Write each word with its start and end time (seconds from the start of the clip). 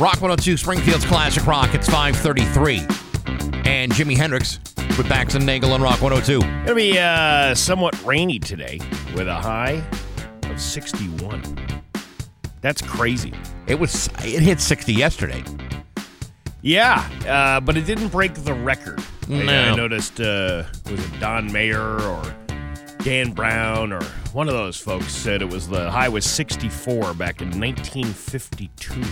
Rock 0.00 0.14
102 0.22 0.56
Springfield's 0.56 1.04
Classic 1.04 1.46
Rock. 1.46 1.74
It's 1.74 1.86
533. 1.86 2.78
And 3.70 3.92
Jimi 3.92 4.16
Hendrix 4.16 4.58
with 4.96 5.06
Bax 5.10 5.34
and 5.34 5.44
Nagel 5.44 5.72
on 5.74 5.82
Rock 5.82 6.00
102. 6.00 6.40
It'll 6.62 6.74
be 6.74 6.98
uh, 6.98 7.54
somewhat 7.54 8.02
rainy 8.02 8.38
today 8.38 8.80
with 9.14 9.28
a 9.28 9.34
high 9.34 9.84
of 10.44 10.58
61. 10.58 11.42
That's 12.62 12.80
crazy. 12.80 13.34
It 13.66 13.78
was 13.78 14.08
it 14.24 14.42
hit 14.42 14.60
60 14.60 14.94
yesterday. 14.94 15.44
Yeah, 16.62 17.06
uh, 17.28 17.60
but 17.60 17.76
it 17.76 17.84
didn't 17.84 18.08
break 18.08 18.32
the 18.32 18.54
record. 18.54 19.02
I- 19.30 19.42
I, 19.42 19.76
noticed, 19.76 20.18
uh, 20.18 20.64
was 20.90 21.04
it 21.04 21.20
Don 21.20 21.52
Mayer 21.52 22.00
or 22.00 22.34
Dan 23.02 23.32
Brown 23.32 23.92
or 23.92 24.02
one 24.32 24.48
of 24.48 24.54
those 24.54 24.78
folks 24.78 25.12
said 25.12 25.42
it 25.42 25.50
was 25.50 25.68
the 25.68 25.90
high 25.90 26.08
was 26.08 26.24
64 26.24 27.12
back 27.14 27.42
in 27.42 27.48
1952. 27.50 29.02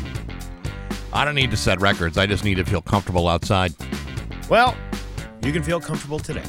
I 1.18 1.24
don't 1.24 1.34
need 1.34 1.50
to 1.50 1.56
set 1.56 1.80
records. 1.80 2.16
I 2.16 2.26
just 2.26 2.44
need 2.44 2.58
to 2.58 2.64
feel 2.64 2.80
comfortable 2.80 3.26
outside. 3.26 3.74
Well, 4.48 4.76
you 5.42 5.52
can 5.52 5.64
feel 5.64 5.80
comfortable 5.80 6.20
today. 6.20 6.44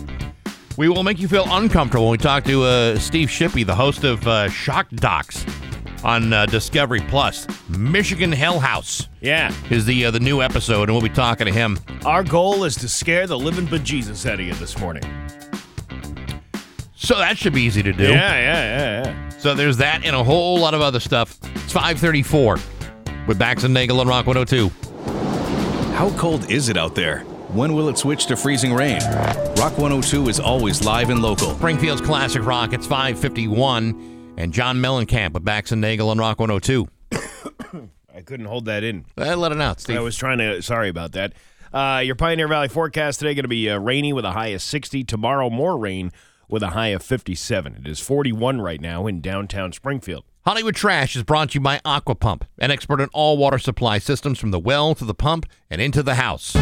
We 0.78 0.90
will 0.90 1.02
make 1.02 1.18
you 1.20 1.28
feel 1.28 1.46
uncomfortable 1.50 2.06
when 2.06 2.12
we 2.12 2.18
talk 2.20 2.44
to 2.44 2.64
uh, 2.64 3.00
Steve 3.00 3.30
Shippey, 3.30 3.66
the 3.66 3.74
host 3.74 4.04
of 4.04 4.28
uh, 4.28 4.48
Shock 4.48 4.88
Docs 4.92 5.44
on 6.04 6.32
uh, 6.32 6.46
Discovery 6.46 7.02
Plus. 7.08 7.48
Michigan 7.68 8.32
Hell 8.32 8.60
House 8.60 9.10
Yeah. 9.22 9.52
is 9.72 9.86
the 9.88 10.06
uh, 10.06 10.12
the 10.12 10.20
new 10.20 10.40
episode, 10.44 10.84
and 10.84 10.92
we'll 10.92 11.02
be 11.02 11.10
talking 11.10 11.48
to 11.48 11.52
him. 11.52 11.80
Our 12.06 12.24
goal 12.24 12.64
is 12.64 12.76
to 12.76 12.88
scare 12.88 13.26
the 13.26 13.40
living 13.40 13.66
bejesus 13.66 14.30
out 14.30 14.36
of 14.40 14.46
you 14.46 14.54
this 14.54 14.78
morning. 14.78 15.04
So 16.96 17.18
that 17.18 17.40
should 17.40 17.54
be 17.54 17.64
easy 17.64 17.82
to 17.82 17.92
do. 17.92 18.04
Yeah, 18.04 18.12
yeah, 18.12 19.04
yeah, 19.04 19.04
yeah. 19.06 19.30
So 19.40 19.56
there's 19.56 19.78
that 19.78 20.06
and 20.06 20.16
a 20.16 20.24
whole 20.24 20.60
lot 20.60 20.76
of 20.76 20.82
other 20.82 21.00
stuff. 21.00 21.40
It's 21.56 21.74
534 21.74 22.58
with 23.30 23.38
Bax 23.38 23.64
and 23.64 23.76
Nagel 23.76 24.00
on 24.00 24.08
Rock 24.08 24.26
102. 24.26 24.70
How 25.94 26.10
cold 26.18 26.50
is 26.50 26.68
it 26.68 26.78
out 26.78 26.96
there? 26.96 27.20
When 27.50 27.76
will 27.76 27.88
it 27.88 27.98
switch 28.00 28.26
to 28.26 28.36
freezing 28.36 28.74
rain? 28.74 29.00
Rock 29.56 29.78
102 29.78 30.30
is 30.30 30.40
always 30.40 30.84
live 30.84 31.12
and 31.12 31.22
local. 31.22 31.54
Springfield's 31.54 32.02
Classic 32.02 32.44
Rock. 32.44 32.74
It's 32.74 32.88
551. 32.88 34.34
And 34.38 34.52
John 34.52 34.78
Mellencamp 34.78 35.34
with 35.34 35.46
Bax 35.46 35.72
and 35.72 35.80
Nagel 35.80 36.10
on 36.10 36.18
Rock 36.18 36.40
102. 36.40 36.88
I 38.16 38.22
couldn't 38.22 38.48
hold 38.48 38.66
that 38.66 38.84
in. 38.84 39.06
Uh, 39.16 39.36
let 39.36 39.52
it 39.52 39.62
out, 39.62 39.80
Steve. 39.80 39.98
I 39.98 40.02
was 40.02 40.18
trying 40.18 40.40
to. 40.40 40.64
Sorry 40.64 40.90
about 40.90 41.12
that. 41.12 41.34
Uh, 41.72 42.02
your 42.04 42.16
Pioneer 42.16 42.48
Valley 42.48 42.68
forecast 42.68 43.20
today 43.20 43.36
going 43.36 43.44
to 43.44 43.48
be 43.48 43.70
uh, 43.70 43.78
rainy 43.78 44.12
with 44.12 44.26
a 44.26 44.32
high 44.32 44.48
of 44.48 44.62
60. 44.64 45.04
Tomorrow, 45.04 45.52
more 45.52 45.78
rain 45.78 46.12
with 46.48 46.64
a 46.64 46.70
high 46.70 46.88
of 46.88 47.04
57. 47.04 47.76
It 47.76 47.88
is 47.88 48.00
41 48.00 48.60
right 48.60 48.82
now 48.82 49.06
in 49.06 49.22
downtown 49.22 49.72
Springfield. 49.72 50.24
Hollywood 50.50 50.74
Trash 50.74 51.16
is 51.16 51.22
brought 51.22 51.52
to 51.52 51.54
you 51.58 51.60
by 51.60 51.78
Aquapump, 51.86 52.42
an 52.58 52.72
expert 52.72 53.00
in 53.02 53.10
all 53.14 53.38
water 53.38 53.60
supply 53.60 54.00
systems 54.00 54.40
from 54.40 54.50
the 54.50 54.58
well 54.58 54.96
to 54.96 55.06
the 55.06 55.14
pump 55.14 55.46
and 55.70 55.80
into 55.80 56.02
the 56.02 56.16
house. 56.16 56.54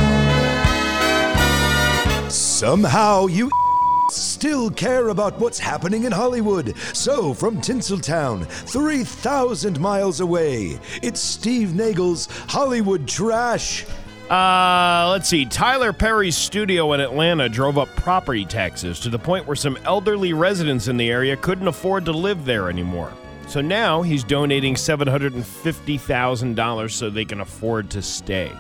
Somehow 2.29 3.27
you 3.27 3.49
still 4.09 4.69
care 4.69 5.07
about 5.07 5.39
what's 5.39 5.57
happening 5.57 6.03
in 6.03 6.11
Hollywood. 6.11 6.75
So, 6.93 7.33
from 7.33 7.61
Tinseltown, 7.61 8.45
3,000 8.45 9.79
miles 9.79 10.19
away, 10.19 10.77
it's 11.01 11.21
Steve 11.21 11.73
Nagel's 11.73 12.25
Hollywood 12.49 13.07
Trash. 13.07 13.85
Uh, 14.29 15.07
let's 15.11 15.29
see. 15.29 15.45
Tyler 15.45 15.93
Perry's 15.93 16.35
studio 16.35 16.91
in 16.91 16.99
Atlanta 16.99 17.47
drove 17.47 17.77
up 17.77 17.87
property 17.95 18.43
taxes 18.43 18.99
to 18.99 19.09
the 19.09 19.17
point 19.17 19.47
where 19.47 19.55
some 19.55 19.77
elderly 19.85 20.33
residents 20.33 20.89
in 20.89 20.97
the 20.97 21.09
area 21.09 21.37
couldn't 21.37 21.69
afford 21.69 22.03
to 22.03 22.11
live 22.11 22.43
there 22.43 22.69
anymore. 22.69 23.13
So 23.47 23.61
now 23.61 24.01
he's 24.01 24.23
donating 24.23 24.75
$750,000 24.75 26.91
so 26.91 27.09
they 27.09 27.25
can 27.25 27.41
afford 27.41 27.89
to 27.91 28.01
stay. 28.01 28.51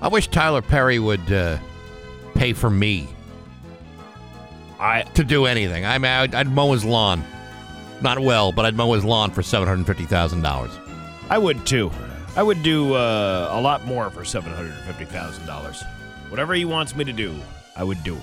I 0.00 0.08
wish 0.08 0.28
Tyler 0.28 0.62
Perry 0.62 0.98
would 0.98 1.30
uh, 1.32 1.58
pay 2.34 2.52
for 2.52 2.70
me 2.70 3.08
I 4.80 5.02
to 5.02 5.22
do 5.24 5.46
anything. 5.46 5.86
I 5.86 5.98
mean, 5.98 6.10
I'd, 6.10 6.34
I'd 6.34 6.48
mow 6.48 6.72
his 6.72 6.84
lawn. 6.84 7.22
Not 8.02 8.18
well, 8.18 8.50
but 8.52 8.66
I'd 8.66 8.74
mow 8.74 8.92
his 8.92 9.04
lawn 9.04 9.30
for 9.30 9.40
$750,000. 9.42 10.70
I 11.30 11.38
would 11.38 11.64
too. 11.64 11.90
I 12.36 12.42
would 12.42 12.62
do 12.62 12.94
uh, 12.94 13.48
a 13.52 13.60
lot 13.60 13.86
more 13.86 14.10
for 14.10 14.22
$750,000. 14.22 16.30
Whatever 16.30 16.54
he 16.54 16.64
wants 16.64 16.96
me 16.96 17.04
to 17.04 17.12
do, 17.12 17.34
I 17.76 17.84
would 17.84 18.02
do. 18.02 18.20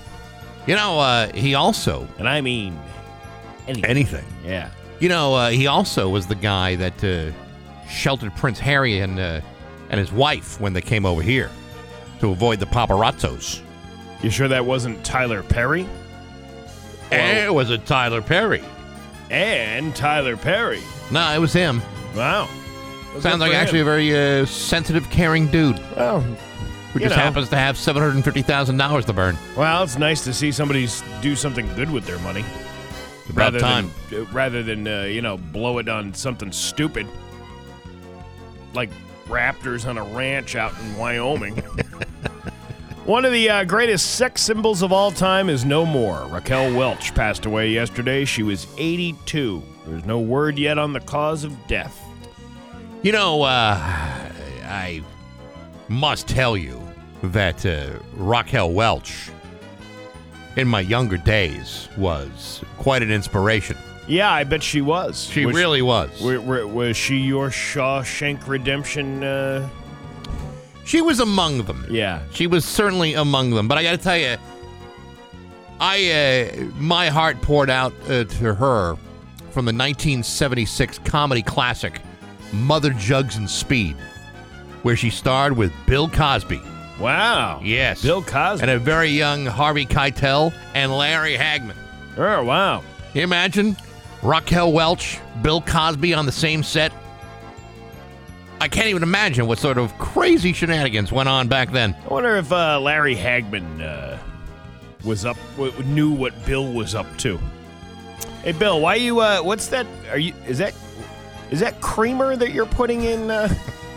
You 0.66 0.76
know, 0.76 1.00
uh, 1.00 1.32
he 1.32 1.54
also, 1.54 2.06
And 2.18 2.28
I 2.28 2.40
mean 2.42 2.78
anything. 3.66 3.84
anything. 3.90 4.24
Yeah. 4.44 4.68
You 5.02 5.08
know, 5.08 5.34
uh, 5.34 5.50
he 5.50 5.66
also 5.66 6.08
was 6.08 6.28
the 6.28 6.36
guy 6.36 6.76
that 6.76 7.02
uh, 7.02 7.32
sheltered 7.88 8.36
Prince 8.36 8.60
Harry 8.60 9.00
and 9.00 9.18
uh, 9.18 9.40
and 9.90 9.98
his 9.98 10.12
wife 10.12 10.60
when 10.60 10.74
they 10.74 10.80
came 10.80 11.04
over 11.04 11.20
here 11.20 11.50
to 12.20 12.30
avoid 12.30 12.60
the 12.60 12.66
paparazzos. 12.66 13.62
You 14.22 14.30
sure 14.30 14.46
that 14.46 14.64
wasn't 14.64 15.04
Tyler 15.04 15.42
Perry? 15.42 15.88
it 17.10 17.52
was 17.52 17.70
a 17.70 17.78
Tyler 17.78 18.22
Perry. 18.22 18.62
And 19.28 19.92
Tyler 19.96 20.36
Perry. 20.36 20.80
No, 21.10 21.34
it 21.34 21.38
was 21.40 21.52
him. 21.52 21.82
Wow. 22.14 22.48
Sounds 23.18 23.40
like 23.40 23.54
actually 23.54 23.80
a 23.80 23.84
very 23.84 24.14
uh, 24.16 24.46
sensitive, 24.46 25.10
caring 25.10 25.48
dude 25.48 25.80
Well, 25.96 26.20
who 26.20 27.00
just 27.00 27.16
know. 27.16 27.22
happens 27.22 27.48
to 27.48 27.56
have 27.56 27.76
seven 27.76 28.00
hundred 28.02 28.14
and 28.14 28.24
fifty 28.24 28.42
thousand 28.42 28.76
dollars 28.76 29.04
to 29.06 29.12
burn. 29.12 29.36
well, 29.56 29.82
it's 29.82 29.98
nice 29.98 30.22
to 30.22 30.32
see 30.32 30.52
somebody 30.52 30.86
do 31.20 31.34
something 31.34 31.66
good 31.74 31.90
with 31.90 32.06
their 32.06 32.20
money. 32.20 32.44
About 33.26 33.36
rather 33.36 33.60
time. 33.60 33.90
Than, 34.10 34.24
rather 34.32 34.62
than, 34.62 34.86
uh, 34.86 35.02
you 35.02 35.22
know, 35.22 35.36
blow 35.36 35.78
it 35.78 35.88
on 35.88 36.14
something 36.14 36.52
stupid. 36.52 37.06
Like 38.74 38.90
raptors 39.26 39.86
on 39.86 39.98
a 39.98 40.04
ranch 40.04 40.56
out 40.56 40.72
in 40.80 40.96
Wyoming. 40.96 41.56
One 43.04 43.24
of 43.24 43.32
the 43.32 43.50
uh, 43.50 43.64
greatest 43.64 44.14
sex 44.14 44.42
symbols 44.42 44.80
of 44.80 44.92
all 44.92 45.10
time 45.10 45.48
is 45.48 45.64
no 45.64 45.84
more. 45.84 46.24
Raquel 46.28 46.72
Welch 46.76 47.12
passed 47.14 47.46
away 47.46 47.70
yesterday. 47.70 48.24
She 48.24 48.44
was 48.44 48.68
82. 48.78 49.62
There's 49.86 50.04
no 50.04 50.20
word 50.20 50.56
yet 50.56 50.78
on 50.78 50.92
the 50.92 51.00
cause 51.00 51.42
of 51.42 51.66
death. 51.66 52.00
You 53.02 53.10
know, 53.10 53.42
uh, 53.42 53.76
I 54.64 55.02
must 55.88 56.28
tell 56.28 56.56
you 56.56 56.80
that 57.24 57.66
uh, 57.66 57.98
Raquel 58.14 58.70
Welch, 58.70 59.30
in 60.56 60.68
my 60.68 60.80
younger 60.80 61.16
days, 61.16 61.88
was 61.96 62.62
quite 62.78 63.02
an 63.02 63.10
inspiration. 63.10 63.76
Yeah, 64.08 64.30
I 64.32 64.44
bet 64.44 64.62
she 64.62 64.80
was. 64.82 65.24
She 65.24 65.46
was 65.46 65.54
really 65.56 65.80
was. 65.82 66.10
wa- 66.20 66.38
wa- 66.40 66.66
was 66.66 66.96
she 66.96 67.18
your 67.18 67.48
Shawshank 67.50 68.46
Redemption? 68.48 69.22
Uh, 69.24 69.68
She 70.84 71.00
was 71.00 71.20
among 71.20 71.62
them. 71.64 71.86
yeah. 71.88 72.22
She 72.32 72.46
was 72.48 72.64
certainly 72.64 73.14
among 73.14 73.50
them. 73.50 73.68
But 73.68 73.78
I 73.78 73.82
got 73.84 73.92
to 73.92 73.98
tell 73.98 74.18
you, 74.18 74.36
I 75.80 76.10
uh, 76.60 76.64
my 76.76 77.08
heart 77.08 77.40
poured 77.42 77.70
out 77.70 77.92
uh, 78.08 78.24
to 78.24 78.54
her 78.54 78.96
from 79.50 79.64
the 79.66 79.72
1976 79.72 80.98
comedy 81.00 81.42
classic 81.42 82.00
Mother 82.52 82.90
Jugs 82.90 83.36
and 83.36 83.48
Speed, 83.48 83.96
where 84.82 84.96
she 84.96 85.10
starred 85.10 85.56
with 85.56 85.72
Bill 85.86 86.08
Cosby. 86.08 86.60
Wow. 86.98 87.60
Yes, 87.62 88.02
Bill 88.02 88.22
Cosby. 88.22 88.62
and 88.62 88.70
a 88.70 88.78
very 88.78 89.08
young 89.08 89.46
Harvey 89.46 89.86
Keitel 89.86 90.52
and 90.74 90.96
Larry 90.96 91.36
Hagman. 91.36 91.74
oh, 92.16 92.44
wow. 92.44 92.78
Can 93.12 93.18
you 93.18 93.22
imagine 93.24 93.76
Raquel 94.22 94.72
Welch, 94.72 95.18
Bill 95.42 95.60
Cosby 95.62 96.14
on 96.14 96.26
the 96.26 96.32
same 96.32 96.62
set? 96.62 96.92
I 98.60 98.68
can't 98.68 98.86
even 98.86 99.02
imagine 99.02 99.46
what 99.48 99.58
sort 99.58 99.76
of 99.78 99.96
crazy 99.98 100.52
shenanigans 100.52 101.10
went 101.10 101.28
on 101.28 101.48
back 101.48 101.72
then. 101.72 101.96
I 102.08 102.12
wonder 102.12 102.36
if 102.36 102.52
uh, 102.52 102.78
Larry 102.80 103.16
Hagman 103.16 103.80
uh, 103.82 104.18
was 105.04 105.24
up, 105.24 105.36
w- 105.56 105.72
knew 105.82 106.12
what 106.12 106.32
Bill 106.46 106.72
was 106.72 106.94
up 106.94 107.06
to. 107.18 107.40
Hey, 108.44 108.52
Bill, 108.52 108.80
why 108.80 108.94
you? 108.96 109.18
Uh, 109.18 109.40
what's 109.40 109.66
that? 109.68 109.86
Are 110.10 110.18
you? 110.18 110.32
Is 110.46 110.58
that? 110.58 110.74
Is 111.50 111.58
that 111.60 111.80
creamer 111.80 112.36
that 112.36 112.52
you're 112.52 112.66
putting 112.66 113.02
in 113.02 113.30
uh, 113.30 113.52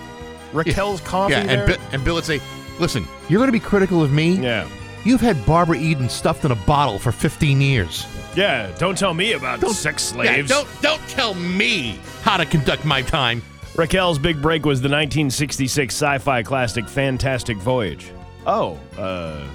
Raquel's 0.53 1.01
coffee? 1.01 1.33
Yeah, 1.33 1.41
and, 1.41 1.67
Bi- 1.67 1.83
and 1.93 2.03
Bill 2.03 2.15
would 2.15 2.25
say, 2.25 2.41
"Listen, 2.79 3.07
you're 3.29 3.39
going 3.39 3.47
to 3.47 3.51
be 3.51 3.59
critical 3.59 4.01
of 4.03 4.11
me. 4.11 4.33
yeah, 4.35 4.67
You've 5.03 5.21
had 5.21 5.45
Barbara 5.45 5.77
Eden 5.77 6.09
stuffed 6.09 6.45
in 6.45 6.51
a 6.51 6.55
bottle 6.55 6.97
for 6.97 7.11
15 7.11 7.61
years. 7.61 8.07
yeah. 8.35 8.71
Don't 8.79 8.97
tell 8.97 9.13
me 9.13 9.33
about 9.33 9.61
sex 9.69 10.01
slaves. 10.03 10.49
Yeah, 10.49 10.55
don't 10.55 10.67
don't 10.81 11.01
tell 11.09 11.33
me 11.35 11.99
how 12.23 12.37
to 12.37 12.45
conduct 12.45 12.85
my 12.85 13.01
time. 13.03 13.41
Raquel's 13.75 14.17
big 14.17 14.41
break 14.41 14.65
was 14.65 14.79
the 14.81 14.87
1966 14.89 15.93
sci-fi 15.93 16.41
classic 16.43 16.87
Fantastic 16.87 17.57
Voyage. 17.57 18.11
Oh, 18.47 18.79
uh, 18.97 19.45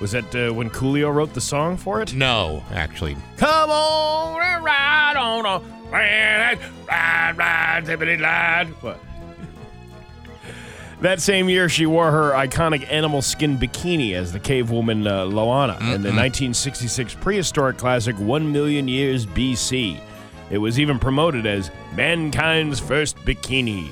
was 0.00 0.10
that 0.12 0.34
uh, 0.34 0.52
when 0.52 0.68
Coolio 0.70 1.14
wrote 1.14 1.32
the 1.32 1.40
song 1.40 1.76
for 1.76 2.02
it? 2.02 2.12
No, 2.14 2.62
actually, 2.72 3.16
Come 3.36 3.70
on 3.70 4.42
and 4.42 4.64
ride 4.64 5.14
on 5.16 5.46
a 5.46 5.60
ride, 5.90 6.58
ride, 6.88 7.36
ride, 7.38 8.20
ride. 8.20 8.66
What? 8.82 8.98
That 11.00 11.20
same 11.20 11.48
year, 11.48 11.68
she 11.68 11.86
wore 11.86 12.10
her 12.10 12.32
iconic 12.32 12.90
animal 12.90 13.22
skin 13.22 13.56
bikini 13.56 14.14
as 14.14 14.32
the 14.32 14.40
cave 14.40 14.70
woman 14.70 15.06
uh, 15.06 15.24
Loana 15.26 15.76
in 15.80 16.02
the 16.02 16.10
1966 16.10 17.14
prehistoric 17.14 17.76
classic 17.78 18.18
One 18.18 18.50
Million 18.50 18.88
Years 18.88 19.24
BC. 19.24 20.00
It 20.50 20.58
was 20.58 20.80
even 20.80 20.98
promoted 20.98 21.46
as 21.46 21.70
mankind's 21.94 22.80
first 22.80 23.16
bikini. 23.18 23.88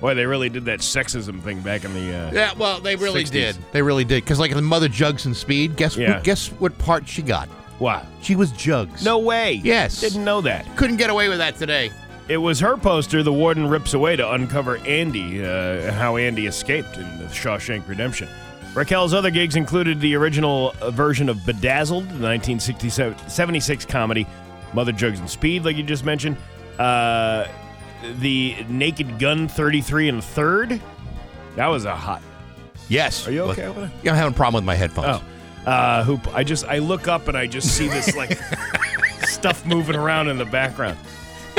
Boy, 0.00 0.14
they 0.14 0.24
really 0.26 0.48
did 0.48 0.64
that 0.64 0.80
sexism 0.80 1.40
thing 1.42 1.60
back 1.60 1.84
in 1.84 1.92
the. 1.92 2.00
Uh, 2.16 2.32
Yeah, 2.32 2.52
well, 2.56 2.80
they 2.80 2.96
really 2.96 3.24
60s. 3.24 3.30
did. 3.30 3.56
They 3.72 3.82
really 3.82 4.04
did. 4.04 4.24
Because, 4.24 4.40
like, 4.40 4.54
the 4.54 4.62
Mother 4.62 4.88
Jugs 4.88 5.26
and 5.26 5.36
Speed, 5.36 5.76
guess, 5.76 5.96
Yeah. 5.96 6.20
guess 6.20 6.48
what 6.48 6.76
part 6.78 7.06
she 7.06 7.20
got? 7.22 7.48
Wow. 7.78 8.06
She 8.22 8.36
was 8.36 8.52
Jugs. 8.52 9.04
No 9.04 9.18
way. 9.18 9.60
Yes. 9.62 10.00
Didn't 10.00 10.24
know 10.24 10.40
that. 10.40 10.64
Couldn't 10.76 10.96
get 10.96 11.10
away 11.10 11.28
with 11.28 11.38
that 11.38 11.56
today. 11.56 11.90
It 12.28 12.36
was 12.36 12.60
her 12.60 12.76
poster 12.76 13.22
the 13.22 13.32
warden 13.32 13.68
rips 13.68 13.94
away 13.94 14.16
to 14.16 14.32
uncover 14.32 14.76
Andy, 14.78 15.44
uh, 15.44 15.92
how 15.92 16.16
Andy 16.16 16.46
escaped 16.46 16.96
in 16.96 17.18
the 17.18 17.24
Shawshank 17.24 17.86
Redemption. 17.88 18.28
Raquel's 18.74 19.12
other 19.12 19.30
gigs 19.30 19.56
included 19.56 20.00
the 20.00 20.14
original 20.14 20.74
uh, 20.80 20.90
version 20.90 21.28
of 21.28 21.44
Bedazzled, 21.44 22.08
the 22.08 22.26
1976 22.26 23.84
comedy, 23.86 24.26
Mother 24.72 24.92
Jugs 24.92 25.18
and 25.20 25.28
Speed, 25.28 25.64
like 25.64 25.76
you 25.76 25.82
just 25.82 26.04
mentioned, 26.04 26.36
uh, 26.78 27.46
the 28.20 28.64
Naked 28.68 29.18
Gun 29.18 29.48
33 29.48 30.08
and 30.08 30.18
a 30.18 30.22
third. 30.22 30.80
That 31.56 31.66
was 31.66 31.84
a 31.84 31.94
hot. 31.94 32.22
Yes. 32.88 33.26
Are 33.28 33.32
you 33.32 33.42
okay 33.42 33.68
with 33.68 33.78
it? 33.78 33.90
Yeah, 34.02 34.12
I'm 34.12 34.16
having 34.16 34.32
a 34.32 34.36
problem 34.36 34.62
with 34.62 34.66
my 34.66 34.74
headphones. 34.74 35.20
Oh, 35.66 35.70
uh, 35.70 36.02
hoop! 36.02 36.34
I 36.34 36.42
just 36.42 36.64
I 36.66 36.78
look 36.78 37.06
up 37.06 37.28
and 37.28 37.36
I 37.36 37.46
just 37.46 37.76
see 37.76 37.86
this 37.88 38.16
like 38.16 38.36
stuff 39.22 39.64
moving 39.64 39.94
around 39.94 40.28
in 40.28 40.38
the 40.38 40.44
background. 40.44 40.98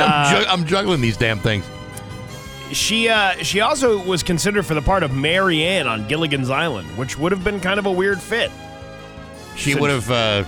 I'm, 0.08 0.36
ju- 0.44 0.48
I'm 0.50 0.66
juggling 0.66 1.02
these 1.02 1.18
damn 1.18 1.40
things. 1.40 1.66
She 2.72 3.08
uh, 3.10 3.34
she 3.44 3.62
also 3.62 4.02
was 4.04 4.24
considered 4.24 4.66
for 4.66 4.74
the 4.74 4.82
part 4.82 5.04
of 5.04 5.14
Mary 5.14 5.64
Ann 5.64 5.88
on 5.88 6.08
Gilligan's 6.08 6.50
Island, 6.50 6.88
which 6.98 7.18
would 7.20 7.32
have 7.32 7.44
been 7.44 7.60
kind 7.60 7.78
of 7.80 7.86
a 7.86 7.92
weird 7.92 8.20
fit. 8.20 8.50
She 9.56 9.72
Since- 9.72 9.82
would 9.82 9.92
have 9.92 10.10
uh, 10.12 10.44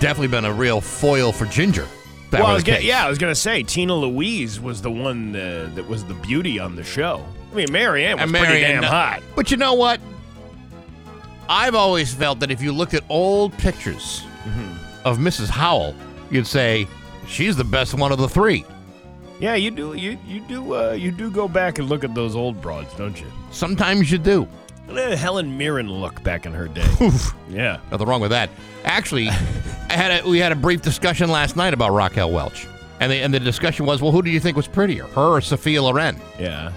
definitely 0.00 0.28
been 0.28 0.44
a 0.44 0.52
real 0.52 0.80
foil 0.80 1.30
for 1.30 1.46
Ginger. 1.46 1.82
if 1.84 2.30
That 2.32 2.40
well, 2.40 2.50
I 2.50 2.54
was 2.54 2.64
the 2.64 2.72
gonna, 2.72 2.78
case. 2.80 2.88
yeah, 2.88 3.06
I 3.06 3.08
was 3.08 3.18
gonna 3.18 3.34
say 3.36 3.62
Tina 3.62 3.94
Louise 3.94 4.58
was 4.60 4.82
the 4.82 4.90
one 4.90 5.36
uh, 5.36 5.70
that 5.76 5.86
was 5.88 6.04
the 6.04 6.14
beauty 6.14 6.58
on 6.58 6.74
the 6.74 6.82
show. 6.82 7.24
I 7.52 7.54
mean, 7.54 7.70
Mary 7.70 8.04
Ann 8.04 8.16
was 8.16 8.22
And 8.24 8.30
pretty 8.32 8.46
Mary 8.46 8.60
damn 8.60 8.82
hot. 8.82 9.22
But 9.36 9.50
you 9.52 9.56
know 9.58 9.74
what? 9.74 10.00
I've 11.48 11.74
always 11.74 12.12
felt 12.12 12.40
that 12.40 12.50
if 12.50 12.60
you 12.60 12.72
looked 12.72 12.94
at 12.94 13.04
old 13.08 13.52
pictures 13.58 14.24
Mm-hmm. 14.44 15.06
of 15.06 15.18
Mrs. 15.18 15.48
Howell, 15.50 15.94
you'd 16.30 16.46
say 16.46 16.86
she's 17.28 17.56
the 17.56 17.64
best 17.64 17.94
one 17.94 18.10
of 18.10 18.18
the 18.18 18.28
three. 18.28 18.64
Yeah, 19.40 19.54
you 19.54 19.70
do 19.70 19.94
you 19.94 20.18
you 20.26 20.40
do 20.40 20.74
uh, 20.74 20.92
you 20.92 21.12
do 21.12 21.30
go 21.30 21.46
back 21.46 21.78
and 21.78 21.88
look 21.88 22.02
at 22.02 22.14
those 22.14 22.34
old 22.34 22.60
broads, 22.60 22.92
don't 22.94 23.20
you? 23.20 23.26
Sometimes 23.52 24.10
you 24.10 24.18
do. 24.18 24.48
Helen 24.88 25.56
Mirren 25.58 25.88
look 25.90 26.22
back 26.24 26.46
in 26.46 26.52
her 26.54 26.66
day. 26.66 26.86
yeah. 27.50 27.78
Nothing 27.90 28.08
wrong 28.08 28.20
with 28.22 28.30
that. 28.30 28.48
Actually, 28.84 29.28
I 29.90 29.92
had 29.92 30.24
a, 30.24 30.28
we 30.28 30.38
had 30.38 30.50
a 30.50 30.56
brief 30.56 30.80
discussion 30.80 31.30
last 31.30 31.56
night 31.56 31.74
about 31.74 31.90
Raquel 31.92 32.30
Welch, 32.32 32.66
and 32.98 33.12
the 33.12 33.16
and 33.16 33.32
the 33.32 33.38
discussion 33.38 33.84
was, 33.86 34.00
well, 34.02 34.12
who 34.12 34.22
do 34.22 34.30
you 34.30 34.40
think 34.40 34.56
was 34.56 34.66
prettier, 34.66 35.04
her 35.08 35.36
or 35.36 35.40
Sophia 35.40 35.82
Loren? 35.82 36.16
Yeah. 36.38 36.72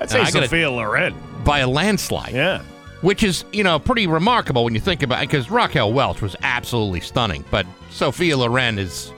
I'd 0.00 0.10
say 0.10 0.24
Sophia 0.26 0.70
Loren. 0.70 1.14
By 1.42 1.60
a 1.60 1.68
landslide. 1.68 2.34
Yeah. 2.34 2.60
which 3.00 3.22
is 3.22 3.44
you 3.52 3.64
know 3.64 3.78
pretty 3.78 4.06
remarkable 4.06 4.62
when 4.62 4.74
you 4.74 4.80
think 4.80 5.02
about 5.02 5.22
it 5.22 5.30
because 5.30 5.50
Raquel 5.50 5.92
Welch 5.92 6.20
was 6.20 6.36
absolutely 6.42 7.00
stunning, 7.00 7.44
but 7.50 7.66
Sophia 7.90 8.36
Loren 8.36 8.78
is, 8.78 9.10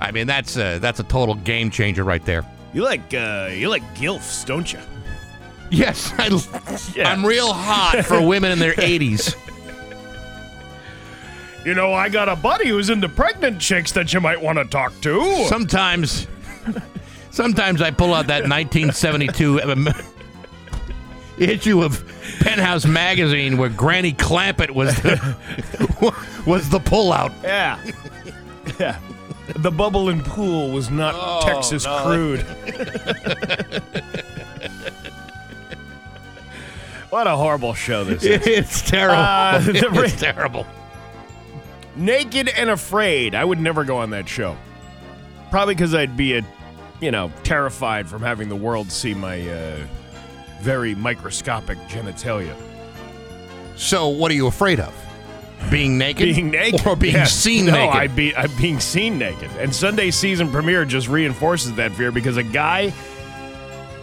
I 0.00 0.10
mean 0.12 0.26
that's 0.26 0.56
a 0.56 0.78
that's 0.78 1.00
a 1.00 1.04
total 1.04 1.34
game 1.34 1.70
changer 1.70 2.04
right 2.04 2.24
there. 2.24 2.44
You 2.72 2.82
like 2.82 3.14
uh, 3.14 3.50
you 3.52 3.68
like 3.68 3.82
gilfs, 3.94 4.44
don't 4.44 4.70
you? 4.72 4.78
Yes, 5.70 6.12
I, 6.18 6.28
Yeah. 6.94 7.10
I'm 7.10 7.24
real 7.24 7.52
hot 7.52 8.04
for 8.04 8.20
women 8.20 8.52
in 8.52 8.58
their 8.58 8.74
80s. 8.74 9.34
You 11.64 11.74
know, 11.74 11.92
I 11.92 12.08
got 12.08 12.28
a 12.28 12.36
buddy 12.36 12.68
who's 12.68 12.90
into 12.90 13.08
pregnant 13.08 13.60
chicks 13.60 13.90
that 13.92 14.12
you 14.12 14.20
might 14.20 14.40
want 14.40 14.58
to 14.58 14.64
talk 14.64 14.92
to. 15.00 15.46
Sometimes, 15.48 16.28
sometimes 17.32 17.82
I 17.82 17.90
pull 17.90 18.14
out 18.14 18.28
that 18.28 18.42
1972 18.48 19.62
um, 19.62 19.88
issue 21.38 21.82
of 21.82 22.04
Penthouse 22.38 22.86
magazine 22.86 23.56
where 23.56 23.68
Granny 23.68 24.12
Clampett 24.12 24.70
was 24.70 24.94
the, 25.02 25.36
was 26.46 26.68
the 26.68 26.78
pullout. 26.78 27.32
yeah. 27.42 27.80
yeah. 28.78 29.00
The 29.54 29.70
bubble 29.70 30.08
and 30.08 30.24
pool 30.24 30.70
was 30.70 30.90
not 30.90 31.42
Texas 31.42 31.86
crude. 31.86 32.40
what 37.10 37.26
a 37.28 37.36
horrible 37.36 37.74
show 37.74 38.02
this 38.04 38.24
is. 38.24 38.46
It's 38.46 38.82
terrible. 38.82 39.16
Uh, 39.16 39.60
it's 40.04 40.20
terrible. 40.20 40.66
Naked 41.94 42.48
and 42.48 42.70
Afraid. 42.70 43.34
I 43.34 43.44
would 43.44 43.60
never 43.60 43.84
go 43.84 43.98
on 43.98 44.10
that 44.10 44.28
show. 44.28 44.56
Probably 45.50 45.74
because 45.74 45.94
I'd 45.94 46.16
be 46.16 46.36
a, 46.36 46.42
you 47.00 47.12
know, 47.12 47.30
terrified 47.44 48.08
from 48.08 48.22
having 48.22 48.48
the 48.48 48.56
world 48.56 48.90
see 48.90 49.14
my 49.14 49.48
uh, 49.48 49.78
very 50.60 50.94
microscopic 50.94 51.78
genitalia. 51.88 52.54
So, 53.76 54.08
what 54.08 54.30
are 54.32 54.34
you 54.34 54.48
afraid 54.48 54.80
of? 54.80 54.92
Being 55.70 55.98
naked? 55.98 56.24
Being 56.34 56.50
naked, 56.50 56.86
Or 56.86 56.94
being 56.96 57.14
Yeah. 57.16 57.24
seen 57.24 57.66
no, 57.66 57.72
naked? 57.72 57.96
I'd 57.96 58.16
be 58.16 58.36
I'm 58.36 58.50
being 58.56 58.78
seen 58.80 59.18
naked. 59.18 59.50
And 59.58 59.74
Sunday 59.74 60.10
season 60.10 60.50
premiere 60.50 60.84
just 60.84 61.08
reinforces 61.08 61.72
that 61.74 61.92
fear 61.92 62.12
because 62.12 62.36
a 62.36 62.42
guy 62.42 62.92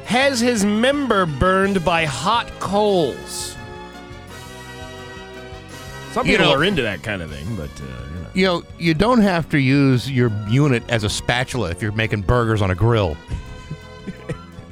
has 0.06 0.40
his 0.42 0.66
member 0.66 1.26
burned 1.26 1.84
by 1.86 2.04
hot 2.06 2.48
coals. 2.60 3.56
Some 6.12 6.28
You 6.28 6.34
people 6.38 6.52
know- 6.52 6.60
are 6.60 6.64
into 6.64 6.82
that 6.84 7.02
kind 7.02 7.22
of 7.22 7.32
thing, 7.32 7.56
but 7.56 7.70
uh, 7.82 7.86
you 7.86 8.22
know. 8.22 8.28
You 8.36 8.46
know, 8.46 8.64
you 8.78 8.94
don't 8.94 9.22
have 9.22 9.50
to 9.50 9.58
use 9.60 10.10
your 10.12 10.32
unit 10.50 10.84
as 10.90 11.04
a 11.04 11.10
spatula 11.10 11.70
if 11.72 11.82
you're 11.82 11.92
making 11.94 12.22
burgers 12.22 12.62
on 12.62 12.72
a 12.72 12.76
grill. 12.76 13.16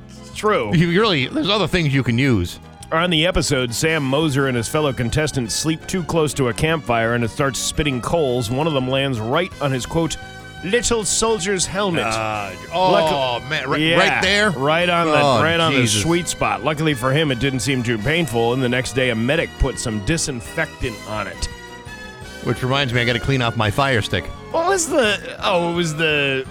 it's 0.10 0.32
true. 0.36 0.76
You 0.76 1.00
really, 1.00 1.28
there's 1.28 1.50
other 1.50 1.68
things 1.68 1.94
you 1.94 2.04
can 2.04 2.18
use. 2.18 2.60
On 2.92 3.10
the 3.10 3.26
episode, 3.26 3.74
Sam 3.74 4.04
Moser 4.04 4.48
and 4.48 4.58
his 4.58 4.68
fellow 4.68 4.92
contestants 4.92 5.56
sleep 5.56 5.88
too 5.88 6.04
close 6.04 6.34
to 6.34 6.50
a 6.50 6.54
campfire 6.54 7.14
and 7.14 7.24
it 7.24 7.30
starts 7.30 7.58
spitting 7.58 8.02
coals. 8.02 8.52
One 8.52 8.68
of 8.68 8.74
them 8.74 8.90
lands 8.90 9.18
right 9.18 9.50
on 9.62 9.72
his 9.72 9.86
quote, 9.86 10.18
little 10.66 11.06
soldier's 11.06 11.66
helmet. 11.66 12.04
Ah, 12.06 12.52
oh, 12.74 12.92
Luck- 12.92 13.50
man, 13.50 13.70
right, 13.70 13.80
Yeah, 13.80 13.96
right 13.98 14.22
there? 14.22 14.52
right 14.52 14.90
on 14.90 15.08
the 15.08 15.14
Oh, 15.14 15.42
right 15.42 15.58
on 15.60 15.74
the 15.74 15.88
sweet 15.88 16.28
spot. 16.28 16.66
Luckily 16.66 16.94
for 16.94 17.14
him, 17.14 17.32
it 17.32 17.40
didn't 17.40 17.62
seem 17.62 17.82
too 17.82 17.98
painful, 17.98 18.52
and 18.54 18.62
the 18.62 18.68
next 18.70 18.92
day, 18.92 19.12
a 19.12 19.16
medic 19.16 19.50
put 19.60 19.80
some 19.80 20.04
disinfectant 20.06 20.98
on 21.08 21.28
it. 21.28 21.46
Which 22.44 22.62
reminds 22.62 22.94
me, 22.94 23.00
I 23.00 23.06
got 23.06 23.14
to 23.14 23.20
clean 23.20 23.42
off 23.42 23.56
my 23.56 23.72
fire 23.72 24.02
stick. 24.02 24.26
What 24.52 24.68
was 24.68 24.90
the? 24.90 25.38
Oh, 25.42 25.72
it 25.72 25.76
was 25.76 25.96
the. 25.96 26.46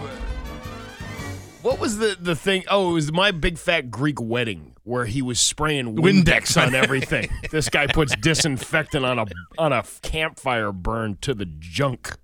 What 1.61 1.79
was 1.79 1.99
the 1.99 2.17
the 2.19 2.35
thing? 2.35 2.65
Oh, 2.71 2.93
it 2.93 2.95
was 2.95 3.13
my 3.13 3.31
big 3.31 3.59
fat 3.59 3.91
Greek 3.91 4.19
wedding 4.21 4.70
where 4.85 5.05
he 5.05 5.23
was 5.23 5.39
spraying 5.39 5.97
Windex, 5.97 6.25
Windex. 6.25 6.67
on 6.67 6.75
everything. 6.75 7.29
this 7.51 7.69
guy 7.69 7.87
puts 7.87 8.15
disinfectant 8.17 9.05
on 9.05 9.19
a 9.19 9.27
on 9.59 9.73
a 9.73 9.85
campfire 10.03 10.73
burn 10.73 11.19
to 11.23 11.35
the 11.35 11.47
junk. 11.47 12.17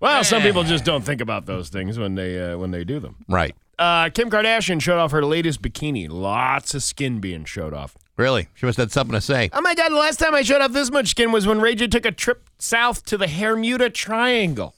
Well, 0.00 0.24
some 0.24 0.40
people 0.40 0.64
just 0.64 0.84
don't 0.84 1.02
think 1.02 1.20
about 1.20 1.44
those 1.44 1.68
things 1.68 1.98
when 1.98 2.14
they 2.14 2.40
uh, 2.52 2.56
when 2.56 2.70
they 2.70 2.84
do 2.84 3.00
them. 3.00 3.16
Right. 3.28 3.54
Uh, 3.78 4.10
Kim 4.10 4.30
Kardashian 4.30 4.80
showed 4.80 4.98
off 4.98 5.10
her 5.10 5.24
latest 5.24 5.62
bikini. 5.62 6.08
Lots 6.10 6.74
of 6.74 6.82
skin 6.82 7.18
being 7.18 7.44
showed 7.44 7.72
off. 7.72 7.96
Really? 8.16 8.48
She 8.54 8.66
must 8.66 8.76
have 8.76 8.88
had 8.88 8.92
something 8.92 9.14
to 9.14 9.20
say. 9.20 9.48
Oh 9.52 9.60
my 9.62 9.74
god, 9.74 9.90
the 9.90 9.96
last 9.96 10.18
time 10.18 10.34
I 10.34 10.42
showed 10.42 10.60
off 10.60 10.72
this 10.72 10.90
much 10.90 11.08
skin 11.08 11.32
was 11.32 11.46
when 11.46 11.60
Ray 11.60 11.74
J 11.74 11.86
took 11.86 12.04
a 12.04 12.12
trip 12.12 12.48
south 12.58 13.04
to 13.06 13.16
the 13.16 13.26
Hermuda 13.26 13.92
Triangle. 13.92 14.74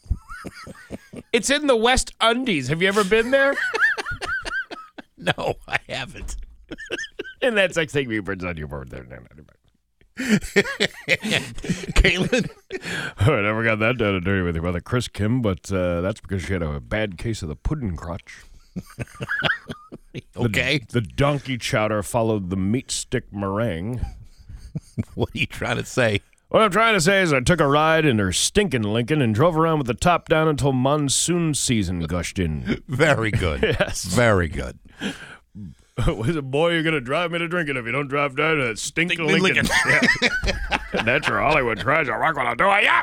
it's 1.32 1.50
in 1.50 1.66
the 1.66 1.76
West 1.76 2.14
Undies. 2.20 2.68
Have 2.68 2.82
you 2.82 2.88
ever 2.88 3.04
been 3.04 3.30
there? 3.30 3.56
No, 5.38 5.54
I 5.68 5.78
haven't. 5.88 6.36
and 7.42 7.56
that's 7.56 7.76
like 7.76 7.90
taking 7.90 8.10
me 8.10 8.18
birds 8.18 8.44
on 8.44 8.56
your 8.56 8.66
board 8.66 8.90
there. 8.90 9.04
Caitlin? 11.96 12.50
I 13.18 13.40
never 13.40 13.62
got 13.62 13.78
that 13.78 13.98
down 13.98 14.16
and 14.16 14.24
dirty 14.24 14.42
with 14.42 14.56
your 14.56 14.64
mother, 14.64 14.80
Chris 14.80 15.08
Kim, 15.08 15.40
but 15.40 15.70
uh, 15.72 16.00
that's 16.00 16.20
because 16.20 16.42
she 16.42 16.52
had 16.54 16.62
a 16.62 16.80
bad 16.80 17.18
case 17.18 17.42
of 17.42 17.48
the 17.48 17.56
pudding 17.56 17.96
crotch. 17.96 18.42
Okay. 20.36 20.80
The 20.88 21.00
donkey 21.00 21.56
chowder 21.56 22.02
followed 22.02 22.50
the 22.50 22.56
meat 22.56 22.90
stick 22.90 23.32
meringue. 23.32 24.00
What 25.14 25.30
are 25.34 25.38
you 25.38 25.46
trying 25.46 25.76
to 25.76 25.84
say? 25.84 26.20
What 26.48 26.60
I'm 26.60 26.70
trying 26.70 26.94
to 26.94 27.00
say 27.00 27.22
is 27.22 27.32
I 27.32 27.40
took 27.40 27.60
a 27.60 27.66
ride 27.66 28.04
in 28.04 28.18
her 28.18 28.30
stinking 28.30 28.82
Lincoln 28.82 29.22
and 29.22 29.34
drove 29.34 29.56
around 29.56 29.78
with 29.78 29.86
the 29.86 29.94
top 29.94 30.28
down 30.28 30.48
until 30.48 30.72
monsoon 30.72 31.54
season 31.54 32.00
gushed 32.00 32.38
in. 32.38 32.82
Very 32.86 33.30
good. 33.30 33.62
Yes. 33.62 34.04
Very 34.04 34.48
good. 34.48 34.78
was 36.06 36.36
it, 36.36 36.42
boy, 36.42 36.70
you're 36.72 36.82
going 36.82 36.94
to 36.94 37.00
drive 37.00 37.30
me 37.30 37.38
to 37.38 37.48
drinking 37.48 37.76
if 37.76 37.84
you 37.86 37.92
don't 37.92 38.08
drive 38.08 38.36
down 38.36 38.56
to 38.56 38.64
that 38.64 38.78
stinking 38.78 39.18
Stinking 39.18 39.42
Lincoln. 39.42 39.66
Lincoln. 39.66 40.28
Yeah. 40.46 41.02
That's 41.04 41.26
your 41.26 41.40
Hollywood 41.40 41.78
treasure. 41.78 42.12
Rock 42.12 42.36
what 42.36 42.46
I 42.46 42.54
do. 42.54 42.64
Yeah. 42.64 43.02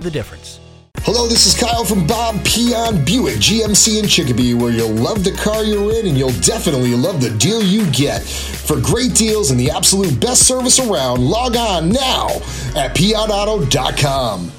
The 0.00 0.10
difference. 0.10 0.60
Hello, 1.00 1.26
this 1.28 1.46
is 1.46 1.54
Kyle 1.54 1.84
from 1.84 2.06
Bob 2.06 2.44
Pion 2.44 3.04
Buick 3.04 3.36
GMC 3.36 4.02
in 4.02 4.08
Chicopee, 4.08 4.54
where 4.54 4.72
you'll 4.72 4.90
love 4.90 5.22
the 5.22 5.32
car 5.32 5.62
you're 5.62 5.94
in 5.94 6.06
and 6.06 6.18
you'll 6.18 6.38
definitely 6.40 6.94
love 6.94 7.20
the 7.20 7.30
deal 7.38 7.62
you 7.62 7.88
get. 7.92 8.22
For 8.22 8.80
great 8.80 9.14
deals 9.14 9.50
and 9.52 9.60
the 9.60 9.70
absolute 9.70 10.18
best 10.20 10.46
service 10.48 10.80
around, 10.80 11.20
log 11.24 11.56
on 11.56 11.90
now 11.90 12.26
at 12.74 12.94
pionauto.com. 12.96 14.50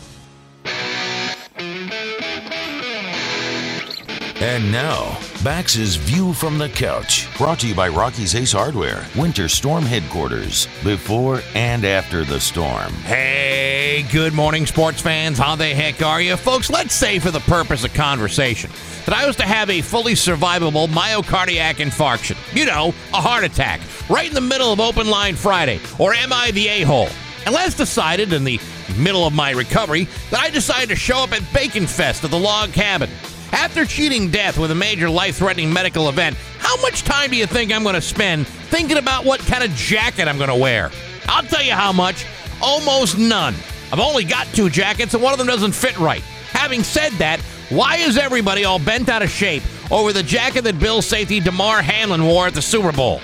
And 4.40 4.72
now, 4.72 5.20
Bax's 5.44 5.96
View 5.96 6.32
from 6.32 6.60
the 6.60 6.70
Couch, 6.70 7.28
brought 7.40 7.60
to 7.62 7.68
you 7.68 7.74
by 7.74 7.88
Rocky's 7.88 8.36
Ace 8.36 8.52
Hardware, 8.52 9.04
Winter 9.16 9.50
Storm 9.50 9.84
Headquarters, 9.84 10.68
before 10.84 11.42
and 11.56 11.84
after 11.84 12.24
the 12.24 12.40
storm. 12.40 12.94
Hey, 13.02 14.06
good 14.12 14.34
morning, 14.34 14.68
sports 14.68 15.02
fans. 15.02 15.40
How 15.40 15.56
the 15.56 15.66
heck 15.66 16.04
are 16.04 16.22
you? 16.22 16.38
Folks, 16.38 16.70
let's 16.70 16.94
say 16.94 17.18
for 17.18 17.32
the 17.32 17.40
purpose 17.40 17.84
of 17.84 17.96
conversation 17.96 18.70
that 19.08 19.16
I 19.16 19.26
was 19.26 19.36
to 19.38 19.44
have 19.44 19.72
a 19.72 19.82
fully 19.82 20.14
survivable 20.14 20.88
myocardiac 20.88 21.78
infarction. 21.78 22.38
You 22.56 22.68
know, 22.68 22.90
a 23.16 23.22
heart 23.22 23.44
attack, 23.44 23.82
right 24.08 24.28
in 24.28 24.36
the 24.36 24.42
middle 24.42 24.72
of 24.72 24.80
Open 24.80 25.10
Line 25.10 25.36
Friday. 25.36 25.80
Or 25.98 26.14
am 26.14 26.32
I 26.32 26.52
the 26.52 26.68
a 26.68 26.82
hole? 26.82 27.10
And 27.48 27.56
let's 27.56 27.74
decided 27.74 28.32
in 28.34 28.44
the 28.44 28.62
middle 29.00 29.26
of 29.26 29.34
my 29.34 29.50
recovery 29.50 30.08
that 30.30 30.42
I 30.42 30.52
decided 30.52 30.90
to 30.90 30.96
show 30.96 31.24
up 31.24 31.32
at 31.32 31.42
Bacon 31.56 31.88
Fest 31.88 32.24
at 32.24 32.30
the 32.30 32.38
log 32.38 32.72
cabin. 32.72 33.10
After 33.52 33.86
cheating 33.86 34.30
death 34.30 34.58
with 34.58 34.72
a 34.72 34.76
major 34.76 35.10
life 35.10 35.38
threatening 35.38 35.72
medical 35.72 36.10
event, 36.10 36.36
how 36.60 36.80
much 36.82 37.04
time 37.04 37.30
do 37.30 37.38
you 37.38 37.46
think 37.46 37.72
I'm 37.72 37.84
going 37.84 37.96
to 37.96 38.02
spend 38.02 38.48
thinking 38.48 38.98
about 38.98 39.26
what 39.26 39.40
kind 39.42 39.64
of 39.64 39.72
jacket 39.72 40.28
I'm 40.28 40.38
going 40.38 40.50
to 40.50 40.56
wear? 40.56 40.92
I'll 41.28 41.44
tell 41.44 41.64
you 41.64 41.74
how 41.74 41.92
much 41.92 42.26
almost 42.62 43.18
none. 43.18 43.56
I've 43.92 44.00
only 44.00 44.26
got 44.26 44.48
two 44.48 44.70
jackets, 44.70 45.14
and 45.14 45.24
one 45.24 45.32
of 45.32 45.38
them 45.40 45.48
doesn't 45.48 45.72
fit 45.72 45.98
right. 45.98 46.22
Having 46.52 46.84
said 46.84 47.12
that, 47.14 47.40
why 47.70 47.98
is 47.98 48.18
everybody 48.18 48.66
all 48.66 48.80
bent 48.80 49.10
out 49.10 49.22
of 49.22 49.30
shape 49.30 49.64
over 49.92 50.12
the 50.12 50.24
jacket 50.24 50.64
that 50.64 50.80
Bill 50.80 51.02
safety 51.02 51.40
Damar 51.40 51.82
Hamlin 51.82 52.26
wore 52.26 52.48
at 52.48 52.54
the 52.54 52.62
Super 52.62 52.92
Bowl? 52.92 53.22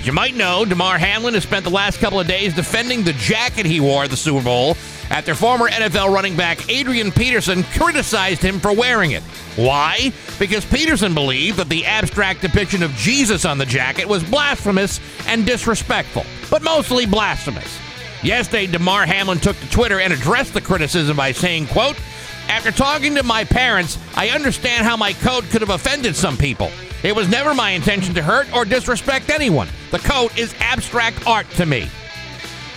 As 0.00 0.06
you 0.06 0.14
might 0.14 0.34
know, 0.34 0.64
Damar 0.64 0.96
Hamlin 0.96 1.34
has 1.34 1.42
spent 1.42 1.62
the 1.62 1.70
last 1.70 2.00
couple 2.00 2.18
of 2.18 2.26
days 2.26 2.54
defending 2.54 3.04
the 3.04 3.12
jacket 3.12 3.66
he 3.66 3.80
wore 3.80 4.04
at 4.04 4.10
the 4.10 4.16
Super 4.16 4.42
Bowl 4.42 4.78
after 5.10 5.34
former 5.34 5.68
NFL 5.68 6.10
running 6.10 6.34
back 6.34 6.70
Adrian 6.70 7.12
Peterson 7.12 7.64
criticized 7.64 8.40
him 8.40 8.60
for 8.60 8.72
wearing 8.72 9.10
it. 9.10 9.22
Why? 9.56 10.10
Because 10.38 10.64
Peterson 10.64 11.12
believed 11.12 11.58
that 11.58 11.68
the 11.68 11.84
abstract 11.84 12.40
depiction 12.40 12.82
of 12.82 12.92
Jesus 12.92 13.44
on 13.44 13.58
the 13.58 13.66
jacket 13.66 14.08
was 14.08 14.24
blasphemous 14.24 15.00
and 15.26 15.44
disrespectful, 15.44 16.24
but 16.48 16.62
mostly 16.62 17.04
blasphemous. 17.04 17.78
Yesterday, 18.22 18.68
Damar 18.68 19.04
Hamlin 19.04 19.38
took 19.38 19.60
to 19.60 19.70
Twitter 19.70 20.00
and 20.00 20.14
addressed 20.14 20.54
the 20.54 20.62
criticism 20.62 21.18
by 21.18 21.32
saying, 21.32 21.66
quote, 21.66 22.00
after 22.48 22.70
talking 22.70 23.16
to 23.16 23.22
my 23.22 23.44
parents, 23.44 23.98
I 24.16 24.30
understand 24.30 24.86
how 24.86 24.96
my 24.96 25.12
coat 25.12 25.44
could 25.50 25.60
have 25.60 25.68
offended 25.68 26.16
some 26.16 26.38
people. 26.38 26.70
It 27.02 27.16
was 27.16 27.28
never 27.28 27.54
my 27.54 27.70
intention 27.70 28.14
to 28.14 28.22
hurt 28.22 28.52
or 28.54 28.64
disrespect 28.64 29.30
anyone. 29.30 29.68
The 29.90 29.98
coat 30.00 30.36
is 30.38 30.54
abstract 30.60 31.26
art 31.26 31.48
to 31.50 31.66
me. 31.66 31.88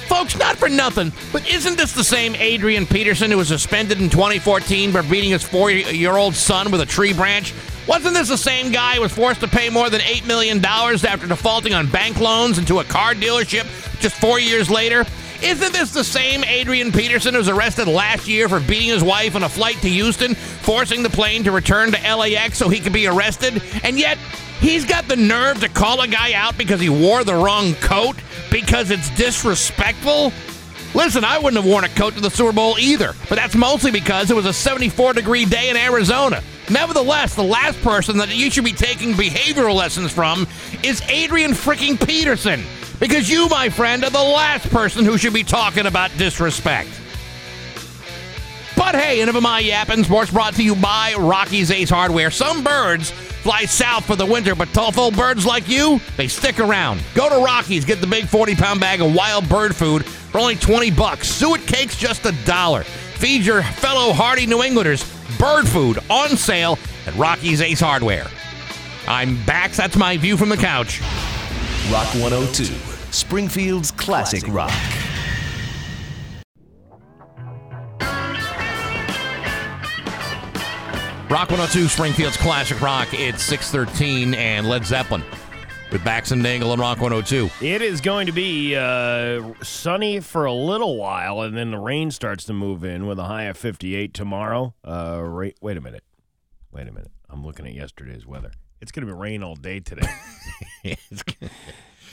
Folks, 0.07 0.37
not 0.37 0.57
for 0.57 0.69
nothing, 0.69 1.11
but 1.31 1.49
isn't 1.49 1.77
this 1.77 1.93
the 1.93 2.03
same 2.03 2.35
Adrian 2.35 2.85
Peterson 2.85 3.31
who 3.31 3.37
was 3.37 3.47
suspended 3.47 3.99
in 3.99 4.09
2014 4.09 4.91
for 4.91 5.03
beating 5.03 5.31
his 5.31 5.43
four 5.43 5.71
year 5.71 6.15
old 6.15 6.35
son 6.35 6.71
with 6.71 6.81
a 6.81 6.85
tree 6.85 7.13
branch? 7.13 7.53
Wasn't 7.87 8.13
this 8.13 8.29
the 8.29 8.37
same 8.37 8.71
guy 8.71 8.95
who 8.95 9.01
was 9.01 9.11
forced 9.11 9.41
to 9.41 9.47
pay 9.47 9.69
more 9.69 9.89
than 9.89 10.01
$8 10.01 10.25
million 10.25 10.63
after 10.63 11.27
defaulting 11.27 11.73
on 11.73 11.89
bank 11.89 12.19
loans 12.19 12.57
into 12.57 12.79
a 12.79 12.83
car 12.83 13.13
dealership 13.13 13.65
just 13.99 14.15
four 14.15 14.39
years 14.39 14.69
later? 14.69 15.05
Isn't 15.43 15.73
this 15.73 15.91
the 15.91 16.05
same 16.05 16.45
Adrian 16.45 16.93
Peterson 16.93 17.33
who 17.33 17.37
was 17.37 17.49
arrested 17.49 17.89
last 17.89 18.29
year 18.29 18.47
for 18.47 18.61
beating 18.61 18.87
his 18.87 19.03
wife 19.03 19.35
on 19.35 19.43
a 19.43 19.49
flight 19.49 19.75
to 19.81 19.89
Houston, 19.89 20.35
forcing 20.35 21.03
the 21.03 21.09
plane 21.09 21.43
to 21.43 21.51
return 21.51 21.91
to 21.91 22.15
LAX 22.15 22.57
so 22.57 22.69
he 22.69 22.79
could 22.79 22.93
be 22.93 23.07
arrested? 23.07 23.61
And 23.83 23.99
yet, 23.99 24.17
he's 24.61 24.85
got 24.85 25.05
the 25.09 25.17
nerve 25.17 25.59
to 25.59 25.67
call 25.67 25.99
a 25.99 26.07
guy 26.07 26.31
out 26.31 26.57
because 26.57 26.79
he 26.79 26.87
wore 26.87 27.25
the 27.25 27.35
wrong 27.35 27.73
coat? 27.75 28.15
Because 28.49 28.89
it's 28.89 29.09
disrespectful? 29.17 30.31
Listen, 30.95 31.25
I 31.25 31.37
wouldn't 31.39 31.61
have 31.61 31.69
worn 31.69 31.83
a 31.83 31.89
coat 31.89 32.13
to 32.13 32.21
the 32.21 32.29
Super 32.29 32.53
Bowl 32.53 32.77
either, 32.79 33.13
but 33.27 33.35
that's 33.35 33.55
mostly 33.55 33.91
because 33.91 34.31
it 34.31 34.35
was 34.35 34.45
a 34.45 34.53
74 34.53 35.11
degree 35.11 35.43
day 35.43 35.69
in 35.69 35.75
Arizona. 35.75 36.41
Nevertheless, 36.69 37.35
the 37.35 37.43
last 37.43 37.81
person 37.81 38.17
that 38.19 38.33
you 38.33 38.49
should 38.49 38.63
be 38.63 38.71
taking 38.71 39.11
behavioral 39.11 39.75
lessons 39.75 40.13
from 40.13 40.47
is 40.83 41.01
Adrian 41.09 41.51
freaking 41.51 41.99
Peterson. 42.07 42.63
Because 42.99 43.29
you, 43.29 43.47
my 43.49 43.69
friend, 43.69 44.03
are 44.03 44.09
the 44.09 44.17
last 44.17 44.69
person 44.69 45.05
who 45.05 45.17
should 45.17 45.33
be 45.33 45.43
talking 45.43 45.85
about 45.85 46.11
disrespect. 46.17 46.89
But 48.75 48.95
hey, 48.95 49.21
enough 49.21 49.35
of 49.35 49.43
my 49.43 49.59
yapping. 49.59 50.03
Sports 50.03 50.31
brought 50.31 50.55
to 50.55 50.63
you 50.63 50.75
by 50.75 51.13
Rocky's 51.17 51.71
Ace 51.71 51.89
Hardware. 51.89 52.31
Some 52.31 52.63
birds 52.63 53.11
fly 53.11 53.65
south 53.65 54.05
for 54.05 54.15
the 54.15 54.25
winter, 54.25 54.55
but 54.55 54.69
tough 54.73 54.97
old 54.97 55.15
birds 55.15 55.45
like 55.45 55.67
you, 55.67 55.99
they 56.17 56.27
stick 56.27 56.59
around. 56.59 57.01
Go 57.13 57.29
to 57.29 57.43
Rocky's, 57.43 57.85
get 57.85 58.01
the 58.01 58.07
big 58.07 58.25
40 58.25 58.55
pound 58.55 58.79
bag 58.79 59.01
of 59.01 59.13
wild 59.13 59.47
bird 59.47 59.75
food 59.75 60.05
for 60.05 60.39
only 60.39 60.55
20 60.55 60.91
bucks. 60.91 61.27
Suet 61.27 61.61
cakes 61.67 61.97
just 61.97 62.25
a 62.25 62.31
dollar. 62.45 62.83
Feed 62.83 63.45
your 63.45 63.61
fellow 63.61 64.13
hardy 64.13 64.45
New 64.45 64.63
Englanders 64.63 65.03
bird 65.37 65.67
food 65.67 65.99
on 66.09 66.29
sale 66.29 66.79
at 67.05 67.15
Rocky's 67.15 67.61
Ace 67.61 67.79
Hardware. 67.79 68.27
I'm 69.07 69.43
back. 69.45 69.71
That's 69.73 69.97
my 69.97 70.17
view 70.17 70.37
from 70.37 70.49
the 70.49 70.57
couch. 70.57 71.01
Rock 71.91 72.07
102, 72.15 72.63
Springfield's 73.11 73.91
classic 73.91 74.47
rock. 74.47 74.71
Rock 81.29 81.49
102, 81.49 81.87
Springfield's 81.87 82.37
classic 82.37 82.79
rock. 82.79 83.07
It's 83.11 83.43
613 83.43 84.33
and 84.35 84.69
Led 84.69 84.85
Zeppelin 84.85 85.23
with 85.91 86.03
Bax 86.05 86.31
and 86.31 86.41
Dangle 86.41 86.71
and 86.71 86.79
Rock 86.79 86.99
102. 86.99 87.49
It 87.65 87.81
is 87.81 88.01
going 88.01 88.27
to 88.27 88.31
be 88.31 88.75
uh, 88.75 89.53
sunny 89.61 90.19
for 90.19 90.45
a 90.45 90.53
little 90.53 90.95
while, 90.97 91.41
and 91.41 91.55
then 91.57 91.71
the 91.71 91.79
rain 91.79 92.11
starts 92.11 92.45
to 92.45 92.53
move 92.53 92.83
in 92.83 93.07
with 93.07 93.19
a 93.19 93.25
high 93.25 93.43
of 93.43 93.57
58 93.57 94.13
tomorrow. 94.13 94.73
Uh, 94.87 95.21
ra- 95.21 95.49
wait 95.61 95.75
a 95.77 95.81
minute. 95.81 96.03
Wait 96.71 96.87
a 96.87 96.91
minute. 96.91 97.11
I'm 97.29 97.45
looking 97.45 97.65
at 97.67 97.73
yesterday's 97.73 98.25
weather. 98.25 98.51
It's 98.83 98.91
going 98.91 99.07
to 99.07 99.11
be 99.13 99.17
rain 99.17 99.41
all 99.43 99.55
day 99.55 99.79
today. 99.79 100.07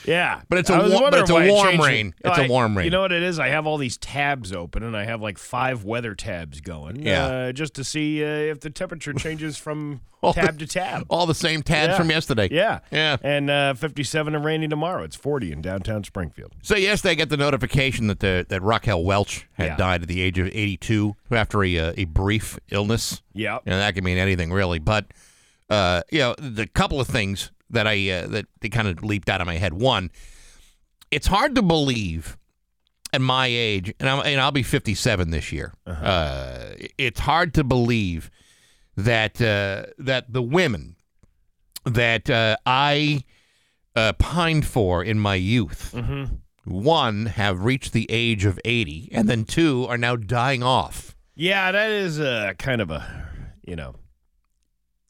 Yeah, 0.03 0.41
But 0.49 0.57
it's 0.57 0.69
a 0.71 0.77
was 0.79 0.91
but 0.99 1.13
it's 1.13 1.29
a 1.29 1.33
warm 1.47 1.67
changed 1.67 1.83
it. 1.83 1.87
rain. 1.87 2.13
It's 2.25 2.37
a 2.39 2.47
warm 2.47 2.75
rain. 2.75 2.85
You 2.85 2.89
know 2.89 3.01
what 3.01 3.11
it 3.11 3.21
is? 3.21 3.37
I 3.37 3.49
have 3.49 3.67
all 3.67 3.77
these 3.77 3.97
tabs 3.97 4.51
open, 4.51 4.81
and 4.81 4.97
I 4.97 5.03
have 5.05 5.21
like 5.21 5.37
five 5.37 5.83
weather 5.83 6.15
tabs 6.15 6.59
going. 6.59 7.03
Yeah. 7.03 7.25
uh, 7.27 7.51
just 7.51 7.75
to 7.75 7.83
see 7.83 8.23
uh, 8.23 8.27
if 8.27 8.61
the 8.61 8.71
temperature 8.71 9.13
changes 9.13 9.57
from 9.57 10.01
tab 10.33 10.57
the- 10.57 10.65
to 10.65 10.73
tab. 10.73 11.05
All 11.07 11.27
the 11.27 11.35
same 11.35 11.61
tabs 11.61 11.91
Yeah. 11.91 11.97
from 11.97 12.09
yesterday. 12.09 12.47
Yeah, 12.49 12.79
Yeah. 12.89 13.17
and 13.21 13.51
uh, 13.51 13.75
57 13.75 14.33
and 14.33 14.43
rainy 14.43 14.67
tomorrow. 14.67 15.03
It's 15.03 15.15
40 15.15 15.51
in 15.51 15.61
downtown 15.61 16.03
Springfield. 16.03 16.53
So 16.63 16.75
yesterday, 16.75 17.11
I 17.11 17.15
got 17.15 17.29
the 17.29 17.37
notification 17.37 18.07
that 18.07 18.21
the, 18.21 18.43
that 18.49 18.63
Raquel 18.63 19.03
Welch 19.03 19.47
had 19.53 19.65
Yeah. 19.67 19.77
died 19.77 20.01
at 20.01 20.07
the 20.07 20.19
age 20.23 20.39
of 20.39 20.47
82 20.47 21.15
after 21.29 21.63
a 21.63 21.77
uh, 21.77 21.93
a 21.95 22.05
brief 22.05 22.57
illness. 22.71 23.21
Yeah, 23.33 23.59
and 23.67 23.75
that 23.75 23.93
could 23.93 24.03
mean 24.03 24.17
anything 24.17 24.51
really, 24.51 24.79
but 24.79 25.05
uh, 25.71 26.01
you 26.11 26.19
know, 26.19 26.35
the 26.37 26.67
couple 26.67 26.99
of 26.99 27.07
things 27.07 27.49
that 27.69 27.87
I 27.87 28.09
uh, 28.09 28.27
that 28.27 28.45
they 28.59 28.69
kind 28.69 28.87
of 28.87 29.03
leaped 29.03 29.29
out 29.29 29.39
of 29.41 29.47
my 29.47 29.55
head. 29.55 29.73
One, 29.73 30.11
it's 31.09 31.27
hard 31.27 31.55
to 31.55 31.61
believe 31.61 32.37
at 33.13 33.21
my 33.21 33.47
age, 33.47 33.93
and, 33.99 34.09
I'm, 34.09 34.25
and 34.25 34.39
I'll 34.39 34.51
be 34.51 34.63
57 34.63 35.31
this 35.31 35.51
year. 35.51 35.73
uh 35.87 36.75
it's 36.97 37.21
hard 37.21 37.53
to 37.55 37.63
believe 37.63 38.29
that 38.97 39.41
uh, 39.41 39.85
that 39.97 40.31
the 40.33 40.41
women 40.41 40.95
that 41.85 42.29
uh, 42.29 42.57
I 42.65 43.23
uh, 43.95 44.13
pined 44.13 44.65
for 44.65 45.03
in 45.03 45.19
my 45.19 45.35
youth, 45.35 45.95
one 46.65 47.25
have 47.27 47.63
reached 47.63 47.93
the 47.93 48.05
age 48.09 48.45
of 48.45 48.59
80, 48.65 49.09
and 49.13 49.27
then 49.29 49.45
two 49.45 49.85
are 49.87 49.97
now 49.97 50.15
dying 50.17 50.63
off. 50.63 51.15
yeah, 51.35 51.71
that 51.71 51.89
is 51.89 52.19
uh, 52.19 52.53
kind 52.59 52.81
of 52.81 52.91
a 52.91 53.29
you 53.65 53.75
know 53.77 53.95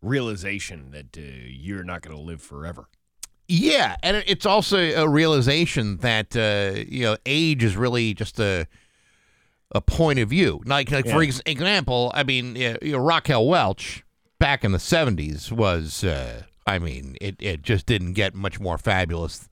realization 0.02 0.92
that 0.92 1.18
uh, 1.18 1.22
you're 1.48 1.84
not 1.84 2.02
going 2.02 2.16
to 2.16 2.22
live 2.22 2.42
forever. 2.42 2.88
Yeah, 3.48 3.96
and 4.02 4.24
it's 4.28 4.46
also 4.46 4.78
a 4.78 5.08
realization 5.08 5.98
that 5.98 6.36
uh, 6.38 6.80
you 6.88 7.04
know 7.04 7.18
age 7.26 7.64
is 7.64 7.76
really 7.76 8.14
just 8.14 8.40
a 8.40 8.68
a 9.74 9.82
point 9.82 10.20
of 10.20 10.30
view. 10.30 10.62
Like, 10.66 10.92
like 10.92 11.06
for 11.06 11.22
Yeah. 11.22 11.28
ex- 11.30 11.42
example, 11.46 12.12
I 12.14 12.24
mean, 12.24 12.56
you 12.56 12.78
know, 12.84 12.98
Raquel 13.00 13.46
Welch 13.48 14.04
back 14.40 14.64
in 14.64 14.72
the 14.72 14.78
'70s 14.78 15.52
was, 15.52 16.04
uh, 16.04 16.44
I 16.68 16.78
mean, 16.80 17.16
it, 17.22 17.36
it 17.40 17.62
just 17.62 17.86
didn't 17.86 18.14
get 18.14 18.34
much 18.36 18.60
more 18.60 18.78
fabulous 18.78 19.50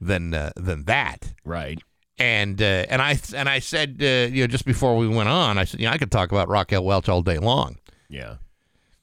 than 0.00 0.34
uh, 0.34 0.50
than 0.56 0.84
that. 0.84 1.32
Right. 1.44 1.80
And 2.18 2.60
uh, 2.62 2.86
and 2.88 3.00
I 3.02 3.18
and 3.34 3.48
I 3.48 3.58
said, 3.60 3.98
uh, 4.00 4.32
you 4.34 4.42
know, 4.42 4.46
just 4.48 4.64
before 4.64 4.96
we 4.96 5.06
went 5.06 5.28
on, 5.28 5.58
I 5.58 5.64
said, 5.64 5.80
you 5.80 5.86
know, 5.86 5.92
I 5.92 5.98
could 5.98 6.10
talk 6.10 6.32
about 6.32 6.48
Raquel 6.48 6.84
Welch 6.84 7.08
all 7.08 7.22
day 7.22 7.38
long. 7.38 7.76
Yeah. 8.08 8.36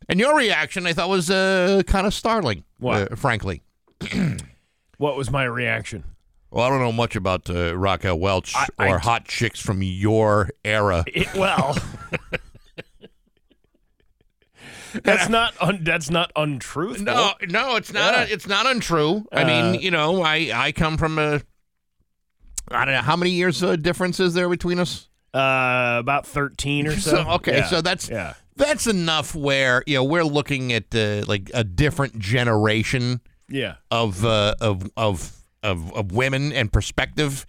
And 0.10 0.20
your 0.20 0.36
reaction, 0.36 0.86
I 0.86 0.94
thought, 0.94 1.10
was 1.10 1.30
uh, 1.30 1.82
kind 1.88 2.06
of 2.08 2.14
startling, 2.14 2.64
What? 2.80 3.12
uh, 3.12 3.16
frankly. 3.16 3.62
What 4.98 5.18
was 5.18 5.30
my 5.32 5.44
reaction? 5.44 6.04
Well, 6.52 6.64
I 6.66 6.70
don't 6.70 6.80
know 6.80 6.92
much 6.94 7.16
about 7.18 7.50
uh, 7.50 7.76
Raquel 7.76 8.18
Welch 8.20 8.54
I- 8.56 8.68
or 8.92 9.00
hot 9.00 9.26
chicks 9.26 9.60
from 9.60 9.82
your 9.82 10.50
era. 10.64 11.04
It, 11.14 11.34
well, 11.34 11.76
that's 15.04 15.28
not 15.30 15.56
un, 15.60 15.84
that's 15.84 16.10
not 16.12 16.32
untruthful. 16.36 17.04
No, 17.06 17.34
no, 17.50 17.76
it's 17.76 17.92
not. 17.92 18.14
Yeah. 18.30 18.34
it's 18.34 18.48
not 18.48 18.68
untrue. 18.68 19.26
I 19.32 19.42
Uh, 19.44 19.48
mean, 19.48 19.82
you 19.82 19.90
know, 19.92 20.22
I 20.22 20.52
I 20.54 20.72
come 20.72 20.98
from 20.98 21.18
a. 21.18 21.42
I 22.70 22.86
don't 22.86 22.94
know 22.94 23.02
how 23.02 23.16
many 23.16 23.32
years 23.32 23.62
uh, 23.64 23.76
difference 23.76 24.20
is 24.20 24.34
there 24.36 24.48
between 24.48 24.80
us. 24.80 25.10
Uh, 25.34 25.98
about 26.00 26.28
thirteen 26.28 26.88
or 26.88 26.92
so. 27.00 27.10
So, 27.24 27.30
okay, 27.32 27.58
Yeah. 27.58 27.66
so 27.68 27.82
that's 27.82 28.08
yeah. 28.10 28.36
That's 28.56 28.88
enough 28.88 29.36
where 29.36 29.84
you 29.88 29.96
know 29.96 30.04
we're 30.04 30.24
looking 30.26 30.72
at 30.74 30.94
uh, 30.96 31.24
like 31.28 31.50
a 31.54 31.64
different 31.64 32.20
generation 32.20 33.22
Yeah. 33.50 33.76
of 33.92 34.24
uh, 34.26 34.56
of 34.62 34.90
of 34.98 35.32
of 35.64 35.92
of 35.94 36.12
women 36.12 36.52
and 36.52 36.72
perspective. 36.72 37.46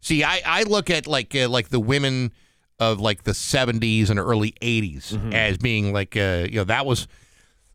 See, 0.00 0.22
I 0.24 0.40
I 0.44 0.62
look 0.64 0.90
at 0.90 1.06
like 1.06 1.34
uh, 1.34 1.48
like 1.48 1.68
the 1.70 1.80
women 1.80 2.32
of 2.80 3.00
like 3.00 3.22
the 3.22 3.30
70s 3.32 4.10
and 4.10 4.18
early 4.18 4.52
80s 4.60 5.12
Mm-hmm. 5.14 5.32
as 5.32 5.56
being 5.58 5.92
like 5.92 6.16
uh, 6.16 6.46
you 6.50 6.56
know 6.56 6.64
that 6.64 6.84
was 6.86 7.06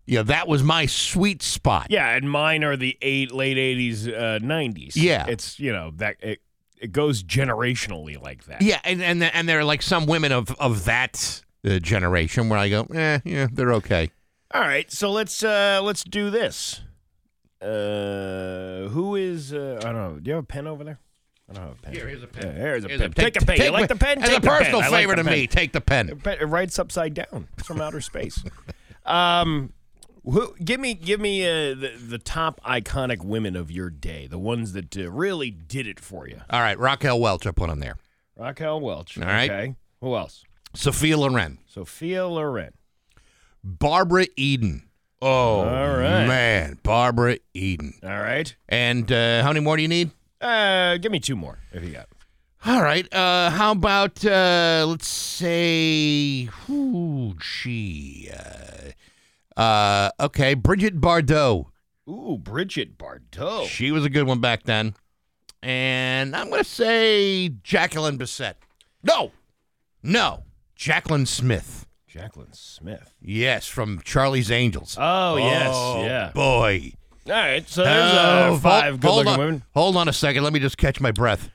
you 0.05 0.15
know 0.17 0.24
that 0.24 0.48
was 0.48 0.62
my 0.63 0.86
sweet 0.88 1.41
spot. 1.43 1.88
Yeah, 1.89 2.15
and 2.15 2.29
mine 2.29 2.63
are 2.63 2.75
the 2.77 2.98
eight 3.01 3.31
late 3.31 3.57
'80s, 3.57 4.07
uh, 4.07 4.39
'90s. 4.39 4.93
Yeah. 4.95 5.25
it's 5.27 5.59
you 5.59 5.71
know 5.71 5.91
that 5.98 6.17
it 6.21 6.41
it 6.81 6.91
goes 6.91 7.24
generationally 7.24 8.21
like 8.21 8.45
that. 8.45 8.62
Yeah, 8.62 8.79
and 8.83 9.01
and 9.01 9.24
and 9.24 9.48
there 9.50 9.59
are 9.59 9.63
like 9.65 9.81
some 9.81 10.05
women 10.05 10.31
of 10.31 10.50
of 10.59 10.86
that 10.86 11.43
uh, 11.66 11.80
generation 11.80 12.50
where 12.50 12.60
I 12.60 12.70
go, 12.70 12.84
eh, 12.94 13.20
yeah, 13.25 13.48
they're 13.51 13.74
okay. 13.74 14.12
All 14.54 14.62
right, 14.62 14.92
so 14.92 15.12
let's 15.12 15.44
uh 15.44 15.80
let's 15.84 16.04
do 16.04 16.30
this. 16.30 16.82
Uh, 17.62 18.88
who 18.89 19.16
is? 19.16 19.54
Uh, 19.54 19.78
I 19.82 19.92
don't 19.92 19.96
know. 19.96 20.20
Do 20.20 20.30
you 20.30 20.36
have 20.36 20.44
a 20.44 20.48
pen 20.48 20.66
over 20.68 20.84
there? 20.84 21.00
I 21.50 21.54
don't 21.54 21.63
have 21.63 21.74
a 21.74 21.82
pen. 21.82 21.94
Here, 21.94 22.08
here's 22.08 22.24
a 22.24 22.28
pen. 22.28 22.46
Yeah, 22.48 22.51
here's 22.54 22.86
a 22.86 22.88
Here's 22.88 23.01
pen. 23.01 23.12
take, 23.13 23.42
a 23.42 23.46
pen. 23.46 23.58
you 23.62 23.72
like 23.72 23.89
the 23.89 23.96
pen? 23.96 24.22
As 24.24 24.30
Take 24.30 24.38
a 24.38 24.42
the 24.42 24.48
pen. 24.48 24.58
personal 24.58 24.82
I 24.82 24.88
like 24.88 25.01
favor 25.01 25.16
the 25.16 25.24
to 25.24 25.30
pen. 25.30 25.39
me, 25.39 25.48
take 25.48 25.72
the 25.74 25.82
pen. 25.82 26.22
It 26.25 26.48
writes 26.48 26.78
upside 26.80 27.13
down. 27.16 27.48
It's 27.58 27.68
from 27.68 27.82
outer 27.82 28.01
space. 28.01 28.44
Um, 29.06 29.74
who, 30.24 30.54
give 30.63 30.80
me, 30.80 30.94
give 30.94 31.20
me 31.20 31.44
uh, 31.44 31.74
the 31.74 31.94
the 32.00 32.18
top 32.20 32.62
iconic 32.63 33.24
women 33.24 33.56
of 33.56 33.72
your 33.72 33.89
day, 33.89 34.28
the 34.28 34.38
ones 34.38 34.74
that 34.74 34.96
uh, 34.96 35.10
really 35.10 35.50
did 35.50 35.88
it 35.88 36.00
for 36.00 36.28
you. 36.28 36.42
All 36.51 36.60
right, 36.60 36.78
Raquel 36.78 37.20
Welch, 37.20 37.48
I 37.48 37.51
put 37.51 37.72
on 37.72 37.80
there. 37.80 37.96
Raquel 38.38 38.80
Welch. 38.82 39.18
All 39.18 39.24
right. 39.25 39.50
Okay. 39.50 39.75
Who 40.01 40.16
else? 40.16 40.44
Sophia 40.73 41.17
Loren, 41.17 41.57
Sophia 41.67 42.27
Loren. 42.27 42.73
Barbara 43.63 44.25
Eden. 44.38 44.83
Oh, 45.21 45.59
All 45.61 45.97
right. 45.97 46.25
man, 46.25 46.79
Barbara 46.83 47.38
Eden. 47.53 47.93
All 48.03 48.09
right. 48.09 48.55
And 48.69 49.11
uh, 49.11 49.41
how 49.43 49.49
many 49.49 49.59
more 49.59 49.75
do 49.75 49.81
you 49.81 49.88
need? 49.89 50.11
Uh, 50.39 50.97
give 50.97 51.11
me 51.11 51.19
two 51.19 51.35
more 51.35 51.59
if 51.73 51.83
you 51.83 51.91
got. 51.91 52.07
All 52.65 52.81
right. 52.81 53.11
Uh, 53.13 53.49
how 53.49 53.71
about 53.71 54.23
uh, 54.25 54.85
let's 54.88 55.07
say 55.07 56.43
who 56.43 57.35
she? 57.41 58.29
Uh, 59.57 59.59
uh, 59.59 60.11
okay, 60.21 60.53
Bridget 60.53 61.01
Bardot. 61.01 61.65
Ooh, 62.09 62.38
Bridget 62.41 62.97
Bardot. 62.97 63.67
She 63.67 63.91
was 63.91 64.05
a 64.05 64.09
good 64.09 64.25
one 64.27 64.39
back 64.39 64.63
then. 64.63 64.95
And 65.61 66.33
I'm 66.35 66.49
gonna 66.49 66.63
say 66.63 67.49
Jacqueline 67.63 68.17
Bisset. 68.17 68.55
No, 69.03 69.31
no, 70.01 70.43
Jaclyn 70.79 71.27
Smith. 71.27 71.86
Jaclyn 72.12 72.55
Smith. 72.55 73.13
Yes, 73.21 73.67
from 73.67 74.01
Charlie's 74.03 74.50
Angels. 74.50 74.98
Oh, 75.00 75.38
yes, 75.38 75.69
Oh, 75.74 76.03
yeah. 76.03 76.31
boy. 76.33 76.93
All 77.27 77.33
right, 77.33 77.67
so 77.69 77.83
there's 77.83 78.13
uh, 78.13 78.48
Oh, 78.51 78.57
five 78.57 78.91
hold- 78.91 79.01
good-looking 79.01 79.33
on, 79.33 79.39
women. 79.39 79.63
Hold 79.75 79.95
on 79.98 80.07
a 80.07 80.13
second. 80.13 80.43
Let 80.43 80.53
me 80.53 80.59
just 80.59 80.77
catch 80.77 81.00
my 81.00 81.12
breath. 81.12 81.50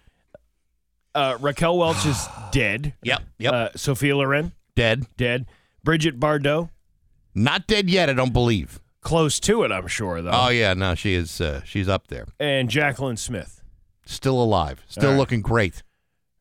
Uh, 1.14 1.36
Raquel 1.40 1.78
Welch 1.78 2.04
is 2.06 2.28
dead. 2.52 2.94
Yep, 3.02 3.22
yep. 3.38 3.52
Uh, 3.52 3.68
Sophia 3.76 4.16
Loren, 4.16 4.52
dead. 4.76 5.06
dead. 5.16 5.46
Bridget 5.82 6.18
Bardot, 6.20 6.70
Not 7.34 7.66
dead 7.66 7.90
yet. 7.90 8.08
I 8.08 8.12
don't 8.14 8.32
believe. 8.32 8.80
close 9.00 9.38
to 9.40 9.64
it, 9.64 9.72
I'm 9.72 9.86
sure, 9.86 10.22
though. 10.22 10.30
Oh 10.32 10.48
yeah, 10.48 10.72
no, 10.74 10.94
she 10.94 11.14
is. 11.14 11.40
Uh, 11.40 11.60
she's 11.64 11.88
up 11.88 12.06
there. 12.06 12.26
and 12.40 12.68
Jaclyn 12.70 13.18
Smith. 13.18 13.62
Still 14.06 14.40
alive. 14.42 14.82
Still 14.88 15.14
looking 15.14 15.40
great. 15.42 15.82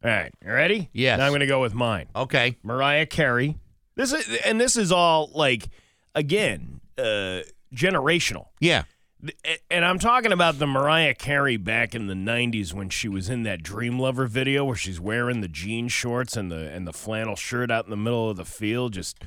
All 0.04 0.10
right, 0.10 0.34
you 0.44 0.52
ready? 0.52 0.90
Yes. 0.92 1.18
Now 1.18 1.26
I'm 1.26 1.32
going 1.32 1.40
to 1.40 1.48
go 1.48 1.62
with 1.62 1.74
mine. 1.74 2.08
Okay. 2.14 2.58
Mariah 2.62 3.06
Carey. 3.06 3.58
This 3.96 4.12
is, 4.12 4.38
and 4.44 4.60
this 4.60 4.76
is 4.76 4.92
all 4.92 5.30
like, 5.34 5.70
again, 6.14 6.82
uh, 6.98 7.42
generational. 7.74 8.48
Yeah. 8.60 8.84
And 9.72 9.86
I'm 9.86 10.00
talking 10.00 10.34
about 10.34 10.60
the 10.60 10.68
Mariah 10.68 11.14
Carey 11.14 11.56
back 11.56 11.96
in 11.96 12.08
the 12.08 12.14
'90s 12.14 12.74
when 12.74 12.90
she 12.90 13.08
was 13.08 13.30
in 13.30 13.44
that 13.44 13.64
Dream 13.64 13.98
Lover 13.98 14.28
video 14.28 14.66
where 14.66 14.76
she's 14.76 15.00
wearing 15.00 15.40
the 15.40 15.48
jean 15.48 15.88
shorts 15.88 16.36
and 16.36 16.52
the 16.52 16.70
and 16.70 16.86
the 16.86 16.92
flannel 16.92 17.38
shirt 17.38 17.72
out 17.72 17.86
in 17.86 17.90
the 17.90 17.96
middle 17.96 18.30
of 18.30 18.36
the 18.36 18.44
field, 18.44 18.92
just 18.92 19.24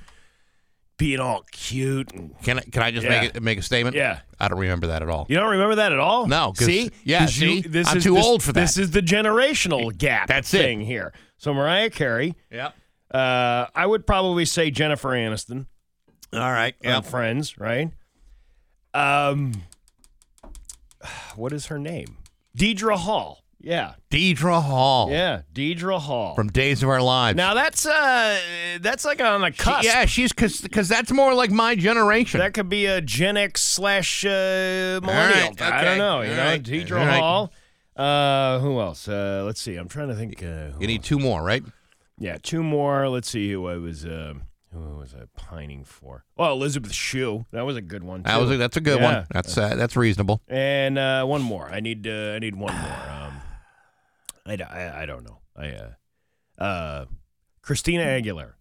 being 0.99 1.21
all 1.21 1.45
cute. 1.53 2.13
And 2.13 2.35
Can 2.43 2.59
I 2.59 2.63
can 2.63 2.83
I 2.83 2.91
just 2.91 3.05
Yeah. 3.05 3.21
make 3.21 3.35
it 3.37 3.43
make 3.43 3.59
a 3.59 3.63
statement? 3.63 3.97
Yeah. 3.97 4.21
I 4.41 4.49
don't 4.49 4.59
remember 4.59 4.87
that 4.89 5.03
at 5.03 5.09
all. 5.09 5.27
you 5.29 5.37
don't 5.37 5.51
remember 5.51 5.77
that 5.77 5.93
at 5.93 5.99
all? 5.99 6.27
No, 6.27 6.53
see, 6.57 6.91
yeah, 7.05 7.21
'Cause 7.21 7.39
you- 7.39 7.63
see? 7.63 7.69
this 7.69 7.89
I'm 7.89 7.99
is 7.99 8.05
too 8.05 8.15
this- 8.15 8.25
old 8.25 8.43
for 8.43 8.53
that. 8.53 8.61
This 8.61 8.77
is 8.79 8.91
the 8.93 9.01
generational 9.03 9.97
gap. 9.97 10.29
That's 10.29 10.53
it. 10.55 10.59
thing 10.59 10.81
here. 10.81 11.13
So 11.39 11.53
Mariah 11.55 11.91
Carey. 11.91 12.35
Yep. 12.51 12.75
Uh, 13.13 13.67
I 13.75 13.87
would 13.87 14.07
probably 14.07 14.45
say 14.45 14.71
Jennifer 14.71 15.11
Aniston. 15.11 15.67
All 16.33 16.41
right. 16.53 16.75
on 16.85 17.03
Friends, 17.03 17.57
right? 17.59 17.91
Um, 18.95 19.53
what 21.37 21.53
is 21.53 21.67
her 21.67 21.79
name? 21.79 22.17
Deidre 22.59 22.97
Hall. 22.97 23.43
Yeah, 23.67 23.95
Deidre 24.13 24.63
Hall. 24.63 25.11
yeah, 25.11 25.43
Deidre 25.53 25.99
Hall. 26.01 26.37
From 26.37 26.49
Days 26.53 26.85
of 26.85 26.89
Our 26.89 27.03
Lives. 27.03 27.37
now 27.37 27.53
that's 27.55 27.85
uh, 27.85 28.39
that's 28.81 29.05
like 29.05 29.21
on 29.21 29.41
the 29.41 29.51
She- 29.51 29.87
yeah, 29.89 30.07
she's 30.07 30.33
because 30.33 30.61
cause 30.73 30.89
that's 30.89 31.11
more 31.11 31.35
like 31.35 31.51
my 31.51 31.75
generation. 31.75 32.39
that 32.39 32.55
could 32.55 32.69
be 32.69 32.87
a 32.87 33.01
Gen 33.01 33.37
X 33.37 33.61
slash 33.63 34.25
uh, 34.25 35.01
millennial. 35.03 35.49
right, 35.59 35.61
I 35.63 35.83
don't 35.85 35.99
know. 35.99 36.21
You 36.23 36.31
all 36.31 36.37
know, 36.37 36.45
right, 36.45 36.63
Deidre 36.63 36.93
all 37.01 37.07
right. 37.07 37.19
Hall. 37.21 37.53
Uh, 37.97 38.61
who 38.61 38.79
else? 38.79 39.09
Uh, 39.09 39.43
let's 39.45 39.61
see. 39.61 39.75
I'm 39.75 39.89
trying 39.89 40.09
to 40.09 40.15
think. 40.15 40.43
Uh, 40.45 40.79
you 40.79 40.87
need 40.87 41.03
two 41.03 41.19
more, 41.19 41.43
right? 41.43 41.65
Yeah, 42.19 42.39
two 42.41 42.63
more. 42.63 43.09
Let's 43.09 43.29
see 43.29 43.51
who 43.51 43.67
I 43.67 43.79
was. 43.79 44.05
Uh, 44.07 44.35
who 44.73 44.99
was 44.99 45.13
I 45.15 45.25
pining 45.35 45.83
for? 45.85 46.25
Well, 46.37 46.53
Elizabeth 46.53 46.93
Shue. 46.93 47.47
That 47.51 47.63
was 47.67 47.77
a 47.77 47.81
good 47.83 48.05
one. 48.05 48.23
That 48.23 48.39
was 48.41 48.51
a, 48.53 48.59
that's 48.59 48.77
a 48.77 48.81
good 48.81 49.01
Yeah. 49.01 49.13
one. 49.21 49.27
That's 49.33 49.59
uh, 49.59 49.75
that's 49.75 49.97
reasonable. 49.97 50.41
And 50.47 50.99
uh, 50.99 51.25
one 51.25 51.43
more. 51.43 51.67
I 51.69 51.81
need. 51.81 52.07
Uh, 52.07 52.35
I 52.35 52.39
need 52.39 52.55
one 52.55 52.73
more. 52.75 52.93
I, 54.47 54.55
I, 54.63 55.03
I 55.03 55.07
don't 55.07 55.25
know. 55.25 55.39
I. 55.57 55.69
Uh, 55.71 56.63
uh, 56.63 57.05
Christina 57.63 58.05
Aguilera. 58.05 58.53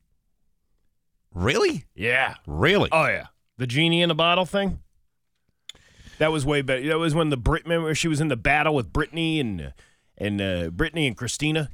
Really? 1.33 1.85
Yeah. 1.95 2.35
Really? 2.47 2.89
Oh 2.91 3.05
yeah. 3.07 3.27
The 3.57 3.67
genie 3.67 4.01
in 4.01 4.09
the 4.09 4.15
bottle 4.15 4.45
thing. 4.45 4.79
That 6.17 6.31
was 6.31 6.45
way 6.45 6.61
better. 6.61 6.87
That 6.87 6.97
was 6.97 7.13
when 7.13 7.29
the 7.29 7.37
Brit. 7.37 7.63
Remember 7.63 7.93
she 7.93 8.07
was 8.07 8.21
in 8.21 8.29
the 8.29 8.37
battle 8.37 8.73
with 8.73 8.91
Britney 8.93 9.39
and 9.39 9.73
and 10.17 10.41
uh, 10.41 10.69
Britney 10.69 11.07
and 11.07 11.15
Christina. 11.17 11.69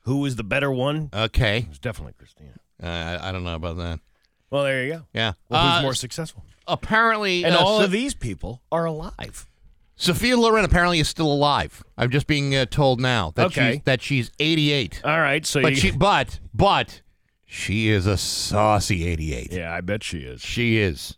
Who 0.00 0.18
was 0.18 0.36
the 0.36 0.44
better 0.44 0.70
one? 0.70 1.10
Okay. 1.14 1.58
It 1.60 1.68
was 1.68 1.78
definitely 1.78 2.14
Christina. 2.18 2.54
Uh, 2.82 2.86
I, 2.86 3.28
I 3.28 3.32
don't 3.32 3.44
know 3.44 3.54
about 3.54 3.76
that. 3.78 4.00
Well, 4.50 4.64
there 4.64 4.84
you 4.84 4.92
go. 4.92 5.02
Yeah. 5.14 5.32
Well, 5.48 5.62
who's 5.66 5.78
Uh, 5.78 5.82
more 5.82 5.94
successful? 5.94 6.44
apparently, 6.68 7.44
And 7.44 7.54
uh, 7.54 7.58
all 7.58 7.78
So- 7.78 7.84
of 7.84 7.90
these 7.90 8.14
people 8.14 8.62
are 8.72 8.84
alive. 8.84 9.46
Sophia 9.96 10.36
Loren 10.36 10.64
apparently 10.64 10.98
is 10.98 11.08
still 11.08 11.30
alive. 11.32 11.82
I'm 11.96 12.10
just 12.10 12.26
being 12.26 12.54
uh, 12.54 12.66
told 12.66 13.00
now 13.00 13.32
that 13.36 13.46
Okay. 13.46 13.72
she's 13.74 13.82
that 13.84 14.02
she's 14.02 14.30
88. 14.40 15.00
All 15.04 15.20
right, 15.20 15.46
so 15.46 15.62
But 15.62 15.70
you, 15.72 15.76
she 15.76 15.90
but 15.92 16.40
but 16.52 17.02
she 17.46 17.88
is 17.88 18.06
a 18.06 18.16
saucy 18.16 19.06
88. 19.06 19.52
yeah, 19.52 19.72
I 19.72 19.80
bet 19.80 20.02
she 20.02 20.18
is. 20.18 20.40
She 20.42 20.78
is. 20.78 21.16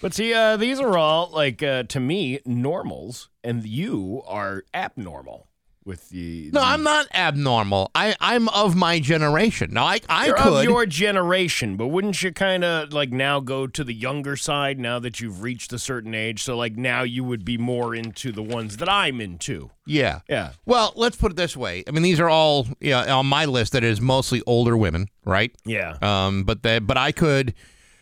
But 0.00 0.14
see, 0.14 0.32
uh, 0.32 0.56
these 0.56 0.78
are 0.80 0.96
all 0.96 1.30
like 1.32 1.62
uh, 1.62 1.82
to 1.84 1.98
me 1.98 2.38
normals, 2.44 3.30
and 3.42 3.64
you 3.66 4.22
are 4.26 4.64
abnormal 4.74 5.47
with 5.88 6.08
the. 6.10 6.50
No, 6.52 6.60
the- 6.60 6.66
I'm 6.66 6.84
not 6.84 7.06
abnormal. 7.12 7.90
I 7.96 8.14
I'm 8.20 8.48
of 8.50 8.76
my 8.76 9.00
generation. 9.00 9.72
Now 9.72 9.86
I 9.86 9.98
I 10.08 10.26
You're 10.26 10.36
could 10.36 10.52
of 10.58 10.64
your 10.64 10.86
generation, 10.86 11.76
but 11.76 11.88
wouldn't 11.88 12.22
you 12.22 12.30
kind 12.32 12.62
of 12.62 12.92
like 12.92 13.10
now 13.10 13.40
go 13.40 13.66
to 13.66 13.82
the 13.82 13.92
younger 13.94 14.36
side 14.36 14.78
now 14.78 15.00
that 15.00 15.20
you've 15.20 15.42
reached 15.42 15.72
a 15.72 15.78
certain 15.80 16.14
age? 16.14 16.44
So 16.44 16.56
like 16.56 16.76
now 16.76 17.02
you 17.02 17.24
would 17.24 17.44
be 17.44 17.58
more 17.58 17.94
into 17.94 18.30
the 18.30 18.42
ones 18.42 18.76
that 18.76 18.88
I'm 18.88 19.20
into. 19.20 19.70
yeah. 19.86 20.20
Yeah. 20.28 20.52
Well, 20.66 20.92
let's 20.94 21.16
put 21.16 21.32
it 21.32 21.36
this 21.36 21.56
way. 21.56 21.82
I 21.88 21.90
mean, 21.90 22.02
these 22.02 22.20
are 22.20 22.28
all 22.28 22.68
yeah 22.80 23.12
on 23.16 23.26
my 23.26 23.46
list. 23.46 23.72
That 23.72 23.82
is 23.82 24.00
mostly 24.00 24.42
older 24.46 24.76
women, 24.76 25.08
right? 25.24 25.50
Yeah. 25.64 25.96
Um, 26.02 26.44
but 26.44 26.62
that 26.62 26.86
but 26.86 26.96
I 26.96 27.10
could, 27.10 27.54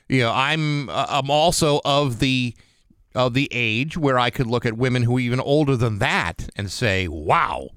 you 0.09 0.21
know, 0.21 0.33
I'm 0.33 0.91
uh, 0.91 1.07
I'm 1.09 1.31
also 1.31 1.81
of 1.85 2.19
the 2.19 2.55
of 3.17 3.35
the 3.35 3.49
age 3.51 3.97
where 3.97 4.19
I 4.19 4.31
could 4.31 4.47
look 4.47 4.65
at 4.67 4.77
women 4.77 5.03
who 5.03 5.17
are 5.17 5.21
even 5.21 5.41
older 5.41 5.77
than 5.77 5.99
that 5.99 6.49
and 6.57 6.71
say, 6.71 7.09
"Wow, 7.09 7.71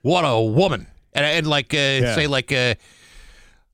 what 0.00 0.22
a 0.22 0.40
woman!" 0.40 0.86
And, 1.12 1.26
and 1.26 1.46
like 1.46 1.74
uh, 1.74 2.14
say 2.14 2.26
like 2.26 2.50
a 2.52 2.76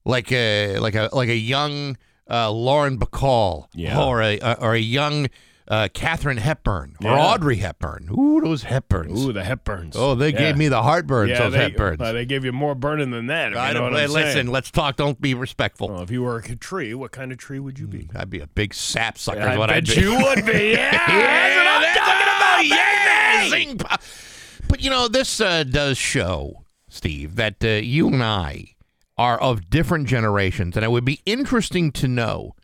like 0.05 0.33
a 0.33 0.79
like 0.79 0.95
a 0.95 1.09
like 1.13 1.29
a 1.29 1.37
young 1.37 1.97
uh, 2.31 2.51
Lauren 2.51 2.99
Bacall 2.99 3.67
Yeah. 3.75 4.01
or 4.03 4.23
a 4.23 4.39
or 4.61 4.75
a 4.75 4.79
young 4.81 5.29
uh, 5.69 5.87
Katharine 5.93 6.39
Hepburn 6.39 6.97
or 7.05 7.11
Yeah. 7.11 7.19
Audrey 7.27 7.57
Hepburn. 7.57 8.09
Ooh, 8.11 8.41
those 8.41 8.65
Hepburns. 8.65 9.17
Ooh, 9.19 9.33
the 9.33 9.43
Hepburns. 9.43 9.93
Oh, 9.97 10.15
they 10.15 10.31
Yeah. 10.33 10.39
gave 10.39 10.57
me 10.57 10.69
the 10.69 10.81
heartburns. 10.83 11.29
yeah, 11.29 11.41
those 11.41 11.53
they, 11.53 11.71
Hepburns. 11.71 12.01
uh, 12.01 12.13
they 12.13 12.25
gave 12.25 12.45
you 12.45 12.53
more 12.53 12.75
burning 12.75 13.11
than 13.11 13.27
that. 13.27 13.55
I 13.57 13.73
don't, 13.75 13.93
listen, 13.93 14.13
saying. 14.33 14.47
let's 14.47 14.71
talk. 14.71 14.97
Don't 14.97 15.21
be 15.21 15.35
respectful. 15.35 15.89
Well, 15.91 16.03
if 16.03 16.11
you 16.11 16.23
were 16.23 16.39
a 16.39 16.57
tree, 16.57 16.95
what 16.95 17.13
kind 17.13 17.33
of 17.33 17.39
tree 17.39 17.59
would 17.59 17.79
you 17.79 17.87
be? 17.87 18.09
I'd 18.17 18.31
be 18.31 18.41
a 18.41 18.47
big 18.47 18.73
sap 18.73 19.19
sucker. 19.19 19.43
I 19.43 19.59
what 19.59 19.69
bet 19.69 19.77
I'd 19.77 19.87
be. 19.87 20.01
you 20.01 20.17
would 20.17 20.47
be. 20.47 20.73
Yeah, 20.79 20.91
that's 20.91 21.57
what 21.57 21.67
I'm 21.67 21.97
talking 21.97 22.37
about. 22.37 22.65
Yeah, 22.67 23.41
baby! 23.51 23.65
zing, 23.67 23.79
pa- 23.79 23.99
But 24.69 24.81
you 24.81 24.91
know, 24.91 25.09
this 25.09 25.41
uh, 25.41 25.65
does 25.65 25.99
show, 25.99 26.65
Steve, 26.89 27.37
that 27.37 27.57
uh, 27.63 27.69
you 27.69 28.07
and 28.09 28.23
I 28.23 28.75
are 29.17 29.39
of 29.39 29.69
different 29.69 30.07
generations, 30.09 30.77
and 30.77 30.85
it 30.85 30.91
would 30.91 31.05
be 31.05 31.21
interesting 31.27 31.91
to 31.93 32.09
know 32.09 32.55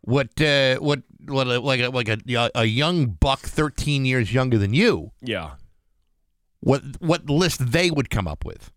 what 0.00 0.40
uh, 0.40 0.76
what 0.76 1.00
like 1.28 1.80
a, 1.80 1.88
like 1.88 2.08
a, 2.08 2.50
a 2.54 2.64
young 2.64 3.06
buck, 3.06 3.40
thirteen 3.40 4.04
years 4.04 4.32
younger 4.32 4.58
than 4.58 4.72
you, 4.74 5.12
Yeah. 5.22 5.52
what 6.60 6.82
what 7.00 7.28
list 7.30 7.72
they 7.72 7.90
would 7.90 8.10
come 8.10 8.26
up 8.28 8.44
with. 8.44 8.70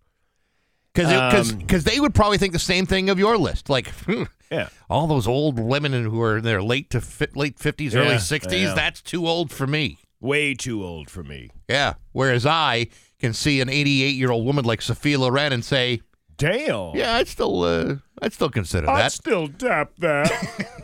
Because 0.93 1.49
Um, 1.51 1.57
because 1.59 1.83
they 1.83 1.99
would 1.99 2.13
probably 2.15 2.37
think 2.37 2.53
the 2.53 2.59
same 2.59 2.85
thing 2.85 3.09
of 3.09 3.19
your 3.19 3.37
list, 3.37 3.69
like 3.69 3.87
hmm, 4.05 4.23
Yeah. 4.51 4.69
all 4.89 5.07
those 5.07 5.27
old 5.27 5.59
women 5.59 5.91
who 6.03 6.21
are 6.21 6.37
in 6.37 6.43
their 6.43 6.61
late 6.63 6.89
to 6.91 7.01
fi- 7.01 7.27
late 7.35 7.59
fifties, 7.59 7.93
Yeah, 7.93 8.01
early 8.01 8.17
sixties. 8.19 8.73
That's 8.75 9.01
too 9.01 9.27
old 9.27 9.51
for 9.51 9.67
me. 9.67 9.99
Way 10.19 10.53
too 10.53 10.83
old 10.83 11.09
for 11.09 11.23
me. 11.23 11.49
Yeah. 11.69 11.93
Whereas 12.11 12.45
I 12.45 12.87
can 13.19 13.33
see 13.33 13.61
an 13.61 13.69
eighty-eight 13.69 14.15
year 14.15 14.31
old 14.31 14.45
woman 14.45 14.65
like 14.65 14.81
Sophia 14.81 15.17
Loren 15.19 15.53
and 15.53 15.63
say, 15.63 16.01
Damn. 16.37 16.95
"Yeah, 16.95 17.15
I'd 17.15 17.27
still 17.27 17.63
uh, 17.63 17.95
I'd 18.21 18.33
still 18.33 18.49
consider 18.49 18.89
I'd 18.89 19.01
that." 19.03 19.11
still 19.11 19.47
tap 19.47 19.91
that. 19.99 20.31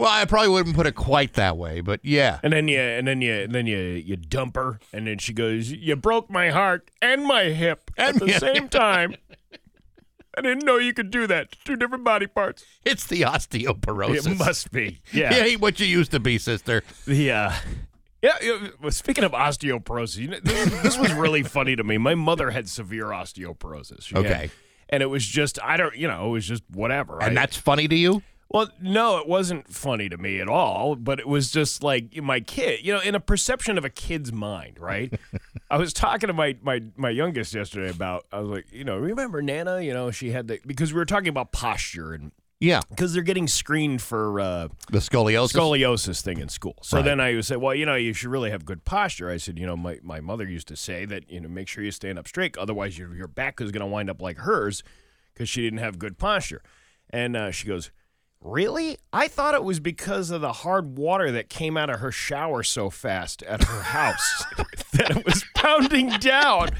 Well, 0.00 0.08
I 0.10 0.24
probably 0.24 0.48
wouldn't 0.48 0.74
put 0.74 0.86
it 0.86 0.94
quite 0.94 1.34
that 1.34 1.56
way, 1.58 1.82
but 1.82 2.00
yeah. 2.02 2.40
and 2.42 2.52
then 2.54 2.68
you 2.68 2.80
and 2.80 3.06
then 3.06 3.20
you 3.20 3.32
and 3.34 3.54
then 3.54 3.66
you 3.66 3.76
you 3.78 4.16
dump 4.16 4.56
her 4.56 4.80
and 4.94 5.06
then 5.06 5.18
she 5.18 5.32
goes, 5.34 5.70
You 5.70 5.94
broke 5.96 6.30
my 6.30 6.48
heart 6.50 6.90
and 7.02 7.24
my 7.24 7.44
hip 7.44 7.90
at 7.98 8.14
the 8.18 8.30
same 8.32 8.68
time. 8.70 9.14
I 10.38 10.42
didn't 10.42 10.64
know 10.64 10.78
you 10.78 10.94
could 10.94 11.10
do 11.10 11.26
that. 11.26 11.54
Two 11.64 11.76
different 11.76 12.04
body 12.04 12.26
parts. 12.26 12.64
It's 12.84 13.06
the 13.06 13.22
osteoporosis. 13.22 14.26
It 14.30 14.38
must 14.38 14.70
be. 14.70 15.00
You 15.12 15.22
Yeah. 15.22 15.34
ain't 15.34 15.60
what 15.60 15.80
you 15.80 15.86
used 15.86 16.12
to 16.12 16.20
be, 16.20 16.38
sister. 16.38 16.82
Yeah. 17.06 17.58
yeah, 18.22 18.68
Speaking 18.90 19.24
of 19.24 19.32
osteoporosis, 19.32 20.16
you 20.18 20.28
know, 20.28 20.38
this, 20.42 20.82
this 20.82 20.98
was 20.98 21.12
really 21.12 21.42
funny 21.42 21.74
to 21.76 21.82
me. 21.84 21.98
My 21.98 22.14
mother 22.14 22.50
had 22.52 22.68
severe 22.68 23.06
osteoporosis. 23.06 24.02
She 24.04 24.14
had- 24.14 24.24
Okay. 24.24 24.50
and 24.88 25.02
it 25.02 25.06
was 25.06 25.26
just 25.26 25.58
I 25.62 25.76
don't 25.76 25.96
you 25.96 26.08
know 26.08 26.28
it 26.28 26.30
was 26.30 26.46
just 26.46 26.62
whatever. 26.70 27.20
And 27.22 27.38
I- 27.38 27.42
that's 27.42 27.56
funny 27.56 27.86
to 27.88 27.94
you? 27.94 28.22
Well, 28.50 28.68
no, 28.80 29.18
it 29.18 29.28
wasn't 29.28 29.72
funny 29.72 30.08
to 30.08 30.18
me 30.18 30.40
at 30.40 30.48
all. 30.48 30.96
But 30.96 31.20
it 31.20 31.28
was 31.28 31.50
just 31.50 31.82
like 31.82 32.16
my 32.22 32.40
kid, 32.40 32.80
you 32.84 32.92
know, 32.92 33.00
in 33.00 33.14
a 33.14 33.20
perception 33.20 33.78
of 33.78 33.84
a 33.84 33.90
kid's 33.90 34.32
mind, 34.32 34.78
right? 34.80 35.12
I 35.70 35.78
was 35.78 35.92
talking 35.92 36.26
to 36.28 36.32
my 36.32 36.56
my 36.62 36.82
my 36.96 37.10
youngest 37.10 37.54
yesterday 37.54 37.90
about. 37.90 38.26
I 38.32 38.40
was 38.40 38.48
like, 38.50 38.66
you 38.72 38.84
know, 38.84 38.96
remember 38.98 39.40
Nana? 39.40 39.80
You 39.80 39.94
know, 39.94 40.10
she 40.10 40.30
had 40.32 40.48
the 40.48 40.58
because 40.66 40.92
we 40.92 40.98
were 40.98 41.04
talking 41.06 41.28
about 41.28 41.52
posture 41.52 42.12
and 42.12 42.32
Yeah. 42.58 42.80
because 42.90 43.12
they're 43.14 43.22
getting 43.22 43.46
screened 43.48 44.02
for. 44.02 44.40
uh 44.40 44.68
The 44.90 44.98
scoliosis. 44.98 45.52
scoliosis 45.54 46.20
thing 46.20 46.40
in 46.40 46.48
school. 46.48 46.76
So 46.82 46.96
Right. 46.96 47.04
then 47.06 47.20
I 47.20 47.34
would 47.34 47.44
say, 47.44 47.54
well, 47.56 47.74
you 47.74 47.86
know, 47.86 47.94
you 47.94 48.12
should 48.12 48.30
really 48.30 48.50
have 48.50 48.64
good 48.64 48.84
posture. 48.84 49.30
I 49.30 49.36
said, 49.38 49.58
you 49.58 49.66
know, 49.66 49.76
my, 49.76 49.98
my 50.02 50.20
mother 50.20 50.44
used 50.44 50.66
to 50.68 50.76
say 50.76 51.04
that, 51.06 51.30
you 51.30 51.40
know, 51.40 51.48
make 51.48 51.68
sure 51.68 51.84
you 51.84 51.92
stand 51.92 52.18
up 52.18 52.26
straight. 52.26 52.58
Otherwise, 52.58 52.98
your, 52.98 53.14
your 53.14 53.28
back 53.28 53.60
is 53.60 53.70
going 53.70 53.80
to 53.80 53.86
wind 53.86 54.10
up 54.10 54.20
like 54.20 54.38
hers 54.38 54.82
because 55.32 55.48
she 55.48 55.62
didn't 55.62 55.78
have 55.78 55.98
good 56.00 56.18
posture. 56.18 56.62
And 57.10 57.36
uh, 57.36 57.50
she 57.52 57.66
goes, 57.68 57.90
Really? 58.42 58.96
I 59.12 59.28
thought 59.28 59.54
it 59.54 59.62
was 59.62 59.80
because 59.80 60.30
of 60.30 60.40
the 60.40 60.52
hard 60.52 60.96
water 60.96 61.30
that 61.32 61.50
came 61.50 61.76
out 61.76 61.90
of 61.90 62.00
her 62.00 62.10
shower 62.10 62.62
so 62.62 62.88
fast 62.88 63.42
at 63.42 63.64
her 63.64 63.82
house 63.82 64.44
that 64.94 65.10
it 65.10 65.26
was 65.26 65.44
pounding 65.54 66.08
down 66.20 66.70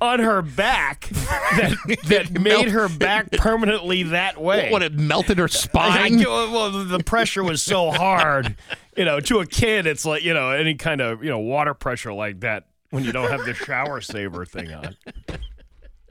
on 0.00 0.20
her 0.20 0.42
back 0.42 1.08
that, 1.08 1.76
that 2.06 2.40
made 2.40 2.68
her 2.68 2.88
back 2.88 3.32
permanently 3.32 4.04
that 4.04 4.40
way. 4.40 4.70
What, 4.70 4.84
it 4.84 4.92
melted 4.92 5.38
her 5.38 5.44
I, 5.46 5.48
spine? 5.48 6.18
well, 6.20 6.84
the 6.84 7.02
pressure 7.02 7.42
was 7.42 7.62
so 7.62 7.90
hard. 7.90 8.54
You 8.96 9.04
know, 9.04 9.18
to 9.18 9.40
a 9.40 9.46
kid, 9.46 9.86
it's 9.86 10.04
like 10.04 10.22
you 10.22 10.34
know 10.34 10.50
any 10.50 10.74
kind 10.76 11.00
of 11.00 11.24
you 11.24 11.30
know 11.30 11.40
water 11.40 11.74
pressure 11.74 12.12
like 12.12 12.40
that 12.40 12.68
when 12.90 13.02
you 13.02 13.10
don't 13.10 13.30
have 13.30 13.44
the 13.44 13.54
shower 13.54 14.00
saver 14.00 14.44
thing 14.44 14.72
on. 14.72 14.96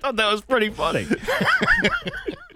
Thought 0.01 0.17
that 0.17 0.31
was 0.31 0.41
pretty 0.41 0.69
funny. 0.69 1.07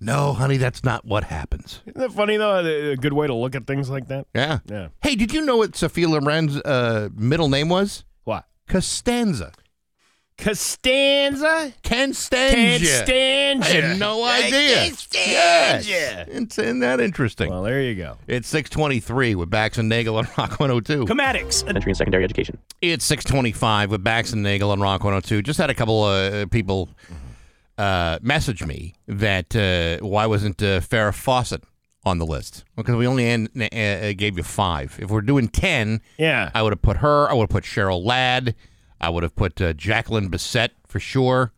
no, 0.00 0.32
honey, 0.32 0.56
that's 0.56 0.84
not 0.84 1.04
what 1.04 1.24
happens. 1.24 1.80
Isn't 1.86 1.98
that 2.00 2.12
funny 2.12 2.36
though? 2.36 2.56
A 2.56 2.92
a 2.92 2.96
good 2.96 3.12
way 3.12 3.26
to 3.26 3.34
look 3.34 3.54
at 3.54 3.66
things 3.66 3.90
like 3.90 4.08
that. 4.08 4.26
Yeah. 4.34 4.58
Yeah. 4.66 4.88
Hey, 5.02 5.14
did 5.14 5.32
you 5.32 5.44
know 5.44 5.56
what 5.56 5.76
Sophia 5.76 6.08
Loren's 6.08 6.56
uh, 6.56 7.08
middle 7.14 7.48
name 7.48 7.68
was? 7.68 8.04
What? 8.24 8.44
Costanza. 8.68 9.52
Costanza. 10.38 11.72
Constanza. 11.82 12.56
Can't 12.56 12.84
stand 12.84 13.64
I 13.64 13.68
ya. 13.68 13.80
had 13.80 13.98
no 13.98 14.24
idea. 14.24 14.92
can't 15.10 15.84
Yes. 15.84 16.28
It's, 16.28 16.58
isn't 16.58 16.78
that 16.78 17.00
interesting? 17.00 17.50
Well, 17.50 17.64
there 17.64 17.82
you 17.82 17.96
go. 17.96 18.16
it's 18.28 18.46
623 18.48 19.34
with 19.34 19.50
Bax 19.50 19.78
and 19.78 19.88
Nagel 19.88 20.16
on 20.16 20.28
Rock 20.38 20.60
102. 20.60 21.06
Comatics. 21.06 21.64
Elementary 21.64 21.90
and 21.90 21.96
secondary 21.96 22.22
education. 22.22 22.56
It's 22.80 23.04
625 23.04 23.90
with 23.90 24.04
Bax 24.04 24.32
and 24.32 24.44
Nagel 24.44 24.70
on 24.70 24.80
Rock 24.80 25.02
102. 25.02 25.42
Just 25.42 25.58
had 25.58 25.70
a 25.70 25.74
couple 25.74 26.04
uh, 26.04 26.46
people 26.46 26.88
uh, 27.78 28.18
message 28.20 28.64
me 28.64 28.94
that 29.06 29.54
uh, 29.56 30.04
why 30.04 30.26
wasn't 30.26 30.60
uh, 30.62 30.80
Farrah 30.80 31.14
Fawcett 31.14 31.62
on 32.04 32.18
the 32.18 32.26
list? 32.26 32.64
Because 32.76 32.96
we 32.96 33.06
only 33.06 33.28
an, 33.30 33.48
uh, 33.56 34.12
gave 34.16 34.36
you 34.36 34.42
five. 34.42 34.98
If 35.00 35.10
we're 35.10 35.20
doing 35.22 35.48
10, 35.48 36.00
Yeah. 36.18 36.50
I 36.54 36.62
would 36.62 36.72
have 36.72 36.82
put 36.82 36.98
her. 36.98 37.30
I 37.30 37.34
would 37.34 37.42
have 37.44 37.50
put 37.50 37.64
Cheryl 37.64 38.04
Ladd. 38.04 38.54
I 39.00 39.08
would 39.10 39.22
have 39.22 39.36
put 39.36 39.60
uh, 39.60 39.72
Jacqueline 39.74 40.28
Bisset 40.30 40.70
for 40.86 40.98
sure. 41.00 41.52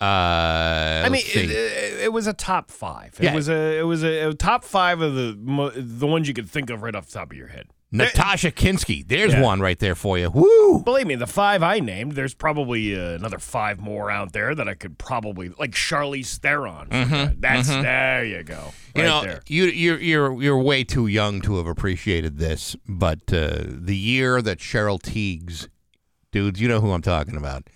Uh, 0.00 1.02
I 1.04 1.08
mean, 1.10 1.22
it, 1.24 1.50
it, 1.50 2.00
it 2.04 2.12
was 2.12 2.26
a 2.26 2.32
top 2.32 2.70
five. 2.70 3.14
It 3.20 3.24
Yeah. 3.24 3.34
was 3.34 3.48
a 3.48 3.78
it 3.78 3.82
was 3.84 4.02
a, 4.02 4.30
a 4.30 4.34
top 4.34 4.64
five 4.64 5.00
of 5.00 5.14
the 5.14 5.36
mo- 5.40 5.70
the 5.70 6.06
ones 6.08 6.26
you 6.26 6.34
could 6.34 6.50
think 6.50 6.70
of 6.70 6.82
right 6.82 6.94
off 6.94 7.06
the 7.06 7.12
top 7.12 7.30
of 7.30 7.36
your 7.36 7.48
head. 7.48 7.66
Nastassja 7.92 8.50
Kinski. 8.52 9.06
There's 9.06 9.32
Yeah. 9.34 9.42
one 9.42 9.60
right 9.60 9.78
there 9.78 9.94
for 9.94 10.16
you. 10.18 10.30
Woo! 10.30 10.80
Believe 10.82 11.06
me, 11.06 11.14
the 11.14 11.26
five 11.26 11.62
I 11.62 11.78
named, 11.80 12.12
there's 12.12 12.32
probably 12.34 12.98
uh, 12.98 13.10
another 13.16 13.38
five 13.38 13.80
more 13.80 14.10
out 14.10 14.32
there 14.32 14.54
that 14.54 14.66
I 14.68 14.74
could 14.74 14.96
probably 14.96 15.50
like 15.58 15.72
Charlize 15.72 16.38
Theron. 16.38 16.88
That's 17.38 17.68
there 17.68 18.24
you 18.24 18.42
go. 18.44 18.54
Right 18.54 18.72
Mm-hmm. 18.94 18.98
you 18.98 19.04
know, 19.04 19.22
there. 19.22 19.42
you 19.46 19.64
you're 19.64 19.98
you're 20.00 20.42
you're 20.42 20.58
way 20.58 20.84
too 20.84 21.06
young 21.06 21.40
to 21.42 21.56
have 21.56 21.66
appreciated 21.66 22.38
this, 22.38 22.76
but 22.88 23.20
uh, 23.32 23.62
the 23.66 23.96
year 23.96 24.40
that 24.42 24.58
Cheryl 24.58 25.00
Tiegs, 25.00 25.68
dudes, 26.30 26.60
you 26.60 26.68
know 26.68 26.80
who 26.80 26.92
I'm 26.92 27.02
talking 27.02 27.36
about, 27.36 27.68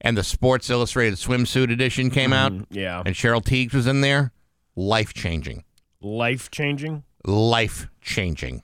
and 0.00 0.16
the 0.16 0.24
Sports 0.24 0.68
Illustrated 0.70 1.18
swimsuit 1.18 1.70
edition 1.72 2.10
came 2.10 2.32
out, 2.32 2.52
Yeah. 2.70 3.02
and 3.06 3.14
Cheryl 3.14 3.42
Tiegs 3.42 3.72
was 3.74 3.86
in 3.86 4.00
there, 4.02 4.32
life 4.76 5.12
changing, 5.14 5.64
Life 6.00 6.50
changing. 6.50 7.04
life 7.26 7.88
changing. 8.00 8.62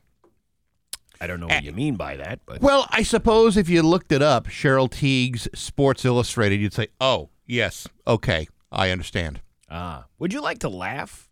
I 1.20 1.26
don't 1.26 1.40
know 1.40 1.46
what 1.48 1.64
you 1.64 1.72
mean 1.72 1.96
by 1.96 2.16
that, 2.16 2.40
but 2.46 2.60
Well, 2.60 2.86
I 2.90 3.02
suppose 3.02 3.56
if 3.56 3.68
you 3.68 3.82
looked 3.82 4.12
it 4.12 4.22
up, 4.22 4.46
Cheryl 4.46 4.88
Tiegs 4.88 5.48
Sports 5.56 6.04
Illustrated, 6.04 6.60
you'd 6.60 6.72
say, 6.72 6.88
"Oh, 7.00 7.30
yes, 7.46 7.88
okay, 8.06 8.46
I 8.70 8.90
understand." 8.90 9.40
ah, 9.70 10.06
would 10.18 10.32
you 10.32 10.40
like 10.40 10.58
to 10.60 10.68
laugh? 10.68 11.28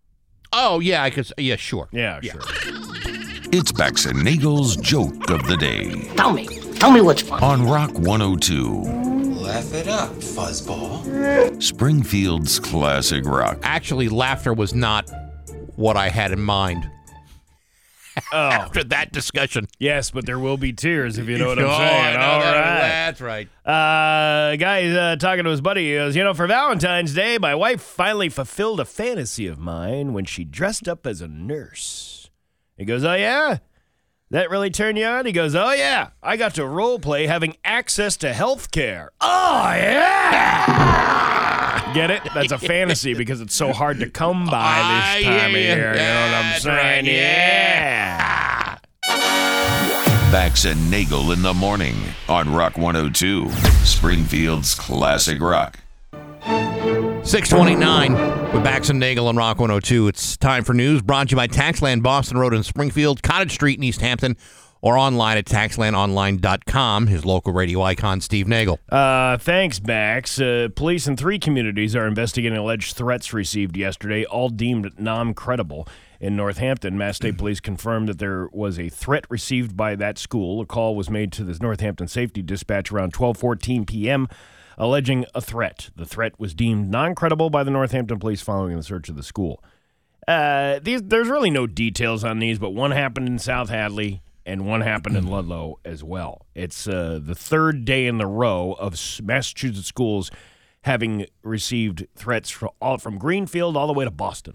Oh, 0.53 0.81
yeah, 0.81 1.03
I 1.03 1.11
could. 1.11 1.31
Yeah, 1.38 1.57
sure. 1.57 1.88
Yeah, 1.92 2.20
sure. 2.20 2.40
It's 3.53 3.72
Bax 3.72 4.07
and 4.07 4.22
Nagel's 4.22 4.77
joke 4.77 5.31
of 5.31 5.46
the 5.46 5.57
day 5.57 6.03
Tell 6.16 6.33
me. 6.33 6.46
Tell 6.79 6.90
me 6.90 7.01
which 7.01 7.25
one. 7.31 7.42
on 7.42 7.64
Rock 7.66 7.92
102, 7.99 8.83
Laugh 9.40 9.72
it 9.72 9.87
up, 9.88 10.11
fuzzball. 10.16 11.03
Springfield's 11.62 12.59
classic 12.59 13.25
rock. 13.25 13.59
Actually, 13.62 14.09
laughter 14.09 14.53
was 14.53 14.75
not 14.75 15.09
what 15.77 15.96
I 15.96 16.09
had 16.09 16.33
in 16.33 16.40
mind 16.40 16.90
Oh, 18.32 18.36
after 18.36 18.82
that 18.84 19.12
discussion. 19.12 19.68
yes, 19.78 20.10
but 20.10 20.26
there 20.26 20.38
will 20.38 20.56
be 20.56 20.72
tears 20.72 21.16
if 21.18 21.28
you 21.28 21.38
know 21.38 21.46
what 21.48 21.58
I'm 21.60 21.64
Oh, 21.70 21.76
saying. 21.78 22.16
All 22.16 22.40
that. 22.40 22.52
right. 22.56 22.78
That's 22.88 23.20
right. 23.20 23.48
Uh, 23.64 24.56
guy 24.56 24.88
uh, 24.88 25.16
talking 25.16 25.44
to 25.44 25.50
his 25.50 25.60
buddy 25.60 25.90
he 25.90 25.94
goes, 25.94 26.16
you 26.16 26.24
know, 26.24 26.34
for 26.34 26.46
Valentine's 26.46 27.14
Day, 27.14 27.38
my 27.38 27.54
wife 27.54 27.80
finally 27.80 28.28
fulfilled 28.28 28.80
a 28.80 28.84
fantasy 28.84 29.46
of 29.46 29.58
mine 29.58 30.12
when 30.12 30.24
she 30.24 30.42
dressed 30.44 30.88
up 30.88 31.06
as 31.06 31.20
a 31.20 31.28
nurse. 31.28 32.30
He 32.76 32.84
goes, 32.84 33.04
oh 33.04 33.14
yeah, 33.14 33.58
that 34.30 34.50
really 34.50 34.70
turned 34.70 34.98
you 34.98 35.06
on? 35.06 35.24
He 35.24 35.32
goes, 35.32 35.54
oh 35.54 35.72
yeah, 35.72 36.08
I 36.22 36.36
got 36.36 36.54
to 36.56 36.66
role 36.66 36.98
play 36.98 37.26
having 37.28 37.56
access 37.64 38.16
to 38.18 38.32
health 38.32 38.70
care. 38.72 39.12
Oh 39.20 39.70
yeah. 39.72 41.06
Get 41.94 42.11
it? 42.11 42.22
That's 42.35 42.53
a 42.53 42.59
fantasy 42.59 43.14
because 43.14 43.40
it's 43.40 43.55
so 43.55 43.72
hard 43.72 44.01
to 44.01 44.11
come 44.11 44.46
by 44.46 44.53
I 44.57 44.81
ah, 44.83 45.14
this 45.16 45.25
time 45.27 45.51
of 45.55 45.61
year. 45.61 45.77
ya. 45.77 45.92
You 45.92 45.99
know 45.99 46.20
what 46.27 46.35
I'm 46.44 46.61
saying? 46.61 46.77
right, 46.77 47.05
Yeah. 47.05 48.79
Bax 50.33 50.64
and 50.64 50.90
Nagel 50.90 51.33
in 51.33 51.42
the 51.42 51.55
morning 51.55 51.94
on 52.29 52.53
Rock 52.53 52.77
102, 52.77 53.49
Springfield's 53.85 54.75
classic 54.75 55.40
rock. 55.40 55.79
629 56.44 58.12
with 58.53 58.62
Bax 58.64 58.90
and 58.90 59.01
Nagel 59.01 59.29
on 59.29 59.37
Rock 59.37 59.59
102. 59.59 60.09
It's 60.09 60.37
time 60.37 60.64
for 60.64 60.75
news 60.75 61.01
brought 61.03 61.29
to 61.29 61.33
you 61.33 61.37
by 61.37 61.46
Taxland 61.49 62.03
Boston 62.03 62.38
Road 62.38 62.53
in 62.55 62.62
Springfield, 62.62 63.22
Cottage 63.22 63.53
Street 63.53 63.79
in 63.79 63.85
Easthampton, 63.85 64.37
or 64.87 64.96
online 64.96 65.37
at 65.37 65.44
taxlandonline.com. 65.46 67.09
His 67.09 67.25
local 67.25 67.53
radio 67.53 67.83
icon, 67.83 68.20
Steve 68.20 68.46
Nagel. 68.46 68.79
Uh, 68.88 69.37
thanks, 69.37 69.81
Bax. 69.81 70.40
Uh, 70.40 70.68
police 70.77 71.09
in 71.09 71.16
three 71.16 71.40
communities 71.40 71.96
are 71.96 72.07
investigating 72.07 72.57
alleged 72.57 72.94
threats 72.94 73.33
received 73.33 73.77
yesterday, 73.77 74.25
all 74.25 74.49
deemed 74.49 74.96
non-credible. 74.96 75.88
In 76.20 76.37
Northampton, 76.37 76.96
Mass 76.96 77.16
State 77.16 77.37
Police 77.37 77.59
confirmed 77.59 78.09
that 78.09 78.20
there 78.20 78.49
was 78.53 78.79
a 78.79 78.88
threat 78.88 79.25
received 79.29 79.77
by 79.77 79.96
that 79.96 80.18
school. 80.18 80.61
A 80.61 80.66
call 80.66 80.94
was 80.94 81.11
made 81.11 81.33
to 81.33 81.42
the 81.42 81.59
Northampton 81.61 82.07
Safety 82.07 82.40
Dispatch 82.40 82.92
around 82.92 83.12
12:14 83.12 83.88
p.m. 83.88 84.29
alleging 84.79 85.27
a 85.35 85.40
threat. 85.40 85.90
The 85.96 86.07
threat 86.07 86.38
was 86.38 86.55
deemed 86.55 86.90
non 86.90 87.16
credible 87.16 87.51
by 87.51 87.64
the 87.64 87.72
Northampton 87.72 88.20
police 88.20 88.40
following 88.40 88.77
the 88.77 88.85
search 88.85 89.09
of 89.09 89.16
the 89.16 89.25
school. 89.25 89.62
Uh, 90.29 90.79
these, 90.81 91.03
there's 91.03 91.29
really 91.29 91.51
no 91.51 91.66
details 91.66 92.22
on 92.22 92.38
these, 92.38 92.61
but 92.61 92.70
one 92.70 92.92
happened 92.92 93.27
in 93.27 93.38
South 93.40 93.68
Hadley 93.68 94.22
and 94.46 94.64
one 94.64 94.80
happened 94.80 95.16
in 95.16 95.26
Ludlow 95.26 95.80
as 95.85 96.04
well. 96.04 96.46
It's 96.54 96.87
uh, 96.87 97.18
the 97.22 97.35
third 97.35 97.85
day 97.85 98.06
in 98.06 98.18
the 98.18 98.26
row 98.26 98.76
of 98.78 98.98
Massachusetts 99.22 99.88
schools 99.88 100.30
having 100.82 101.26
received 101.42 102.06
threats 102.14 102.48
from, 102.48 102.70
all, 102.80 102.96
from 102.98 103.18
Greenfield 103.18 103.76
all 103.76 103.88
the 103.88 103.92
way 103.92 104.04
to 104.04 104.11
Boston. 104.11 104.54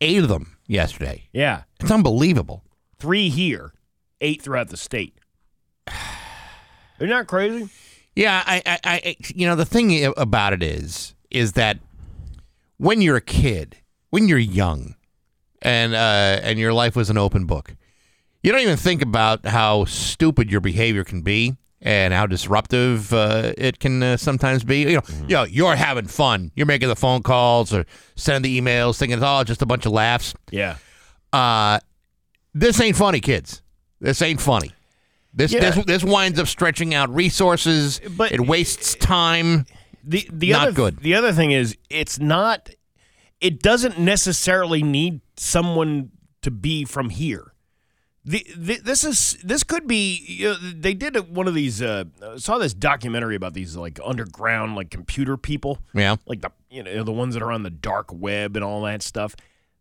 Eight 0.00 0.22
of 0.22 0.28
them 0.28 0.56
yesterday. 0.68 1.24
Yeah. 1.32 1.64
It's 1.80 1.90
unbelievable. 1.90 2.62
Three 2.96 3.28
here, 3.28 3.74
eight 4.20 4.40
throughout 4.40 4.68
the 4.68 4.76
state. 4.76 5.18
Isn't 6.98 7.10
that 7.10 7.26
crazy? 7.26 7.68
Yeah, 8.14 8.44
I, 8.46 8.62
I, 8.64 8.78
I, 8.84 9.16
you 9.34 9.48
know, 9.48 9.56
the 9.56 9.66
thing 9.66 10.12
about 10.16 10.52
it 10.52 10.62
is, 10.62 11.16
is 11.30 11.54
that 11.54 11.80
when 12.76 13.02
you're 13.02 13.16
a 13.16 13.20
kid, 13.20 13.78
when 14.10 14.28
you're 14.28 14.38
young, 14.38 14.94
and 15.60 15.94
uh, 15.94 16.40
and 16.42 16.58
your 16.58 16.72
life 16.72 16.94
was 16.94 17.10
an 17.10 17.16
open 17.18 17.46
book, 17.46 17.74
you 18.44 18.52
don't 18.52 18.60
even 18.60 18.76
think 18.76 19.02
about 19.02 19.44
how 19.46 19.84
stupid 19.86 20.50
your 20.52 20.60
behavior 20.60 21.02
can 21.02 21.22
be 21.22 21.56
and 21.80 22.14
how 22.14 22.26
disruptive 22.26 23.12
uh, 23.12 23.52
it 23.58 23.78
can 23.80 24.02
uh, 24.02 24.16
sometimes 24.16 24.62
be. 24.64 24.82
You 24.82 24.96
know, 24.96 25.02
you 25.22 25.34
know, 25.34 25.42
you're 25.44 25.74
having 25.76 26.06
fun. 26.06 26.52
You're 26.54 26.66
making 26.66 26.88
the 26.88 26.96
phone 26.96 27.22
calls 27.22 27.74
or 27.74 27.84
sending 28.16 28.42
the 28.42 28.60
emails, 28.60 28.98
thinking 28.98 29.16
it's 29.18 29.24
all 29.24 29.42
just 29.44 29.62
a 29.62 29.66
bunch 29.66 29.84
of 29.86 29.92
laughs. 29.92 30.34
Yeah. 30.50 30.76
Uh, 31.32 31.80
this 32.54 32.80
ain't 32.80 32.96
funny, 32.96 33.20
kids. 33.20 33.62
This 34.00 34.22
ain't 34.22 34.40
funny. 34.40 34.70
This 35.32 35.52
Yeah. 35.52 35.70
this 35.70 35.84
this 35.86 36.04
winds 36.04 36.38
up 36.38 36.46
stretching 36.46 36.94
out 36.94 37.12
resources. 37.12 38.00
But- 38.16 38.30
it 38.32 38.40
wastes 38.40 38.94
time. 38.94 39.66
The 40.04 40.28
the 40.30 40.50
Not 40.52 40.62
other 40.68 40.72
good. 40.72 40.98
the 41.00 41.14
other 41.14 41.32
thing 41.32 41.50
is 41.50 41.76
it's 41.88 42.18
not 42.20 42.68
it 43.40 43.62
doesn't 43.62 43.98
necessarily 43.98 44.82
need 44.82 45.22
someone 45.36 46.10
to 46.42 46.50
be 46.50 46.84
from 46.84 47.08
here. 47.10 47.53
The, 48.26 48.46
the, 48.56 48.76
this 48.78 49.04
is 49.04 49.36
this 49.44 49.62
could 49.64 49.86
be 49.86 50.24
you 50.26 50.48
know, 50.50 50.54
they 50.54 50.94
did 50.94 51.14
one 51.34 51.46
of 51.46 51.52
these 51.54 51.82
uh, 51.82 52.04
saw 52.36 52.56
this 52.56 52.72
documentary 52.72 53.36
about 53.36 53.52
these 53.52 53.76
like 53.76 54.00
underground 54.02 54.76
like 54.76 54.90
computer 54.90 55.36
people 55.36 55.78
Yeah. 55.92 56.16
like 56.26 56.40
the 56.40 56.50
you 56.70 56.82
know 56.82 57.04
the 57.04 57.12
ones 57.12 57.34
that 57.34 57.42
are 57.42 57.52
on 57.52 57.64
the 57.64 57.70
dark 57.70 58.06
web 58.12 58.56
and 58.56 58.64
all 58.64 58.80
that 58.84 59.02
stuff. 59.02 59.36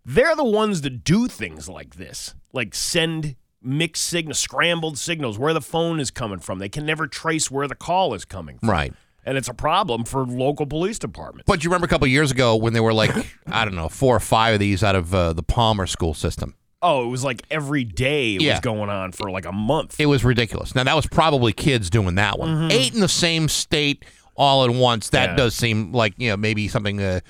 They're 0.05 0.35
the 0.35 0.43
ones 0.43 0.81
that 0.81 1.05
do 1.05 1.29
things 1.29 1.69
like 1.69 1.95
this, 1.95 2.35
like 2.51 2.75
send 2.75 3.37
mixed 3.61 4.03
signals, 4.03 4.39
scrambled 4.39 4.97
signals, 4.97 5.39
where 5.39 5.53
the 5.53 5.61
phone 5.61 6.01
is 6.01 6.11
coming 6.11 6.39
from. 6.39 6.59
They 6.59 6.67
can 6.67 6.85
never 6.85 7.07
trace 7.07 7.49
where 7.49 7.69
the 7.69 7.75
call 7.75 8.13
is 8.13 8.25
coming 8.25 8.57
from, 8.59 8.69
Right. 8.69 8.93
and 9.25 9.37
it's 9.37 9.47
a 9.47 9.53
problem 9.53 10.03
for 10.03 10.25
local 10.25 10.65
police 10.65 10.99
departments. 10.99 11.45
But 11.47 11.63
you 11.63 11.69
remember 11.69 11.85
a 11.85 11.87
couple 11.87 12.07
years 12.07 12.29
ago 12.31 12.57
when 12.57 12.73
there 12.73 12.83
were 12.83 12.93
like 12.93 13.11
I 13.47 13.63
don't 13.63 13.75
know 13.75 13.87
four 13.87 14.13
or 14.17 14.19
five 14.19 14.53
of 14.55 14.59
these 14.59 14.83
out 14.83 14.97
of 14.97 15.15
uh, 15.15 15.31
the 15.31 15.43
Palmer 15.43 15.87
school 15.87 16.13
system. 16.13 16.55
Oh, 16.83 17.05
it 17.05 17.07
was 17.07 17.23
like 17.23 17.41
every 17.49 17.83
day 17.83 18.35
it 18.35 18.41
Yeah. 18.41 18.51
was 18.53 18.59
going 18.59 18.89
on 18.89 19.11
for 19.13 19.31
like 19.31 19.45
a 19.45 19.51
month. 19.51 19.99
It 19.99 20.05
was 20.05 20.23
ridiculous. 20.23 20.75
Now 20.75 20.83
that 20.83 20.95
was 20.95 21.07
probably 21.07 21.53
kids 21.53 21.89
doing 21.89 22.15
that 22.15 22.37
one. 22.37 22.71
Eight 22.71 22.93
in 22.93 22.99
the 22.99 23.07
same 23.07 23.47
state 23.49 24.05
all 24.35 24.63
at 24.65 24.69
once. 24.69 25.09
That 25.09 25.29
Yeah. 25.31 25.35
does 25.37 25.55
seem 25.55 25.91
like 25.93 26.13
you 26.17 26.29
know 26.29 26.37
maybe 26.37 26.67
something 26.67 27.01
uh, 27.01 27.21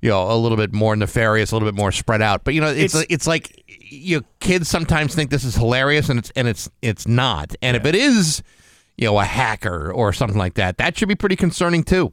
you 0.00 0.08
know 0.10 0.30
a 0.30 0.36
little 0.36 0.56
bit 0.56 0.72
more 0.72 0.96
nefarious, 0.96 1.52
a 1.52 1.54
little 1.54 1.68
bit 1.68 1.76
more 1.76 1.92
spread 1.92 2.22
out. 2.22 2.42
But 2.44 2.54
you 2.54 2.60
know 2.60 2.68
it's 2.68 2.94
It's- 2.94 3.06
it's, 3.10 3.26
like 3.26 3.62
you 3.90 4.18
know, 4.18 4.22
kids 4.40 4.68
sometimes 4.68 5.14
think 5.14 5.30
this 5.30 5.44
is 5.44 5.54
hilarious 5.54 6.08
and 6.08 6.18
it's 6.18 6.30
and 6.36 6.48
it's 6.48 6.68
it's 6.82 7.06
not. 7.06 7.54
And 7.62 7.76
if 7.76 7.84
it 7.84 7.94
is 7.94 8.42
you 8.96 9.06
know 9.06 9.18
a 9.18 9.24
hacker 9.24 9.92
or 9.92 10.12
something 10.12 10.38
like 10.38 10.54
that, 10.54 10.78
that 10.78 10.96
should 10.98 11.08
be 11.08 11.14
pretty 11.14 11.36
concerning 11.36 11.82
too. 11.84 12.12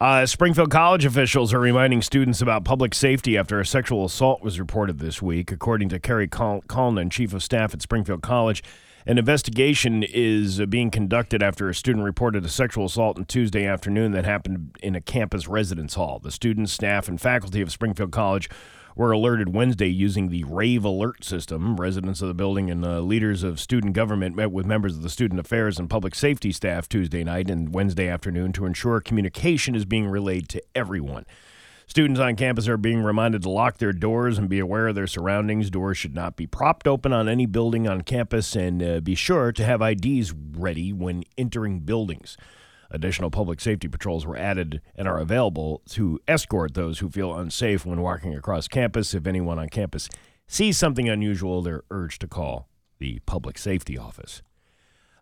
Uh, 0.00 0.26
Springfield 0.26 0.70
College 0.70 1.04
officials 1.04 1.52
are 1.54 1.60
reminding 1.60 2.02
students 2.02 2.40
about 2.40 2.64
public 2.64 2.94
safety 2.94 3.36
after 3.36 3.60
a 3.60 3.66
sexual 3.66 4.04
assault 4.04 4.42
was 4.42 4.58
reported 4.58 4.98
this 4.98 5.22
week. 5.22 5.52
According 5.52 5.90
to 5.90 6.00
Kerry 6.00 6.26
Col- 6.26 6.62
Colnan, 6.62 7.10
chief 7.10 7.32
of 7.32 7.42
staff 7.42 7.72
at 7.72 7.82
Springfield 7.82 8.22
College, 8.22 8.62
an 9.06 9.18
investigation 9.18 10.02
is 10.02 10.60
being 10.66 10.90
conducted 10.90 11.42
after 11.42 11.68
a 11.68 11.74
student 11.74 12.04
reported 12.04 12.44
a 12.44 12.48
sexual 12.48 12.86
assault 12.86 13.18
on 13.18 13.26
Tuesday 13.26 13.66
afternoon 13.66 14.12
that 14.12 14.24
happened 14.24 14.76
in 14.82 14.94
a 14.94 15.00
campus 15.00 15.46
residence 15.46 15.94
hall. 15.94 16.20
The 16.20 16.30
students, 16.30 16.72
staff, 16.72 17.08
and 17.08 17.20
faculty 17.20 17.60
of 17.60 17.70
Springfield 17.70 18.12
College 18.12 18.48
were 18.96 19.12
alerted 19.12 19.54
Wednesday 19.54 19.88
using 19.88 20.28
the 20.28 20.44
Rave 20.44 20.84
Alert 20.84 21.24
system. 21.24 21.76
Residents 21.76 22.22
of 22.22 22.28
the 22.28 22.34
building 22.34 22.70
and 22.70 22.84
uh, 22.84 23.00
leaders 23.00 23.42
of 23.42 23.60
student 23.60 23.92
government 23.92 24.36
met 24.36 24.50
with 24.50 24.66
members 24.66 24.96
of 24.96 25.02
the 25.02 25.10
student 25.10 25.40
affairs 25.40 25.78
and 25.78 25.88
public 25.88 26.14
safety 26.14 26.52
staff 26.52 26.88
Tuesday 26.88 27.24
night 27.24 27.50
and 27.50 27.74
Wednesday 27.74 28.08
afternoon 28.08 28.52
to 28.52 28.66
ensure 28.66 29.00
communication 29.00 29.74
is 29.74 29.84
being 29.84 30.06
relayed 30.06 30.48
to 30.50 30.62
everyone. 30.74 31.24
Students 31.86 32.20
on 32.20 32.36
campus 32.36 32.68
are 32.68 32.78
being 32.78 33.02
reminded 33.02 33.42
to 33.42 33.50
lock 33.50 33.78
their 33.78 33.92
doors 33.92 34.38
and 34.38 34.48
be 34.48 34.58
aware 34.58 34.88
of 34.88 34.94
their 34.94 35.06
surroundings. 35.06 35.68
Doors 35.68 35.98
should 35.98 36.14
not 36.14 36.36
be 36.36 36.46
propped 36.46 36.86
open 36.86 37.12
on 37.12 37.28
any 37.28 37.44
building 37.44 37.86
on 37.86 38.00
campus 38.00 38.56
and 38.56 38.82
uh, 38.82 39.00
be 39.00 39.14
sure 39.14 39.52
to 39.52 39.64
have 39.64 39.82
IDs 39.82 40.32
ready 40.32 40.92
when 40.92 41.24
entering 41.36 41.80
buildings. 41.80 42.36
Additional 42.94 43.30
public 43.30 43.58
safety 43.58 43.88
patrols 43.88 44.26
were 44.26 44.36
added 44.36 44.82
and 44.94 45.08
are 45.08 45.18
available 45.18 45.80
to 45.88 46.20
escort 46.28 46.74
those 46.74 46.98
who 46.98 47.08
feel 47.08 47.34
unsafe 47.34 47.86
when 47.86 48.02
walking 48.02 48.34
across 48.34 48.68
campus. 48.68 49.14
If 49.14 49.26
anyone 49.26 49.58
on 49.58 49.70
campus 49.70 50.10
sees 50.46 50.76
something 50.76 51.08
unusual, 51.08 51.62
they're 51.62 51.84
urged 51.90 52.20
to 52.20 52.28
call 52.28 52.68
the 52.98 53.20
public 53.20 53.56
safety 53.56 53.96
office. 53.96 54.42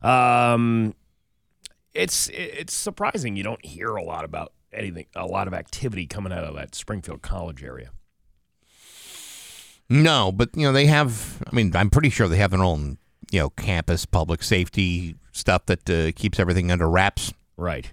Um, 0.03 0.97
it's 1.95 2.29
it's 2.31 2.75
surprising 2.75 3.37
you 3.37 3.45
don't 3.45 3.65
hear 3.65 3.95
a 3.95 4.03
lot 4.03 4.25
about 4.25 4.53
anything, 4.73 5.07
a 5.15 5.27
lot 5.27 5.47
of 5.47 5.55
activity 5.55 6.09
coming 6.09 6.33
out 6.33 6.43
of 6.43 6.57
that 6.57 6.75
Springfield 6.75 7.23
College 7.23 7.63
area. 7.63 7.91
No, 9.89 10.33
but 10.33 10.51
you 10.57 10.63
know 10.63 10.73
they 10.73 10.87
have. 10.87 11.41
I 11.47 11.55
mean, 11.55 11.77
I'm 11.77 11.91
pretty 11.91 12.11
sure 12.11 12.27
they 12.27 12.39
have 12.39 12.51
their 12.51 12.65
own 12.65 12.99
you 13.31 13.39
know 13.39 13.51
campus 13.51 14.07
public 14.07 14.43
safety 14.43 15.15
stuff 15.31 15.67
that 15.67 15.89
uh, 15.89 16.11
keeps 16.17 16.41
everything 16.41 16.73
under 16.73 16.91
wraps. 16.91 17.33
Right. 17.61 17.93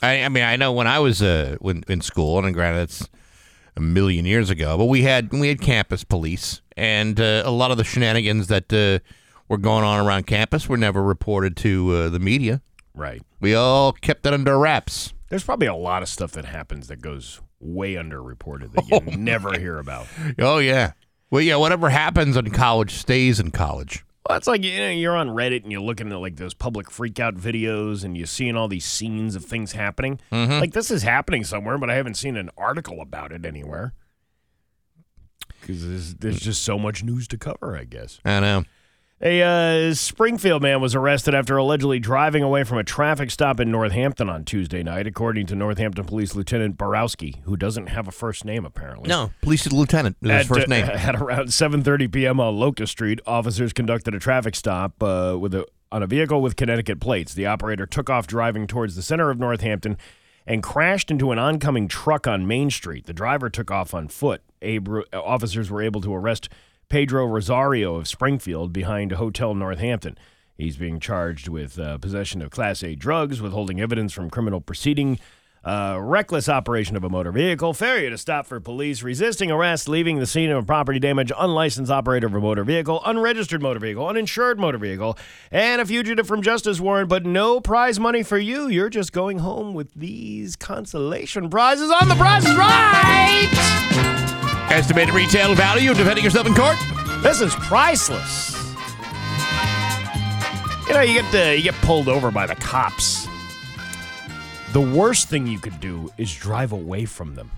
I, 0.00 0.24
I 0.24 0.28
mean, 0.30 0.44
I 0.44 0.56
know 0.56 0.72
when 0.72 0.86
I 0.86 0.98
was 0.98 1.20
uh, 1.20 1.56
when, 1.60 1.84
in 1.88 2.00
school, 2.00 2.42
and 2.42 2.54
granted 2.54 2.84
it's 2.84 3.08
a 3.76 3.80
million 3.80 4.24
years 4.24 4.48
ago, 4.48 4.78
but 4.78 4.86
we 4.86 5.02
had 5.02 5.30
we 5.30 5.48
had 5.48 5.60
campus 5.60 6.04
police, 6.04 6.62
and 6.74 7.20
uh, 7.20 7.42
a 7.44 7.50
lot 7.50 7.70
of 7.70 7.76
the 7.76 7.84
shenanigans 7.84 8.46
that 8.46 8.72
uh, 8.72 9.04
were 9.48 9.58
going 9.58 9.84
on 9.84 10.04
around 10.04 10.26
campus 10.26 10.70
were 10.70 10.78
never 10.78 11.02
reported 11.02 11.54
to 11.58 11.92
uh, 11.94 12.08
the 12.08 12.18
media. 12.18 12.62
Right. 12.94 13.22
We 13.40 13.54
all 13.54 13.92
kept 13.92 14.24
it 14.24 14.32
under 14.32 14.58
wraps. 14.58 15.12
There's 15.28 15.44
probably 15.44 15.68
a 15.68 15.74
lot 15.74 16.02
of 16.02 16.08
stuff 16.08 16.32
that 16.32 16.46
happens 16.46 16.88
that 16.88 17.02
goes 17.02 17.42
way 17.60 17.94
underreported 17.94 18.72
that 18.72 18.88
you 18.88 19.16
never 19.18 19.58
hear 19.58 19.78
about. 19.78 20.06
Oh 20.38 20.58
yeah, 20.58 20.92
well 21.30 21.42
yeah, 21.42 21.56
whatever 21.56 21.90
happens 21.90 22.38
in 22.38 22.50
college 22.52 22.94
stays 22.94 23.38
in 23.38 23.50
college. 23.50 24.02
Well, 24.28 24.36
it's 24.36 24.46
like 24.46 24.62
you 24.62 24.78
know, 24.78 24.90
you're 24.90 25.16
on 25.16 25.28
Reddit 25.30 25.62
and 25.62 25.72
you're 25.72 25.80
looking 25.80 26.12
at 26.12 26.18
like 26.18 26.36
those 26.36 26.54
public 26.54 26.88
freakout 26.88 27.38
videos 27.38 28.04
and 28.04 28.16
you're 28.16 28.26
seeing 28.26 28.56
all 28.56 28.68
these 28.68 28.84
scenes 28.84 29.34
of 29.34 29.44
things 29.44 29.72
happening. 29.72 30.20
Mm-hmm. 30.30 30.60
Like 30.60 30.72
this 30.72 30.90
is 30.90 31.02
happening 31.02 31.44
somewhere, 31.44 31.78
but 31.78 31.90
I 31.90 31.94
haven't 31.94 32.14
seen 32.14 32.36
an 32.36 32.50
article 32.56 33.00
about 33.00 33.32
it 33.32 33.46
anywhere. 33.46 33.94
Because 35.60 35.86
there's, 35.86 36.14
there's 36.16 36.38
mm. 36.38 36.42
just 36.42 36.62
so 36.62 36.78
much 36.78 37.02
news 37.02 37.28
to 37.28 37.38
cover, 37.38 37.76
I 37.76 37.84
guess. 37.84 38.18
I 38.24 38.40
know. 38.40 38.64
A 39.22 39.42
uh, 39.42 39.92
Springfield 39.92 40.62
man 40.62 40.80
was 40.80 40.94
arrested 40.94 41.34
after 41.34 41.58
allegedly 41.58 41.98
driving 41.98 42.42
away 42.42 42.64
from 42.64 42.78
a 42.78 42.84
traffic 42.84 43.30
stop 43.30 43.60
in 43.60 43.70
Northampton 43.70 44.30
on 44.30 44.46
Tuesday 44.46 44.82
night, 44.82 45.06
according 45.06 45.44
to 45.48 45.54
Northampton 45.54 46.06
Police 46.06 46.34
Lieutenant 46.34 46.78
Borowski, 46.78 47.42
who 47.44 47.54
doesn't 47.54 47.88
have 47.88 48.08
a 48.08 48.12
first 48.12 48.46
name 48.46 48.64
apparently. 48.64 49.10
No, 49.10 49.30
police 49.42 49.70
lieutenant 49.70 50.16
is 50.22 50.30
his 50.30 50.40
At, 50.40 50.46
first 50.46 50.68
uh, 50.68 50.70
name. 50.70 50.84
At 50.88 51.16
around 51.16 51.48
7:30 51.48 52.10
p.m. 52.10 52.40
on 52.40 52.56
Locust 52.56 52.92
Street, 52.92 53.20
officers 53.26 53.74
conducted 53.74 54.14
a 54.14 54.18
traffic 54.18 54.54
stop 54.54 55.02
uh, 55.02 55.36
with 55.38 55.54
a 55.54 55.66
on 55.92 56.02
a 56.02 56.06
vehicle 56.06 56.40
with 56.40 56.56
Connecticut 56.56 56.98
plates. 56.98 57.34
The 57.34 57.44
operator 57.44 57.84
took 57.84 58.08
off 58.08 58.26
driving 58.26 58.66
towards 58.66 58.96
the 58.96 59.02
center 59.02 59.28
of 59.28 59.38
Northampton 59.38 59.98
and 60.46 60.62
crashed 60.62 61.10
into 61.10 61.30
an 61.30 61.38
oncoming 61.38 61.88
truck 61.88 62.26
on 62.26 62.46
Main 62.46 62.70
Street. 62.70 63.04
The 63.04 63.12
driver 63.12 63.50
took 63.50 63.70
off 63.70 63.92
on 63.92 64.08
foot. 64.08 64.40
Abr- 64.62 65.04
officers 65.12 65.70
were 65.70 65.82
able 65.82 66.00
to 66.00 66.14
arrest 66.14 66.48
Pedro 66.90 67.24
Rosario 67.24 67.94
of 67.94 68.08
Springfield 68.08 68.72
behind 68.72 69.12
a 69.12 69.16
hotel 69.16 69.54
Northampton. 69.54 70.18
He's 70.58 70.76
being 70.76 71.00
charged 71.00 71.48
with 71.48 71.78
uh, 71.78 71.96
possession 71.98 72.42
of 72.42 72.50
Class 72.50 72.82
A 72.82 72.94
drugs, 72.94 73.40
withholding 73.40 73.80
evidence 73.80 74.12
from 74.12 74.28
criminal 74.28 74.60
proceeding, 74.60 75.18
uh, 75.64 75.98
reckless 76.00 76.48
operation 76.48 76.96
of 76.96 77.04
a 77.04 77.08
motor 77.08 77.30
vehicle, 77.30 77.72
failure 77.74 78.10
to 78.10 78.18
stop 78.18 78.44
for 78.44 78.58
police, 78.60 79.02
resisting 79.02 79.50
arrest, 79.50 79.88
leaving 79.88 80.18
the 80.18 80.26
scene 80.26 80.50
of 80.50 80.66
property 80.66 80.98
damage, 80.98 81.30
unlicensed 81.38 81.92
operator 81.92 82.26
of 82.26 82.34
a 82.34 82.40
motor 82.40 82.64
vehicle, 82.64 83.00
unregistered 83.06 83.62
motor 83.62 83.78
vehicle, 83.78 84.06
uninsured 84.06 84.58
motor 84.58 84.78
vehicle, 84.78 85.16
and 85.50 85.80
a 85.80 85.86
fugitive 85.86 86.26
from 86.26 86.42
justice 86.42 86.80
warrant. 86.80 87.08
But 87.08 87.24
no 87.24 87.60
prize 87.60 88.00
money 88.00 88.22
for 88.22 88.38
you. 88.38 88.68
You're 88.68 88.90
just 88.90 89.12
going 89.12 89.38
home 89.38 89.74
with 89.74 89.94
these 89.94 90.56
consolation 90.56 91.48
prizes 91.50 91.90
on 91.90 92.08
the 92.08 92.16
Price 92.16 92.44
is 92.44 92.56
Right. 92.56 94.29
Estimated 94.70 95.14
retail 95.14 95.54
value 95.54 95.90
of 95.90 95.96
defending 95.96 96.24
yourself 96.24 96.46
in 96.46 96.54
court. 96.54 96.76
This 97.22 97.40
is 97.40 97.54
priceless. 97.56 98.56
You 100.88 100.94
know, 100.94 101.00
you 101.00 101.20
get 101.20 101.30
the, 101.32 101.56
you 101.56 101.62
get 101.62 101.74
pulled 101.82 102.08
over 102.08 102.30
by 102.30 102.46
the 102.46 102.54
cops, 102.54 103.26
the 104.72 104.80
worst 104.80 105.28
thing 105.28 105.46
you 105.46 105.58
could 105.58 105.80
do 105.80 106.10
is 106.18 106.32
drive 106.34 106.72
away 106.72 107.04
from 107.04 107.34
them. 107.34 107.50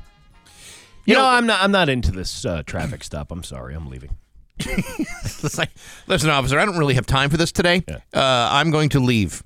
You, 1.05 1.15
know, 1.15 1.27
I'm 1.27 1.47
not. 1.47 1.63
I'm 1.63 1.73
not 1.73 1.89
into 1.89 2.13
this 2.13 2.45
uh, 2.45 2.63
traffic 2.65 3.03
stop. 3.03 3.31
I'm 3.33 3.43
sorry. 3.43 3.75
I'm 3.75 3.89
leaving. 3.89 4.17
It's 5.45 5.59
like, 5.59 5.71
listen, 6.07 6.31
officer, 6.31 6.57
I 6.57 6.65
don't 6.65 6.79
really 6.79 6.95
have 6.95 7.05
time 7.07 7.29
for 7.29 7.37
this 7.37 7.51
today. 7.51 7.83
Uh, 7.89 7.99
I'm 8.15 8.71
going 8.71 8.91
to 8.91 9.01
leave. 9.01 9.43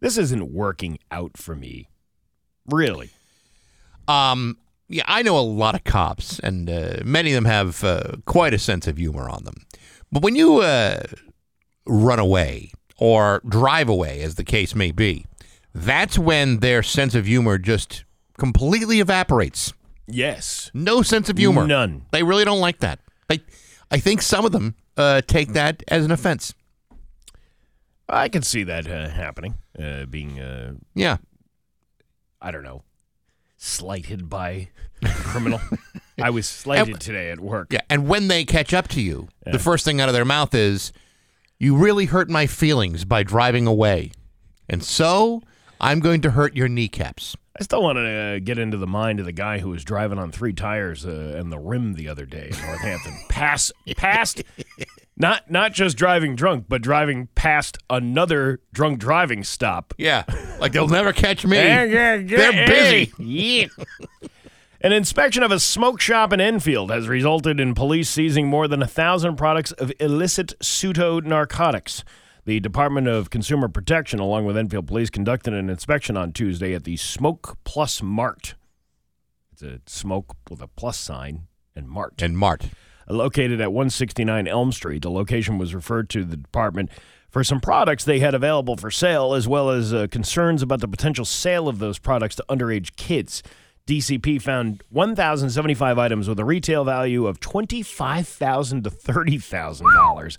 This 0.00 0.16
isn't 0.16 0.52
working 0.52 0.98
out 1.10 1.36
for 1.36 1.54
me. 1.54 1.88
Really. 2.66 3.10
Um, 4.08 4.56
yeah, 4.88 5.04
I 5.06 5.22
know 5.22 5.38
a 5.38 5.40
lot 5.40 5.74
of 5.74 5.84
cops, 5.84 6.38
and 6.40 6.68
uh, 6.68 6.96
many 7.04 7.32
of 7.32 7.36
them 7.36 7.44
have 7.46 7.82
uh, 7.84 8.12
quite 8.26 8.54
a 8.54 8.58
sense 8.58 8.86
of 8.86 8.96
humor 8.96 9.28
on 9.28 9.44
them. 9.44 9.66
But 10.12 10.22
when 10.22 10.36
you 10.36 10.58
uh, 10.60 11.02
run 11.86 12.18
away 12.18 12.70
or 12.98 13.42
drive 13.48 13.88
away, 13.88 14.20
as 14.22 14.34
the 14.36 14.44
case 14.44 14.74
may 14.74 14.92
be, 14.92 15.26
that's 15.74 16.18
when 16.18 16.60
their 16.60 16.82
sense 16.82 17.14
of 17.14 17.26
humor 17.26 17.58
just 17.58 18.04
completely 18.38 19.00
evaporates. 19.00 19.72
Yes. 20.06 20.70
No 20.74 21.02
sense 21.02 21.28
of 21.28 21.38
humor. 21.38 21.66
None. 21.66 22.04
They 22.12 22.22
really 22.22 22.44
don't 22.44 22.60
like 22.60 22.80
that. 22.80 23.00
I, 23.30 23.40
I 23.90 23.98
think 23.98 24.22
some 24.22 24.44
of 24.44 24.52
them 24.52 24.74
uh, 24.96 25.22
take 25.26 25.54
that 25.54 25.82
as 25.88 26.04
an 26.04 26.10
offense. 26.12 26.54
I 28.08 28.28
can 28.28 28.42
see 28.42 28.64
that 28.64 28.86
uh, 28.86 29.08
happening. 29.08 29.54
Uh, 29.78 30.04
being, 30.04 30.38
uh, 30.38 30.74
Yeah. 30.94 31.16
I 32.40 32.50
don't 32.50 32.62
know, 32.62 32.82
slighted 33.64 34.28
by 34.28 34.68
a 35.02 35.08
criminal. 35.08 35.60
I 36.22 36.30
was 36.30 36.48
slighted 36.48 37.00
today 37.00 37.30
at 37.30 37.40
work. 37.40 37.72
Yeah, 37.72 37.80
and 37.90 38.06
when 38.06 38.28
they 38.28 38.44
catch 38.44 38.72
up 38.72 38.88
to 38.88 39.00
you, 39.00 39.28
the 39.44 39.58
first 39.58 39.84
thing 39.84 40.00
out 40.00 40.08
of 40.08 40.14
their 40.14 40.24
mouth 40.24 40.54
is, 40.54 40.92
"You 41.58 41.76
really 41.76 42.06
hurt 42.06 42.28
my 42.28 42.46
feelings 42.46 43.04
by 43.04 43.22
driving 43.22 43.66
away, 43.66 44.12
and 44.68 44.84
so 44.84 45.42
I'm 45.80 46.00
going 46.00 46.20
to 46.22 46.32
hurt 46.32 46.54
your 46.54 46.68
kneecaps." 46.68 47.36
I 47.58 47.62
still 47.62 47.82
want 47.82 47.96
to 47.98 48.08
uh, 48.08 48.38
get 48.40 48.58
into 48.58 48.76
the 48.76 48.86
mind 48.86 49.20
of 49.20 49.26
the 49.26 49.32
guy 49.32 49.58
who 49.58 49.70
was 49.70 49.84
driving 49.84 50.18
on 50.18 50.32
three 50.32 50.52
tires 50.52 51.06
uh, 51.06 51.36
and 51.36 51.52
the 51.52 51.58
rim 51.58 51.94
the 51.94 52.08
other 52.08 52.26
day 52.26 52.50
in 52.50 52.66
Northampton. 52.66 53.16
Pass, 53.28 53.70
past, 53.96 54.42
not 55.16 55.48
not 55.50 55.72
just 55.72 55.96
driving 55.96 56.34
drunk, 56.34 56.66
but 56.68 56.82
driving 56.82 57.28
past 57.36 57.78
another 57.88 58.60
drunk 58.72 58.98
driving 58.98 59.44
stop. 59.44 59.94
Yeah, 59.98 60.24
like 60.58 60.72
they'll 60.72 60.88
never 60.88 61.12
catch 61.12 61.44
me. 61.44 61.56
They're 61.56 62.66
busy. 62.66 63.12
Yeah. 63.18 63.66
An 64.80 64.92
inspection 64.92 65.42
of 65.42 65.50
a 65.50 65.58
smoke 65.58 66.00
shop 66.00 66.32
in 66.32 66.40
Enfield 66.42 66.90
has 66.90 67.08
resulted 67.08 67.58
in 67.58 67.74
police 67.74 68.10
seizing 68.10 68.48
more 68.48 68.68
than 68.68 68.82
a 68.82 68.86
thousand 68.86 69.36
products 69.36 69.72
of 69.72 69.90
illicit 69.98 70.52
pseudo 70.60 71.20
narcotics. 71.20 72.04
The 72.46 72.60
Department 72.60 73.08
of 73.08 73.30
Consumer 73.30 73.68
Protection, 73.68 74.20
along 74.20 74.44
with 74.44 74.54
Enfield 74.54 74.86
Police, 74.86 75.08
conducted 75.08 75.54
an 75.54 75.70
inspection 75.70 76.14
on 76.14 76.30
Tuesday 76.30 76.74
at 76.74 76.84
the 76.84 76.98
Smoke 76.98 77.56
Plus 77.64 78.02
Mart. 78.02 78.54
It's 79.52 79.62
a 79.62 79.80
smoke 79.86 80.36
with 80.50 80.60
a 80.60 80.68
plus 80.68 80.98
sign 80.98 81.46
and 81.74 81.88
Mart. 81.88 82.20
And 82.20 82.36
Mart. 82.36 82.68
Located 83.08 83.62
at 83.62 83.72
169 83.72 84.46
Elm 84.46 84.72
Street, 84.72 85.02
the 85.02 85.10
location 85.10 85.56
was 85.56 85.74
referred 85.74 86.10
to 86.10 86.22
the 86.22 86.36
department 86.36 86.90
for 87.30 87.42
some 87.42 87.60
products 87.60 88.04
they 88.04 88.18
had 88.18 88.34
available 88.34 88.76
for 88.76 88.90
sale, 88.90 89.32
as 89.32 89.48
well 89.48 89.70
as 89.70 89.94
uh, 89.94 90.06
concerns 90.10 90.60
about 90.60 90.80
the 90.80 90.88
potential 90.88 91.24
sale 91.24 91.66
of 91.66 91.78
those 91.78 91.98
products 91.98 92.36
to 92.36 92.44
underage 92.50 92.94
kids. 92.96 93.42
DCP 93.86 94.40
found 94.42 94.82
1,075 94.90 95.98
items 95.98 96.28
with 96.28 96.38
a 96.38 96.44
retail 96.44 96.84
value 96.84 97.26
of 97.26 97.40
25,000 97.40 98.84
to 98.84 98.90
$30,000 98.90 100.36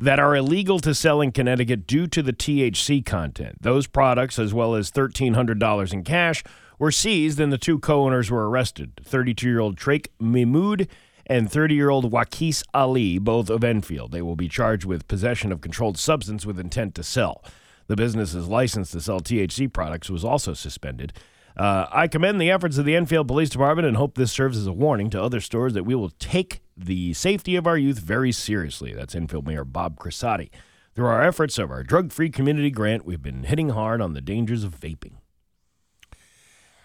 that 0.00 0.18
are 0.18 0.36
illegal 0.36 0.78
to 0.80 0.94
sell 0.94 1.20
in 1.20 1.32
Connecticut 1.32 1.86
due 1.86 2.06
to 2.06 2.22
the 2.22 2.32
THC 2.32 3.04
content. 3.04 3.62
Those 3.62 3.86
products, 3.86 4.38
as 4.38 4.54
well 4.54 4.74
as 4.74 4.90
$1,300 4.90 5.92
in 5.92 6.04
cash, 6.04 6.44
were 6.78 6.92
seized 6.92 7.40
and 7.40 7.52
the 7.52 7.58
two 7.58 7.78
co 7.78 8.04
owners 8.04 8.30
were 8.30 8.48
arrested 8.48 9.00
32 9.02 9.48
year 9.48 9.60
old 9.60 9.76
Trake 9.76 10.12
Mimood 10.20 10.88
and 11.26 11.50
30 11.50 11.74
year 11.74 11.90
old 11.90 12.10
Wakis 12.10 12.62
Ali, 12.72 13.18
both 13.18 13.50
of 13.50 13.64
Enfield. 13.64 14.12
They 14.12 14.22
will 14.22 14.36
be 14.36 14.48
charged 14.48 14.84
with 14.84 15.08
possession 15.08 15.52
of 15.52 15.60
controlled 15.60 15.98
substance 15.98 16.46
with 16.46 16.58
intent 16.58 16.94
to 16.94 17.02
sell. 17.02 17.44
The 17.88 17.96
business's 17.96 18.48
license 18.48 18.90
to 18.92 19.00
sell 19.00 19.20
THC 19.20 19.72
products 19.72 20.10
was 20.10 20.24
also 20.24 20.54
suspended. 20.54 21.12
Uh, 21.56 21.86
I 21.90 22.06
commend 22.06 22.40
the 22.40 22.50
efforts 22.50 22.78
of 22.78 22.84
the 22.84 22.94
Enfield 22.94 23.26
Police 23.26 23.50
Department 23.50 23.88
and 23.88 23.96
hope 23.96 24.14
this 24.14 24.30
serves 24.30 24.56
as 24.56 24.66
a 24.66 24.72
warning 24.72 25.10
to 25.10 25.22
other 25.22 25.40
stores 25.40 25.74
that 25.74 25.84
we 25.84 25.94
will 25.94 26.10
take 26.10 26.60
the 26.78 27.12
safety 27.14 27.56
of 27.56 27.66
our 27.66 27.76
youth 27.76 27.98
very 27.98 28.32
seriously. 28.32 28.92
That's 28.92 29.14
Enfield 29.14 29.46
Mayor 29.46 29.64
Bob 29.64 29.96
Crisati. 29.98 30.50
Through 30.94 31.06
our 31.06 31.22
efforts 31.22 31.58
of 31.58 31.70
our 31.70 31.82
drug 31.82 32.12
free 32.12 32.30
community 32.30 32.70
grant, 32.70 33.04
we've 33.04 33.22
been 33.22 33.44
hitting 33.44 33.70
hard 33.70 34.00
on 34.00 34.14
the 34.14 34.20
dangers 34.20 34.64
of 34.64 34.74
vaping. 34.74 35.14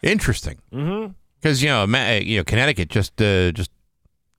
Interesting. 0.01 0.59
Because 0.69 1.63
you 1.63 1.69
know, 1.69 1.85
you 2.19 2.37
know, 2.37 2.43
Connecticut 2.43 2.89
just 2.89 3.21
uh, 3.21 3.51
just 3.51 3.71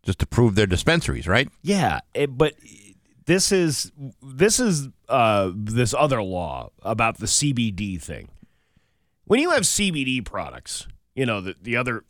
just 0.04 0.22
approved 0.22 0.56
their 0.56 0.66
dispensaries, 0.66 1.26
right? 1.26 1.48
Yeah, 1.62 2.00
it, 2.14 2.36
but 2.36 2.54
this 3.26 3.50
is 3.50 3.90
this 4.22 4.60
is 4.60 4.88
uh, 5.08 5.50
this 5.54 5.94
other 5.94 6.22
law 6.22 6.70
about 6.82 7.18
the 7.18 7.26
CBD 7.26 8.00
thing. 8.00 8.28
When 9.24 9.40
you 9.40 9.50
have 9.50 9.62
CBD 9.62 10.24
products, 10.24 10.86
you 11.14 11.26
know 11.26 11.40
the 11.40 11.56
the 11.60 11.76
other 11.76 12.04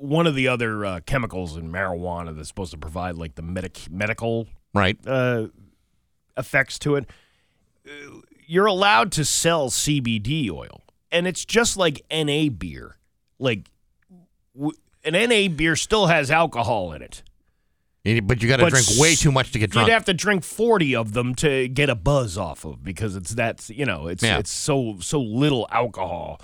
one 0.00 0.26
of 0.26 0.34
the 0.34 0.48
other 0.48 0.84
uh, 0.84 1.00
chemicals 1.06 1.56
in 1.56 1.70
marijuana 1.70 2.34
that's 2.34 2.48
supposed 2.48 2.72
to 2.72 2.78
provide 2.78 3.16
like 3.16 3.34
the 3.34 3.42
medic 3.42 3.90
medical 3.90 4.46
Right. 4.72 4.96
uh, 5.06 5.48
effects 6.36 6.78
to 6.80 6.96
it. 6.96 7.06
uh, 7.86 7.90
You're 8.46 8.66
allowed 8.66 9.12
to 9.12 9.24
sell 9.24 9.68
CBD 9.70 10.50
oil, 10.50 10.82
and 11.12 11.26
it's 11.26 11.44
just 11.44 11.76
like 11.76 12.02
NA 12.10 12.48
beer. 12.48 12.96
Like 13.38 13.68
w- 14.54 14.72
an 15.04 15.12
NA 15.12 15.48
beer 15.54 15.76
still 15.76 16.06
has 16.06 16.30
alcohol 16.30 16.92
in 16.92 17.02
it. 17.02 17.22
But 18.02 18.42
you 18.42 18.48
got 18.48 18.56
to 18.56 18.70
drink 18.70 18.86
way 18.98 19.14
too 19.14 19.30
much 19.30 19.52
to 19.52 19.58
get 19.58 19.70
drunk. 19.70 19.86
You'd 19.88 19.92
have 19.92 20.06
to 20.06 20.14
drink 20.14 20.42
forty 20.44 20.96
of 20.96 21.12
them 21.12 21.34
to 21.36 21.68
get 21.68 21.90
a 21.90 21.94
buzz 21.94 22.38
off 22.38 22.64
of 22.64 22.82
because 22.82 23.14
it's 23.16 23.34
that 23.34 23.68
you 23.68 23.84
know 23.84 24.06
it's 24.06 24.22
Yeah. 24.22 24.38
it's 24.38 24.50
so 24.50 24.96
so 25.00 25.20
little 25.20 25.68
alcohol. 25.70 26.40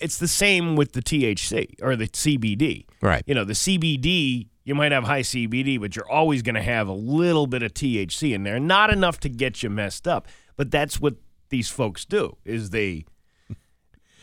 It's 0.00 0.18
the 0.18 0.28
same 0.28 0.76
with 0.76 0.92
the 0.92 1.02
THC 1.02 1.82
or 1.82 1.96
the 1.96 2.08
CBD. 2.08 2.86
Right. 3.00 3.22
You 3.26 3.34
know 3.34 3.44
the 3.44 3.52
CBD. 3.54 4.48
You 4.64 4.76
might 4.76 4.92
have 4.92 5.04
high 5.04 5.22
CBD, 5.22 5.80
but 5.80 5.96
you're 5.96 6.08
always 6.08 6.42
going 6.42 6.54
to 6.54 6.62
have 6.62 6.86
a 6.86 6.92
little 6.92 7.48
bit 7.48 7.64
of 7.64 7.74
THC 7.74 8.32
in 8.32 8.44
there. 8.44 8.60
Not 8.60 8.90
enough 8.90 9.18
to 9.20 9.28
get 9.28 9.62
you 9.62 9.70
messed 9.70 10.06
up, 10.06 10.28
but 10.56 10.70
that's 10.70 11.00
what 11.00 11.16
these 11.48 11.68
folks 11.68 12.04
do. 12.04 12.36
Is 12.44 12.70
they 12.70 13.04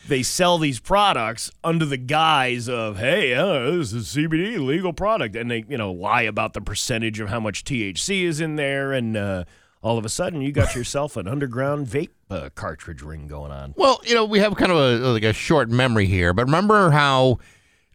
they 0.08 0.22
sell 0.22 0.58
these 0.58 0.80
products 0.80 1.50
under 1.62 1.84
the 1.84 1.96
guise 1.96 2.68
of, 2.68 2.98
hey, 2.98 3.34
uh, 3.34 3.70
this 3.76 3.92
is 3.92 4.08
CBD 4.08 4.58
legal 4.58 4.92
product, 4.92 5.36
and 5.36 5.50
they 5.50 5.64
you 5.68 5.78
know 5.78 5.92
lie 5.92 6.22
about 6.22 6.52
the 6.54 6.60
percentage 6.60 7.20
of 7.20 7.28
how 7.28 7.40
much 7.40 7.64
THC 7.64 8.22
is 8.22 8.40
in 8.40 8.56
there, 8.56 8.92
and 8.92 9.16
uh, 9.16 9.44
all 9.82 9.98
of 9.98 10.04
a 10.04 10.08
sudden 10.08 10.40
you 10.42 10.52
got 10.52 10.74
yourself 10.76 11.16
an 11.16 11.28
underground 11.28 11.86
vape 11.86 12.10
uh, 12.30 12.48
cartridge 12.54 13.02
ring 13.02 13.26
going 13.26 13.50
on. 13.52 13.74
Well, 13.76 14.00
you 14.04 14.14
know, 14.14 14.24
we 14.24 14.38
have 14.38 14.54
kind 14.56 14.70
of 14.72 14.78
a 14.78 14.96
like 15.12 15.24
a 15.24 15.32
short 15.32 15.68
memory 15.70 16.06
here, 16.06 16.32
but 16.32 16.44
remember 16.46 16.90
how 16.90 17.38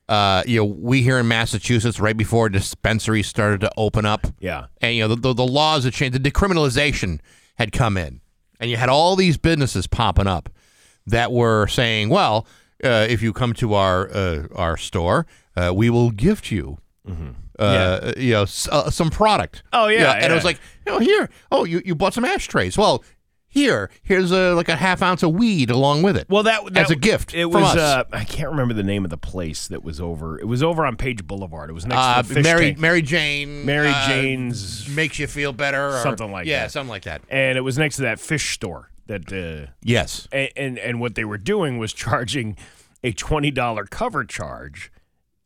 uh, 0.09 0.43
you 0.45 0.57
know 0.59 0.65
we 0.65 1.01
here 1.01 1.17
in 1.19 1.27
Massachusetts 1.27 1.99
right 1.99 2.15
before 2.17 2.49
dispensaries 2.49 3.27
started 3.27 3.61
to 3.61 3.71
open 3.77 4.05
up, 4.05 4.27
Yeah, 4.39 4.65
and 4.81 4.95
you 4.95 5.03
know 5.07 5.15
the, 5.15 5.15
the, 5.15 5.33
the 5.33 5.47
laws 5.47 5.83
had 5.85 5.93
changed, 5.93 6.21
the 6.21 6.31
decriminalization 6.31 7.19
had 7.55 7.71
come 7.71 7.97
in, 7.97 8.21
and 8.59 8.69
you 8.69 8.77
had 8.77 8.89
all 8.89 9.15
these 9.15 9.37
businesses 9.37 9.87
popping 9.87 10.27
up 10.27 10.49
that 11.07 11.31
were 11.31 11.67
saying, 11.67 12.09
well, 12.09 12.45
uh, 12.83 13.07
if 13.09 13.21
you 13.21 13.31
come 13.33 13.53
to 13.53 13.73
our 13.73 14.09
uh, 14.13 14.47
our 14.55 14.77
store, 14.77 15.25
uh, 15.55 15.71
we 15.73 15.89
will 15.89 16.11
gift 16.11 16.51
you. 16.51 16.77
Uh, 17.57 18.11
you 18.17 18.33
know, 18.33 18.41
s- 18.43 18.67
uh, 18.69 18.89
some 18.89 19.09
product. 19.09 19.63
Mm-hmm. 19.71 19.83
Oh, 19.83 19.87
yeah, 19.87 19.97
You 19.99 20.03
know, 20.03 20.11
and 20.25 20.33
it 20.33 20.35
was 20.35 20.43
like, 20.43 20.59
you 20.85 20.91
know, 20.91 20.99
here, 20.99 21.29
oh, 21.51 21.63
you, 21.63 21.81
you 21.85 21.95
bought 21.95 22.13
some 22.13 22.25
ashtrays. 22.25 22.77
Well, 22.77 23.01
here, 23.55 23.89
here's 24.03 24.31
a 24.31 24.53
like 24.53 24.69
a 24.69 24.75
half 24.75 25.01
ounce 25.01 25.23
of 25.23 25.31
weed 25.33 25.71
along 25.71 26.03
with 26.03 26.15
it. 26.17 26.27
Well, 26.29 26.43
that, 26.43 26.63
that 26.73 26.77
as 26.85 26.91
a 26.91 26.95
gift 26.95 27.33
It 27.33 27.45
was. 27.45 27.75
Uh, 27.75 28.03
I 28.11 28.23
can't 28.25 28.49
remember 28.51 28.75
the 28.75 28.83
name 28.83 29.03
of 29.03 29.09
the 29.09 29.17
place 29.17 29.67
that 29.69 29.83
was 29.83 29.99
over. 29.99 30.37
It 30.39 30.45
was 30.45 30.61
over 30.61 30.85
on 30.85 30.97
Page 30.97 31.25
Boulevard. 31.25 31.69
It 31.71 31.73
was 31.73 31.85
next 31.87 31.99
Uh, 32.01 32.21
to 32.21 32.27
the 32.27 32.33
fish 32.35 32.43
Mary 32.43 32.65
tank. 32.65 32.79
Mary 32.79 33.01
Jane 33.01 33.65
Mary 33.65 33.87
uh, 33.89 34.07
Jane's- 34.07 34.87
makes 34.89 35.17
you 35.17 35.25
feel 35.25 35.53
better 35.53 35.87
or, 35.97 36.01
Something 36.03 36.31
like 36.31 36.45
that. 36.45 36.51
yeah 36.51 36.63
that. 36.63 36.71
something 36.71 36.89
like 36.91 37.03
that 37.05 37.21
and 37.29 37.57
it 37.57 37.61
was 37.61 37.77
next 37.79 37.95
to 37.95 38.01
that 38.03 38.19
fish 38.19 38.53
store. 38.53 38.91
That 39.07 39.31
uh, 39.31 39.71
yes 39.81 40.27
and, 40.31 40.49
and 40.57 40.77
and 40.79 40.99
what 40.99 41.15
they 41.15 41.25
were 41.25 41.37
doing 41.37 41.77
was 41.77 41.93
charging 42.05 42.57
a 43.03 43.11
twenty 43.13 43.51
dollar 43.51 43.85
cover 43.85 44.23
charge, 44.25 44.91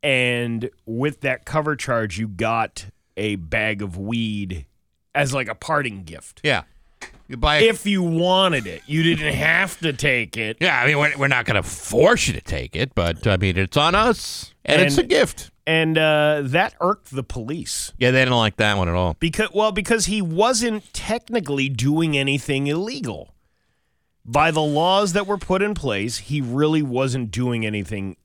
and 0.01 0.69
with 0.85 1.21
that 1.21 1.45
cover 1.45 1.75
charge, 1.75 2.17
you 2.17 2.27
got 2.27 2.85
a 3.17 3.35
bag 3.35 3.81
of 3.81 3.97
weed 3.97 4.65
as 5.13 5.33
like 5.33 5.47
a 5.49 5.55
parting 5.55 6.03
gift. 6.03 6.39
yeah 6.43 6.63
you 7.29 7.37
buy 7.37 7.59
If 7.59 7.85
you 7.85 8.03
wanted 8.03 8.67
it, 8.67 8.81
you 8.87 9.03
didn't 9.03 9.33
have 9.33 9.79
to 9.79 9.93
take 9.93 10.35
it. 10.35 10.57
yeah 10.59 10.81
I 10.81 10.87
mean 10.87 10.97
we're, 10.97 11.17
we're 11.17 11.27
not 11.27 11.45
going 11.45 11.55
to 11.61 11.63
force 11.63 12.27
you 12.27 12.33
to 12.33 12.41
take 12.41 12.75
it 12.75 12.93
but 12.95 13.25
I 13.25 13.37
mean 13.37 13.57
it's 13.57 13.77
on 13.77 13.95
us 13.95 14.53
and, 14.65 14.81
it's 14.81 14.97
a 14.97 15.03
gift 15.03 15.51
And 15.67 15.97
uh, 15.97 16.41
that 16.45 16.73
irked 16.81 17.11
the 17.11 17.23
police 17.23 17.93
yeah 17.97 18.11
they 18.11 18.19
didn't 18.21 18.35
like 18.37 18.57
that 18.57 18.77
one 18.77 18.89
at 18.89 18.95
all 18.95 19.15
because 19.19 19.49
well 19.53 19.71
because 19.71 20.07
he 20.07 20.21
wasn't 20.21 20.91
technically 20.93 21.69
doing 21.69 22.17
anything 22.17 22.67
illegal. 22.67 23.33
by 24.25 24.51
the 24.51 24.61
laws 24.61 25.13
that 25.13 25.25
were 25.25 25.37
put 25.37 25.61
in 25.61 25.73
place, 25.73 26.17
he 26.17 26.41
really 26.41 26.81
wasn't 26.83 27.31
doing 27.31 27.65
anything. 27.65 28.15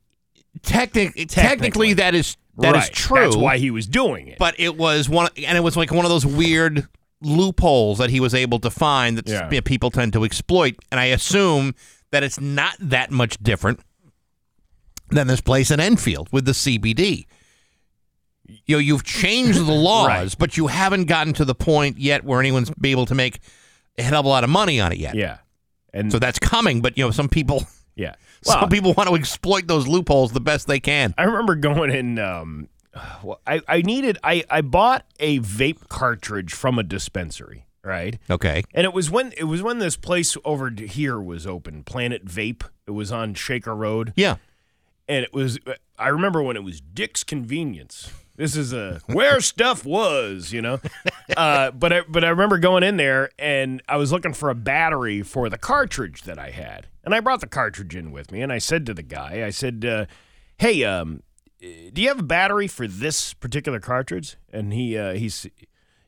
Technic- 0.63 1.29
technically, 1.29 1.95
that 1.95 2.15
is 2.15 2.37
that 2.59 2.77
is 2.77 2.83
Right. 2.85 2.93
true. 2.93 3.21
That's 3.21 3.37
why 3.37 3.59
he 3.59 3.71
was 3.71 3.87
doing 3.87 4.29
it. 4.29 4.39
but 4.39 4.55
it 4.59 4.77
was 4.77 5.09
one, 5.09 5.29
and 5.37 5.59
it 5.59 5.63
was 5.63 5.77
like 5.77 5.91
one 5.91 6.05
of 6.05 6.11
those 6.11 6.25
weird 6.27 6.87
loopholes 7.25 7.99
that 7.99 8.11
he 8.11 8.21
was 8.21 8.35
able 8.35 8.59
to 8.61 8.71
find 8.71 9.19
that 9.19 9.29
Yeah. 9.29 9.61
people 9.65 9.91
tend 9.91 10.13
to 10.15 10.25
exploit. 10.25 10.77
And 10.91 11.01
I 11.01 11.07
assume 11.07 11.75
that 12.11 12.23
it's 12.23 12.41
not 12.41 12.75
that 12.79 13.11
much 13.11 13.39
different 13.43 13.81
than 15.11 15.27
this 15.27 15.41
place 15.41 15.71
in 15.71 15.81
Enfield 15.81 16.29
with 16.33 16.45
the 16.45 16.53
CBD. 16.55 17.27
You 18.67 18.77
know, 18.77 18.81
you've 18.81 19.05
changed 19.05 19.59
the 19.59 19.73
laws, 19.73 20.07
Right. 20.09 20.35
but 20.39 20.57
you 20.57 20.67
haven't 20.69 21.05
gotten 21.07 21.33
to 21.35 21.45
the 21.45 21.55
point 21.55 21.99
yet 21.99 22.25
where 22.25 22.41
anyone's 22.41 22.71
be 22.71 22.91
able 22.91 23.07
to 23.07 23.15
make 23.15 23.41
a 23.99 24.03
hell 24.03 24.21
of 24.21 24.27
a 24.27 24.29
lot 24.29 24.45
of 24.45 24.51
money 24.51 24.81
on 24.81 24.93
it 24.93 24.99
yet. 24.99 25.15
yeah, 25.15 25.39
and 25.93 26.11
So 26.13 26.19
that's 26.19 26.39
coming, 26.39 26.81
but 26.83 26.97
you 26.99 27.05
know, 27.05 27.11
some 27.11 27.29
people, 27.29 27.65
yeah. 27.97 28.15
some 28.43 28.69
people 28.69 28.93
want 28.95 29.09
to 29.09 29.15
exploit 29.15 29.67
those 29.67 29.87
loopholes 29.87 30.33
the 30.33 30.41
best 30.41 30.67
they 30.67 30.81
can. 30.81 31.15
I 31.17 31.25
remember 31.25 31.55
going 31.55 31.91
in. 31.91 32.19
Um, 32.19 32.69
well, 33.23 33.41
I 33.47 33.61
I 33.69 33.83
needed. 33.83 34.19
I 34.25 34.45
I 34.51 34.61
bought 34.61 35.05
a 35.21 35.41
vape 35.41 35.89
cartridge 35.89 36.53
from 36.55 36.79
a 36.79 36.83
dispensary. 36.83 37.67
Right. 37.83 38.19
Okay. 38.31 38.65
And 38.73 38.87
it 38.87 38.95
was 38.95 39.11
when 39.11 39.33
it 39.37 39.45
was 39.45 39.63
when 39.63 39.79
this 39.79 39.97
place 39.97 40.37
over 40.45 40.71
here 40.71 41.21
was 41.21 41.47
open, 41.47 41.83
Planet 41.85 42.25
Vape. 42.25 42.63
It 42.87 42.93
was 42.93 43.13
on 43.13 43.35
Shaker 43.35 43.75
Road, 43.77 44.13
Yeah. 44.17 44.37
and 45.07 45.23
it 45.25 45.35
was. 45.35 45.59
I 45.99 46.09
remember 46.09 46.43
when 46.43 46.57
it 46.57 46.65
was 46.65 46.81
Dick's 46.81 47.23
Convenience. 47.25 48.11
This 48.37 48.57
is 48.57 48.73
a 48.73 49.01
where 49.07 49.41
stuff 49.41 49.85
was, 49.85 50.53
you 50.53 50.63
know. 50.63 50.81
Uh, 51.39 51.71
but 51.71 51.91
I 51.91 52.03
but 52.07 52.23
I 52.23 52.29
remember 52.29 52.59
going 52.59 52.83
in 52.83 52.99
there 52.99 53.31
and 53.39 53.83
I 53.89 53.97
was 53.97 54.13
looking 54.13 54.35
for 54.35 54.51
a 54.51 54.55
battery 54.55 55.23
for 55.23 55.49
the 55.49 55.57
cartridge 55.57 56.23
that 56.25 56.39
I 56.39 56.51
had, 56.51 56.87
and 57.03 57.15
I 57.15 57.21
brought 57.21 57.41
the 57.41 57.47
cartridge 57.47 57.97
in 57.97 58.13
with 58.13 58.31
me, 58.31 58.43
and 58.43 58.53
I 58.53 58.59
said 58.59 58.85
to 58.87 58.95
the 58.95 59.03
guy, 59.03 59.43
I 59.43 59.49
said, 59.49 59.87
uh, 59.87 60.05
"Hey, 60.59 60.85
um, 60.85 61.23
do 61.93 62.03
you 62.03 62.09
have 62.09 62.21
a 62.21 62.25
battery 62.25 62.69
for 62.69 62.87
this 62.87 63.35
particular 63.35 63.81
cartridge?" 63.81 64.37
And 64.53 64.73
he 64.73 64.97
uh, 64.97 65.15
he's, 65.15 65.47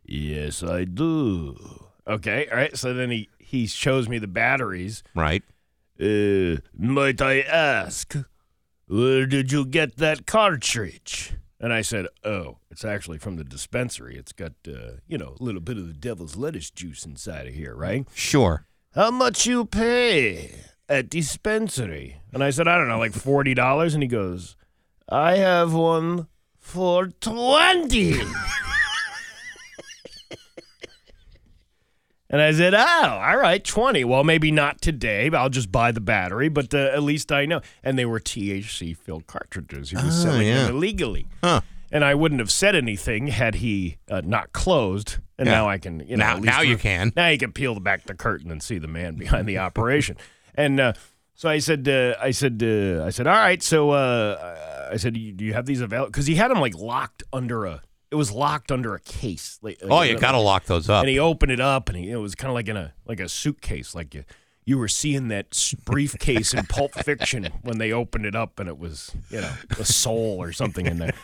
"Yes, 0.04 0.62
I 0.62 0.84
do." 0.84 1.86
Okay, 2.06 2.46
all 2.50 2.56
right. 2.56 2.76
So 2.76 2.94
then 2.94 3.10
he 3.10 3.28
he 3.38 3.66
shows 3.66 4.08
me 4.08 4.18
the 4.18 4.26
batteries. 4.26 5.02
Right. 5.14 5.42
Uh, 6.00 6.56
might 6.76 7.22
I 7.22 7.40
ask, 7.40 8.14
where 8.86 9.26
did 9.26 9.50
you 9.50 9.64
get 9.64 9.96
that 9.96 10.26
cartridge? 10.26 11.32
And 11.58 11.72
I 11.72 11.80
said, 11.80 12.06
oh, 12.22 12.58
it's 12.70 12.84
actually 12.84 13.16
from 13.18 13.36
the 13.36 13.44
dispensary. 13.44 14.16
It's 14.16 14.32
got, 14.32 14.52
uh, 14.68 14.98
you 15.08 15.16
know, 15.16 15.36
a 15.40 15.42
little 15.42 15.62
bit 15.62 15.78
of 15.78 15.86
the 15.86 15.94
devil's 15.94 16.36
lettuce 16.36 16.70
juice 16.70 17.06
inside 17.06 17.46
of 17.46 17.54
here, 17.54 17.74
right? 17.74 18.06
Sure. 18.14 18.66
How 18.94 19.10
much 19.10 19.46
you 19.46 19.64
pay 19.64 20.54
at 20.86 21.08
dispensary? 21.08 22.20
And 22.32 22.44
I 22.44 22.50
said, 22.50 22.68
I 22.68 22.76
don't 22.76 22.88
know, 22.88 22.98
like 22.98 23.12
$40. 23.12 23.94
And 23.94 24.02
he 24.02 24.08
goes, 24.08 24.54
I 25.08 25.36
have 25.36 25.72
one 25.72 26.26
for 26.58 27.06
20 27.08 28.20
And 32.28 32.42
I 32.42 32.50
said, 32.50 32.74
"Oh, 32.74 33.20
all 33.22 33.36
right, 33.36 33.64
twenty. 33.64 34.02
Well, 34.02 34.24
maybe 34.24 34.50
not 34.50 34.80
today. 34.80 35.28
But 35.28 35.38
I'll 35.38 35.48
just 35.48 35.70
buy 35.70 35.92
the 35.92 36.00
battery. 36.00 36.48
But 36.48 36.74
uh, 36.74 36.90
at 36.92 37.04
least 37.04 37.30
I 37.30 37.46
know." 37.46 37.60
And 37.84 37.96
they 37.96 38.04
were 38.04 38.18
THC 38.18 38.96
filled 38.96 39.28
cartridges. 39.28 39.90
He 39.90 39.96
was 39.96 40.06
Oh, 40.06 40.30
selling 40.30 40.48
yeah. 40.48 40.64
them 40.64 40.74
illegally. 40.74 41.28
Huh. 41.42 41.60
And 41.92 42.04
I 42.04 42.16
wouldn't 42.16 42.40
have 42.40 42.50
said 42.50 42.74
anything 42.74 43.28
had 43.28 43.54
he 43.56 43.98
uh, 44.10 44.22
not 44.24 44.52
closed. 44.52 45.18
And 45.38 45.46
Yeah. 45.46 45.52
now 45.54 45.68
I 45.68 45.78
can, 45.78 46.00
you 46.00 46.16
know, 46.16 46.24
Now- 46.24 46.32
at 46.32 46.42
least 46.42 46.52
now 46.52 46.60
you 46.62 46.76
can. 46.76 47.12
Now 47.14 47.28
you 47.28 47.38
can 47.38 47.52
peel 47.52 47.78
back 47.78 48.06
the 48.06 48.14
curtain 48.14 48.50
and 48.50 48.60
see 48.60 48.78
the 48.78 48.88
man 48.88 49.14
behind 49.14 49.48
the 49.48 49.58
operation. 49.58 50.16
And 50.58 50.80
uh, 50.80 50.94
so 51.36 51.48
I 51.48 51.58
said, 51.60 51.86
uh, 51.88 52.14
I 52.20 52.32
said, 52.32 52.60
uh, 52.62 53.04
I 53.04 53.10
said, 53.10 53.26
all 53.28 53.34
right. 53.34 53.62
So 53.62 53.90
uh, 53.90 54.88
I 54.92 54.96
said, 54.96 55.14
do 55.14 55.20
you- 55.44 55.52
have 55.52 55.66
these 55.66 55.80
available? 55.80 56.10
Because 56.10 56.26
he 56.26 56.34
had 56.34 56.50
them 56.50 56.60
like 56.60 56.74
locked 56.74 57.22
under 57.32 57.64
a. 57.66 57.82
It 58.10 58.14
was 58.16 58.30
locked 58.32 58.70
under 58.72 58.94
a 58.94 59.00
case. 59.00 59.58
Like, 59.62 59.78
Oh, 59.82 59.88
like, 59.88 60.10
you 60.10 60.18
got 60.18 60.32
to 60.32 60.38
lock 60.38 60.64
those 60.64 60.88
up. 60.88 61.02
and 61.02 61.08
he 61.10 61.18
opened 61.18 61.52
it 61.52 61.60
up, 61.60 61.88
and 61.88 61.98
he, 61.98 62.10
it 62.10 62.16
was 62.16 62.34
kind 62.34 62.48
of 62.50 62.54
like 62.54 62.68
in 62.68 62.76
a 62.76 62.92
like 63.04 63.20
a 63.20 63.28
suitcase, 63.28 63.94
like 63.94 64.14
you 64.14 64.24
you 64.64 64.78
were 64.78 64.88
seeing 64.88 65.28
that 65.28 65.46
briefcase 65.84 66.52
in 66.52 66.66
Pulp 66.66 66.92
Fiction 66.94 67.48
when 67.62 67.78
they 67.78 67.92
opened 67.92 68.26
it 68.26 68.34
up, 68.34 68.58
and 68.60 68.68
it 68.68 68.78
was 68.78 69.12
you 69.30 69.40
know 69.40 69.52
a 69.78 69.84
soul 69.84 70.40
or 70.40 70.52
something 70.52 70.86
in 70.86 70.98
there. 70.98 71.14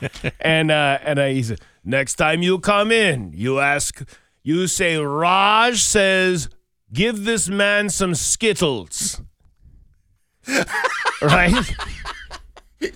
And 0.41 0.71
uh, 0.71 0.99
and 1.03 1.19
uh, 1.19 1.27
he 1.27 1.43
said, 1.45 1.61
next 1.85 2.15
time 2.17 2.43
you 2.43 2.59
come 2.59 2.91
in, 2.93 3.33
you 3.35 3.59
ask, 3.61 4.03
you 4.43 4.67
say, 4.67 4.97
Raj 4.97 5.81
says, 5.81 6.49
give 6.93 7.25
this 7.25 7.49
man 7.49 7.89
some 7.91 8.15
Skittles, 8.17 9.21
right? 11.23 11.75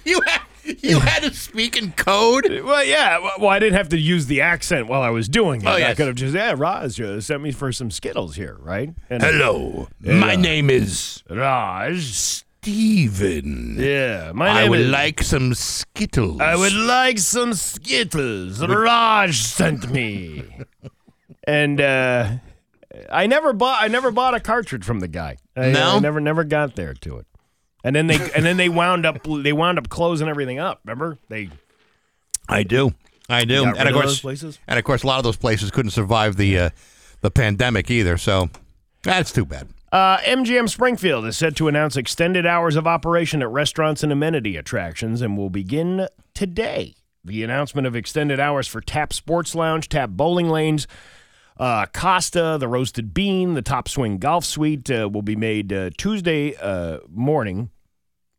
You 0.04 0.20
had, 0.26 0.40
you 0.82 0.98
had 1.00 1.22
to 1.22 1.32
speak 1.34 1.76
in 1.76 1.92
code. 1.92 2.44
Well, 2.64 2.84
yeah. 2.84 3.18
Well, 3.38 3.48
I 3.50 3.58
didn't 3.58 3.76
have 3.76 3.88
to 3.90 3.98
use 3.98 4.26
the 4.26 4.40
accent 4.40 4.88
while 4.88 5.02
I 5.02 5.10
was 5.10 5.28
doing 5.28 5.60
it. 5.62 5.66
Oh, 5.66 5.72
I 5.72 5.94
could 5.94 6.08
have 6.08 6.16
just, 6.16 6.34
yeah, 6.34 6.54
Raj 6.56 7.00
uh, 7.00 7.20
sent 7.20 7.42
me 7.42 7.52
for 7.52 7.70
some 7.72 7.90
Skittles 7.90 8.34
here, 8.36 8.56
right? 8.60 8.90
And, 9.08 9.22
Hello, 9.22 9.88
my 10.00 10.34
name 10.34 10.70
is 10.70 11.22
Raj. 11.30 12.02
Steven. 12.66 13.76
Yeah, 13.78 14.32
my 14.34 14.46
name 14.48 14.56
I 14.56 14.68
would 14.68 14.80
is. 14.80 14.90
like 14.90 15.22
some 15.22 15.54
Skittles. 15.54 16.40
I 16.40 16.56
would 16.56 16.72
like 16.72 17.18
some 17.20 17.54
Skittles. 17.54 18.60
Raj 18.66 19.36
sent 19.36 19.88
me. 19.88 20.42
and 21.44 21.80
uh, 21.80 22.32
I 23.08 23.28
never 23.28 23.52
bought. 23.52 23.80
I 23.84 23.86
never 23.86 24.10
bought 24.10 24.34
a 24.34 24.40
cartridge 24.40 24.84
from 24.84 24.98
the 24.98 25.06
guy. 25.06 25.36
I, 25.56 25.70
No? 25.70 25.96
I 25.96 25.98
never, 26.00 26.18
never 26.20 26.42
got 26.42 26.74
there 26.74 26.92
to 26.94 27.18
it. 27.18 27.26
And 27.86 27.94
then 27.94 28.08
they, 28.08 28.16
and 28.34 28.44
then 28.44 28.56
they 28.56 28.68
wound 28.68 29.06
up, 29.06 29.22
they 29.24 29.52
wound 29.52 29.78
up 29.78 29.88
closing 29.88 30.26
everything 30.26 30.58
up. 30.58 30.80
Remember 30.84 31.18
they 31.28 31.50
I 32.48 32.64
do. 32.64 32.94
I 33.28 33.44
do. 33.44 33.64
And 33.64 33.78
of 33.78 33.86
of 33.86 33.92
course, 33.94 34.20
places. 34.20 34.58
and 34.66 34.78
of 34.78 34.84
course, 34.84 35.02
a 35.02 35.06
lot 35.06 35.18
of 35.18 35.24
those 35.24 35.36
places 35.36 35.70
couldn't 35.70 35.90
survive 35.92 36.36
the 36.36 36.58
uh, 36.58 36.70
the 37.20 37.30
pandemic 37.30 37.90
either. 37.90 38.16
So 38.16 38.50
that's 39.02 39.32
too 39.32 39.44
bad. 39.44 39.68
Uh, 39.92 40.18
MGM 40.18 40.68
Springfield 40.68 41.26
is 41.26 41.36
set 41.36 41.54
to 41.56 41.68
announce 41.68 41.96
extended 41.96 42.44
hours 42.44 42.76
of 42.76 42.86
operation 42.86 43.40
at 43.40 43.48
restaurants 43.48 44.02
and 44.02 44.12
amenity 44.12 44.56
attractions 44.56 45.22
and 45.22 45.38
will 45.38 45.50
begin 45.50 46.08
today. 46.34 46.94
The 47.24 47.42
announcement 47.42 47.86
of 47.86 47.96
extended 47.96 48.38
hours 48.38 48.68
for 48.68 48.80
Tap 48.80 49.12
Sports 49.12 49.54
Lounge, 49.54 49.88
Tap 49.88 50.10
Bowling 50.10 50.48
Lanes, 50.48 50.86
uh, 51.56 51.86
Costa, 51.86 52.56
the 52.60 52.68
Roasted 52.68 53.14
Bean, 53.14 53.54
the 53.54 53.62
Top 53.62 53.88
Swing 53.88 54.18
Golf 54.18 54.44
Suite 54.44 54.90
uh, 54.90 55.08
will 55.10 55.22
be 55.22 55.36
made 55.36 55.72
uh, 55.72 55.90
Tuesday 55.96 56.54
uh, 56.56 56.98
morning 57.08 57.70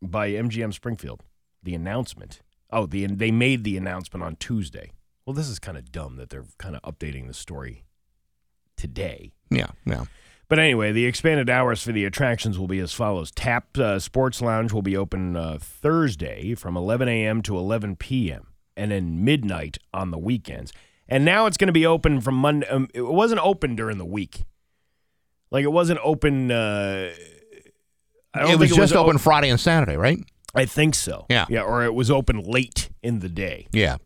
by 0.02 0.32
MGM 0.32 0.74
Springfield. 0.74 1.24
The 1.64 1.76
announcement. 1.76 2.42
Oh, 2.70 2.86
the 2.86 3.06
they 3.08 3.32
made 3.32 3.64
the 3.64 3.78
announcement 3.78 4.24
on 4.24 4.36
Tuesday. 4.36 4.92
Well, 5.26 5.34
this 5.34 5.50
is 5.50 5.60
kind 5.60 5.78
of 5.78 5.92
dumb 5.92 6.16
that 6.18 6.30
they're 6.30 6.46
kind 6.58 6.76
of 6.76 6.82
updating 6.84 7.28
the 7.28 7.34
story 7.34 7.84
today. 8.76 9.32
Yeah, 9.50 9.72
yeah. 9.86 10.06
But 10.50 10.60
anyway, 10.60 10.94
the 10.94 11.06
expanded 11.06 11.50
hours 11.50 11.84
for 11.84 11.92
the 11.92 12.06
attractions 12.06 12.58
will 12.58 12.68
be 12.68 12.80
as 12.80 12.94
follows. 12.94 13.32
Tap 13.32 13.78
uh, 13.78 14.00
Sports 14.00 14.42
Lounge 14.42 14.72
will 14.72 14.82
be 14.82 14.96
open 14.96 15.36
uh, 15.36 15.58
Thursday 15.60 16.56
from 16.56 16.78
11 16.78 17.10
a.m. 17.10 17.42
to 17.42 17.58
11 17.58 17.98
p.m. 17.98 18.48
and 18.78 18.92
then 18.92 19.26
midnight 19.26 19.78
on 19.94 20.12
the 20.12 20.18
weekends. 20.18 20.72
And 21.10 21.26
now 21.26 21.46
it's 21.46 21.58
going 21.58 21.68
to 21.68 21.74
be 21.74 21.86
open 21.86 22.22
from 22.22 22.36
Monday. 22.36 22.68
Um, 22.68 22.88
it 22.94 23.02
wasn't 23.02 23.42
open 23.44 23.76
during 23.76 23.98
the 23.98 24.06
week. 24.06 24.44
Like 25.52 25.64
it 25.64 25.72
wasn't 25.72 26.00
open. 26.02 26.52
Uh, 26.52 27.12
It 28.36 28.60
was 28.60 28.70
think 28.70 28.82
just 28.82 28.96
open 28.96 29.16
o- 29.16 29.20
Friday 29.20 29.50
and 29.50 29.60
Saturday, 29.60 29.98
right? 29.98 30.20
I 30.54 30.66
think 30.66 30.96
so. 30.96 31.26
Yeah. 31.30 31.46
Yeah, 31.50 31.62
or 31.62 31.84
it 31.84 31.94
was 31.94 32.10
open 32.12 32.42
late 32.42 32.90
in 33.04 33.20
the 33.20 33.30
day. 33.30 33.68
Yeah. 33.72 33.98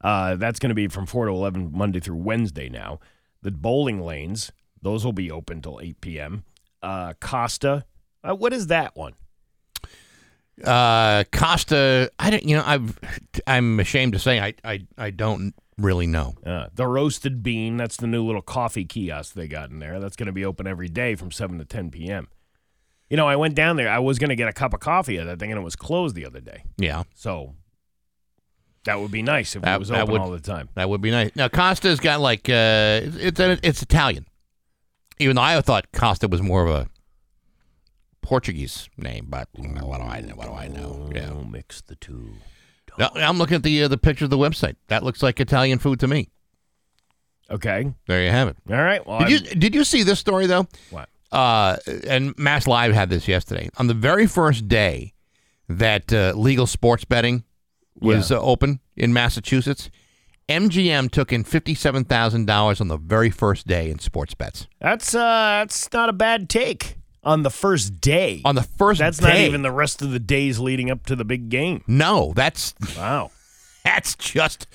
Uh, 0.00 0.36
that's 0.36 0.58
going 0.58 0.68
to 0.70 0.74
be 0.74 0.88
from 0.88 1.06
4 1.06 1.26
to 1.26 1.32
11 1.32 1.72
Monday 1.72 2.00
through 2.00 2.16
Wednesday 2.16 2.68
now. 2.68 3.00
The 3.42 3.50
bowling 3.50 4.00
lanes, 4.00 4.52
those 4.82 5.04
will 5.04 5.12
be 5.12 5.30
open 5.30 5.60
till 5.62 5.80
8 5.80 6.00
p.m. 6.00 6.44
Uh, 6.82 7.14
Costa, 7.20 7.84
uh, 8.22 8.34
what 8.34 8.52
is 8.52 8.68
that 8.68 8.96
one? 8.96 9.14
Uh, 10.64 11.24
Costa, 11.32 12.10
I 12.18 12.30
don't. 12.30 12.42
You 12.42 12.56
know, 12.56 12.64
I've. 12.66 12.98
I'm 13.46 13.78
ashamed 13.78 14.14
to 14.14 14.18
say 14.18 14.40
I. 14.40 14.54
I. 14.64 14.86
I 14.96 15.10
don't 15.10 15.54
really 15.78 16.08
know. 16.08 16.34
Uh, 16.44 16.66
the 16.74 16.86
Roasted 16.86 17.44
Bean, 17.44 17.76
that's 17.76 17.96
the 17.96 18.08
new 18.08 18.24
little 18.26 18.42
coffee 18.42 18.84
kiosk 18.84 19.34
they 19.34 19.46
got 19.46 19.70
in 19.70 19.78
there. 19.78 20.00
That's 20.00 20.16
going 20.16 20.26
to 20.26 20.32
be 20.32 20.44
open 20.44 20.66
every 20.66 20.88
day 20.88 21.14
from 21.14 21.30
7 21.30 21.58
to 21.58 21.64
10 21.64 21.90
p.m. 21.92 22.28
You 23.10 23.16
know, 23.16 23.26
I 23.26 23.36
went 23.36 23.54
down 23.54 23.76
there. 23.76 23.88
I 23.88 23.98
was 24.00 24.18
going 24.18 24.28
to 24.30 24.36
get 24.36 24.48
a 24.48 24.52
cup 24.52 24.74
of 24.74 24.80
coffee 24.80 25.18
at 25.18 25.26
that 25.26 25.38
thing, 25.38 25.50
and 25.50 25.58
it 25.58 25.64
was 25.64 25.76
closed 25.76 26.14
the 26.14 26.26
other 26.26 26.40
day. 26.40 26.62
Yeah, 26.76 27.04
So 27.14 27.54
that 28.84 29.00
would 29.00 29.10
be 29.10 29.22
nice 29.22 29.56
if 29.56 29.62
That- 29.62 29.76
it 29.76 29.78
was 29.78 29.90
open 29.90 30.12
would- 30.12 30.20
all 30.20 30.30
the 30.30 30.40
time. 30.40 30.68
that 30.74 30.88
would 30.88 31.00
be 31.00 31.10
nice. 31.10 31.30
Now 31.34 31.48
Costa's 31.48 32.00
got 32.00 32.20
like 32.20 32.48
uh, 32.48 33.00
it's 33.04 33.40
it's, 33.40 33.60
it's 33.62 33.82
Italian. 33.82 34.26
Even 35.18 35.36
though 35.36 35.42
I 35.42 35.60
thought 35.62 35.86
Costa 35.92 36.28
was 36.28 36.40
more 36.42 36.64
of 36.64 36.70
a 36.70 36.88
Portuguese 38.22 38.88
name, 38.96 39.26
but 39.28 39.48
what 39.54 39.98
do 39.98 40.04
I 40.04 40.20
know? 40.20 40.34
What 40.34 40.46
do 40.46 40.52
I 40.52 40.68
know? 40.68 41.10
Yeah. 41.14 41.26
Don't 41.26 41.50
mix 41.50 41.80
the 41.80 41.96
two. 41.96 42.34
Now, 42.98 43.10
I'm 43.14 43.38
looking 43.38 43.54
at 43.56 43.62
the 43.62 43.84
uh, 43.84 43.88
the 43.88 43.96
picture 43.98 44.24
of 44.24 44.30
the 44.30 44.38
website. 44.38 44.76
That 44.88 45.02
looks 45.04 45.22
like 45.22 45.40
Italian 45.40 45.78
food 45.78 46.00
to 46.00 46.08
me. 46.08 46.28
Okay. 47.50 47.92
There 48.06 48.22
you 48.22 48.30
have 48.30 48.48
it. 48.48 48.56
All 48.70 48.76
right. 48.76 49.04
Well, 49.06 49.20
Did 49.20 49.30
you 49.30 49.38
did 49.54 49.74
you 49.74 49.84
see 49.84 50.02
this 50.02 50.18
story 50.18 50.46
though? 50.46 50.66
what? 50.90 51.08
Uh, 51.32 51.76
and 52.06 52.36
Mass 52.38 52.66
Live 52.66 52.92
had 52.92 53.10
this 53.10 53.28
yesterday. 53.28 53.68
On 53.78 53.86
the 53.86 53.94
very 53.94 54.26
first 54.26 54.68
day 54.68 55.14
that 55.68 56.12
uh, 56.12 56.32
legal 56.36 56.66
sports 56.66 57.04
betting 57.04 57.44
was 58.00 58.30
uh, 58.32 58.40
open 58.40 58.80
in 58.96 59.12
Massachusetts, 59.12 59.90
MGM 60.48 61.10
took 61.10 61.32
in 61.32 61.44
fifty-seven 61.44 62.04
thousand 62.04 62.46
dollars 62.46 62.80
on 62.80 62.88
the 62.88 62.96
very 62.96 63.30
first 63.30 63.66
day 63.66 63.90
in 63.90 63.98
sports 63.98 64.34
bets. 64.34 64.66
That's 64.80 65.14
uh, 65.14 65.18
that's 65.60 65.92
not 65.92 66.08
a 66.08 66.12
bad 66.14 66.48
take 66.48 66.96
on 67.22 67.42
the 67.42 67.50
first 67.50 68.00
day. 68.00 68.40
On 68.44 68.54
the 68.54 68.62
first 68.62 68.98
that's 69.00 69.18
day. 69.18 69.28
not 69.28 69.36
even 69.36 69.62
the 69.62 69.72
rest 69.72 70.00
of 70.00 70.10
the 70.10 70.18
days 70.18 70.58
leading 70.58 70.90
up 70.90 71.04
to 71.06 71.16
the 71.16 71.24
big 71.24 71.50
game. 71.50 71.84
No, 71.86 72.32
that's 72.34 72.74
Wow. 72.96 73.30
that's 73.84 74.14
just 74.14 74.66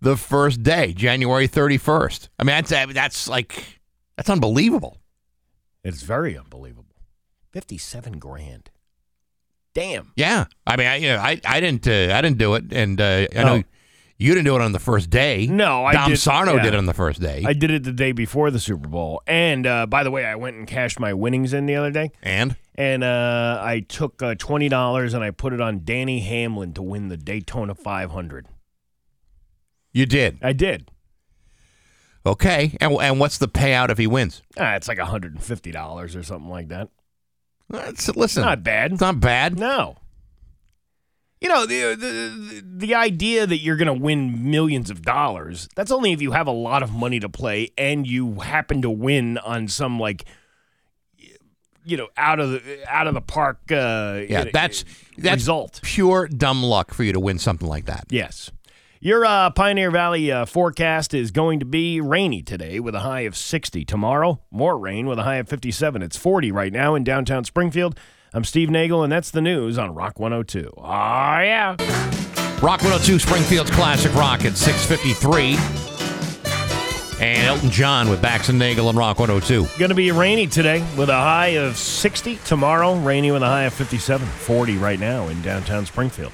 the 0.00 0.16
first 0.16 0.64
day, 0.64 0.92
January 0.92 1.46
thirty-first. 1.46 2.28
I 2.40 2.42
mean, 2.42 2.64
that's 2.64 2.92
that's 2.92 3.28
like 3.28 3.80
that's 4.16 4.28
unbelievable. 4.28 4.98
It's 5.84 6.02
very 6.02 6.36
unbelievable. 6.38 6.86
Fifty-seven 7.52 8.18
grand. 8.18 8.70
Damn. 9.74 10.12
Yeah, 10.16 10.46
I 10.66 10.76
mean, 10.76 10.86
I 10.86 10.96
you 10.96 11.08
know, 11.08 11.18
I, 11.18 11.40
I 11.44 11.60
didn't 11.60 11.86
uh, 11.88 12.14
I 12.14 12.20
didn't 12.20 12.38
do 12.38 12.54
it, 12.54 12.72
and 12.72 13.00
uh, 13.00 13.26
I 13.36 13.42
know 13.44 13.62
you 14.18 14.34
didn't 14.34 14.44
do 14.44 14.54
it 14.54 14.60
on 14.62 14.72
the 14.72 14.78
first 14.78 15.10
day. 15.10 15.46
No, 15.46 15.84
I 15.84 15.92
Dom 15.94 16.10
did- 16.10 16.18
Sarno 16.18 16.54
yeah. 16.56 16.62
did 16.62 16.74
it 16.74 16.76
on 16.78 16.86
the 16.86 16.94
first 16.94 17.20
day, 17.20 17.42
I 17.46 17.52
did 17.54 17.70
it 17.70 17.82
the 17.82 17.92
day 17.92 18.12
before 18.12 18.50
the 18.50 18.60
Super 18.60 18.88
Bowl. 18.88 19.22
And 19.26 19.66
uh, 19.66 19.86
by 19.86 20.04
the 20.04 20.10
way, 20.10 20.24
I 20.24 20.36
went 20.36 20.56
and 20.56 20.66
cashed 20.66 21.00
my 21.00 21.12
winnings 21.14 21.52
in 21.52 21.66
the 21.66 21.74
other 21.74 21.90
day. 21.90 22.10
and 22.22 22.54
And 22.74 23.02
uh, 23.02 23.58
I 23.62 23.80
took 23.80 24.22
uh, 24.22 24.34
twenty 24.38 24.68
dollars 24.68 25.14
and 25.14 25.24
I 25.24 25.30
put 25.30 25.52
it 25.52 25.60
on 25.60 25.80
Denny 25.80 26.20
Hamlin 26.20 26.72
to 26.74 26.82
win 26.82 27.08
the 27.08 27.16
Daytona 27.16 27.74
500. 27.74 28.46
you 29.92 30.06
did 30.06 30.38
I 30.42 30.52
did. 30.52 30.90
Okay. 32.26 32.76
And 32.80 32.92
and 33.00 33.18
what's 33.20 33.38
the 33.38 33.48
payout 33.48 33.90
if 33.90 33.98
he 33.98 34.06
wins? 34.06 34.42
Ah, 34.58 34.74
it's 34.74 34.88
like 34.88 34.98
hundred 34.98 35.32
and 35.34 35.42
fifty 35.42 35.70
dollars 35.72 36.14
or 36.16 36.22
something 36.22 36.50
like 36.50 36.68
that. 36.68 36.88
That's, 37.68 38.14
listen, 38.16 38.42
Not 38.42 38.62
bad. 38.62 38.92
It's 38.92 39.00
not 39.00 39.18
bad. 39.20 39.58
No. 39.58 39.96
You 41.40 41.48
know 41.48 41.66
the, 41.66 41.96
the 41.96 42.62
the 42.64 42.94
idea 42.94 43.46
that 43.48 43.58
you're 43.58 43.76
going 43.76 43.86
to 43.86 43.92
win 43.94 44.48
millions 44.50 44.90
of 44.90 45.02
dollars. 45.02 45.68
That's 45.74 45.90
only 45.90 46.12
if 46.12 46.22
you 46.22 46.30
have 46.32 46.46
a 46.46 46.52
lot 46.52 46.84
of 46.84 46.92
money 46.92 47.18
to 47.18 47.28
play 47.28 47.70
and 47.76 48.06
you 48.06 48.34
happen 48.40 48.82
to 48.82 48.90
win 48.90 49.38
on 49.38 49.66
some 49.66 49.98
like 49.98 50.24
you 51.84 51.96
know 51.96 52.06
out 52.16 52.38
of 52.38 52.50
the 52.52 52.84
out 52.86 53.08
of 53.08 53.14
the 53.14 53.20
park. 53.20 53.58
Uh, 53.72 54.20
Yeah, 54.28 54.44
that's 54.52 54.84
that's 55.18 55.42
result. 55.42 55.80
pure 55.82 56.28
dumb 56.28 56.62
luck 56.62 56.94
for 56.94 57.02
you 57.02 57.12
to 57.12 57.18
win 57.20 57.38
something 57.40 57.66
like 57.66 57.86
that. 57.86 58.04
Yes. 58.10 58.52
Your 59.04 59.24
uh, 59.24 59.50
Pioneer 59.50 59.90
Valley 59.90 60.30
uh, 60.30 60.44
forecast 60.44 61.12
is 61.12 61.32
going 61.32 61.58
to 61.58 61.66
be 61.66 62.00
rainy 62.00 62.40
today 62.40 62.78
with 62.78 62.94
a 62.94 63.00
high 63.00 63.22
of 63.22 63.36
60. 63.36 63.84
Tomorrow, 63.84 64.40
more 64.48 64.78
rain 64.78 65.08
with 65.08 65.18
a 65.18 65.24
high 65.24 65.38
of 65.38 65.48
57. 65.48 66.02
It's 66.02 66.16
40 66.16 66.52
right 66.52 66.72
now 66.72 66.94
in 66.94 67.02
downtown 67.02 67.42
Springfield. 67.42 67.98
I'm 68.32 68.44
Steve 68.44 68.70
Nagel, 68.70 69.02
and 69.02 69.12
that's 69.12 69.32
the 69.32 69.40
news 69.40 69.76
on 69.76 69.92
Rock 69.92 70.20
102. 70.20 70.72
Oh, 70.76 70.84
yeah. 70.84 71.70
Rock 72.62 72.80
102 72.82 73.18
Springfield's 73.18 73.72
Classic 73.72 74.14
Rock 74.14 74.44
at 74.44 74.56
653. 74.56 75.56
And 77.20 77.48
Elton 77.48 77.70
John 77.70 78.08
with 78.08 78.22
Bax 78.22 78.50
and 78.50 78.58
Nagel 78.60 78.88
and 78.88 78.96
Rock 78.96 79.18
102. 79.18 79.66
Going 79.80 79.88
to 79.88 79.96
be 79.96 80.12
rainy 80.12 80.46
today 80.46 80.78
with 80.96 81.08
a 81.08 81.12
high 81.12 81.56
of 81.56 81.76
60. 81.76 82.36
Tomorrow, 82.44 82.94
rainy 83.00 83.32
with 83.32 83.42
a 83.42 83.46
high 83.46 83.64
of 83.64 83.74
57. 83.74 84.24
40 84.24 84.76
right 84.76 85.00
now 85.00 85.26
in 85.26 85.42
downtown 85.42 85.86
Springfield. 85.86 86.30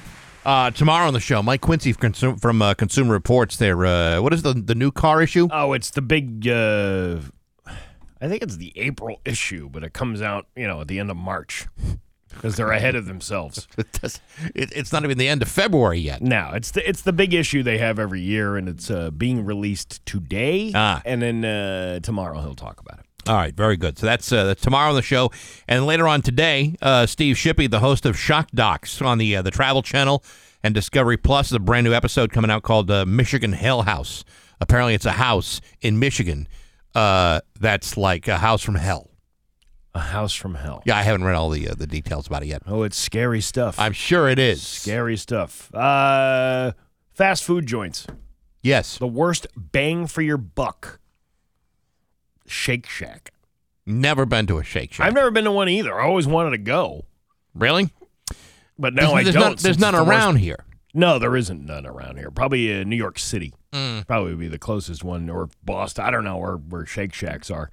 Uh, 0.49 0.71
tomorrow 0.71 1.05
on 1.05 1.13
the 1.13 1.19
show, 1.19 1.43
Mike 1.43 1.61
Quincy 1.61 1.93
from, 1.93 2.11
Consum- 2.11 2.41
from 2.41 2.59
uh, 2.59 2.73
Consumer 2.73 3.11
Reports 3.13 3.57
there. 3.57 3.85
Uh, 3.85 4.19
what 4.19 4.33
is 4.33 4.41
the, 4.41 4.53
the 4.53 4.73
new 4.73 4.89
car 4.91 5.21
issue? 5.21 5.47
Oh, 5.51 5.73
it's 5.73 5.91
the 5.91 6.01
big. 6.01 6.47
Uh, 6.47 7.19
I 8.19 8.27
think 8.27 8.41
it's 8.41 8.57
the 8.57 8.73
April 8.75 9.21
issue, 9.25 9.69
but 9.69 9.83
it 9.83 9.93
comes 9.93 10.23
out, 10.23 10.47
you 10.55 10.65
know, 10.65 10.81
at 10.81 10.87
the 10.87 10.97
end 10.97 11.11
of 11.11 11.17
March 11.17 11.67
because 12.29 12.55
they're 12.55 12.71
ahead 12.71 12.95
of 12.95 13.05
themselves. 13.05 13.67
It- 14.55 14.71
it's 14.75 14.91
not 14.91 15.03
even 15.03 15.19
the 15.19 15.27
end 15.27 15.43
of 15.43 15.49
February 15.49 15.99
yet. 15.99 16.21
No, 16.23 16.51
it's 16.55 16.71
the 16.71 16.87
it's 16.89 17.01
the 17.03 17.13
big 17.13 17.35
issue 17.35 17.61
they 17.61 17.77
have 17.77 17.99
every 17.99 18.21
year, 18.21 18.57
and 18.57 18.67
it's 18.67 18.89
uh, 18.89 19.11
being 19.11 19.45
released 19.45 20.03
today. 20.07 20.71
Ah. 20.73 20.99
and 21.05 21.21
then 21.21 21.45
uh, 21.45 21.99
tomorrow 21.99 22.39
he'll 22.41 22.55
talk 22.55 22.79
about 22.79 22.97
it. 22.97 23.05
All 23.27 23.35
right, 23.35 23.53
very 23.53 23.77
good. 23.77 23.97
So 23.99 24.05
that's, 24.05 24.31
uh, 24.31 24.45
that's 24.45 24.61
tomorrow 24.61 24.89
on 24.89 24.95
the 24.95 25.01
show, 25.01 25.29
and 25.67 25.85
later 25.85 26.07
on 26.07 26.21
today, 26.21 26.75
uh, 26.81 27.05
Steve 27.05 27.35
Shippey, 27.35 27.69
the 27.69 27.79
host 27.79 28.05
of 28.05 28.17
Shock 28.17 28.49
Docs 28.51 29.01
on 29.01 29.17
the 29.17 29.35
uh, 29.35 29.41
the 29.41 29.51
Travel 29.51 29.81
Channel 29.83 30.23
and 30.63 30.73
Discovery 30.73 31.17
Plus, 31.17 31.47
is 31.47 31.53
a 31.53 31.59
brand 31.59 31.85
new 31.85 31.93
episode 31.93 32.31
coming 32.31 32.49
out 32.49 32.63
called 32.63 32.89
uh, 32.89 33.05
Michigan 33.05 33.53
Hell 33.53 33.83
House. 33.83 34.23
Apparently, 34.61 34.93
it's 34.93 35.05
a 35.05 35.11
house 35.11 35.61
in 35.81 35.99
Michigan 35.99 36.47
uh, 36.95 37.41
that's 37.59 37.97
like 37.97 38.27
a 38.27 38.37
house 38.37 38.63
from 38.63 38.75
hell. 38.75 39.09
A 39.93 39.99
house 39.99 40.33
from 40.33 40.55
hell. 40.55 40.81
Yeah, 40.85 40.97
I 40.97 41.01
haven't 41.03 41.23
read 41.23 41.35
all 41.35 41.49
the 41.49 41.69
uh, 41.69 41.73
the 41.75 41.87
details 41.87 42.25
about 42.27 42.43
it 42.43 42.47
yet. 42.47 42.63
Oh, 42.67 42.83
it's 42.83 42.97
scary 42.97 43.41
stuff. 43.41 43.77
I'm 43.79 43.93
sure 43.93 44.27
it 44.29 44.39
is. 44.39 44.61
scary 44.65 45.17
stuff. 45.17 45.73
Uh, 45.73 46.71
fast 47.13 47.43
food 47.43 47.65
joints. 47.67 48.07
Yes, 48.61 48.97
The 48.97 49.07
worst 49.07 49.47
bang 49.55 50.07
for 50.07 50.21
your 50.21 50.37
buck. 50.37 50.99
Shake 52.49 52.87
Shack. 52.87 53.31
never 53.85 54.25
been 54.25 54.47
to 54.47 54.57
a 54.57 54.63
Shake 54.63 54.93
Shack. 54.93 55.07
I've 55.07 55.13
never 55.13 55.31
been 55.31 55.45
to 55.45 55.51
one 55.51 55.69
either. 55.69 55.99
I 55.99 56.05
always 56.05 56.27
wanted 56.27 56.51
to 56.51 56.57
go, 56.59 57.05
really? 57.53 57.89
but 58.77 58.93
now 58.93 59.13
I 59.13 59.23
there's 59.23 59.35
don't. 59.35 59.43
None, 59.43 59.55
there's 59.61 59.79
none 59.79 59.93
the 59.93 60.03
worst- 60.03 60.09
around 60.09 60.35
here. 60.37 60.65
No, 60.93 61.19
there 61.19 61.35
isn't 61.35 61.63
none 61.65 61.85
around 61.85 62.17
here. 62.17 62.31
Probably 62.31 62.81
uh, 62.81 62.83
New 62.83 62.95
York 62.95 63.19
City. 63.19 63.53
Mm. 63.71 64.07
Probably 64.07 64.31
would 64.31 64.39
be 64.39 64.47
the 64.47 64.57
closest 64.57 65.03
one, 65.03 65.29
or 65.29 65.49
Boston. 65.63 66.03
I 66.05 66.09
don't 66.11 66.23
know 66.23 66.37
where, 66.37 66.55
where 66.55 66.85
Shake 66.85 67.13
Shacks 67.13 67.51
are. 67.51 67.69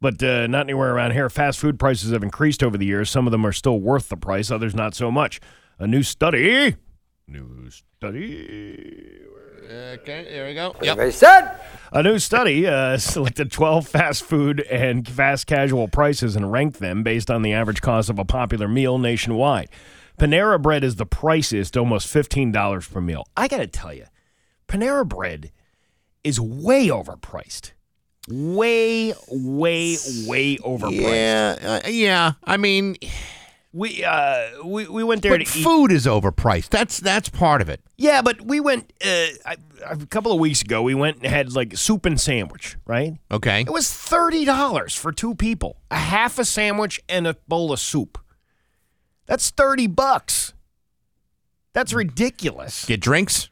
But 0.00 0.20
uh, 0.22 0.46
not 0.48 0.60
anywhere 0.66 0.92
around 0.94 1.12
here. 1.12 1.28
Fast 1.30 1.58
food 1.60 1.78
prices 1.78 2.12
have 2.12 2.22
increased 2.22 2.62
over 2.62 2.76
the 2.76 2.86
years. 2.86 3.10
Some 3.10 3.26
of 3.26 3.30
them 3.30 3.44
are 3.46 3.52
still 3.52 3.78
worth 3.80 4.08
the 4.08 4.16
price, 4.16 4.50
others 4.50 4.74
not 4.74 4.94
so 4.94 5.10
much. 5.10 5.40
A 5.78 5.86
new 5.86 6.02
study. 6.02 6.74
New 7.28 7.68
study. 7.70 9.20
Okay, 9.70 10.26
here 10.30 10.46
we 10.46 10.54
go. 10.54 10.74
Yep. 10.82 10.98
A 11.92 12.02
new 12.02 12.18
study 12.18 12.66
uh, 12.66 12.96
selected 12.96 13.50
12 13.50 13.86
fast 13.86 14.24
food 14.24 14.60
and 14.60 15.06
fast 15.06 15.46
casual 15.46 15.88
prices 15.88 16.36
and 16.36 16.50
ranked 16.50 16.78
them 16.80 17.02
based 17.02 17.30
on 17.30 17.42
the 17.42 17.52
average 17.52 17.82
cost 17.82 18.08
of 18.08 18.18
a 18.18 18.24
popular 18.24 18.68
meal 18.68 18.98
nationwide. 18.98 19.68
Panera 20.18 20.60
Bread 20.60 20.84
is 20.84 20.96
the 20.96 21.06
priciest, 21.06 21.78
almost 21.78 22.12
$15 22.12 22.92
per 22.92 23.00
meal. 23.00 23.26
I 23.36 23.46
got 23.46 23.58
to 23.58 23.66
tell 23.66 23.92
you, 23.92 24.06
Panera 24.66 25.06
Bread 25.06 25.52
is 26.24 26.40
way 26.40 26.88
overpriced. 26.88 27.72
Way, 28.28 29.14
way, 29.30 29.96
way 30.26 30.56
overpriced. 30.56 31.00
Yeah, 31.00 31.80
uh, 31.84 31.88
yeah. 31.88 32.32
I 32.44 32.56
mean, 32.56 32.96
We 33.72 34.02
uh 34.02 34.64
we, 34.64 34.88
we 34.88 35.04
went 35.04 35.20
there 35.22 35.32
but 35.32 35.46
to 35.46 35.58
eat. 35.58 35.62
food 35.62 35.92
is 35.92 36.06
overpriced. 36.06 36.70
That's 36.70 36.98
that's 36.98 37.28
part 37.28 37.60
of 37.60 37.68
it. 37.68 37.80
Yeah, 37.98 38.22
but 38.22 38.40
we 38.40 38.60
went 38.60 38.92
uh, 39.04 39.26
I, 39.44 39.56
a 39.84 39.96
couple 40.06 40.32
of 40.32 40.38
weeks 40.40 40.62
ago. 40.62 40.82
We 40.82 40.94
went 40.94 41.18
and 41.18 41.26
had 41.26 41.52
like 41.52 41.76
soup 41.76 42.06
and 42.06 42.18
sandwich, 42.18 42.76
right? 42.86 43.18
Okay. 43.30 43.60
It 43.60 43.70
was 43.72 43.92
thirty 43.92 44.46
dollars 44.46 44.94
for 44.94 45.12
two 45.12 45.34
people. 45.34 45.76
A 45.90 45.96
half 45.96 46.38
a 46.38 46.44
sandwich 46.46 47.00
and 47.10 47.26
a 47.26 47.34
bowl 47.46 47.70
of 47.72 47.78
soup. 47.78 48.18
That's 49.26 49.50
thirty 49.50 49.86
bucks. 49.86 50.54
That's 51.74 51.92
ridiculous. 51.92 52.86
Get 52.86 53.00
drinks, 53.00 53.50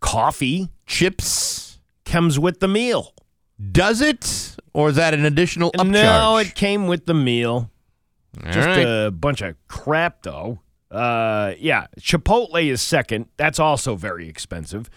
Coffee 0.00 0.68
chips. 0.86 1.78
comes 2.04 2.38
with 2.38 2.60
the 2.60 2.68
meal. 2.68 3.14
Does 3.72 4.00
it, 4.02 4.56
or 4.72 4.90
is 4.90 4.96
that 4.96 5.14
an 5.14 5.24
additional 5.24 5.72
upcharge? 5.72 5.90
No, 5.90 6.36
it 6.36 6.54
came 6.54 6.86
with 6.86 7.06
the 7.06 7.14
meal. 7.14 7.70
All 8.44 8.52
Just 8.52 8.66
right. 8.68 8.78
a 9.06 9.10
bunch 9.10 9.42
of 9.42 9.56
crap, 9.68 10.22
though. 10.22 10.60
Uh, 10.90 11.54
yeah, 11.58 11.86
Chipotle 12.00 12.64
is 12.64 12.80
second. 12.80 13.26
That's 13.36 13.58
also 13.58 13.94
very 13.96 14.28
expensive. 14.28 14.88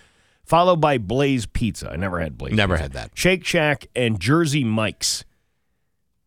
Followed 0.46 0.78
by 0.82 0.98
Blaze 0.98 1.46
Pizza. 1.46 1.90
I 1.92 1.96
never 1.98 2.20
had 2.20 2.38
Blaze. 2.38 2.54
Never 2.54 2.76
Pizza. 2.76 2.84
had 2.84 2.94
that. 2.94 3.12
Shake 3.14 3.46
Shack 3.46 3.88
and 3.96 4.20
Jersey 4.20 4.64
Mike's. 4.64 5.24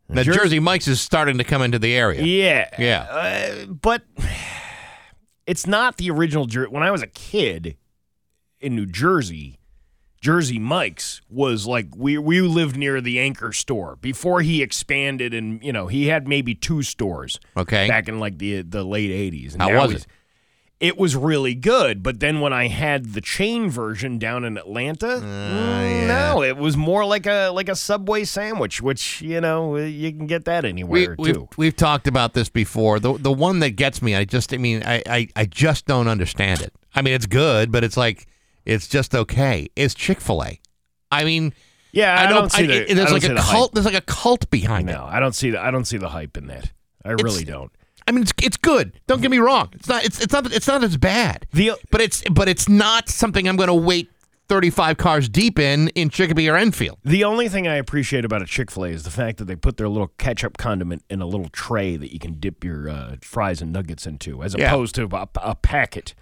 Now, 0.09 0.23
Jer- 0.23 0.35
Jersey 0.35 0.61
Mike's 0.61 0.87
is 0.87 1.01
starting 1.01 1.39
to 1.39 1.45
come 1.45 1.63
into 1.63 1.79
the 1.79 1.95
area. 1.95 2.23
Yeah, 2.23 2.69
Yeah. 2.79 3.03
Uh, 3.11 3.67
but 3.67 4.03
it's 5.47 5.67
not 5.67 5.97
the 5.97 6.11
original. 6.11 6.47
Jer- 6.47 6.69
when 6.71 6.83
I 6.83 6.91
was 6.91 7.03
a 7.03 7.07
kid 7.07 7.77
in 8.61 8.75
New 8.77 8.87
Jersey, 8.87 9.59
Jersey 10.25 10.59
Mike's 10.59 11.21
was 11.29 11.67
like 11.67 11.89
we 11.95 12.17
we 12.17 12.41
lived 12.41 12.79
near 12.79 13.03
the 13.03 13.21
anchor 13.21 13.53
store 13.53 13.99
before 14.01 14.41
he 14.41 14.63
expanded, 14.63 15.35
and 15.35 15.63
you 15.63 15.71
know 15.71 15.87
he 15.87 16.07
had 16.07 16.27
maybe 16.27 16.55
two 16.55 16.83
stores. 16.83 17.39
Okay. 17.55 17.87
back 17.87 18.09
in 18.09 18.19
like 18.19 18.39
the 18.39 18.63
the 18.63 18.85
late 18.85 19.11
'80s. 19.11 19.53
And 19.53 19.61
How 19.61 19.83
was 19.87 19.93
it? 19.93 20.07
It 20.81 20.97
was 20.97 21.15
really 21.15 21.55
good, 21.55 22.03
but 22.03 22.21
then 22.21 22.41
when 22.41 22.55
I 22.55 22.69
had 22.69 23.13
the 23.13 23.21
chain 23.21 23.69
version 23.69 24.19
down 24.19 24.45
in 24.45 24.57
Atlanta, 24.57 25.17
Uh, 25.17 25.21
mm, 25.21 26.09
no, 26.09 26.43
it 26.43 26.57
was 26.57 26.75
more 26.75 27.05
like 27.05 27.27
a 27.27 27.51
like 27.51 27.69
a 27.69 27.77
Subway 27.77 28.25
sandwich, 28.25 28.81
which 28.81 29.21
you 29.21 29.43
know 29.43 29.77
you 29.77 30.11
can 30.11 30.27
get 30.27 30.47
that 30.47 30.65
We, 30.65 30.71
anywhere 30.71 31.17
we've, 31.19 31.35
too. 31.35 31.49
we've 31.59 31.77
talked 31.77 32.07
about 32.07 32.33
this 32.33 32.49
before. 32.49 32.99
The 32.99 33.13
the 33.19 33.33
one 33.33 33.59
that 33.59 33.73
gets 33.77 34.01
me, 34.01 34.15
I 34.15 34.25
just, 34.25 34.55
I 34.55 34.57
mean, 34.57 34.83
I, 34.87 35.03
I, 35.07 35.29
I 35.37 35.45
just 35.45 35.85
don't 35.85 36.09
understand 36.09 36.63
it. 36.63 36.73
I 36.95 37.03
mean, 37.03 37.13
it's 37.13 37.27
good, 37.27 37.71
but 37.71 37.85
it's 37.85 37.99
like, 37.99 38.27
it's 38.65 38.89
just 38.89 39.15
okay. 39.15 39.69
It's 39.77 39.95
Chick 39.95 40.21
fil 40.21 40.43
A. 40.45 40.61
I 41.11 41.25
mean, 41.25 41.53
Yeah, 41.93 42.17
I, 42.21 42.29
know 42.29 42.41
don't 42.41 42.53
see 42.53 42.65
I- 42.65 42.67
the. 42.67 42.91
it- 42.91 42.95
there's 42.95 43.11
I 43.11 43.15
like 43.15 43.25
a 43.25 43.35
the 43.35 43.41
hype. 43.41 43.53
cult. 43.53 43.75
There's 43.75 43.87
like 43.87 43.95
a 43.95 44.01
cult 44.01 44.51
behind 44.51 44.89
it. 44.89 44.93
No, 44.93 45.05
I 45.05 45.21
don't 45.21 45.35
see 45.35 45.51
the. 45.51 45.61
I 45.63 45.71
don't 45.71 45.85
see 45.85 45.97
the 45.99 46.09
hype 46.09 46.37
in 46.37 46.47
that. 46.49 46.73
I 47.05 47.11
really 47.11 47.45
don't. 47.45 47.71
I 48.07 48.13
mean, 48.13 48.23
it's 48.23 48.33
it's 48.43 48.57
good. 48.57 48.93
Don't 49.07 49.23
get 49.23 49.31
me 49.31 49.39
wrong. 49.39 49.69
It's 49.73 49.89
not. 49.89 50.05
It's 50.05 50.21
it's 50.21 50.33
not. 50.33 50.53
It's 50.53 50.67
not 50.67 50.83
as 50.85 50.97
bad. 50.97 51.47
The 51.53 51.73
But 51.91 52.01
it's 52.01 52.23
but 52.31 52.49
it's 52.49 52.69
not 52.69 53.09
something 53.09 53.49
I'm 53.49 53.57
going 53.57 53.69
to 53.69 53.75
wait 53.75 54.11
35 54.49 54.99
cars 54.99 55.29
deep 55.31 55.59
in 55.59 55.89
in 55.89 56.11
Chicopee 56.11 56.49
or 56.51 56.57
Enfield. 56.57 56.99
The 57.05 57.25
only 57.25 57.49
thing 57.49 57.67
I 57.67 57.77
appreciate 57.77 58.25
about 58.27 58.43
a 58.43 58.47
Chick 58.47 58.71
Fil 58.71 58.85
A 58.85 58.89
is 58.89 59.03
the 59.05 59.11
fact 59.11 59.39
that 59.39 59.47
they 59.47 59.57
put 59.57 59.79
their 59.79 59.89
little 59.89 60.09
ketchup 60.19 60.59
condiment 60.59 61.03
in 61.09 61.23
a 61.23 61.27
little 61.27 61.49
tray 61.49 61.97
that 61.97 62.13
you 62.13 62.19
can 62.19 62.35
dip 62.35 62.63
your 62.63 62.91
uh, 62.91 63.17
fries 63.23 63.63
and 63.63 63.73
nuggets 63.73 64.07
into, 64.07 64.43
as 64.43 64.55
Yeah. 64.59 64.67
opposed 64.67 64.95
to 64.97 65.05
a, 65.11 65.29
a 65.37 65.55
packet. 65.55 66.15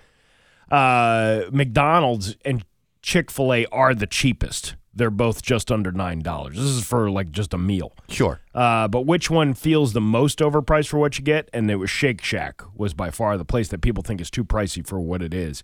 Uh, 0.73 1.43
McDonald's 1.53 2.37
and 2.45 2.65
Chick 3.03 3.31
Fil 3.31 3.53
A 3.53 3.67
are 3.67 3.95
the 3.95 4.07
cheapest. 4.07 4.75
They're 4.95 5.11
both 5.11 5.43
just 5.43 5.71
under 5.73 5.91
nine 5.93 6.21
dollars. 6.21 6.57
This 6.57 6.65
is 6.67 6.85
for 6.85 7.11
like 7.11 7.31
just 7.31 7.55
a 7.55 7.59
meal. 7.59 7.93
Sure. 8.09 8.41
Uh, 8.55 8.89
but 8.89 9.03
which 9.07 9.31
one 9.31 9.55
feels 9.55 9.93
the 9.93 10.01
most 10.01 10.39
overpriced 10.41 10.89
for 10.89 10.99
what 10.99 11.19
you 11.19 11.25
get? 11.25 11.49
And 11.53 11.71
it 11.71 11.77
was 11.77 11.91
Shake 11.91 12.23
Shack 12.23 12.63
was 12.75 12.93
by 12.95 13.11
far 13.11 13.37
the 13.39 13.45
place 13.45 13.69
that 13.69 13.81
people 13.81 14.03
think 14.03 14.21
is 14.21 14.31
too 14.31 14.45
pricey 14.45 14.87
for 14.87 15.01
what 15.01 15.23
it 15.23 15.33
is. 15.35 15.63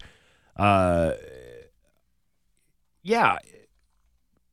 Uh, 0.56 1.12
yeah, 3.02 3.38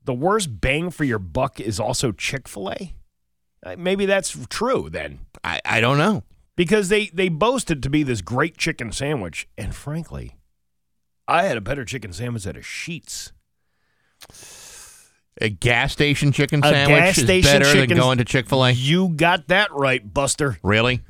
the 0.03 0.13
worst 0.13 0.61
bang 0.61 0.89
for 0.89 1.03
your 1.03 1.19
buck 1.19 1.59
is 1.59 1.79
also 1.79 2.11
Chick 2.11 2.47
Fil 2.47 2.71
A. 2.71 2.93
Maybe 3.77 4.05
that's 4.05 4.37
true 4.49 4.89
then, 4.91 5.19
I 5.43 5.59
I 5.65 5.81
don't 5.81 5.97
know. 5.97 6.23
because 6.55 6.89
they 6.89 7.07
they 7.07 7.29
boasted 7.29 7.81
to 7.83 7.89
be 7.89 8.03
this 8.03 8.21
great 8.21 8.57
chicken 8.57 8.91
sandwich, 8.91 9.47
and 9.57 9.73
frankly, 9.73 10.35
I 11.27 11.43
had 11.43 11.57
a 11.57 11.61
better 11.61 11.85
chicken 11.85 12.13
sandwich 12.13 12.45
at 12.47 12.55
a 12.55 12.59
Sheetz. 12.61 13.31
A 15.41 15.49
gas 15.49 15.91
station 15.91 16.31
chicken 16.31 16.63
A 16.63 16.69
sandwich 16.69 16.97
gas 16.97 17.17
is 17.17 17.43
better 17.45 17.65
than 17.85 17.97
going 17.97 18.17
to 18.19 18.25
Chick 18.25 18.47
Fil 18.47 18.63
A. 18.65 18.71
You 18.71 19.09
got 19.09 19.47
that 19.49 19.71
right, 19.73 20.13
Buster. 20.13 20.57
Really? 20.63 21.01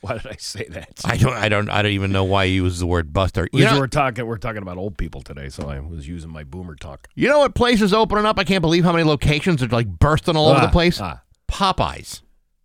Why 0.00 0.12
did 0.18 0.26
I 0.28 0.36
say 0.38 0.64
that? 0.70 1.00
I 1.04 1.16
don't. 1.16 1.32
I 1.32 1.48
don't. 1.48 1.68
I 1.70 1.82
don't 1.82 1.90
even 1.92 2.12
know 2.12 2.24
why 2.24 2.44
you 2.44 2.64
use 2.64 2.78
the 2.78 2.86
word 2.86 3.12
Buster. 3.12 3.48
You 3.52 3.64
know, 3.64 3.80
we're 3.80 3.86
talking 3.88 4.26
we're 4.26 4.36
talking 4.38 4.62
about 4.62 4.76
old 4.76 4.96
people 4.98 5.22
today, 5.22 5.48
so 5.48 5.68
I 5.68 5.80
was 5.80 6.06
using 6.06 6.30
my 6.30 6.44
boomer 6.44 6.76
talk. 6.76 7.08
you 7.16 7.26
know 7.28 7.40
what 7.40 7.54
place 7.54 7.80
is 7.82 7.92
opening 7.92 8.24
up? 8.26 8.38
I 8.38 8.44
can't 8.44 8.60
believe 8.62 8.84
how 8.84 8.92
many 8.92 9.04
locations 9.04 9.62
are 9.62 9.66
like 9.68 9.88
bursting 9.88 10.36
all 10.36 10.48
over 10.48 10.60
Ah, 10.60 10.66
the 10.66 10.72
place. 10.72 11.00
ah. 11.00 11.22
Popeyes. 11.50 12.20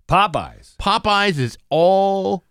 Popeyes. 0.07 0.75
Popeyes 0.77 1.39
is 1.39 1.57
all 1.69 2.43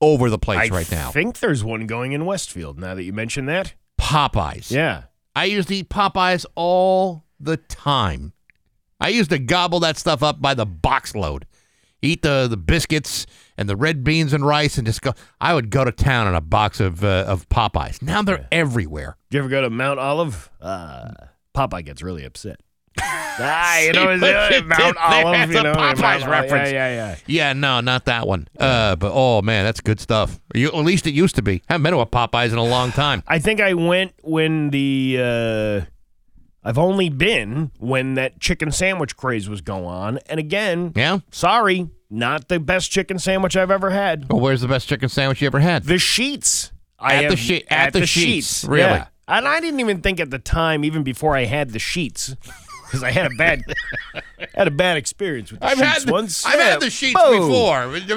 over 0.00 0.30
the 0.30 0.38
place 0.38 0.70
I 0.70 0.74
right 0.74 0.90
now. 0.90 1.08
I 1.08 1.12
think 1.12 1.40
there's 1.40 1.62
one 1.62 1.86
going 1.86 2.12
in 2.12 2.24
Westfield. 2.24 2.78
Now 2.78 2.94
that 2.94 3.02
you 3.04 3.12
mention 3.12 3.46
that, 3.46 3.74
Popeyes. 3.98 4.70
yeah. 4.70 5.04
I 5.36 5.44
used 5.44 5.68
to 5.68 5.76
eat 5.76 5.88
Popeyes 5.88 6.44
all 6.54 7.24
the 7.38 7.56
time. 7.56 8.32
I 9.00 9.08
used 9.08 9.30
to 9.30 9.38
gobble 9.38 9.80
that 9.80 9.96
stuff 9.96 10.22
up 10.22 10.42
by 10.42 10.54
the 10.54 10.66
box 10.66 11.14
load. 11.14 11.46
Eat 12.02 12.22
the, 12.22 12.46
the 12.48 12.56
biscuits 12.56 13.26
and 13.58 13.68
the 13.68 13.76
red 13.76 14.02
beans 14.02 14.32
and 14.32 14.44
rice 14.44 14.78
and 14.78 14.86
just 14.86 15.02
go. 15.02 15.12
I 15.40 15.54
would 15.54 15.70
go 15.70 15.84
to 15.84 15.92
town 15.92 16.26
on 16.26 16.34
a 16.34 16.40
box 16.40 16.80
of 16.80 17.04
uh, 17.04 17.24
of 17.28 17.48
Popeyes. 17.50 18.00
Now 18.02 18.22
they're 18.22 18.46
everywhere. 18.50 19.16
Did 19.30 19.36
you 19.36 19.40
ever 19.42 19.50
go 19.50 19.60
to 19.62 19.70
Mount 19.70 20.00
Olive? 20.00 20.50
Uh, 20.60 21.10
Popeye 21.54 21.84
gets 21.84 22.02
really 22.02 22.24
upset. 22.24 22.60
ah, 23.00 23.78
you 23.80 23.92
know, 23.92 24.06
what 24.06 24.14
you 24.52 24.62
Mount? 24.64 24.96
Olive. 24.98 25.32
That's 25.32 25.52
You 25.52 25.58
a 25.60 25.62
know, 25.62 25.72
Popeyes 25.74 26.00
Mount 26.00 26.26
reference. 26.26 26.72
Yeah, 26.72 26.88
yeah, 26.90 26.94
yeah. 27.10 27.16
Yeah, 27.26 27.52
no, 27.52 27.80
not 27.80 28.04
that 28.06 28.26
one. 28.26 28.48
Uh, 28.58 28.96
but 28.96 29.12
oh 29.14 29.42
man, 29.42 29.64
that's 29.64 29.80
good 29.80 30.00
stuff. 30.00 30.40
You, 30.54 30.68
at 30.68 30.74
least 30.76 31.06
it 31.06 31.14
used 31.14 31.36
to 31.36 31.42
be. 31.42 31.62
I 31.68 31.74
haven't 31.74 31.84
been 31.84 31.92
to 31.92 32.00
a 32.00 32.06
Popeyes 32.06 32.52
in 32.52 32.58
a 32.58 32.64
long 32.64 32.90
time. 32.92 33.22
I 33.26 33.38
think 33.38 33.60
I 33.60 33.74
went 33.74 34.12
when 34.22 34.70
the. 34.70 35.16
Uh, 35.20 35.80
I've 36.62 36.76
only 36.78 37.08
been 37.08 37.70
when 37.78 38.14
that 38.14 38.38
chicken 38.38 38.70
sandwich 38.70 39.16
craze 39.16 39.48
was 39.48 39.62
going 39.62 39.84
on, 39.86 40.18
and 40.26 40.38
again, 40.38 40.92
Yeah. 40.94 41.20
sorry, 41.30 41.88
not 42.10 42.48
the 42.48 42.60
best 42.60 42.90
chicken 42.90 43.18
sandwich 43.18 43.56
I've 43.56 43.70
ever 43.70 43.88
had. 43.90 44.30
Well, 44.30 44.40
where's 44.40 44.60
the 44.60 44.68
best 44.68 44.86
chicken 44.86 45.08
sandwich 45.08 45.40
you 45.40 45.46
ever 45.46 45.60
had? 45.60 45.84
The 45.84 45.94
Sheetz. 45.94 46.70
I 46.98 47.24
At 47.24 47.30
the 47.30 47.36
she- 47.36 47.66
at 47.70 47.94
the 47.94 48.00
Sheetz, 48.00 48.68
really? 48.68 48.82
Yeah. 48.90 49.06
And 49.26 49.48
I 49.48 49.60
didn't 49.60 49.80
even 49.80 50.02
think 50.02 50.20
at 50.20 50.28
the 50.30 50.38
time, 50.38 50.84
even 50.84 51.02
before 51.02 51.34
I 51.34 51.44
had 51.46 51.70
the 51.70 51.78
Sheetz, 51.78 52.36
because 52.90 53.02
I 53.04 53.10
had 53.10 53.26
a 53.26 53.34
bad 53.36 53.62
had 54.54 54.66
a 54.68 54.70
bad 54.72 54.96
experience 54.96 55.50
with 55.52 55.60
the 55.60 55.66
I've 55.66 55.78
Sheetz 55.78 55.82
had 55.84 56.02
the, 56.02 56.12
once. 56.12 56.44
I've 56.44 56.58
Yeah, 56.58 56.64
had 56.70 56.80
the 56.80 56.86
Sheetz 56.86 57.14
boom. 57.14 57.48
before. 57.48 57.86
Make, 57.88 58.08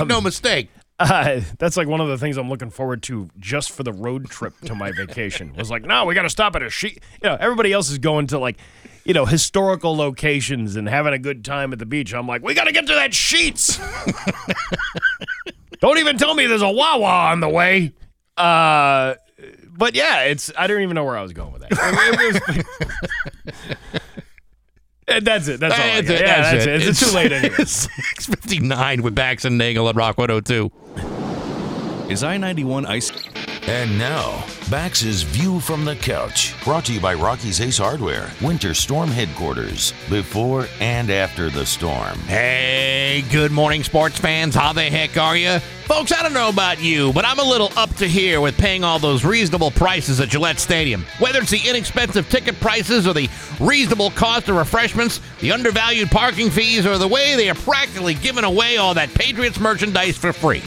make 0.00 0.06
no 0.08 0.18
Um, 0.18 0.24
mistake. 0.24 0.68
Uh, 1.00 1.40
that's 1.58 1.76
like 1.76 1.88
one 1.88 2.00
of 2.00 2.06
the 2.06 2.16
things 2.18 2.36
I'm 2.36 2.48
looking 2.48 2.70
forward 2.70 3.02
to 3.04 3.28
just 3.40 3.72
for 3.72 3.82
the 3.82 3.92
road 3.92 4.26
trip 4.30 4.54
to 4.66 4.74
my 4.76 4.92
vacation. 4.92 5.52
Was 5.56 5.68
like, 5.68 5.82
no, 5.82 6.04
we 6.04 6.14
got 6.14 6.22
to 6.22 6.30
stop 6.30 6.54
at 6.54 6.62
a 6.62 6.70
sheet. 6.70 7.02
You 7.20 7.28
know, 7.30 7.36
everybody 7.40 7.72
else 7.72 7.90
is 7.90 7.98
going 7.98 8.28
to 8.28 8.38
like, 8.38 8.56
you 9.04 9.12
know, 9.12 9.24
historical 9.26 9.96
locations 9.96 10.76
and 10.76 10.88
having 10.88 11.12
a 11.12 11.18
good 11.18 11.44
time 11.44 11.72
at 11.72 11.80
the 11.80 11.86
beach. 11.86 12.14
I'm 12.14 12.28
like, 12.28 12.42
we 12.44 12.54
got 12.54 12.64
to 12.64 12.72
get 12.72 12.86
to 12.86 12.94
that 12.94 13.10
Sheetz. 13.10 13.80
don't 15.80 15.98
even 15.98 16.18
tell 16.18 16.34
me 16.34 16.46
there's 16.46 16.62
a 16.62 16.70
Wawa 16.70 17.30
on 17.32 17.40
the 17.40 17.48
way. 17.48 17.94
Uh, 18.36 19.14
but 19.76 19.96
yeah, 19.96 20.22
it's 20.24 20.52
I 20.56 20.68
don't 20.68 20.82
even 20.82 20.94
know 20.94 21.04
where 21.04 21.16
I 21.18 21.22
was 21.22 21.32
going 21.32 21.52
with 21.52 21.62
that. 21.68 21.72
And 25.08 25.26
that's 25.26 25.48
it. 25.48 25.60
That's 25.60 25.74
all. 25.74 25.80
Got. 25.86 26.04
it, 26.04 26.20
Yeah, 26.20 26.42
that's 26.42 26.64
that's 26.64 26.66
it. 26.66 26.82
it. 26.82 26.88
It's, 26.88 27.10
too 27.10 27.14
late 27.16 27.32
anyway. 27.32 27.54
It's 27.58 27.72
659 27.72 29.02
with 29.02 29.14
Bax 29.14 29.44
and 29.44 29.58
Nagel 29.58 29.88
at 29.88 29.96
Rock 29.96 30.18
102. 30.18 30.70
Is 32.08 32.24
I 32.24 32.36
91 32.36 32.84
ice? 32.86 33.10
And 33.68 33.96
now, 33.96 34.44
Bax's 34.70 35.22
View 35.22 35.60
from 35.60 35.84
the 35.84 35.94
Couch, 35.94 36.52
brought 36.64 36.84
to 36.86 36.92
you 36.92 37.00
by 37.00 37.14
Rocky's 37.14 37.60
Ace 37.60 37.78
Hardware, 37.78 38.28
Winter 38.42 38.74
Storm 38.74 39.08
Headquarters, 39.08 39.94
before 40.10 40.66
and 40.80 41.10
after 41.10 41.48
the 41.48 41.64
storm. 41.64 42.18
Hey, 42.26 43.24
good 43.30 43.52
morning, 43.52 43.84
sports 43.84 44.18
fans. 44.18 44.56
How 44.56 44.72
the 44.72 44.82
heck 44.82 45.16
are 45.16 45.36
you? 45.36 45.60
Folks, 45.84 46.10
I 46.12 46.22
don't 46.22 46.34
know 46.34 46.48
about 46.48 46.82
you, 46.82 47.12
but 47.12 47.24
I'm 47.24 47.38
a 47.38 47.44
little 47.44 47.70
up 47.76 47.94
to 47.96 48.08
here 48.08 48.40
with 48.40 48.58
paying 48.58 48.82
all 48.82 48.98
those 48.98 49.24
reasonable 49.24 49.70
prices 49.70 50.20
at 50.20 50.28
Gillette 50.28 50.58
Stadium. 50.58 51.04
Whether 51.20 51.40
it's 51.40 51.50
the 51.50 51.68
inexpensive 51.68 52.28
ticket 52.30 52.58
prices 52.60 53.06
or 53.06 53.12
the 53.12 53.28
reasonable 53.60 54.10
cost 54.10 54.48
of 54.48 54.56
refreshments, 54.56 55.20
the 55.40 55.52
undervalued 55.52 56.10
parking 56.10 56.50
fees, 56.50 56.84
or 56.84 56.98
the 56.98 57.06
way 57.06 57.36
they 57.36 57.48
are 57.48 57.54
practically 57.54 58.14
giving 58.14 58.44
away 58.44 58.76
all 58.76 58.94
that 58.94 59.14
Patriots 59.14 59.60
merchandise 59.60 60.16
for 60.16 60.32
free. 60.32 60.62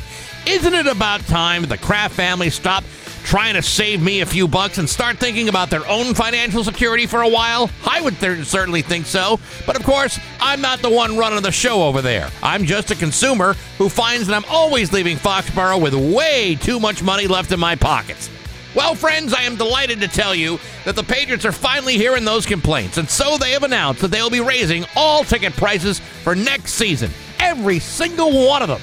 Isn't 0.47 0.75
it 0.75 0.85
about 0.85 1.21
time 1.21 1.63
the 1.63 1.77
Kraft 1.77 2.13
family 2.13 2.51
stop 2.51 2.83
trying 3.23 3.55
to 3.55 3.63
save 3.63 3.99
me 3.99 4.21
a 4.21 4.25
few 4.27 4.47
bucks 4.47 4.77
and 4.77 4.87
start 4.87 5.17
thinking 5.17 5.49
about 5.49 5.71
their 5.71 5.85
own 5.87 6.13
financial 6.13 6.63
security 6.63 7.07
for 7.07 7.23
a 7.23 7.27
while? 7.27 7.71
I 7.83 7.99
would 7.99 8.19
th- 8.19 8.45
certainly 8.45 8.83
think 8.83 9.07
so. 9.07 9.39
But 9.65 9.75
of 9.75 9.83
course, 9.83 10.19
I'm 10.39 10.61
not 10.61 10.83
the 10.83 10.89
one 10.91 11.17
running 11.17 11.41
the 11.41 11.51
show 11.51 11.81
over 11.81 11.99
there. 11.99 12.29
I'm 12.43 12.65
just 12.65 12.91
a 12.91 12.95
consumer 12.95 13.55
who 13.79 13.89
finds 13.89 14.27
that 14.27 14.35
I'm 14.35 14.49
always 14.49 14.93
leaving 14.93 15.17
Foxborough 15.17 15.81
with 15.81 15.95
way 15.95 16.55
too 16.61 16.79
much 16.79 17.01
money 17.01 17.25
left 17.25 17.51
in 17.51 17.59
my 17.59 17.75
pockets. 17.75 18.29
Well, 18.75 18.93
friends, 18.93 19.33
I 19.33 19.43
am 19.43 19.55
delighted 19.55 19.99
to 20.01 20.07
tell 20.07 20.35
you 20.35 20.59
that 20.83 20.95
the 20.95 21.03
Patriots 21.03 21.45
are 21.45 21.51
finally 21.51 21.97
hearing 21.97 22.23
those 22.23 22.45
complaints, 22.45 22.97
and 22.97 23.09
so 23.09 23.37
they 23.37 23.51
have 23.51 23.63
announced 23.63 24.01
that 24.01 24.11
they 24.11 24.21
will 24.21 24.29
be 24.29 24.41
raising 24.41 24.85
all 24.95 25.23
ticket 25.23 25.53
prices 25.53 25.99
for 25.99 26.35
next 26.35 26.73
season. 26.73 27.09
Every 27.39 27.79
single 27.79 28.45
one 28.47 28.61
of 28.61 28.67
them. 28.67 28.81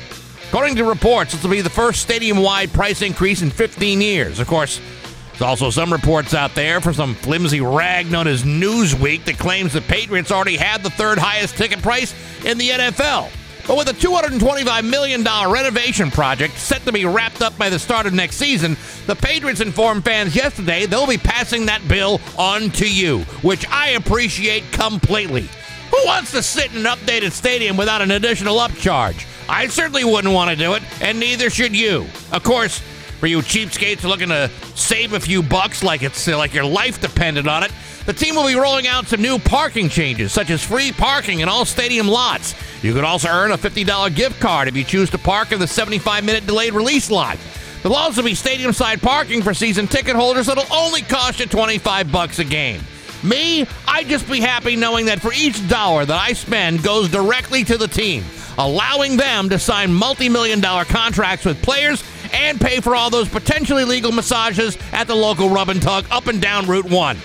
According 0.53 0.77
to 0.77 0.85
reports, 0.85 1.33
this 1.33 1.43
will 1.43 1.51
be 1.51 1.63
the 1.63 1.71
first 1.71 2.03
stadium 2.03 2.37
wide 2.37 2.75
price 2.75 3.01
increase 3.01 3.41
in 3.41 3.49
15 3.49 4.03
years. 4.03 4.39
Of 4.39 4.49
course, 4.49 4.83
there's 5.31 5.41
also 5.41 5.71
some 5.71 5.91
reports 5.91 6.35
out 6.35 6.55
there 6.55 6.79
from 6.83 6.93
some 6.93 7.15
flimsy 7.15 7.63
rag 7.63 8.11
known 8.11 8.27
as 8.27 8.43
Newsweek 8.43 9.25
that 9.25 9.39
claims 9.39 9.73
the 9.73 9.81
Patriots 9.81 10.31
already 10.31 10.59
had 10.59 10.83
the 10.83 10.91
third 10.91 11.17
highest 11.17 11.57
ticket 11.57 11.81
price 11.81 12.15
in 12.45 12.59
the 12.59 12.69
NFL. 12.69 13.31
But 13.67 13.79
with 13.79 13.89
a 13.89 13.95
$225 13.95 14.91
million 14.91 15.25
renovation 15.25 16.11
project 16.11 16.59
set 16.59 16.85
to 16.85 16.93
be 16.93 17.07
wrapped 17.07 17.41
up 17.41 17.57
by 17.57 17.71
the 17.71 17.79
start 17.79 18.05
of 18.05 18.13
next 18.13 18.37
season, 18.37 18.77
the 19.07 19.17
Patriots 19.17 19.63
informed 19.63 20.05
fans 20.05 20.37
yesterday 20.37 20.85
they'll 20.85 21.07
be 21.07 21.17
passing 21.17 21.65
that 21.65 21.81
bill 21.89 22.21
on 22.37 22.69
to 22.73 22.87
you, 22.87 23.21
which 23.41 23.67
I 23.71 23.93
appreciate 23.93 24.71
completely. 24.71 25.49
Who 25.93 26.05
wants 26.05 26.31
to 26.33 26.43
sit 26.43 26.73
in 26.73 26.85
an 26.85 26.93
updated 26.93 27.33
stadium 27.33 27.79
without 27.79 28.03
an 28.03 28.11
additional 28.11 28.59
upcharge? 28.59 29.27
I 29.53 29.67
certainly 29.67 30.03
wouldn't 30.03 30.33
want 30.33 30.49
to 30.49 30.57
do 30.57 30.73
it, 30.73 30.83
and 31.03 31.21
neither 31.21 31.51
should 31.51 31.77
you. 31.77 32.07
Of 32.33 32.43
course, 32.43 32.79
for 33.21 33.27
you 33.27 33.41
cheapskates 33.41 34.03
looking 34.03 34.31
to 34.31 34.51
save 34.75 35.13
a 35.13 35.21
few 35.21 35.43
bucks 35.43 35.85
like 35.85 36.03
it's 36.03 36.27
uh, 36.27 36.39
like 36.39 36.55
your 36.55 36.65
life 36.65 37.03
depended 37.03 37.47
on 37.47 37.63
it, 37.63 37.71
the 38.07 38.15
team 38.15 38.35
will 38.35 38.47
be 38.47 38.55
rolling 38.55 38.87
out 38.87 39.07
some 39.07 39.21
new 39.21 39.39
parking 39.39 39.91
changes, 39.91 40.33
such 40.33 40.49
as 40.49 40.65
free 40.65 40.91
parking 40.91 41.41
in 41.41 41.51
all 41.51 41.67
stadium 41.67 42.09
lots. 42.09 42.55
You 42.83 42.95
could 42.95 43.05
also 43.05 43.29
earn 43.29 43.53
a 43.53 43.59
$50 43.59 44.17
gift 44.17 44.41
card 44.41 44.69
if 44.69 44.77
you 44.77 44.85
choose 44.85 45.11
to 45.11 45.19
park 45.19 45.53
in 45.53 45.61
the 45.61 45.67
75 45.67 46.25
minute 46.25 46.47
delayed 46.47 46.73
release 46.73 47.11
lot. 47.11 47.37
There'll 47.83 47.97
also 47.97 48.23
be 48.23 48.35
stadium 48.35 48.73
side 48.73 49.03
parking 49.03 49.43
for 49.43 49.53
season 49.53 49.87
ticket 49.87 50.17
holders 50.17 50.47
that'll 50.47 50.75
only 50.75 51.03
cost 51.03 51.41
you 51.41 51.47
25 51.47 52.11
bucks 52.11 52.39
a 52.39 52.45
game. 52.45 52.81
Me, 53.23 53.67
I'd 53.87 54.09
just 54.09 54.29
be 54.29 54.41
happy 54.41 54.77
knowing 54.77 55.07
that 55.07 55.21
for 55.21 55.33
each 55.33 55.69
dollar 55.69 56.07
that 56.07 56.19
I 56.19 56.33
spend 56.33 56.83
goes 56.83 57.09
directly 57.09 57.63
to 57.65 57.77
the 57.77 57.87
team, 57.87 58.25
allowing 58.59 59.17
them 59.17 59.49
to 59.49 59.59
sign 59.59 59.93
multi 59.93 60.29
million 60.29 60.61
dollar 60.61 60.85
contracts 60.85 61.45
with 61.45 61.61
players 61.63 62.03
and 62.33 62.61
pay 62.61 62.81
for 62.81 62.95
all 62.95 63.11
those 63.11 63.29
potentially 63.29 63.85
legal 63.85 64.13
massages 64.13 64.79
at 64.93 65.07
the 65.07 65.15
local 65.15 65.51
rub 65.51 65.69
and 65.69 65.83
tug 65.83 66.07
up 66.11 66.27
and 66.27 66.41
down 66.41 66.67
Route 66.67 66.89
1. 66.89 67.17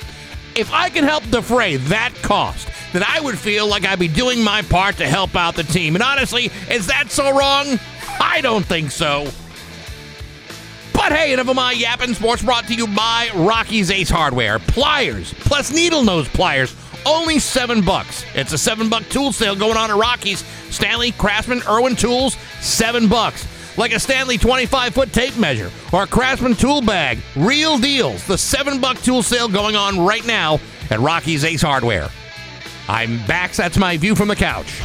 if 0.55 0.71
I 0.73 0.89
can 0.89 1.03
help 1.03 1.23
defray 1.29 1.77
that 1.77 2.13
cost, 2.23 2.67
then 2.93 3.03
I 3.07 3.19
would 3.21 3.37
feel 3.37 3.67
like 3.67 3.85
I'd 3.85 3.99
be 3.99 4.07
doing 4.07 4.43
my 4.43 4.61
part 4.63 4.97
to 4.97 5.07
help 5.07 5.35
out 5.35 5.55
the 5.55 5.63
team. 5.63 5.95
And 5.95 6.03
honestly, 6.03 6.49
is 6.69 6.87
that 6.87 7.11
so 7.11 7.29
wrong? 7.37 7.79
I 8.19 8.41
don't 8.41 8.65
think 8.65 8.91
so. 8.91 9.29
But 10.93 11.11
hey, 11.11 11.31
enough 11.31 11.47
of 11.47 11.55
my 11.55 11.73
yapping. 11.73 12.15
Sports 12.15 12.41
brought 12.41 12.65
to 12.67 12.73
you 12.73 12.87
by 12.87 13.29
Rocky's 13.35 13.91
Ace 13.91 14.09
Hardware. 14.09 14.57
Pliers, 14.57 15.33
plus 15.35 15.71
needle 15.71 16.03
nose 16.03 16.27
pliers, 16.27 16.75
only 17.05 17.39
seven 17.39 17.81
bucks. 17.81 18.25
It's 18.33 18.53
a 18.53 18.57
seven 18.57 18.89
buck 18.89 19.03
tool 19.09 19.31
sale 19.31 19.55
going 19.55 19.77
on 19.77 19.89
at 19.89 19.95
Rockies. 19.95 20.43
Stanley, 20.69 21.11
Craftsman, 21.11 21.61
Irwin 21.67 21.95
Tools, 21.95 22.35
seven 22.61 23.07
bucks. 23.07 23.47
Like 23.77 23.93
a 23.93 23.99
Stanley 23.99 24.37
25 24.37 24.93
foot 24.93 25.13
tape 25.13 25.37
measure 25.37 25.71
or 25.93 26.03
a 26.03 26.07
Craftsman 26.07 26.55
tool 26.55 26.81
bag. 26.81 27.19
Real 27.35 27.77
deals. 27.77 28.25
The 28.25 28.37
seven 28.37 28.81
buck 28.81 28.97
tool 28.97 29.21
sale 29.21 29.47
going 29.47 29.75
on 29.75 29.99
right 29.99 30.25
now 30.25 30.59
at 30.89 30.99
Rockies 30.99 31.43
Ace 31.45 31.61
Hardware. 31.61 32.09
I'm 32.87 33.25
back. 33.27 33.53
That's 33.53 33.77
my 33.77 33.97
view 33.97 34.15
from 34.15 34.29
the 34.29 34.35
couch. 34.35 34.81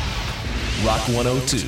Rock 0.84 1.06
102. 1.08 1.66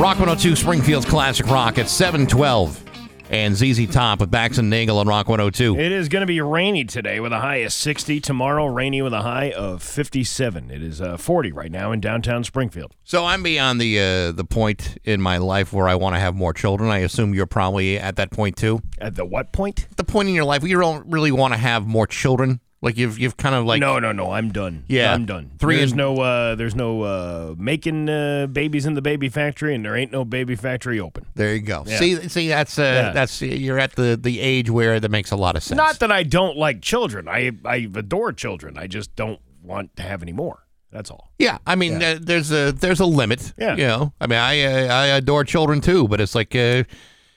Rock 0.00 0.18
102 0.18 0.56
Springfield's 0.56 1.06
Classic 1.06 1.46
Rock 1.46 1.78
at 1.78 1.88
712. 1.88 2.85
And 3.28 3.56
ZZ 3.56 3.88
Top 3.92 4.20
with 4.20 4.30
Bax 4.30 4.56
and 4.58 4.70
Nagel 4.70 4.98
on 4.98 5.08
Rock 5.08 5.28
102. 5.28 5.76
It 5.76 5.90
is 5.90 6.08
going 6.08 6.20
to 6.20 6.26
be 6.26 6.40
rainy 6.40 6.84
today 6.84 7.18
with 7.18 7.32
a 7.32 7.40
high 7.40 7.56
of 7.56 7.72
60. 7.72 8.20
Tomorrow, 8.20 8.66
rainy 8.66 9.02
with 9.02 9.12
a 9.12 9.22
high 9.22 9.50
of 9.50 9.82
57. 9.82 10.70
It 10.70 10.80
is 10.80 11.00
uh, 11.00 11.16
40 11.16 11.50
right 11.50 11.72
now 11.72 11.90
in 11.90 12.00
downtown 12.00 12.44
Springfield. 12.44 12.94
So 13.02 13.24
I'm 13.24 13.42
beyond 13.42 13.80
the 13.80 13.98
uh, 13.98 14.32
the 14.32 14.44
point 14.44 14.98
in 15.04 15.20
my 15.20 15.38
life 15.38 15.72
where 15.72 15.88
I 15.88 15.96
want 15.96 16.14
to 16.14 16.20
have 16.20 16.36
more 16.36 16.52
children. 16.52 16.88
I 16.90 16.98
assume 16.98 17.34
you're 17.34 17.46
probably 17.46 17.98
at 17.98 18.14
that 18.16 18.30
point 18.30 18.56
too. 18.56 18.80
At 18.98 19.16
the 19.16 19.24
what 19.24 19.52
point? 19.52 19.88
The 19.96 20.04
point 20.04 20.28
in 20.28 20.34
your 20.34 20.44
life 20.44 20.62
where 20.62 20.70
you 20.70 20.78
don't 20.78 21.06
really 21.10 21.32
want 21.32 21.52
to 21.52 21.58
have 21.58 21.84
more 21.84 22.06
children. 22.06 22.60
Like 22.82 22.98
you've 22.98 23.18
you've 23.18 23.36
kind 23.38 23.54
of 23.54 23.64
like 23.64 23.80
no, 23.80 23.98
no, 23.98 24.12
no. 24.12 24.30
I'm 24.32 24.52
done. 24.52 24.84
Yeah. 24.86 25.12
I'm 25.14 25.24
done. 25.24 25.50
Three 25.58 25.78
There's 25.78 25.92
and- 25.92 25.98
no, 25.98 26.20
uh, 26.20 26.54
there's 26.56 26.74
no 26.74 27.02
uh, 27.02 27.54
making 27.56 28.08
uh, 28.08 28.46
babies 28.48 28.84
in 28.86 28.94
the 28.94 29.02
baby 29.02 29.28
factory, 29.30 29.74
and 29.74 29.84
there 29.84 29.96
ain't 29.96 30.12
no 30.12 30.24
baby 30.26 30.56
factory 30.56 31.00
open. 31.00 31.24
There 31.34 31.54
you 31.54 31.62
go. 31.62 31.84
Yeah. 31.86 31.98
See, 31.98 32.28
see, 32.28 32.48
that's 32.48 32.78
uh, 32.78 32.82
Yeah. 32.82 33.12
that's 33.12 33.40
you're 33.40 33.78
at 33.78 33.92
the 33.96 34.18
the 34.20 34.40
age 34.40 34.68
where 34.70 35.00
that 35.00 35.10
makes 35.10 35.30
a 35.30 35.36
lot 35.36 35.56
of 35.56 35.62
sense. 35.62 35.76
Not 35.76 35.98
that 36.00 36.12
I 36.12 36.22
don't 36.22 36.56
like 36.58 36.82
children. 36.82 37.28
I 37.28 37.52
I 37.64 37.88
adore 37.94 38.32
children. 38.32 38.76
I 38.78 38.86
just 38.88 39.16
don't 39.16 39.40
want 39.62 39.96
to 39.96 40.02
have 40.02 40.22
any 40.22 40.32
more. 40.32 40.64
That's 40.92 41.10
all. 41.10 41.32
Yeah, 41.38 41.58
I 41.66 41.74
mean, 41.76 42.02
uh, 42.02 42.18
there's 42.20 42.52
a 42.52 42.72
there's 42.72 43.00
a 43.00 43.06
limit. 43.06 43.52
Yeah. 43.58 43.74
you 43.74 43.86
know, 43.86 44.12
I 44.20 44.26
mean, 44.26 44.38
I 44.38 44.62
uh, 44.62 44.94
I 44.94 45.06
adore 45.16 45.44
children 45.44 45.80
too, 45.80 46.08
but 46.08 46.20
it's 46.20 46.34
like 46.34 46.54
uh, 46.54 46.84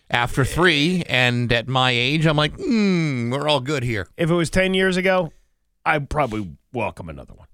after 0.10 0.44
three, 0.46 1.04
and 1.08 1.52
at 1.54 1.68
my 1.68 1.92
age, 1.92 2.26
I'm 2.26 2.38
like, 2.38 2.54
hmm, 2.56 3.30
we're 3.32 3.48
all 3.48 3.60
good 3.60 3.84
here. 3.84 4.08
If 4.18 4.30
it 4.30 4.34
was 4.34 4.50
10 4.50 4.74
years 4.74 4.98
ago, 4.98 5.32
I'd 5.86 6.10
probably 6.10 6.56
welcome 6.74 7.10
another 7.10 7.34
one. 7.34 7.48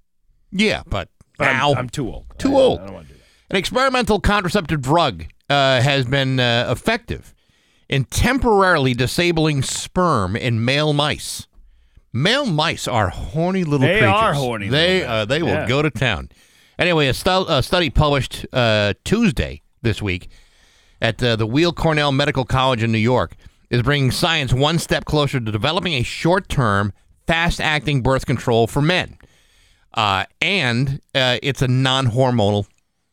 Yeah, 0.51 0.83
but, 0.87 1.09
But 1.37 1.47
I'm- 1.47 1.57
now 1.57 1.73
I'm, 1.73 1.89
too 1.89 2.07
old. 2.07 2.25
Too 2.37 2.55
I- 2.55 2.59
old. 2.61 2.79
I 2.81 2.85
don't 2.85 2.93
want 2.95 3.07
to 3.07 3.13
do 3.13 3.19
that. 3.19 3.25
An 3.51 3.57
experimental 3.57 4.19
contraceptive 4.19 4.81
drug 4.81 5.25
uh, 5.49 5.81
has 5.81 6.05
been 6.05 6.39
uh, 6.39 6.67
effective 6.71 7.33
in 7.87 8.05
temporarily 8.05 8.93
disabling 8.95 9.61
sperm 9.61 10.35
in 10.35 10.65
male 10.65 10.93
mice. 10.93 11.45
Male 12.11 12.45
mice 12.47 12.87
are 12.87 13.09
horny 13.09 13.63
little 13.63 13.85
They 13.85 13.99
creatures. 13.99 14.09
are 14.09 14.33
horny 14.33 14.69
They 14.69 15.03
uh, 15.03 15.25
they 15.25 15.43
will 15.43 15.49
Yeah. 15.49 15.67
go 15.67 15.81
to 15.83 15.91
town. 15.91 16.29
Anyway, 16.79 17.07
a, 17.07 17.13
stu- 17.13 17.45
a 17.47 17.61
study 17.61 17.89
published 17.91 18.45
uh, 18.51 18.93
Tuesday 19.03 19.61
this 19.83 20.01
week 20.01 20.29
at 21.05 21.21
uh, 21.21 21.35
the 21.35 21.45
Weill 21.45 21.71
Cornell 21.71 22.11
Medical 22.11 22.45
College 22.45 22.81
in 22.81 22.91
New 22.91 22.97
York 22.97 23.35
is 23.69 23.81
bringing 23.83 24.09
science 24.11 24.51
one 24.53 24.79
step 24.79 25.05
closer 25.05 25.39
to 25.39 25.51
developing 25.51 25.93
a 25.93 26.03
short-term, 26.03 26.93
fast-acting 27.27 28.01
birth 28.01 28.25
control 28.25 28.65
for 28.67 28.81
men. 28.81 29.17
Uh, 29.93 30.25
and 30.41 30.99
uh, 31.13 31.37
it's 31.43 31.61
a 31.61 31.67
non-hormonal 31.67 32.65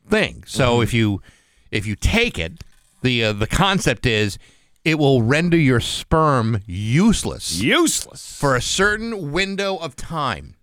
thing. 0.08 0.42
So 0.46 0.74
Mm-hmm. 0.74 0.82
if 0.82 0.94
you 0.94 1.22
if 1.70 1.86
you 1.86 1.94
take 1.96 2.38
it, 2.38 2.64
the 3.02 3.24
uh, 3.24 3.32
the 3.34 3.46
concept 3.46 4.06
is 4.06 4.38
it 4.84 4.98
will 4.98 5.22
render 5.22 5.56
your 5.56 5.80
sperm 5.80 6.60
useless 6.66 7.60
Useless. 7.60 8.36
for 8.38 8.56
a 8.56 8.60
certain 8.62 9.32
window 9.32 9.76
of 9.76 9.94
time. 9.96 10.56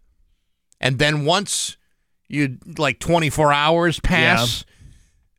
And 0.81 0.97
then 0.99 1.25
once 1.25 1.77
you 2.27 2.57
like 2.77 2.99
24 2.99 3.53
hours 3.53 3.99
pass, 4.01 4.65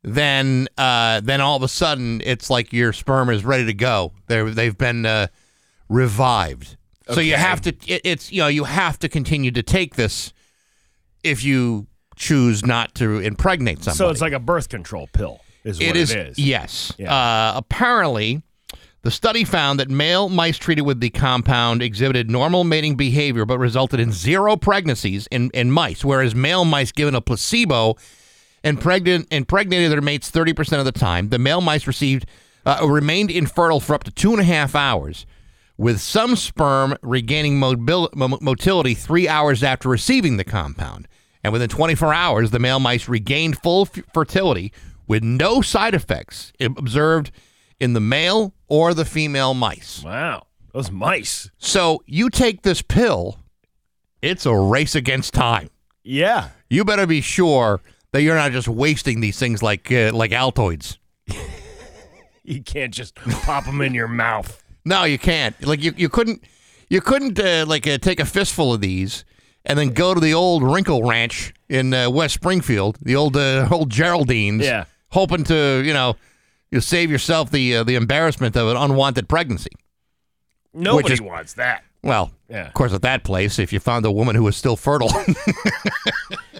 then 0.03 0.67
uh, 0.77 1.21
then 1.21 1.41
all 1.41 1.55
of 1.55 1.63
a 1.63 1.67
sudden 1.67 2.21
it's 2.25 2.49
like 2.49 2.73
your 2.73 2.93
sperm 2.93 3.29
is 3.29 3.45
ready 3.45 3.65
to 3.65 3.73
go. 3.73 4.13
They 4.27 4.41
they've 4.43 4.77
been 4.77 5.05
uh, 5.05 5.27
revived. 5.89 6.77
So 7.09 7.19
you 7.19 7.35
have 7.35 7.61
to 7.61 7.69
it, 7.87 8.01
it's 8.03 8.31
you 8.31 8.41
know 8.41 8.47
you 8.47 8.63
have 8.63 8.97
to 8.99 9.09
continue 9.09 9.51
to 9.51 9.63
take 9.63 9.95
this 9.95 10.33
if 11.23 11.43
you 11.43 11.87
choose 12.15 12.65
not 12.65 12.95
to 12.95 13.19
impregnate 13.19 13.83
somebody. 13.83 13.97
So 13.97 14.09
it's 14.09 14.21
like 14.21 14.33
a 14.33 14.39
birth 14.39 14.69
control 14.69 15.07
pill, 15.11 15.41
is 15.63 15.77
what 15.77 15.87
It 15.87 15.95
is, 15.97 16.11
it 16.11 16.27
is. 16.29 16.39
yes. 16.39 16.93
Yeah. 16.97 17.13
Uh, 17.13 17.53
apparently, 17.57 18.41
the 19.01 19.11
study 19.11 19.43
found 19.43 19.79
that 19.79 19.89
male 19.89 20.29
mice 20.29 20.57
treated 20.57 20.83
with 20.83 20.99
the 20.99 21.09
compound 21.09 21.81
exhibited 21.81 22.29
normal 22.29 22.63
mating 22.63 22.95
behavior, 22.95 23.45
but 23.45 23.57
resulted 23.59 23.99
in 23.99 24.11
zero 24.11 24.55
pregnancies 24.55 25.27
in, 25.31 25.49
in 25.53 25.71
mice, 25.71 26.05
whereas 26.05 26.33
male 26.35 26.63
mice 26.65 26.91
given 26.91 27.15
a 27.15 27.21
placebo 27.21 27.95
impregnate, 28.63 29.27
impregnated 29.31 29.91
their 29.91 30.01
mates 30.01 30.31
30% 30.31 30.79
of 30.79 30.85
the 30.85 30.91
time. 30.91 31.29
The 31.29 31.39
male 31.39 31.61
mice 31.61 31.87
received 31.87 32.25
uh, 32.65 32.85
remained 32.87 33.31
infertile 33.31 33.79
for 33.79 33.95
up 33.95 34.03
to 34.03 34.11
two 34.11 34.31
and 34.31 34.41
a 34.41 34.45
half 34.45 34.75
hours, 34.75 35.25
with 35.77 35.99
some 35.99 36.35
sperm 36.35 36.95
regaining 37.01 37.57
motility 37.59 38.93
three 38.93 39.27
hours 39.27 39.63
after 39.63 39.89
receiving 39.89 40.37
the 40.37 40.43
compound. 40.43 41.07
And 41.43 41.51
within 41.51 41.69
24 41.69 42.13
hours, 42.13 42.51
the 42.51 42.59
male 42.59 42.79
mice 42.79 43.09
regained 43.09 43.57
full 43.57 43.89
f- 43.91 44.03
fertility 44.13 44.71
with 45.07 45.23
no 45.23 45.61
side 45.61 45.95
effects 45.95 46.53
observed 46.59 47.31
in 47.79 47.93
the 47.93 47.99
male 47.99 48.53
or 48.67 48.93
the 48.93 49.05
female 49.05 49.55
mice. 49.55 50.03
Wow. 50.03 50.45
Those 50.71 50.91
mice. 50.91 51.49
So 51.57 52.03
you 52.05 52.29
take 52.29 52.61
this 52.61 52.83
pill, 52.83 53.39
it's 54.21 54.45
a 54.45 54.55
race 54.55 54.93
against 54.93 55.33
time. 55.33 55.69
Yeah. 56.03 56.49
You 56.69 56.85
better 56.85 57.07
be 57.07 57.21
sure 57.21 57.81
that 58.13 58.21
you're 58.21 58.35
not 58.35 58.51
just 58.51 58.67
wasting 58.67 59.21
these 59.21 59.37
things 59.39 59.61
like 59.63 59.91
uh, 59.91 60.11
like 60.13 60.31
Altoids. 60.31 60.97
You 62.43 62.63
can't 62.63 62.91
just 62.91 63.13
pop 63.15 63.65
them 63.65 63.81
in 63.81 63.93
your 63.93 64.07
mouth. 64.07 64.61
No, 64.83 65.03
you 65.03 65.19
can't. 65.19 65.55
Like 65.65 65.83
you, 65.83 65.93
you 65.95 66.09
couldn't 66.09 66.43
you 66.89 66.99
couldn't 66.99 67.39
uh, 67.39 67.65
like 67.67 67.85
uh, 67.85 67.99
take 67.99 68.19
a 68.19 68.25
fistful 68.25 68.73
of 68.73 68.81
these 68.81 69.25
and 69.63 69.77
then 69.77 69.89
go 69.89 70.15
to 70.15 70.19
the 70.19 70.33
old 70.33 70.63
Wrinkle 70.63 71.03
Ranch 71.03 71.53
in 71.69 71.93
uh, 71.93 72.09
West 72.09 72.33
Springfield, 72.33 72.97
the 72.99 73.15
old 73.15 73.37
uh, 73.37 73.67
old 73.71 73.91
Geraldines, 73.91 74.63
Yeah. 74.65 74.85
hoping 75.11 75.43
to 75.45 75.83
you 75.85 75.93
know 75.93 76.15
you 76.71 76.81
save 76.81 77.11
yourself 77.11 77.51
the 77.51 77.77
uh, 77.77 77.83
the 77.83 77.93
embarrassment 77.95 78.55
of 78.57 78.67
an 78.69 78.75
unwanted 78.75 79.29
pregnancy. 79.29 79.71
Nobody 80.73 81.13
is- 81.13 81.21
wants 81.21 81.53
that. 81.53 81.83
Well, 82.03 82.31
Yeah. 82.49 82.65
of 82.65 82.73
course, 82.73 82.91
at 82.91 83.03
that 83.03 83.23
place, 83.23 83.59
if 83.59 83.71
you 83.71 83.79
found 83.79 84.03
a 84.07 84.11
woman 84.11 84.35
who 84.35 84.43
was 84.43 84.57
still 84.57 84.75
fertile, 84.75 85.11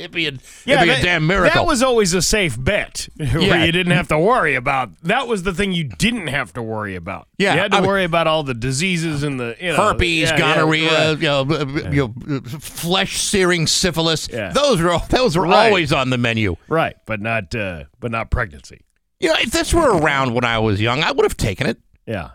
it'd 0.00 0.10
be 0.12 0.26
a, 0.26 0.32
Yeah, 0.64 0.76
it'd 0.76 0.82
be 0.82 0.88
that, 0.88 1.00
a 1.00 1.02
damn 1.02 1.26
miracle. 1.26 1.62
That 1.62 1.66
was 1.68 1.82
always 1.82 2.12
a 2.14 2.22
safe 2.22 2.56
bet 2.62 3.08
where 3.16 3.40
Yeah. 3.40 3.64
you 3.64 3.72
didn't 3.72 3.92
have 3.92 4.08
to 4.08 4.18
worry 4.18 4.54
about. 4.54 4.90
That 5.02 5.28
was 5.28 5.42
the 5.44 5.54
thing 5.54 5.72
you 5.72 5.84
didn't 5.84 6.26
have 6.28 6.52
to 6.54 6.62
worry 6.62 6.96
about. 6.96 7.28
Yeah, 7.38 7.54
you 7.54 7.60
had 7.60 7.70
to 7.72 7.78
I 7.78 7.80
mean- 7.80 7.88
worry 7.88 8.04
about 8.04 8.26
all 8.26 8.42
the 8.42 8.54
diseases 8.54 9.22
and 9.22 9.38
the 9.38 9.56
you 9.60 9.68
know, 9.72 9.76
herpes, 9.76 10.30
yeah, 10.30 10.38
gonorrhea, 10.38 11.10
right. 11.14 11.18
you 11.18 11.28
know, 11.28 11.90
you 11.90 12.14
know, 12.28 12.40
flesh 12.60 13.20
searing 13.20 13.66
syphilis. 13.66 14.26
Those 14.26 14.80
were 14.80 14.98
those 15.08 15.36
are 15.36 15.42
Right. 15.42 15.66
always 15.68 15.92
on 15.92 16.10
the 16.10 16.18
menu. 16.18 16.56
Right, 16.68 16.96
but 17.06 17.20
not 17.20 17.54
uh, 17.54 17.84
but 18.00 18.10
not 18.10 18.30
pregnancy. 18.30 18.80
You 19.20 19.28
know, 19.28 19.36
if 19.38 19.50
this 19.50 19.74
were 19.74 19.96
around 19.98 20.34
when 20.34 20.44
I 20.44 20.58
was 20.58 20.80
young, 20.80 21.02
I 21.02 21.12
would 21.12 21.24
have 21.24 21.36
taken 21.36 21.66
it. 21.66 21.78
Yeah. 22.06 22.30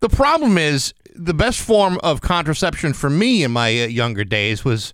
The 0.00 0.08
problem 0.08 0.58
is 0.58 0.94
the 1.14 1.32
best 1.34 1.60
form 1.60 1.98
of 2.02 2.20
contraception 2.20 2.92
for 2.92 3.08
me 3.08 3.44
in 3.44 3.52
my 3.52 3.68
uh, 3.82 3.86
younger 3.86 4.24
days 4.24 4.64
was 4.64 4.92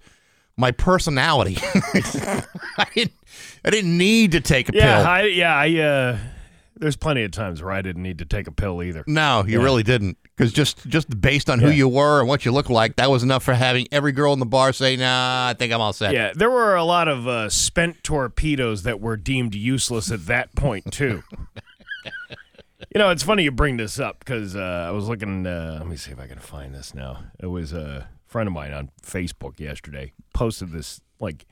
my 0.59 0.71
personality. 0.73 1.57
I 1.65 2.87
didn't 2.95 3.13
I 3.65 3.71
didn't 3.71 3.97
need 3.97 4.33
to 4.33 4.41
take 4.41 4.69
a 4.69 4.73
Yeah, 4.75 4.97
pill. 4.99 5.07
I, 5.07 5.23
yeah, 5.25 5.55
I 5.57 5.79
uh 5.81 6.19
there's 6.77 6.97
plenty 6.97 7.25
of 7.25 7.33
times 7.33 7.61
where 7.63 7.73
I 7.73 7.83
didn't 7.83 8.03
need 8.05 8.19
to 8.19 8.25
take 8.25 8.47
a 8.47 8.53
pill 8.53 8.83
either. 8.83 9.03
no, 9.07 9.45
you 9.47 9.61
really 9.61 9.83
didn't. 9.83 10.17
Because 10.37 10.53
just 10.53 10.87
just 10.89 11.21
based 11.21 11.51
on 11.51 11.59
who 11.59 11.67
Yeah. 11.69 11.75
you 11.75 11.89
were 11.89 12.21
and 12.21 12.29
what 12.29 12.45
you 12.45 12.53
looked 12.53 12.71
like, 12.71 12.95
that 12.97 13.11
was 13.11 13.25
enough 13.25 13.43
for 13.43 13.55
having 13.55 13.89
every 13.91 14.13
girl 14.13 14.33
in 14.33 14.39
the 14.39 14.47
bar 14.47 14.73
say, 14.73 14.95
"Nah, 14.95 15.49
I 15.49 15.55
think 15.59 15.73
I'm 15.73 15.81
all 15.81 15.93
set." 15.93 16.13
Yeah, 16.13 16.33
there 16.33 16.49
were 16.51 16.77
a 16.77 16.85
lot 16.85 17.09
of 17.09 17.27
uh, 17.27 17.49
spent 17.51 18.05
torpedoes 18.05 18.85
that 18.85 19.01
were 19.01 19.17
deemed 19.17 19.57
useless 19.57 20.13
at 20.13 20.27
that 20.27 20.55
point 20.55 20.93
too. 20.93 21.25
you 22.05 22.99
know, 23.01 23.11
it's 23.11 23.25
funny 23.25 23.43
you 23.43 23.51
bring 23.51 23.77
this 23.77 23.99
up 23.99 24.21
because 24.21 24.55
uh, 24.55 24.87
I 24.89 24.93
was 24.93 25.09
looking. 25.09 25.45
Uh, 25.47 25.77
let 25.81 25.89
me 25.89 25.97
see 25.97 26.13
if 26.13 26.21
I 26.21 26.29
can 26.29 26.39
find 26.39 26.73
this 26.73 26.95
now. 26.95 27.25
It 27.41 27.47
was 27.47 27.73
a 27.73 28.09
friend 28.29 28.47
of 28.47 28.53
mine 28.53 28.73
on 28.73 28.91
Facebook 29.03 29.59
yesterday 29.59 30.13
posted 30.35 30.71
this 30.71 31.01
like 31.19 31.47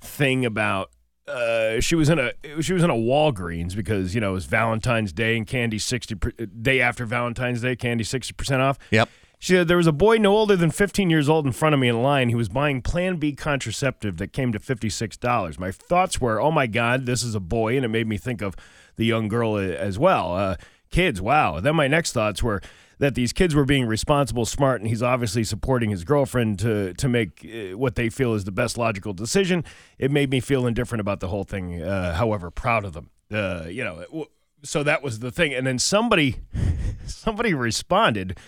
thing 0.00 0.44
about. 0.44 0.90
Uh, 1.28 1.80
she 1.80 1.96
was 1.96 2.08
in 2.08 2.20
a 2.20 2.32
she 2.62 2.72
was 2.72 2.84
in 2.84 2.90
a 2.90 2.94
Walgreens 2.94 3.74
because 3.74 4.14
you 4.14 4.20
know 4.20 4.30
it 4.30 4.34
was 4.34 4.44
Valentine's 4.44 5.12
Day 5.12 5.36
and 5.36 5.44
candy 5.46 5.78
sixty 5.78 6.14
per, 6.14 6.30
day 6.30 6.80
after 6.80 7.04
Valentine's 7.04 7.62
Day 7.62 7.74
candy 7.74 8.04
sixty 8.04 8.32
percent 8.32 8.62
off. 8.62 8.78
Yep. 8.92 9.08
She 9.38 9.52
said, 9.52 9.68
There 9.68 9.76
was 9.76 9.86
a 9.86 9.92
boy 9.92 10.16
no 10.16 10.34
older 10.34 10.56
than 10.56 10.70
15 10.70 11.10
years 11.10 11.28
old 11.28 11.46
in 11.46 11.52
front 11.52 11.74
of 11.74 11.80
me 11.80 11.88
in 11.88 12.02
line. 12.02 12.30
He 12.30 12.34
was 12.34 12.48
buying 12.48 12.80
Plan 12.80 13.16
B 13.16 13.32
contraceptive 13.32 14.16
that 14.16 14.32
came 14.32 14.50
to 14.52 14.58
$56. 14.58 15.58
My 15.58 15.70
thoughts 15.70 16.20
were, 16.20 16.40
Oh 16.40 16.50
my 16.50 16.66
God, 16.66 17.06
this 17.06 17.22
is 17.22 17.34
a 17.34 17.40
boy. 17.40 17.76
And 17.76 17.84
it 17.84 17.88
made 17.88 18.06
me 18.06 18.16
think 18.16 18.40
of 18.40 18.56
the 18.96 19.04
young 19.04 19.28
girl 19.28 19.54
uh, 19.54 19.60
as 19.60 19.98
well. 19.98 20.34
Uh, 20.34 20.56
kids, 20.90 21.20
wow. 21.20 21.60
Then 21.60 21.76
my 21.76 21.86
next 21.86 22.12
thoughts 22.12 22.42
were, 22.42 22.62
that 22.98 23.14
these 23.14 23.32
kids 23.32 23.54
were 23.54 23.64
being 23.64 23.86
responsible, 23.86 24.46
smart, 24.46 24.80
and 24.80 24.88
he's 24.88 25.02
obviously 25.02 25.44
supporting 25.44 25.90
his 25.90 26.04
girlfriend 26.04 26.58
to 26.60 26.94
to 26.94 27.08
make 27.08 27.44
uh, 27.44 27.76
what 27.76 27.94
they 27.94 28.08
feel 28.08 28.34
is 28.34 28.44
the 28.44 28.52
best 28.52 28.78
logical 28.78 29.12
decision. 29.12 29.64
It 29.98 30.10
made 30.10 30.30
me 30.30 30.40
feel 30.40 30.66
indifferent 30.66 31.00
about 31.00 31.20
the 31.20 31.28
whole 31.28 31.44
thing. 31.44 31.82
Uh, 31.82 32.14
however, 32.14 32.50
proud 32.50 32.84
of 32.84 32.92
them. 32.92 33.10
Uh, 33.32 33.64
you 33.68 33.84
know, 33.84 34.04
w- 34.06 34.26
so 34.62 34.82
that 34.82 35.02
was 35.02 35.18
the 35.18 35.30
thing. 35.30 35.52
And 35.52 35.66
then 35.66 35.78
somebody 35.78 36.36
somebody 37.06 37.54
responded 37.54 38.38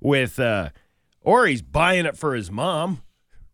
with, 0.00 0.38
uh, 0.40 0.70
"Or 1.20 1.46
he's 1.46 1.62
buying 1.62 2.06
it 2.06 2.16
for 2.16 2.34
his 2.34 2.50
mom, 2.50 3.02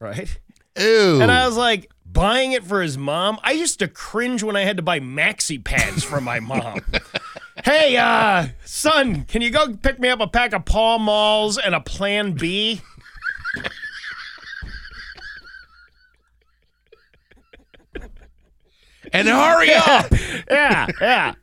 right?" 0.00 0.38
Ew. 0.76 1.20
And 1.22 1.30
I 1.30 1.46
was 1.46 1.56
like, 1.56 1.90
buying 2.04 2.52
it 2.52 2.64
for 2.64 2.82
his 2.82 2.98
mom? 2.98 3.38
I 3.44 3.52
used 3.52 3.78
to 3.78 3.86
cringe 3.88 4.42
when 4.42 4.56
I 4.56 4.62
had 4.62 4.76
to 4.76 4.82
buy 4.82 4.98
maxi 4.98 5.62
pads 5.62 6.02
for 6.02 6.20
my 6.20 6.40
mom. 6.40 6.80
hey, 7.62 7.96
uh, 7.96 8.48
son, 8.64 9.24
can 9.24 9.42
you 9.42 9.50
go 9.50 9.76
pick 9.76 9.98
me 9.98 10.08
up 10.08 10.20
a 10.20 10.26
pack 10.26 10.52
of 10.52 10.64
Pall 10.64 10.98
Malls 10.98 11.58
and 11.58 11.74
a 11.74 11.80
Plan 11.80 12.32
B? 12.32 12.80
and 19.14 19.28
hurry 19.28 19.72
up. 19.72 20.10
yeah, 20.50 20.86
yeah. 21.00 21.34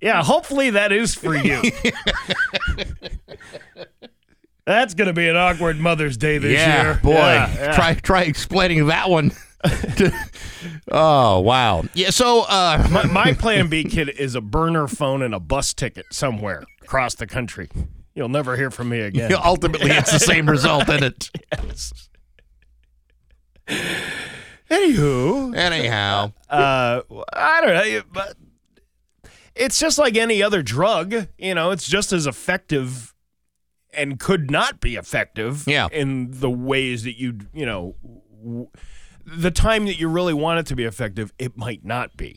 Yeah, 0.00 0.22
hopefully 0.22 0.70
that 0.70 0.92
is 0.92 1.14
for 1.14 1.34
you. 1.34 1.62
That's 4.66 4.94
going 4.94 5.08
to 5.08 5.12
be 5.12 5.28
an 5.28 5.36
awkward 5.36 5.78
Mother's 5.78 6.16
Day 6.16 6.38
this 6.38 6.52
yeah, 6.52 6.82
year. 6.82 7.00
boy. 7.02 7.12
Yeah, 7.12 7.54
yeah. 7.54 7.72
Try 7.74 7.94
try 7.94 8.22
explaining 8.22 8.86
that 8.86 9.10
one. 9.10 9.32
oh 10.90 11.40
wow. 11.40 11.84
Yeah. 11.94 12.10
So 12.10 12.42
uh, 12.42 12.86
my, 12.90 13.06
my 13.06 13.32
Plan 13.32 13.68
B 13.68 13.84
kit 13.84 14.08
is 14.18 14.34
a 14.34 14.40
burner 14.40 14.86
phone 14.88 15.22
and 15.22 15.34
a 15.34 15.40
bus 15.40 15.72
ticket 15.74 16.06
somewhere 16.12 16.64
across 16.82 17.14
the 17.14 17.26
country. 17.26 17.68
You'll 18.14 18.28
never 18.28 18.56
hear 18.56 18.70
from 18.70 18.90
me 18.90 19.00
again. 19.00 19.32
ultimately, 19.44 19.90
it's 19.90 20.12
the 20.12 20.18
same 20.20 20.48
result, 20.48 20.88
isn't 20.88 21.02
it? 21.02 21.30
Yes. 21.52 22.08
Anywho, 24.70 25.54
Anyhow, 25.56 26.32
uh, 26.50 27.00
I 27.32 27.60
don't 27.60 27.74
know, 27.74 28.02
but 28.12 28.36
it's 29.54 29.78
just 29.78 29.98
like 29.98 30.16
any 30.16 30.42
other 30.42 30.62
drug. 30.62 31.28
You 31.38 31.54
know, 31.54 31.70
it's 31.70 31.86
just 31.88 32.12
as 32.12 32.26
effective 32.26 33.14
and 33.92 34.18
could 34.18 34.50
not 34.50 34.80
be 34.80 34.96
effective. 34.96 35.64
Yeah. 35.66 35.88
in 35.92 36.30
the 36.30 36.50
ways 36.50 37.04
that 37.04 37.18
you 37.18 37.38
you 37.52 37.66
know, 37.66 37.94
w- 38.42 38.68
the 39.26 39.50
time 39.50 39.86
that 39.86 39.98
you 39.98 40.08
really 40.08 40.34
want 40.34 40.60
it 40.60 40.66
to 40.66 40.76
be 40.76 40.84
effective, 40.84 41.32
it 41.38 41.56
might 41.56 41.84
not 41.84 42.16
be. 42.16 42.36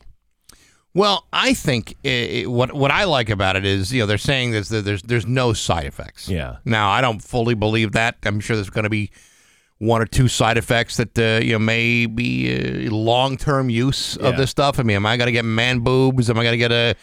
well, 0.93 1.27
I 1.31 1.53
think 1.53 1.95
i 2.05 2.43
i 2.43 2.47
what 2.47 2.73
what 2.73 2.91
I 2.91 3.03
like 3.03 3.29
about 3.29 3.55
it 3.55 3.65
is 3.65 3.91
you 3.93 3.99
know 4.01 4.05
they're 4.07 4.17
saying 4.17 4.51
this 4.51 4.69
that 4.69 4.83
there's 4.85 5.01
there's 5.03 5.27
no 5.27 5.53
side 5.53 5.85
effects. 5.85 6.27
Yeah. 6.29 6.57
Now 6.65 6.89
I 6.89 7.01
don't 7.01 7.21
fully 7.21 7.53
believe 7.55 7.91
that. 7.93 8.17
I'm 8.23 8.39
sure 8.39 8.55
there's 8.55 8.69
going 8.69 8.83
to 8.85 8.89
be 8.89 9.11
one 9.79 10.01
or 10.01 10.05
two 10.07 10.27
side 10.27 10.57
effects 10.57 10.97
that 10.97 11.17
uh, 11.19 11.43
you 11.45 11.51
know 11.53 11.59
may 11.59 12.07
be 12.07 12.87
uh, 12.87 12.91
long 12.91 13.37
term 13.37 13.69
use 13.69 14.17
of 14.17 14.33
Yeah. 14.33 14.37
this 14.37 14.49
stuff. 14.49 14.79
I 14.79 14.83
mean, 14.83 14.95
am 14.95 15.05
I 15.05 15.17
going 15.17 15.27
to 15.27 15.31
get 15.31 15.45
man 15.45 15.79
boobs? 15.79 16.29
Am 16.29 16.37
I 16.39 16.43
going 16.43 16.53
to 16.53 16.57
get 16.57 16.71
a 16.71 16.95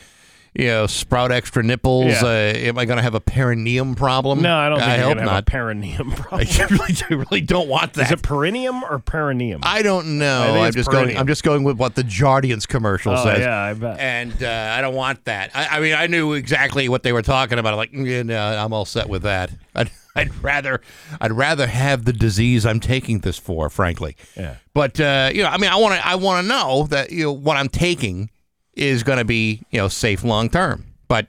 you 0.55 0.67
know 0.67 0.87
sprout 0.87 1.33
extra 1.33 1.63
nipples? 1.63 2.07
Yeah. 2.07 2.25
Uh, 2.25 2.29
am 2.29 2.79
I 2.79 2.85
going 2.85 2.97
to 2.97 3.03
have 3.03 3.15
a 3.15 3.21
perineum 3.21 3.95
problem? 3.95 4.43
No, 4.43 4.57
I 4.57 4.69
don't 4.69 4.79
think 4.79 4.91
I 4.91 4.97
you're 4.97 5.05
hope 5.07 5.17
not. 5.17 5.29
have 5.29 5.39
a 5.39 5.43
perineum 5.43 6.13
I 6.13 6.15
problem. 6.15 6.49
really, 6.71 6.97
I 7.11 7.15
really 7.15 7.41
don't 7.41 7.69
want 7.69 7.95
that. 7.95 8.07
Is 8.07 8.13
it 8.13 8.23
perineum 8.23 8.85
or 8.85 8.99
perineum? 8.99 9.61
I 9.63 9.83
don't 9.83 10.19
know. 10.19 10.55
I 10.55 10.59
I'm 10.61 10.67
it's 10.69 10.77
just 10.77 10.91
going. 10.91 11.17
I'm 11.17 11.27
just 11.27 11.43
going 11.43 11.65
with 11.65 11.77
what 11.77 11.95
the 11.95 12.03
Jardiance 12.03 12.67
commercial 12.69 13.13
oh 13.15 13.25
says. 13.25 13.41
yeah, 13.41 13.61
I 13.63 13.75
bet. 13.75 13.99
And 13.99 14.43
uh, 14.43 14.75
I 14.77 14.81
don't 14.81 14.95
want 14.95 15.25
that. 15.25 15.51
I, 15.55 15.79
I 15.79 15.81
mean, 15.81 15.95
I 15.95 16.07
knew 16.07 16.35
exactly 16.35 16.89
what 16.89 17.03
they 17.03 17.13
were 17.13 17.23
talking 17.23 17.59
about. 17.59 17.73
I'm 17.73 17.79
like, 17.79 17.93
yeah, 17.93 18.23
no, 18.23 18.41
I'm 18.41 18.73
all 18.73 18.85
set 18.85 19.09
with 19.09 19.23
that. 19.23 19.51
I'd, 19.75 19.91
I'd 20.15 20.35
rather, 20.45 20.81
I'd 21.21 21.33
rather 21.33 21.67
have 21.67 22.05
the 22.05 22.13
disease 22.13 22.65
I'm 22.65 22.79
taking 22.79 23.21
this 23.21 23.37
for, 23.39 23.69
frankly. 23.69 24.17
Yeah. 24.37 24.57
But 24.73 25.01
uh, 25.01 25.31
you 25.35 25.43
know, 25.43 25.49
I 25.49 25.59
mean, 25.59 25.71
I 25.71 25.77
want 25.77 26.01
to, 26.01 26.07
I 26.07 26.15
want 26.15 26.45
to 26.45 26.49
know 26.49 26.87
that 26.91 27.11
you 27.11 27.25
know 27.25 27.33
what 27.33 27.57
I'm 27.57 27.69
taking 27.69 28.31
is 28.77 29.03
going 29.03 29.19
to 29.19 29.25
be 29.25 29.63
you 29.71 29.79
know 29.79 29.89
safe 29.89 30.25
long 30.25 30.49
term. 30.49 30.85
But 31.09 31.27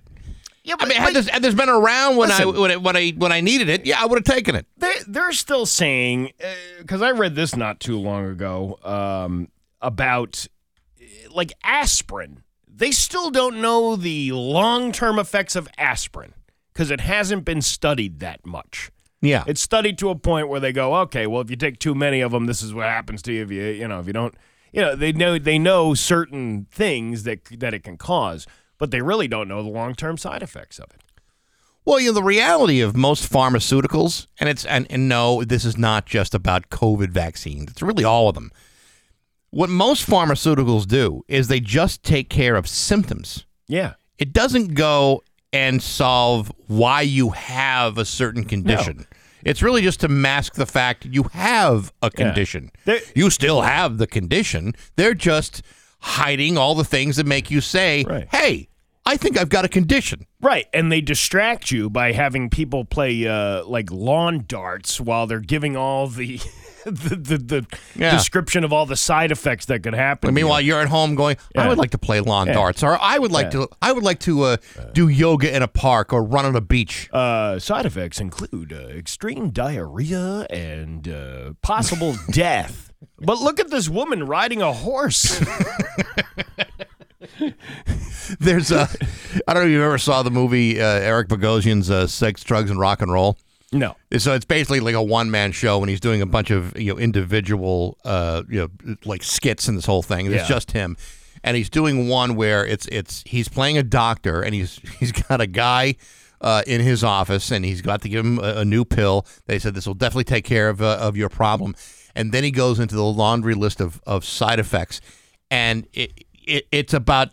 Yeah, 0.63 0.75
I 0.79 0.85
mean, 0.85 0.97
had 0.97 1.13
this, 1.13 1.29
had 1.29 1.41
this 1.41 1.53
been 1.53 1.69
around 1.69 2.17
when 2.17 2.31
I 2.31 2.45
when, 2.45 2.71
it, 2.71 2.81
when 2.81 2.95
I 2.95 3.11
when 3.11 3.31
I 3.31 3.41
needed 3.41 3.69
it, 3.69 3.85
yeah, 3.85 4.01
I 4.01 4.05
would 4.05 4.17
have 4.17 4.35
taken 4.35 4.55
it. 4.55 4.65
they, 4.77 4.93
they're 5.07 5.31
still 5.31 5.65
saying 5.65 6.31
because 6.79 7.01
I 7.01 7.11
read 7.11 7.35
this 7.35 7.55
not 7.55 7.79
too 7.79 7.99
long 7.99 8.25
ago 8.25 8.79
um, 8.83 9.49
about 9.81 10.47
uh, 10.99 11.05
like 11.31 11.53
aspirin. 11.63 12.41
They 12.67 12.91
still 12.91 13.31
don't 13.31 13.61
know 13.61 13.95
the 13.95 14.33
long 14.33 14.91
term 14.91 15.17
effects 15.17 15.55
of 15.55 15.69
aspirin 15.77 16.33
because 16.73 16.91
it 16.91 16.99
hasn't 16.99 17.45
been 17.45 17.61
studied 17.61 18.19
that 18.19 18.45
much. 18.45 18.91
Yeah. 19.21 19.43
It's 19.47 19.61
studied 19.61 19.97
to 19.99 20.09
a 20.09 20.15
point 20.15 20.49
where 20.49 20.59
they 20.59 20.71
go, 20.71 20.95
okay, 21.01 21.25
well, 21.25 21.41
if 21.41 21.49
you 21.49 21.55
take 21.55 21.79
too 21.79 21.95
many 21.95 22.21
of 22.21 22.31
them, 22.31 22.45
this 22.45 22.61
is 22.61 22.73
what 22.73 22.85
happens 22.85 23.21
to 23.23 23.33
you. 23.33 23.43
If 23.43 23.51
you, 23.51 23.63
you 23.63 23.87
know, 23.87 23.99
if 23.99 24.07
you 24.07 24.13
don't, 24.13 24.35
you 24.75 24.81
know, 24.81 24.95
they 24.95 25.13
know 25.13 25.39
they 25.39 25.57
know 25.57 25.93
certain 25.93 26.67
things 26.69 27.23
that 27.23 27.45
that 27.59 27.73
it 27.73 27.83
can 27.83 27.97
cause, 27.97 28.45
but 28.77 28.91
they 28.91 29.01
really 29.01 29.27
don't 29.27 29.47
know 29.47 29.63
the 29.63 29.69
long 29.69 29.95
term 29.95 30.17
side 30.17 30.43
effects 30.43 30.79
of 30.79 30.89
it. 30.91 31.01
Well, 31.85 31.99
you 31.99 32.07
know, 32.07 32.13
the 32.13 32.23
reality 32.23 32.81
of 32.81 32.95
most 32.95 33.31
pharmaceuticals, 33.31 34.27
and 34.37 34.49
it's 34.49 34.65
and, 34.65 34.85
and 34.89 35.07
no, 35.07 35.43
this 35.43 35.63
is 35.63 35.77
not 35.77 36.05
just 36.05 36.35
about 36.35 36.69
COVID 36.69 37.09
vaccines. 37.09 37.71
It's 37.71 37.81
really 37.81 38.03
all 38.03 38.27
of 38.27 38.35
them. 38.35 38.51
What 39.51 39.69
most 39.69 40.05
pharmaceuticals 40.05 40.85
do 40.85 41.23
is 41.29 41.47
they 41.47 41.61
just 41.61 42.03
take 42.03 42.29
care 42.29 42.57
of 42.57 42.67
symptoms. 42.67 43.45
Yeah. 43.67 43.93
It 44.17 44.33
doesn't 44.33 44.73
go 44.73 45.23
and 45.53 45.81
solve 45.81 46.51
why 46.67 47.01
you 47.01 47.29
have 47.29 47.97
a 47.97 48.03
certain 48.03 48.43
condition. 48.43 49.07
It's 49.45 49.61
really 49.61 49.81
just 49.83 49.99
to 50.01 50.07
mask 50.09 50.55
the 50.55 50.65
fact 50.65 51.05
you 51.05 51.23
have 51.33 51.93
a 52.01 52.09
condition. 52.09 52.71
They- 52.85 53.01
you 53.15 53.29
still 53.29 53.61
have 53.61 53.97
the 53.99 54.07
condition. 54.07 54.73
They're 54.97 55.13
just 55.13 55.61
hiding 56.01 56.57
all 56.57 56.75
the 56.75 56.83
things 56.83 57.15
that 57.15 57.25
make 57.25 57.49
you 57.51 57.61
say, 57.61 58.03
Right. 58.03 58.27
"Hey, 58.31 58.67
I 59.05 59.17
think 59.17 59.37
I've 59.37 59.49
got 59.49 59.65
a 59.65 59.69
condition." 59.69 60.25
Right, 60.41 60.65
and 60.73 60.91
they 60.91 61.01
distract 61.01 61.71
you 61.71 61.89
by 61.89 62.11
having 62.11 62.49
people 62.49 62.85
play 62.85 63.27
uh, 63.27 63.63
like 63.65 63.91
lawn 63.91 64.45
darts 64.47 64.99
while 65.01 65.27
they're 65.27 65.39
giving 65.39 65.75
all 65.75 66.07
the 66.07 66.39
the, 66.85 67.15
the, 67.15 67.37
the 67.37 67.65
Yeah. 67.95 68.11
description 68.11 68.63
of 68.63 68.71
all 68.71 68.85
the 68.85 68.95
side 68.95 69.31
effects 69.31 69.65
that 69.65 69.81
could 69.81 69.95
happen. 69.95 70.27
And 70.29 70.35
meanwhile, 70.35 70.61
you're 70.61 70.79
at 70.81 70.87
home 70.89 71.15
going, 71.15 71.37
"I 71.57 71.63
Yeah. 71.63 71.69
would 71.69 71.77
like 71.79 71.89
to 71.91 71.97
play 71.97 72.19
lawn 72.19 72.45
Yeah. 72.47 72.53
darts, 72.53 72.83
or 72.83 72.97
I 73.01 73.17
would 73.17 73.31
like 73.31 73.49
to, 73.51 73.67
I 73.81 73.91
would 73.91 74.03
like 74.03 74.19
to 74.21 74.43
uh, 74.43 74.57
do 74.93 75.07
yoga 75.07 75.55
in 75.55 75.63
a 75.63 75.67
park 75.67 76.13
or 76.13 76.23
run 76.23 76.45
on 76.45 76.55
a 76.55 76.61
beach." 76.61 77.09
uh, 77.11 77.57
side 77.59 77.85
effects 77.87 78.19
include 78.19 78.71
uh, 78.73 78.87
extreme 78.89 79.49
diarrhea 79.49 80.45
and 80.51 81.07
uh, 81.07 81.53
possible 81.63 82.15
death. 82.31 82.91
But 83.19 83.39
look 83.39 83.59
at 83.59 83.69
this 83.71 83.87
woman 83.89 84.25
riding 84.25 84.61
a 84.61 84.73
horse. 84.73 85.41
There's 88.39 88.71
a, 88.71 88.87
I 89.47 89.53
don't 89.53 89.63
know 89.63 89.67
if 89.67 89.71
you 89.73 89.83
ever 89.83 89.97
saw 89.97 90.23
the 90.23 90.31
movie 90.31 90.81
uh, 90.81 90.85
Eric 90.85 91.27
Bogosian's 91.29 91.89
uh, 91.89 92.07
"Sex, 92.07 92.43
Drugs, 92.43 92.69
and 92.71 92.79
Rock 92.79 93.01
and 93.01 93.11
Roll." 93.11 93.37
no, 93.71 93.95
So 94.17 94.33
it's 94.33 94.45
basically 94.45 94.79
like 94.79 94.95
a 94.95 95.03
one 95.03 95.29
man 95.31 95.51
show, 95.51 95.81
and 95.81 95.89
he's 95.89 95.99
doing 95.99 96.21
a 96.21 96.25
bunch 96.25 96.49
of 96.51 96.77
you 96.79 96.93
know 96.93 96.99
individual 96.99 97.97
uh, 98.05 98.43
you 98.49 98.59
know 98.85 98.95
like 99.05 99.23
skits 99.23 99.67
in 99.67 99.75
this 99.75 99.85
whole 99.85 100.03
thing. 100.03 100.27
It's 100.27 100.35
Yeah. 100.35 100.47
just 100.47 100.71
him, 100.71 100.95
and 101.43 101.57
he's 101.57 101.69
doing 101.69 102.07
one 102.07 102.35
where 102.35 102.65
it's 102.65 102.87
it's 102.87 103.23
he's 103.25 103.47
playing 103.49 103.77
a 103.77 103.83
doctor, 103.83 104.41
and 104.41 104.53
he's 104.55 104.79
he's 104.99 105.11
got 105.11 105.41
a 105.41 105.47
guy. 105.47 105.95
Uh, 106.41 106.61
in 106.67 106.81
his 106.81 107.01
office, 107.03 107.49
and 107.49 107.63
he's 107.65 107.81
got 107.81 108.01
to 108.01 108.09
give 108.09 108.23
him 108.23 108.37
a, 108.39 108.57
a 108.57 108.65
new 108.65 108.85
pill. 108.85 109.25
They 109.47 109.57
said 109.57 109.73
this 109.73 109.87
will 109.87 109.95
definitely 109.95 110.25
take 110.25 110.43
care 110.43 110.67
of 110.69 110.79
uh, 110.81 110.97
of 110.99 111.15
your 111.17 111.29
problem, 111.29 111.75
and 112.13 112.31
then 112.31 112.43
he 112.43 112.51
goes 112.51 112.77
into 112.77 112.93
the 112.93 113.03
laundry 113.03 113.55
list 113.55 113.79
of, 113.81 113.99
of 114.05 114.25
side 114.25 114.59
effects, 114.59 114.99
and 115.49 115.87
it, 115.93 116.11
it 116.45 116.67
it's 116.71 116.93
about 116.93 117.29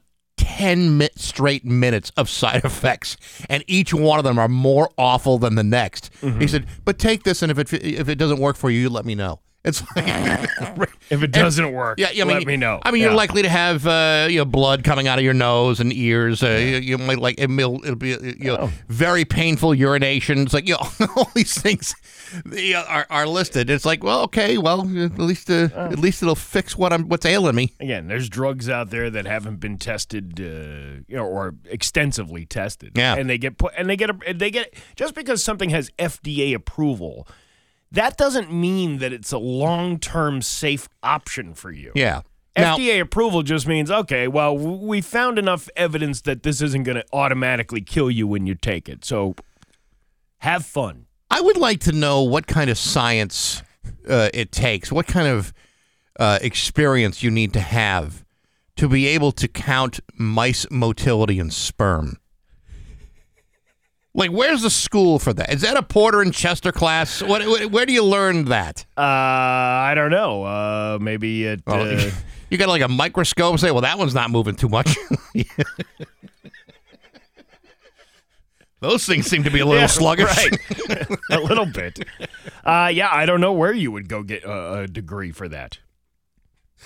10 0.59 0.99
mi- 0.99 1.09
straight 1.17 1.65
minutes 1.65 2.13
of 2.17 2.29
side 2.29 2.65
effects 2.65 3.17
and 3.49 3.65
each 3.67 3.95
one 3.95 4.19
of 4.19 4.25
them 4.25 4.39
are 4.39 4.49
more 4.49 4.91
awful 4.99 5.39
than 5.39 5.55
the 5.55 5.65
next. 5.65 6.11
He 6.21 6.27
mm-hmm. 6.27 6.47
said 6.47 6.67
but 6.85 6.99
take 6.99 7.23
this 7.23 7.43
and 7.43 7.51
if 7.51 7.59
it 7.59 7.73
if 7.73 8.09
it 8.09 8.17
doesn't 8.17 8.39
work 8.39 8.57
for 8.57 8.71
you 8.71 8.81
you 8.81 8.91
let 8.91 9.05
me 9.05 9.15
know 9.15 9.41
It's 9.65 9.81
like, 9.97 10.91
If 11.09 11.23
it 11.23 11.31
doesn't 11.31 11.73
work, 11.73 11.99
yeah, 12.01 12.11
yeah, 12.13 12.25
I 12.25 12.27
mean, 12.27 12.37
let 12.39 12.47
me 12.47 12.57
know. 12.57 12.81
I 12.83 12.91
mean, 12.91 13.01
Yeah. 13.03 13.09
you're 13.09 13.17
likely 13.17 13.43
to 13.43 13.49
have 13.49 13.87
uh, 13.87 14.27
you 14.29 14.39
know 14.39 14.45
blood 14.45 14.83
coming 14.83 15.07
out 15.07 15.19
of 15.19 15.25
your 15.25 15.35
nose 15.35 15.79
and 15.79 15.93
ears. 15.93 16.43
Uh, 16.43 16.49
you, 16.51 16.77
you 16.79 16.99
might 16.99 17.19
like 17.19 17.37
it'll, 17.39 17.77
it'll 17.85 17.95
be 17.95 18.15
uh, 18.15 18.19
you 18.21 18.35
know 18.47 18.57
Oh. 18.63 18.73
very 18.89 19.25
painful 19.25 19.71
urinations. 19.71 20.53
Like 20.53 20.67
you 20.67 20.75
know, 20.75 21.07
all 21.17 21.31
these 21.35 21.61
things 21.61 21.95
uh, 22.35 22.85
are, 22.89 23.07
are 23.09 23.27
listed. 23.27 23.71
It's 23.71 23.85
like, 23.85 24.03
well, 24.03 24.23
okay, 24.23 24.59
well, 24.59 24.81
at 24.99 25.19
least 25.19 25.49
uh, 25.49 25.69
Oh. 25.77 25.87
at 25.93 25.99
least 25.99 26.23
it'll 26.23 26.35
fix 26.35 26.77
what 26.77 26.93
I'm 26.93 27.09
what's 27.09 27.25
ailing 27.27 27.55
me. 27.55 27.73
Again, 27.79 28.09
there's 28.09 28.29
drugs 28.29 28.69
out 28.69 28.91
there 28.91 29.11
that 29.11 29.27
haven't 29.27 29.61
been 29.61 29.79
tested, 29.79 30.41
uh, 30.41 31.05
you 31.07 31.17
know, 31.17 31.25
or 31.27 31.55
extensively 31.67 32.47
tested. 32.47 32.93
Yeah. 32.97 33.15
and 33.15 33.31
they 33.31 33.39
get 33.39 33.59
put, 33.59 33.75
and 33.77 33.89
they 33.89 33.97
get, 33.97 34.11
a, 34.11 34.35
they 34.35 34.51
get 34.51 34.75
just 34.97 35.15
because 35.15 35.45
something 35.45 35.71
has 35.71 35.91
FDA 35.99 36.53
approval, 36.55 37.29
that 37.93 38.17
doesn't 38.17 38.53
mean 38.53 38.99
that 38.99 39.13
it's 39.13 39.33
a 39.33 39.39
long-term 39.39 40.43
safe 40.43 40.89
option 41.03 41.55
for 41.55 41.71
you. 41.71 41.93
Yeah. 41.95 42.23
Now, 42.57 42.77
FDA 42.77 43.01
approval 43.01 43.43
just 43.43 43.67
means 43.67 43.91
okay. 43.91 44.29
Well, 44.29 44.57
we 44.57 45.01
found 45.01 45.39
enough 45.39 45.71
evidence 45.77 46.21
that 46.23 46.43
this 46.43 46.61
isn't 46.61 46.83
going 46.83 46.97
to 46.97 47.05
automatically 47.13 47.81
kill 47.81 48.11
you 48.11 48.27
when 48.27 48.47
you 48.47 48.55
take 48.55 48.89
it. 48.89 49.05
So, 49.05 49.35
have 50.39 50.67
fun. 50.67 51.07
I 51.31 51.41
would 51.41 51.57
like 51.57 51.81
to 51.81 51.93
know 51.93 52.23
what 52.23 52.47
kind 52.47 52.69
of 52.69 52.77
science 52.77 53.63
uh, 54.09 54.29
it 54.35 54.53
takes, 54.53 54.93
what 54.93 55.07
kind 55.07 55.29
of 55.29 55.55
uh, 56.19 56.39
experience 56.43 57.23
you 57.23 57.31
need 57.31 57.55
to 57.55 57.61
have 57.61 58.25
to 58.77 58.89
be 58.89 59.07
able 59.07 59.33
to 59.33 59.49
count 59.49 60.01
mice 60.15 60.67
motility 60.71 61.39
in 61.39 61.51
sperm. 61.51 62.19
Like, 64.15 64.31
where's 64.31 64.61
the 64.61 64.69
school 64.71 65.19
for 65.19 65.33
that? 65.33 65.51
Is 65.55 65.63
that 65.63 65.77
a 65.79 65.83
Porter 65.83 66.21
and 66.21 66.35
Chester 66.35 66.71
class? 66.71 67.23
What, 67.23 67.47
where, 67.47 67.67
where 67.69 67.87
do 67.87 67.95
you 67.95 68.05
learn 68.05 68.45
that? 68.47 68.85
Uh, 68.97 69.01
I 69.01 69.93
don't 69.95 70.11
know. 70.11 70.45
Uh, 70.45 70.99
maybe 71.01 71.45
it. 71.47 71.63
Oh, 71.67 71.81
Uh, 71.81 72.11
you 72.51 72.59
got 72.59 72.69
like 72.69 72.83
a 72.83 72.89
microscope. 72.89 73.59
Say, 73.59 73.71
well, 73.71 73.81
that 73.81 73.97
one's 73.99 74.15
not 74.15 74.31
moving 74.31 74.55
too 74.55 74.69
much. 74.69 74.95
Those 78.81 79.07
things 79.07 79.27
seem 79.27 79.45
to 79.45 79.51
be 79.51 79.61
a 79.61 79.65
little 79.65 79.81
Yeah, 79.81 79.87
sluggish. 79.87 80.27
right. 80.37 81.09
a 81.31 81.39
little 81.41 81.67
bit. 81.67 82.01
Uh, 82.65 82.91
yeah, 82.93 83.09
I 83.13 83.27
don't 83.27 83.41
know 83.41 83.53
where 83.53 83.73
you 83.73 83.93
would 83.93 84.09
go 84.09 84.23
get 84.25 84.43
a, 84.45 84.81
a 84.81 84.87
degree 84.89 85.31
for 85.31 85.49
that. 85.49 85.79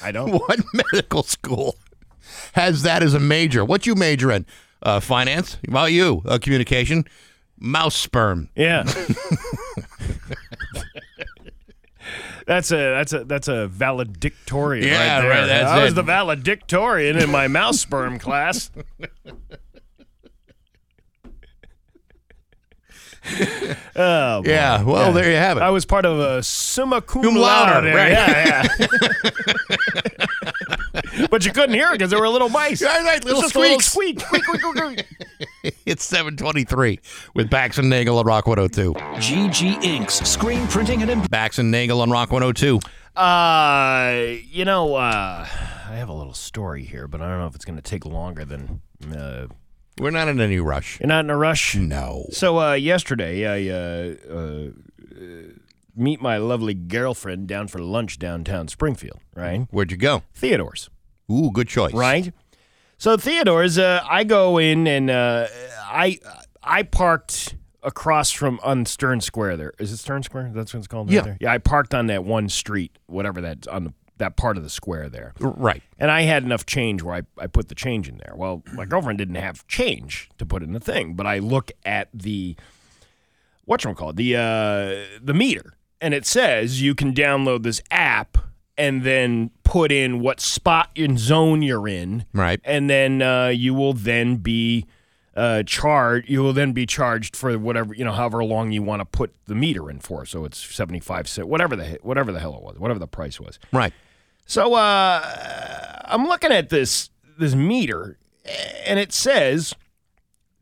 I 0.03 0.13
don't. 0.13 0.31
what 0.31 0.61
medical 0.75 1.23
school 1.23 1.77
has 2.53 2.83
that 2.83 3.03
as 3.03 3.15
a 3.15 3.21
major? 3.21 3.65
What 3.65 3.87
you 3.87 3.95
major 3.95 4.31
in? 4.31 4.45
Uh, 4.83 5.01
finance? 5.01 5.57
About 5.67 5.93
you? 5.93 6.23
Uh, 6.27 6.39
communication? 6.39 7.05
Mouse 7.59 7.97
sperm. 7.97 8.49
Yeah. 8.55 8.85
That's 12.47 12.71
a 12.71 12.77
that's 12.77 13.13
a 13.13 13.25
that's 13.25 13.49
a 13.49 13.67
valedictorian 13.67 14.87
Yeah, 14.87 15.17
right 15.17 15.21
there. 15.23 15.31
right, 15.31 15.51
I 15.67 15.83
was 15.83 15.93
it. 15.93 15.97
the 15.97 16.05
valedictorian 16.05 17.17
in 17.19 17.29
my 17.29 17.49
mouse 17.49 17.81
sperm 17.81 18.21
class. 18.21 18.71
oh, 23.97 24.43
boy. 24.43 24.49
Yeah, 24.51 24.83
well, 24.83 25.13
there 25.13 25.31
you 25.31 25.37
have 25.37 25.57
it. 25.57 25.63
I 25.63 25.71
was 25.71 25.85
part 25.85 26.05
of 26.05 26.19
a 26.19 26.43
summa 26.43 27.01
cum, 27.03 27.23
Cum 27.23 27.35
laude. 27.37 27.69
laude, 27.71 27.85
there. 27.85 27.95
right. 27.97 28.13
Yeah, 28.13 28.67
yeah. 28.81 28.87
but 31.31 31.45
you 31.45 31.53
couldn't 31.53 31.75
hear 31.75 31.89
it 31.89 31.93
because 31.99 32.11
there 32.11 32.21
were 32.21 32.29
little 32.29 32.49
mice. 32.49 32.83
Right, 32.83 33.03
right, 33.05 33.17
It's 33.17 33.25
little 33.27 33.43
just 33.43 33.55
a 33.55 33.59
little 33.59 33.81
squeaks. 33.81 34.21
squeak, 34.21 34.43
squeak, 34.45 34.45
squeak, 34.45 34.61
squeak, 34.79 35.07
squeak. 35.63 35.75
It's 35.85 36.05
723 36.05 37.01
with 37.35 37.51
Bax 37.51 37.79
and 37.79 37.91
Nagel 37.91 38.19
on 38.19 38.27
Rock 38.27 38.47
102. 38.47 38.93
GG 38.95 39.83
Inks. 39.83 40.15
Screen 40.29 40.67
printing 40.69 41.03
and 41.03 41.11
em- 41.11 41.23
Bax 41.23 41.59
and 41.59 41.71
Nagel 41.71 42.01
on 42.01 42.11
Rock 42.11 42.31
102. 42.33 42.79
Uh, 43.21 44.37
you 44.51 44.65
know, 44.65 44.95
uh, 44.95 45.47
I 45.49 45.95
have 45.97 46.09
a 46.09 46.13
little 46.13 46.35
story 46.35 46.85
here, 46.85 47.09
but 47.09 47.21
I 47.21 47.29
don't 47.29 47.39
know 47.41 47.47
if 47.47 47.55
it's 47.55 47.65
going 47.65 47.77
to 47.77 47.83
take 47.83 48.05
longer 48.05 48.45
than. 48.45 48.81
Uh, 49.11 49.47
We're 49.99 50.11
not 50.11 50.29
in 50.29 50.41
any 50.41 50.59
rush. 50.61 51.01
you're 51.01 51.07
not 51.09 51.25
in 51.25 51.31
a 51.31 51.37
rush. 51.37 51.75
No. 51.75 52.27
So 52.31 52.59
uh, 52.61 52.73
yesterday, 52.75 53.47
I 53.47 53.73
uh, 53.75 54.35
uh, 54.35 54.71
meet 55.97 56.21
my 56.21 56.37
lovely 56.37 56.75
girlfriend 56.75 57.47
down 57.49 57.69
for 57.69 57.79
lunch 57.79 58.19
downtown 58.19 58.69
Springfield. 58.69 59.21
Right, 59.35 59.67
Where'd 59.71 59.91
you 59.91 59.97
go? 59.97 60.23
Theodore's. 60.35 60.91
Ooh, 61.31 61.51
good 61.51 61.69
choice. 61.69 61.93
Right. 61.95 62.33
So 62.99 63.17
Theodore's, 63.17 63.79
uh, 63.79 64.01
I 64.09 64.25
go 64.25 64.59
in 64.59 64.87
and 64.87 65.11
uh, 65.11 65.47
I 65.85 66.19
I 66.63 66.83
parked 66.83 67.55
across 67.83 68.31
from 68.31 68.59
on 68.63 68.85
Stearns 68.87 69.25
Square. 69.25 69.57
There 69.59 69.73
is 69.79 69.93
it 69.93 69.99
Stearns 69.99 70.27
Square? 70.27 70.53
That's 70.55 70.73
what 70.73 70.79
it's 70.79 70.87
called. 70.89 71.09
right 71.09 71.15
Yeah. 71.15 71.23
there? 71.23 71.37
Yeah. 71.41 71.53
I 71.53 71.59
parked 71.59 71.95
on 71.95 72.07
that 72.07 72.25
one 72.25 72.49
street, 72.49 72.97
whatever 73.07 73.41
that's 73.41 73.67
on 73.67 73.85
the, 73.85 73.95
that 74.19 74.37
part 74.37 74.57
of 74.57 74.63
the 74.63 74.71
square 74.71 75.09
there. 75.09 75.35
Right. 75.39 75.83
And 75.99 76.11
I 76.11 76.23
had 76.23 76.43
enough 76.43 76.65
change 76.65 77.03
where 77.03 77.17
I, 77.17 77.23
I 77.39 77.47
put 77.47 77.69
the 77.69 77.75
change 77.75 78.09
in 78.09 78.17
there. 78.19 78.35
Well, 78.35 78.63
my 78.73 78.85
girlfriend 78.85 79.19
didn't 79.19 79.37
have 79.37 79.67
change 79.67 80.31
to 80.39 80.47
put 80.47 80.63
in 80.63 80.73
the 80.73 80.81
thing, 80.81 81.15
but 81.15 81.27
I 81.27 81.39
look 81.39 81.71
at 81.85 82.09
the 82.15 82.57
whatchamacallit, 83.69 84.17
the 84.17 84.37
uh 84.37 85.21
the 85.23 85.35
meter, 85.35 85.75
and 86.01 86.15
it 86.15 86.25
says 86.25 86.81
you 86.81 86.95
can 86.95 87.13
download 87.13 87.63
this 87.63 87.83
app 87.91 88.39
and 88.79 89.03
then 89.03 89.51
put 89.65 89.91
in 89.91 90.21
what 90.21 90.41
spot 90.41 90.91
and 90.97 91.19
zone 91.19 91.63
you're 91.63 91.89
in. 91.89 92.25
Right. 92.33 92.61
And 92.65 92.89
then 92.91 93.23
uh, 93.23 93.49
you 93.49 93.75
will 93.75 93.95
then 93.95 94.37
be 94.37 94.87
uh, 95.35 95.63
charged. 95.65 96.29
You 96.29 96.43
will 96.43 96.53
then 96.53 96.73
be 96.73 96.87
charged 96.87 97.37
for 97.37 97.59
whatever 97.59 97.95
you 97.95 98.05
know, 98.05 98.13
however 98.13 98.45
long 98.45 98.73
you 98.73 98.83
want 98.83 99.01
to 99.01 99.05
put 99.05 99.35
the 99.47 99.55
meter 99.55 99.91
in 99.91 100.01
for. 100.01 100.25
So 100.27 100.45
it's 100.45 100.59
seventy 100.59 101.01
five 101.01 101.29
cent, 101.29 101.49
whatever 101.49 101.77
the 101.77 101.99
whatever 102.03 102.33
the 102.33 102.41
hell 102.41 102.55
it 102.55 102.63
was, 102.63 102.79
whatever 102.79 102.99
the 102.99 103.07
price 103.07 103.41
was. 103.41 103.59
Right. 103.73 103.93
So 104.47 104.75
uh, 104.75 105.99
I'm 106.05 106.27
looking 106.27 106.53
at 106.53 106.69
this 106.71 107.11
this 107.39 107.55
meter, 107.55 108.17
and 108.87 108.99
it 108.99 109.13
says 109.13 109.75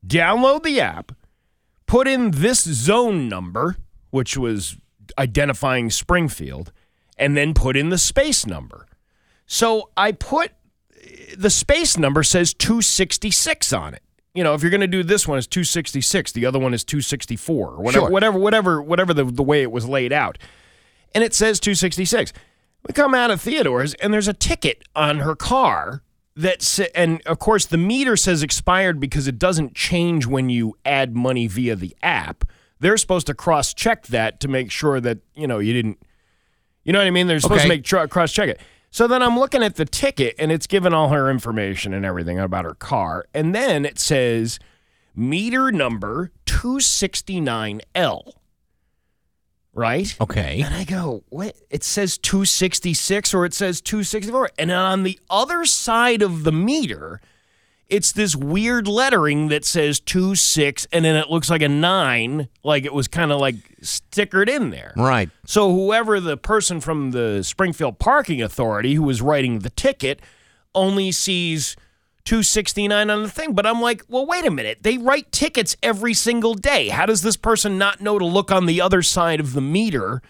download 0.07 0.63
the 0.65 0.81
app, 0.81 1.13
put 1.87 2.09
in 2.09 2.33
this 2.33 2.63
zone 2.65 3.29
number, 3.29 3.77
which 4.11 4.37
was 4.37 4.77
identifying 5.19 5.91
Springfield, 5.91 6.73
and 7.19 7.37
then 7.37 7.55
put 7.55 7.77
in 7.77 7.91
the 7.91 7.99
space 7.99 8.47
number. 8.47 8.87
So 9.47 9.91
I 9.97 10.13
put 10.13 10.53
the 11.37 11.51
space 11.51 11.99
number 11.99 12.23
says 12.23 12.55
266 12.55 13.73
on 13.73 13.95
it. 13.95 14.03
You 14.35 14.43
know, 14.43 14.55
if 14.55 14.63
you're 14.63 14.71
going 14.71 14.81
to 14.81 14.87
do 14.89 15.03
this 15.05 15.29
one 15.29 15.39
is 15.39 15.47
266, 15.47 16.33
the 16.33 16.45
other 16.47 16.59
one 16.59 16.75
is 16.75 16.83
264, 16.83 17.69
or 17.71 17.77
whatever, 17.83 18.05
Sure. 18.07 18.11
whatever, 18.11 18.39
whatever, 18.39 18.83
whatever 18.83 19.15
the, 19.15 19.25
the 19.25 19.43
way 19.45 19.63
it 19.63 19.71
was 19.71 19.87
laid 19.87 20.13
out. 20.13 20.39
And 21.15 21.23
it 21.23 21.33
says 21.35 21.61
266. 21.61 22.33
We 22.87 22.93
come 22.93 23.15
out 23.15 23.31
of 23.31 23.41
Theodore's 23.41 23.95
and 23.95 24.13
there's 24.13 24.29
a 24.29 24.33
ticket 24.35 24.83
on 24.95 25.21
her 25.21 25.35
car 25.35 26.03
that 26.37 26.79
and 26.95 27.23
of 27.27 27.39
course 27.39 27.65
the 27.67 27.79
meter 27.79 28.17
says 28.17 28.43
expired 28.43 28.99
because 29.01 29.29
it 29.29 29.39
doesn't 29.39 29.75
change 29.75 30.27
when 30.27 30.51
you 30.51 30.77
add 30.85 31.15
money 31.17 31.47
via 31.47 31.77
the 31.77 31.97
app. 32.03 32.45
They're 32.81 32.97
supposed 32.97 33.27
to 33.29 33.35
cross 33.35 33.73
check 33.73 34.09
that 34.09 34.41
to 34.41 34.49
make 34.49 34.71
sure 34.71 35.01
that, 35.01 35.19
you 35.35 35.47
know, 35.47 35.59
you 35.61 35.73
didn't 35.73 35.99
you 36.85 36.93
know 36.93 36.99
what 36.99 37.07
I 37.07 37.11
mean? 37.11 37.27
They're 37.29 37.41
supposed 37.41 37.61
Okay. 37.61 37.69
to 37.69 37.75
make 37.77 37.85
tr- 37.85 38.05
cross 38.07 38.33
check 38.33 38.49
it. 38.51 38.61
So 38.91 39.07
then 39.09 39.23
I'm 39.23 39.39
looking 39.39 39.63
at 39.63 39.77
the 39.77 39.87
ticket 39.87 40.35
and 40.39 40.53
it's 40.53 40.67
given 40.67 40.93
all 40.93 41.09
her 41.09 41.31
information 41.31 41.95
and 41.95 42.05
everything 42.05 42.39
about 42.39 42.65
her 42.67 42.75
car. 42.75 43.25
And 43.33 43.55
then 43.55 43.87
it 43.87 43.99
says 43.99 44.59
meter 45.17 45.73
number 45.73 46.31
269L. 46.47 48.33
Right? 49.75 50.17
Okay. 50.21 50.63
And 50.63 50.75
I 50.75 50.85
go, 50.85 51.25
what? 51.29 51.57
It 51.71 51.83
says 51.85 52.17
266 52.19 53.35
or 53.35 53.45
it 53.45 53.55
says 53.55 53.81
264. 53.81 54.51
And 54.59 54.71
then 54.71 54.79
on 54.79 55.03
the 55.03 55.19
other 55.29 55.65
side 55.65 56.23
of 56.23 56.45
the 56.45 56.53
meter, 56.53 57.21
it's 57.89 58.13
this 58.13 58.35
weird 58.35 58.89
lettering 58.89 59.49
that 59.49 59.65
says 59.65 60.01
26 60.01 60.87
and 60.93 61.05
then 61.05 61.17
it 61.17 61.29
looks 61.29 61.51
like 61.51 61.63
a 61.63 61.69
9, 61.69 62.49
like 62.63 62.85
it 62.85 62.95
was 62.95 63.09
kind 63.09 63.31
of 63.33 63.41
like 63.41 63.57
stickered 63.83 64.49
in 64.49 64.71
there. 64.71 64.95
Right. 64.97 65.29
So 65.47 65.73
whoever 65.73 66.21
the 66.21 66.37
person 66.37 66.81
from 66.81 67.11
the 67.11 67.43
Springfield 67.43 67.99
Parking 67.99 68.43
Authority 68.43 68.95
who 68.95 69.03
was 69.03 69.21
writing 69.21 69.61
the 69.61 69.71
ticket 69.71 70.21
only 70.75 71.13
sees 71.13 71.77
269 72.25 73.11
on 73.11 73.23
the 73.23 73.29
thing. 73.29 73.53
But 73.53 73.67
I'm 73.67 73.81
like, 73.81 74.03
well, 74.09 74.27
wait 74.27 74.45
a 74.47 74.51
minute. 74.51 74.79
They 74.83 74.99
write 74.99 75.31
tickets 75.33 75.77
every 75.83 76.15
single 76.15 76.55
day. 76.55 76.89
How 76.89 77.07
does 77.07 77.23
this 77.23 77.37
person 77.37 77.79
not 77.79 78.01
know 78.01 78.19
to 78.19 78.25
look 78.25 78.51
on 78.51 78.67
the 78.67 78.81
other 78.81 79.03
side 79.03 79.41
of 79.41 79.53
the 79.53 79.61
meter 79.61 80.23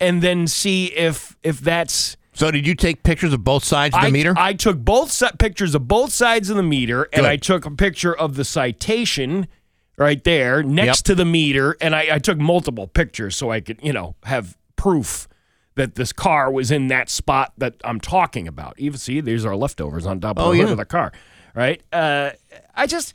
and 0.00 0.22
then 0.22 0.46
see 0.46 0.86
if 0.86 1.36
if 1.42 1.60
that's 1.60 2.16
So 2.34 2.50
did 2.50 2.66
you 2.66 2.74
take 2.74 3.02
pictures 3.02 3.32
of 3.32 3.42
both 3.44 3.64
sides 3.64 3.94
of 3.94 4.02
the 4.02 4.08
I, 4.08 4.10
meter? 4.10 4.34
I 4.36 4.52
took 4.52 4.78
both 4.78 5.10
si- 5.10 5.26
pictures 5.38 5.74
of 5.74 5.88
both 5.88 6.12
sides 6.12 6.50
of 6.50 6.56
the 6.56 6.62
meter, 6.62 7.08
and 7.12 7.26
I 7.26 7.36
took 7.36 7.64
a 7.64 7.70
picture 7.70 8.14
of 8.14 8.36
the 8.36 8.44
citation 8.44 9.48
right 9.98 10.22
there 10.24 10.62
next 10.62 10.98
Yep. 10.98 11.04
to 11.06 11.14
the 11.14 11.24
meter, 11.24 11.76
and 11.80 11.94
I, 11.96 12.16
I 12.16 12.18
took 12.18 12.36
multiple 12.38 12.86
pictures 12.86 13.34
so 13.34 13.50
I 13.50 13.60
could, 13.60 13.80
you 13.82 13.94
know, 13.94 14.14
have 14.24 14.56
proof 14.76 15.26
that 15.76 15.94
this 15.94 16.12
car 16.12 16.50
was 16.50 16.70
in 16.70 16.88
that 16.88 17.08
spot 17.08 17.52
that 17.58 17.74
I'm 17.84 18.00
talking 18.00 18.48
about. 18.48 18.74
Even 18.78 18.98
see, 18.98 19.20
these 19.20 19.44
are 19.46 19.54
leftovers 19.56 20.04
on 20.06 20.20
top 20.20 20.38
of 20.38 20.46
Oh, 20.46 20.50
the 20.52 20.56
hood 20.58 20.66
yeah. 20.66 20.72
of 20.72 20.78
the 20.78 20.84
car, 20.84 21.12
right? 21.54 21.80
Uh, 21.92 22.30
I 22.74 22.86
just 22.86 23.14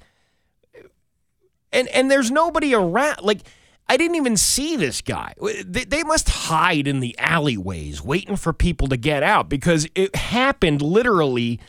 and 1.71 1.87
and 1.89 2.09
there's 2.09 2.31
nobody 2.31 2.73
around. 2.73 3.21
Like 3.21 3.41
I 3.89 3.97
didn't 3.97 4.15
even 4.15 4.37
see 4.37 4.77
this 4.77 5.01
guy. 5.01 5.33
They, 5.65 5.83
they 5.83 6.03
must 6.03 6.29
hide 6.29 6.87
in 6.87 6.99
the 7.01 7.17
alleyways 7.19 8.01
waiting 8.01 8.35
for 8.37 8.53
people 8.53 8.87
to 8.87 8.97
get 8.97 9.21
out 9.23 9.49
because 9.49 9.87
it 9.95 10.15
happened 10.15 10.81
literally 10.81 11.59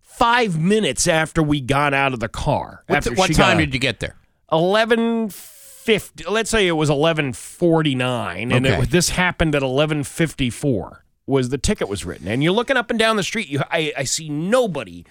five 0.00 0.60
minutes 0.60 1.08
after 1.08 1.42
we 1.42 1.60
got 1.60 1.94
out 1.94 2.12
of 2.12 2.20
the 2.20 2.28
car. 2.28 2.82
What, 2.86 2.96
after 2.98 3.14
what 3.14 3.34
time 3.34 3.58
did 3.58 3.72
you 3.72 3.80
get 3.80 4.00
there? 4.00 4.16
1150 5.86 6.24
let's 6.30 6.50
say 6.50 6.66
it 6.66 6.72
was 6.72 6.90
1149 6.90 8.52
and 8.52 8.66
it 8.66 8.70
Okay. 8.70 8.78
was, 8.80 8.88
this 8.88 9.10
happened 9.10 9.54
at 9.54 9.62
1154 9.62 11.04
was 11.26 11.48
the 11.50 11.58
ticket 11.58 11.88
was 11.88 12.04
written 12.04 12.28
and 12.28 12.42
you're 12.42 12.52
looking 12.52 12.76
up 12.76 12.90
and 12.90 12.98
down 12.98 13.16
the 13.16 13.22
street 13.22 13.48
you 13.48 13.60
I, 13.70 13.92
I 13.96 14.04
see 14.04 14.28
nobody 14.28 15.04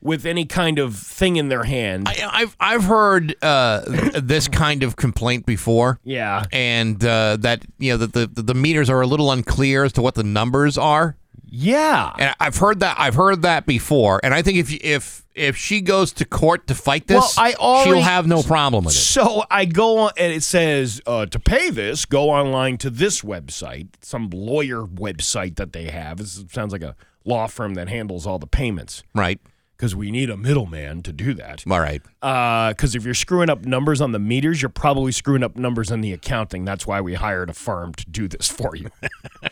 with 0.00 0.24
any 0.24 0.44
kind 0.44 0.78
of 0.78 0.94
thing 0.96 1.36
in 1.36 1.48
their 1.48 1.64
hand 1.64 2.08
I, 2.08 2.28
I've 2.42 2.56
I've 2.60 2.84
heard 2.84 3.34
uh, 3.42 3.82
this 4.20 4.46
kind 4.48 4.82
of 4.84 4.94
complaint 4.96 5.44
before. 5.46 5.98
yeah 6.04 6.44
and 6.52 7.04
uh, 7.04 7.36
that 7.40 7.64
you 7.78 7.92
know 7.92 7.96
that 8.06 8.12
the 8.12 8.42
the 8.42 8.54
meters 8.54 8.88
are 8.88 9.00
a 9.00 9.06
little 9.06 9.32
unclear 9.32 9.82
as 9.84 9.92
to 9.94 10.02
what 10.02 10.14
the 10.14 10.22
numbers 10.24 10.78
are. 10.78 11.16
Yeah 11.50 12.12
And 12.18 12.34
I've 12.40 12.56
heard 12.56 12.80
that 12.80 12.96
I've 12.98 13.14
heard 13.14 13.42
that 13.42 13.66
before, 13.66 14.20
and 14.22 14.34
I 14.34 14.42
think 14.42 14.58
if 14.58 14.72
if 14.82 15.24
if 15.34 15.56
she 15.56 15.80
goes 15.80 16.12
to 16.14 16.24
court 16.24 16.66
to 16.66 16.74
fight 16.74 17.06
this, 17.06 17.18
Well, 17.18 17.32
I 17.38 17.52
already- 17.54 17.90
she'll 17.92 18.02
have 18.02 18.26
no 18.26 18.42
problem 18.42 18.84
with 18.84 18.94
it. 18.94 18.98
So 18.98 19.44
I 19.50 19.66
go 19.66 19.98
on, 19.98 20.10
and 20.16 20.32
it 20.32 20.42
says 20.42 21.00
uh, 21.06 21.26
to 21.26 21.38
pay 21.38 21.70
this, 21.70 22.04
go 22.06 22.30
online 22.30 22.76
to 22.78 22.90
this 22.90 23.20
website, 23.22 23.88
some 24.00 24.30
lawyer 24.30 24.82
website 24.84 25.54
that 25.56 25.72
they 25.72 25.90
have. 25.90 26.18
This 26.18 26.44
sounds 26.50 26.72
like 26.72 26.82
a 26.82 26.96
law 27.24 27.46
firm 27.46 27.74
that 27.74 27.88
handles 27.88 28.26
all 28.26 28.38
the 28.40 28.46
payments 28.48 29.04
Right. 29.14 29.38
because 29.76 29.94
we 29.94 30.10
need 30.10 30.28
a 30.28 30.36
middleman 30.36 31.02
to 31.02 31.12
do 31.12 31.34
that. 31.34 31.62
All 31.70 31.78
right. 31.78 32.02
Because 32.20 32.96
if 32.96 33.04
you're 33.04 33.14
screwing 33.14 33.48
up 33.50 33.64
numbers 33.64 34.00
on 34.00 34.10
the 34.10 34.18
meters, 34.18 34.60
you're 34.60 34.68
probably 34.70 35.12
screwing 35.12 35.44
up 35.44 35.54
numbers 35.56 35.92
on 35.92 36.00
the 36.00 36.12
accounting. 36.12 36.64
That's 36.64 36.84
why 36.86 37.00
we 37.00 37.14
hired 37.14 37.48
a 37.50 37.54
firm 37.54 37.94
to 37.94 38.10
do 38.10 38.26
this 38.26 38.48
for 38.48 38.74
you. 38.74 38.88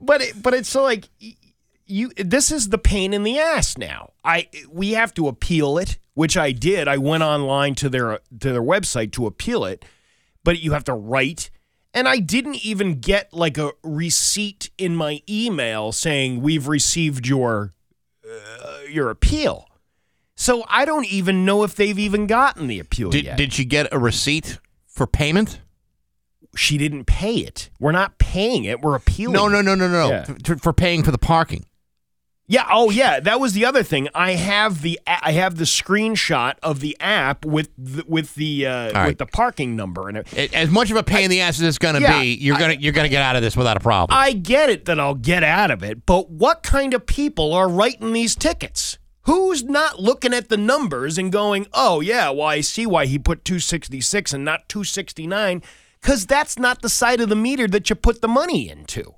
but 0.00 0.22
it, 0.22 0.42
but 0.42 0.54
it's 0.54 0.74
like 0.74 1.08
you. 1.86 2.10
This 2.16 2.50
is 2.50 2.68
the 2.68 2.78
pain 2.78 3.14
in 3.14 3.22
the 3.22 3.38
ass 3.38 3.78
now. 3.78 4.12
I 4.24 4.48
we 4.70 4.92
have 4.92 5.14
to 5.14 5.28
appeal 5.28 5.78
it, 5.78 5.98
which 6.14 6.36
I 6.36 6.52
did. 6.52 6.88
I 6.88 6.96
went 6.98 7.22
online 7.22 7.74
to 7.76 7.88
their 7.88 8.20
to 8.40 8.52
their 8.52 8.62
website 8.62 9.12
to 9.12 9.26
appeal 9.26 9.64
it, 9.64 9.84
but 10.44 10.60
you 10.60 10.72
have 10.72 10.84
to 10.84 10.94
write. 10.94 11.50
And 11.94 12.06
I 12.06 12.18
didn't 12.18 12.56
even 12.56 13.00
get 13.00 13.32
like 13.32 13.56
a 13.56 13.72
receipt 13.82 14.70
in 14.76 14.94
my 14.94 15.22
email 15.28 15.92
saying 15.92 16.42
we've 16.42 16.68
received 16.68 17.26
your 17.26 17.72
uh, 18.28 18.80
your 18.90 19.10
appeal. 19.10 19.68
So 20.34 20.64
I 20.68 20.84
don't 20.84 21.06
even 21.06 21.46
know 21.46 21.62
if 21.62 21.74
they've 21.74 21.98
even 21.98 22.26
gotten 22.26 22.66
the 22.66 22.78
appeal 22.78 23.08
Did 23.08 23.24
yet. 23.24 23.38
did 23.38 23.54
she 23.54 23.64
get 23.64 23.92
a 23.92 23.98
receipt 23.98 24.58
for 24.86 25.06
payment? 25.06 25.60
She 26.56 26.78
didn't 26.78 27.04
pay 27.04 27.36
it. 27.36 27.70
We're 27.78 27.92
not 27.92 28.18
paying 28.18 28.64
it. 28.64 28.80
We're 28.80 28.96
appealing. 28.96 29.34
No, 29.34 29.48
no, 29.48 29.60
no, 29.60 29.74
no, 29.74 29.88
no. 29.88 30.08
Yeah. 30.08 30.26
F- 30.48 30.60
for 30.60 30.72
paying 30.72 31.02
for 31.02 31.10
the 31.10 31.18
parking. 31.18 31.64
Yeah. 32.48 32.64
Oh, 32.70 32.90
yeah. 32.90 33.18
That 33.18 33.40
was 33.40 33.54
the 33.54 33.64
other 33.64 33.82
thing. 33.82 34.08
I 34.14 34.32
have 34.34 34.82
the 34.82 35.00
I 35.06 35.32
have 35.32 35.56
the 35.56 35.64
screenshot 35.64 36.54
of 36.62 36.78
the 36.78 36.96
app 37.00 37.44
with 37.44 37.70
the, 37.76 38.04
with 38.06 38.36
the 38.36 38.66
uh, 38.66 39.06
with 39.08 39.18
the 39.18 39.26
parking 39.26 39.74
number 39.74 40.08
and 40.08 40.18
it. 40.18 40.32
It- 40.32 40.54
As 40.54 40.70
much 40.70 40.90
of 40.92 40.96
a 40.96 41.02
pain 41.02 41.24
in 41.24 41.30
the 41.30 41.40
ass 41.40 41.56
as 41.58 41.62
it's 41.66 41.78
going 41.78 41.96
to 41.96 42.00
Yeah, 42.02 42.20
be, 42.20 42.34
you're 42.34 42.56
gonna 42.58 42.74
you're 42.74 42.92
gonna 42.92 43.08
get 43.08 43.22
out 43.22 43.34
of 43.34 43.42
this 43.42 43.56
without 43.56 43.76
a 43.76 43.80
problem. 43.80 44.16
I 44.16 44.32
get 44.32 44.70
it 44.70 44.84
that 44.84 45.00
I'll 45.00 45.14
get 45.16 45.42
out 45.42 45.72
of 45.72 45.82
it, 45.82 46.06
but 46.06 46.30
what 46.30 46.62
kind 46.62 46.94
of 46.94 47.04
people 47.06 47.52
are 47.52 47.68
writing 47.68 48.12
these 48.12 48.36
tickets? 48.36 48.98
Who's 49.22 49.64
not 49.64 49.98
looking 49.98 50.32
at 50.32 50.48
the 50.48 50.56
numbers 50.56 51.18
and 51.18 51.32
going, 51.32 51.66
"Oh 51.72 52.00
yeah, 52.00 52.30
well 52.30 52.46
I 52.46 52.60
see 52.60 52.86
why 52.86 53.06
he 53.06 53.18
put 53.18 53.44
266 53.44 54.32
and 54.32 54.44
not 54.44 54.68
269 54.68 55.62
cuz 56.02 56.26
that's 56.26 56.58
not 56.58 56.82
the 56.82 56.88
side 56.88 57.20
of 57.20 57.28
the 57.28 57.36
meter 57.36 57.66
that 57.68 57.88
you 57.90 57.96
put 57.96 58.20
the 58.22 58.28
money 58.28 58.68
into." 58.68 59.14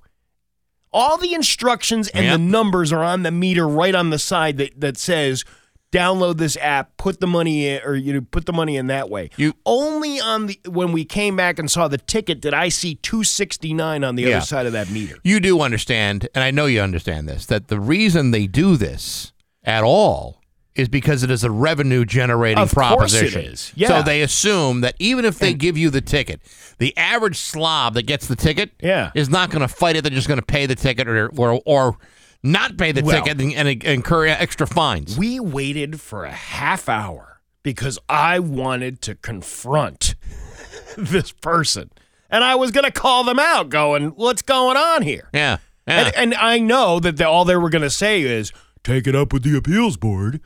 All 0.92 1.18
the 1.18 1.34
instructions 1.34 2.08
and 2.08 2.24
Yep. 2.24 2.32
the 2.34 2.38
numbers 2.38 2.92
are 2.92 3.02
on 3.04 3.22
the 3.22 3.30
meter 3.30 3.68
right 3.68 3.94
on 3.94 4.10
the 4.10 4.18
side 4.18 4.56
that 4.58 4.80
that 4.80 4.96
says 4.96 5.44
download 5.90 6.36
this 6.36 6.54
app, 6.60 6.94
put 6.98 7.18
the 7.18 7.26
money 7.26 7.66
in 7.66 7.80
or 7.82 7.94
you 7.96 8.12
know, 8.12 8.20
put 8.20 8.44
the 8.46 8.52
money 8.52 8.76
in 8.76 8.88
that 8.88 9.08
way. 9.08 9.30
You- 9.38 9.54
only 9.64 10.20
on 10.20 10.46
the 10.46 10.60
when 10.66 10.92
we 10.92 11.04
came 11.06 11.34
back 11.36 11.58
and 11.58 11.70
saw 11.70 11.88
the 11.88 11.96
ticket 11.98 12.40
did 12.42 12.52
I 12.54 12.68
see 12.68 12.96
269 12.96 14.04
on 14.04 14.14
the 14.14 14.24
Yeah. 14.24 14.36
other 14.38 14.46
side 14.46 14.66
of 14.66 14.72
that 14.72 14.90
meter. 14.90 15.16
you 15.24 15.40
do 15.40 15.60
understand, 15.62 16.28
and 16.34 16.44
I 16.44 16.50
know 16.50 16.66
you 16.66 16.80
understand 16.82 17.26
this, 17.28 17.46
that 17.46 17.68
the 17.68 17.80
reason 17.80 18.32
they 18.32 18.46
do 18.46 18.76
this 18.76 19.32
at 19.64 19.82
all 19.82 20.40
is 20.78 20.88
because 20.88 21.22
it 21.22 21.30
is 21.30 21.44
a 21.44 21.50
revenue 21.50 22.04
generating 22.04 22.58
Of 22.62 22.74
course 22.74 23.14
it 23.14 23.32
proposition. 23.32 23.72
Yeah. 23.74 23.88
So 23.88 24.02
they 24.02 24.22
assume 24.22 24.80
that 24.82 24.94
even 24.98 25.24
if 25.24 25.38
they 25.38 25.52
give 25.52 25.76
you 25.76 25.90
the 25.90 26.00
ticket, 26.00 26.40
the 26.78 26.96
average 26.96 27.36
slob 27.36 27.94
that 27.94 28.06
gets 28.06 28.26
the 28.28 28.36
ticket 28.36 28.70
Yeah. 28.80 29.10
is 29.14 29.28
not 29.28 29.50
going 29.50 29.62
to 29.62 29.68
fight 29.68 29.96
it. 29.96 30.02
They're 30.02 30.10
just 30.12 30.28
going 30.28 30.40
to 30.40 30.46
pay 30.46 30.66
the 30.66 30.74
ticket 30.76 31.08
or 31.08 31.28
or, 31.36 31.60
or 31.66 31.98
not 32.42 32.76
pay 32.78 32.92
the 32.92 33.02
Well- 33.02 33.22
ticket 33.24 33.40
and, 33.40 33.52
and 33.54 33.82
incur 33.84 34.26
extra 34.26 34.66
fines. 34.66 35.18
We 35.18 35.40
waited 35.40 36.00
for 36.00 36.24
a 36.24 36.30
half 36.32 36.88
hour 36.88 37.40
because 37.64 37.98
I 38.08 38.38
wanted 38.38 39.02
to 39.02 39.16
confront 39.16 40.14
this 40.96 41.32
person. 41.32 41.90
And 42.30 42.44
I 42.44 42.54
was 42.56 42.70
going 42.70 42.84
to 42.84 42.90
call 42.92 43.24
them 43.24 43.38
out, 43.38 43.68
going, 43.70 44.08
What's 44.10 44.42
going 44.42 44.76
on 44.76 45.02
here? 45.02 45.28
yeah. 45.32 45.58
Yeah. 45.86 46.04
And, 46.08 46.16
and 46.16 46.34
I 46.34 46.58
know 46.58 47.00
that 47.00 47.16
they, 47.16 47.24
all 47.24 47.46
they 47.46 47.56
were 47.56 47.70
going 47.70 47.80
to 47.82 47.88
say 47.90 48.20
is, 48.20 48.52
Take 48.84 49.06
it 49.06 49.16
up 49.16 49.32
with 49.32 49.42
the 49.42 49.56
appeals 49.56 49.96
board. 49.96 50.40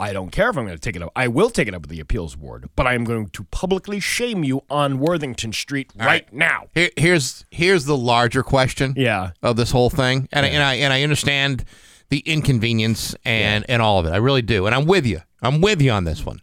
I 0.00 0.12
don't 0.12 0.30
care 0.30 0.48
if 0.48 0.56
I'm 0.56 0.64
going 0.64 0.76
to 0.76 0.80
take 0.80 0.94
it 0.94 1.02
up. 1.02 1.10
I 1.16 1.26
will 1.26 1.50
take 1.50 1.66
it 1.66 1.74
up 1.74 1.82
with 1.82 1.90
the 1.90 1.98
appeals 1.98 2.36
board, 2.36 2.68
but 2.76 2.86
I 2.86 2.94
am 2.94 3.02
going 3.04 3.28
to 3.30 3.44
publicly 3.44 3.98
shame 3.98 4.44
you 4.44 4.62
on 4.70 5.00
Worthington 5.00 5.52
Street 5.52 5.92
right, 5.98 6.06
right. 6.06 6.32
now. 6.32 6.66
Here, 6.74 6.90
here's 6.96 7.44
here's 7.50 7.84
the 7.84 7.96
larger 7.96 8.42
question. 8.44 8.94
Yeah. 8.96 9.30
of 9.42 9.56
this 9.56 9.72
whole 9.72 9.90
thing, 9.90 10.28
and 10.32 10.46
I, 10.46 10.48
and 10.50 10.62
I 10.62 10.74
and 10.74 10.92
I 10.92 11.02
understand 11.02 11.64
the 12.10 12.20
inconvenience 12.20 13.16
and 13.24 13.64
and 13.68 13.82
all 13.82 13.98
of 13.98 14.06
it. 14.06 14.10
I 14.10 14.18
really 14.18 14.42
do, 14.42 14.66
and 14.66 14.74
I'm 14.74 14.86
with 14.86 15.04
you. 15.04 15.20
I'm 15.42 15.60
with 15.60 15.82
you 15.82 15.90
on 15.90 16.04
this 16.04 16.24
one. 16.24 16.40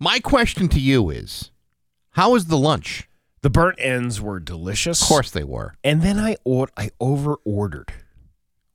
My 0.00 0.18
question 0.18 0.68
to 0.70 0.80
you 0.80 1.10
is, 1.10 1.52
how 2.10 2.32
was 2.32 2.46
the 2.46 2.58
lunch? 2.58 3.08
The 3.42 3.50
burnt 3.50 3.78
ends 3.80 4.20
were 4.20 4.40
delicious. 4.40 5.00
Of 5.00 5.08
course 5.08 5.30
they 5.30 5.44
were. 5.44 5.74
And 5.84 6.02
then 6.02 6.18
I 6.18 6.36
or- 6.44 6.68
I 6.76 6.90
over 7.00 7.36
ordered. 7.44 7.92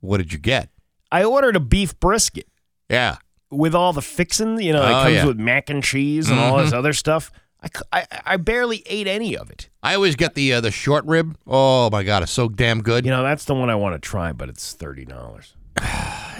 What 0.00 0.18
did 0.18 0.32
you 0.32 0.38
get? 0.38 0.70
I 1.12 1.24
ordered 1.24 1.56
a 1.56 1.60
beef 1.60 1.98
brisket. 2.00 2.48
Yeah, 2.88 3.16
with 3.50 3.74
all 3.74 3.92
the 3.92 4.02
fixing, 4.02 4.60
you 4.60 4.72
know, 4.72 4.82
it 4.82 4.90
Oh, 4.90 5.02
comes 5.04 5.14
yeah. 5.14 5.24
with 5.26 5.38
mac 5.38 5.70
and 5.70 5.82
cheese 5.82 6.28
and 6.30 6.38
all 6.38 6.58
this 6.58 6.70
Mhm. 6.70 6.74
other 6.78 6.92
stuff. 6.92 7.30
I 7.92 8.06
I 8.24 8.36
barely 8.36 8.84
ate 8.86 9.08
any 9.08 9.36
of 9.36 9.50
it. 9.50 9.68
I 9.82 9.94
always 9.96 10.14
get 10.14 10.34
the 10.34 10.52
uh, 10.52 10.60
the 10.60 10.70
short 10.70 11.04
rib. 11.06 11.36
Oh 11.46 11.90
my 11.90 12.04
god, 12.04 12.22
it's 12.22 12.30
so 12.30 12.48
damn 12.48 12.82
good. 12.82 13.04
You 13.04 13.10
know, 13.10 13.24
that's 13.24 13.46
the 13.46 13.54
one 13.54 13.68
I 13.68 13.74
want 13.74 14.00
to 14.00 14.08
try, 14.08 14.32
but 14.32 14.48
it's 14.48 14.74
thirty 14.74 15.04
dollars. 15.04 15.54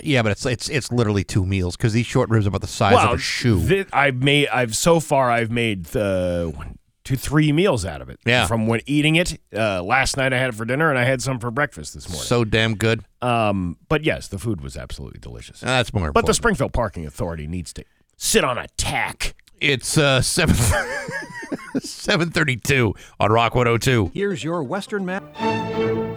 yeah, 0.04 0.22
but 0.22 0.30
it's 0.32 0.46
it's 0.46 0.68
it's 0.68 0.92
literally 0.92 1.24
two 1.24 1.44
meals 1.44 1.76
because 1.76 1.92
these 1.92 2.06
short 2.06 2.28
ribs 2.30 2.46
are 2.46 2.50
about 2.50 2.60
the 2.60 2.66
size 2.68 2.94
of 3.04 3.14
a 3.14 3.18
shoe. 3.18 3.60
thi- 3.60 3.86
I've 3.92 4.22
made. 4.22 4.48
I've 4.48 4.76
so 4.76 5.00
far. 5.00 5.30
I've 5.30 5.50
made 5.50 5.94
uh, 5.96 6.46
one, 6.46 6.77
two, 7.08 7.16
three 7.16 7.52
meals 7.52 7.84
out 7.84 8.00
of 8.02 8.08
it. 8.10 8.20
Yeah. 8.26 8.46
From 8.46 8.66
when 8.66 8.80
eating 8.86 9.16
it 9.16 9.40
uh, 9.54 9.82
last 9.82 10.16
night, 10.16 10.32
I 10.32 10.38
had 10.38 10.50
it 10.50 10.54
for 10.54 10.64
dinner, 10.64 10.90
and 10.90 10.98
I 10.98 11.04
had 11.04 11.22
some 11.22 11.38
for 11.38 11.50
breakfast 11.50 11.94
this 11.94 12.08
morning. 12.08 12.24
so 12.26 12.44
damn 12.44 12.74
good. 12.76 13.02
um, 13.22 13.76
but 13.88 14.04
yes, 14.04 14.28
the 14.28 14.38
food 14.38 14.60
was 14.60 14.76
absolutely 14.76 15.20
delicious. 15.20 15.60
That's 15.60 15.92
more 15.94 16.12
but 16.12 16.26
the. 16.26 16.34
Springfield 16.34 16.72
Parking 16.72 17.06
Authority 17.06 17.46
needs 17.46 17.72
to 17.72 17.84
sit 18.16 18.44
on 18.44 18.58
a 18.58 18.66
tack. 18.76 19.34
it's 19.60 19.96
uh 19.98 20.20
seven 20.20 20.54
seven 21.80 22.30
thirty 22.30 22.56
two 22.56 22.94
on 23.18 23.32
Rock 23.32 23.54
one 23.54 23.66
hundred 23.66 23.82
two. 23.82 24.10
Here's 24.14 24.44
your 24.44 24.62
Western 24.62 25.04
map. 25.06 25.24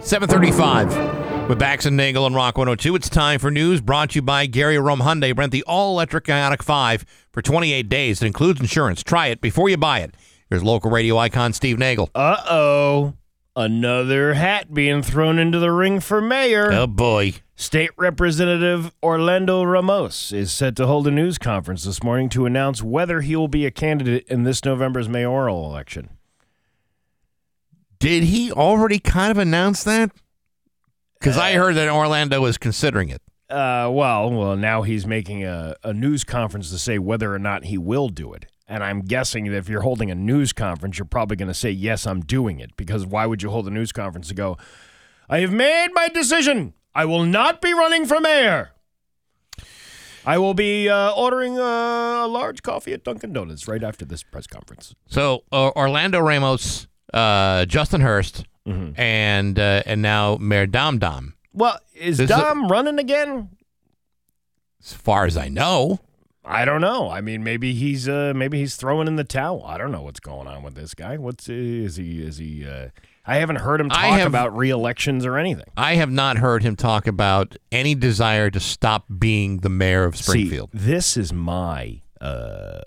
735 0.02 1.48
with 1.48 1.58
Bax 1.58 1.86
and 1.86 1.96
Nagel 1.96 2.24
on 2.24 2.34
Rock 2.34 2.58
102. 2.58 2.96
It's 2.96 3.08
time 3.08 3.38
for 3.38 3.50
news 3.52 3.80
brought 3.80 4.10
to 4.10 4.16
you 4.16 4.22
by 4.22 4.46
Gary 4.46 4.78
Rome 4.78 4.98
Hyundai. 5.00 5.36
Rent 5.36 5.52
the 5.52 5.62
all-electric 5.62 6.24
Ioniq 6.24 6.60
5 6.62 7.04
for 7.30 7.40
28 7.40 7.88
days. 7.88 8.20
It 8.20 8.26
includes 8.26 8.60
insurance. 8.60 9.02
Try 9.04 9.28
it 9.28 9.40
before 9.40 9.68
you 9.68 9.76
buy 9.76 10.00
it. 10.00 10.14
Here's 10.52 10.62
local 10.62 10.90
radio 10.90 11.16
icon 11.16 11.54
Steve 11.54 11.78
Nagel. 11.78 12.10
Uh 12.14 12.36
oh. 12.46 13.14
Another 13.56 14.34
hat 14.34 14.74
being 14.74 15.02
thrown 15.02 15.38
into 15.38 15.58
the 15.58 15.70
ring 15.70 15.98
for 15.98 16.20
mayor. 16.20 16.70
Oh, 16.70 16.86
boy. 16.86 17.36
State 17.56 17.88
Representative 17.96 18.92
Orlando 19.02 19.62
Ramos 19.62 20.30
is 20.30 20.52
set 20.52 20.76
to 20.76 20.86
hold 20.86 21.06
a 21.06 21.10
news 21.10 21.38
conference 21.38 21.84
this 21.84 22.02
morning 22.02 22.28
to 22.28 22.44
announce 22.44 22.82
whether 22.82 23.22
he 23.22 23.34
will 23.34 23.48
be 23.48 23.64
a 23.64 23.70
candidate 23.70 24.26
in 24.28 24.42
this 24.42 24.62
November's 24.62 25.08
mayoral 25.08 25.64
election. 25.64 26.10
Did 27.98 28.24
he 28.24 28.52
already 28.52 28.98
kind 28.98 29.30
of 29.30 29.38
announce 29.38 29.82
that? 29.84 30.10
Because 31.18 31.38
I 31.38 31.54
heard 31.54 31.76
that 31.76 31.88
Orlando 31.88 32.42
was 32.42 32.58
considering 32.58 33.08
it. 33.08 33.22
Uh, 33.48 33.88
well, 33.90 34.30
well, 34.30 34.56
now 34.58 34.82
he's 34.82 35.06
making 35.06 35.44
a, 35.46 35.76
a 35.82 35.94
news 35.94 36.24
conference 36.24 36.68
to 36.72 36.78
say 36.78 36.98
whether 36.98 37.34
or 37.34 37.38
not 37.38 37.64
he 37.64 37.78
will 37.78 38.10
do 38.10 38.34
it. 38.34 38.44
And 38.72 38.82
I'm 38.82 39.02
guessing 39.02 39.44
that 39.44 39.56
if 39.58 39.68
you're 39.68 39.82
holding 39.82 40.10
a 40.10 40.14
news 40.14 40.52
conference, 40.54 40.98
you're 40.98 41.04
probably 41.04 41.36
going 41.36 41.48
to 41.48 41.54
say, 41.54 41.70
yes, 41.70 42.06
I'm 42.06 42.20
doing 42.20 42.58
it. 42.58 42.74
Because 42.76 43.04
why 43.04 43.26
would 43.26 43.42
you 43.42 43.50
hold 43.50 43.66
a 43.66 43.70
news 43.70 43.92
conference 43.92 44.28
to 44.28 44.34
go, 44.34 44.56
I 45.28 45.40
have 45.40 45.52
made 45.52 45.88
my 45.92 46.08
decision. 46.08 46.72
I 46.94 47.04
will 47.04 47.24
not 47.24 47.60
be 47.60 47.74
running 47.74 48.06
for 48.06 48.18
mayor. 48.18 48.70
I 50.24 50.38
will 50.38 50.54
be 50.54 50.88
uh, 50.88 51.10
ordering 51.12 51.58
uh, 51.58 52.24
a 52.24 52.28
large 52.28 52.62
coffee 52.62 52.92
at 52.94 53.04
Dunkin' 53.04 53.32
Donuts 53.34 53.68
right 53.68 53.82
after 53.82 54.04
this 54.04 54.22
press 54.22 54.46
conference. 54.46 54.94
So 55.06 55.42
uh, 55.52 55.70
Orlando 55.76 56.20
Ramos, 56.20 56.86
uh, 57.12 57.66
Justin 57.66 58.00
Hurst, 58.00 58.44
Mm-hmm. 58.64 58.92
and 59.00 59.58
uh, 59.58 59.82
and 59.86 60.02
now 60.02 60.36
Mayor 60.40 60.68
Dom 60.68 61.00
Dom. 61.00 61.34
Well, 61.52 61.80
is 61.96 62.18
This 62.18 62.30
is 62.30 62.36
a- 62.36 62.40
Dom 62.40 62.68
running 62.68 63.00
again? 63.00 63.48
As 64.80 64.92
far 64.92 65.24
as 65.26 65.36
I 65.36 65.48
know, 65.48 65.98
I 66.44 66.64
don't 66.64 66.80
know. 66.80 67.08
I 67.08 67.20
mean, 67.20 67.44
maybe 67.44 67.72
he's 67.72 68.08
uh, 68.08 68.32
maybe 68.34 68.58
he's 68.58 68.76
throwing 68.76 69.06
in 69.06 69.16
the 69.16 69.24
towel. 69.24 69.64
I 69.64 69.78
don't 69.78 69.92
know 69.92 70.02
what's 70.02 70.20
going 70.20 70.46
on 70.48 70.62
with 70.62 70.74
this 70.74 70.94
guy. 70.94 71.16
What's 71.16 71.48
is 71.48 71.96
he? 71.96 72.22
Is 72.22 72.38
he? 72.38 72.66
Uh, 72.66 72.88
I 73.24 73.36
haven't 73.36 73.56
heard 73.56 73.80
him 73.80 73.88
talk 73.88 74.02
have- 74.02 74.26
about 74.26 74.56
re-elections 74.56 75.24
or 75.24 75.38
anything. 75.38 75.66
I 75.76 75.94
have 75.94 76.10
not 76.10 76.38
heard 76.38 76.64
him 76.64 76.74
talk 76.74 77.06
about 77.06 77.56
any 77.70 77.94
desire 77.94 78.50
to 78.50 78.58
stop 78.58 79.04
being 79.18 79.58
the 79.58 79.68
mayor 79.68 80.04
of 80.04 80.16
Springfield. 80.16 80.70
See, 80.72 80.78
this 80.78 81.16
is 81.16 81.32
my 81.32 82.00
uh, 82.20 82.80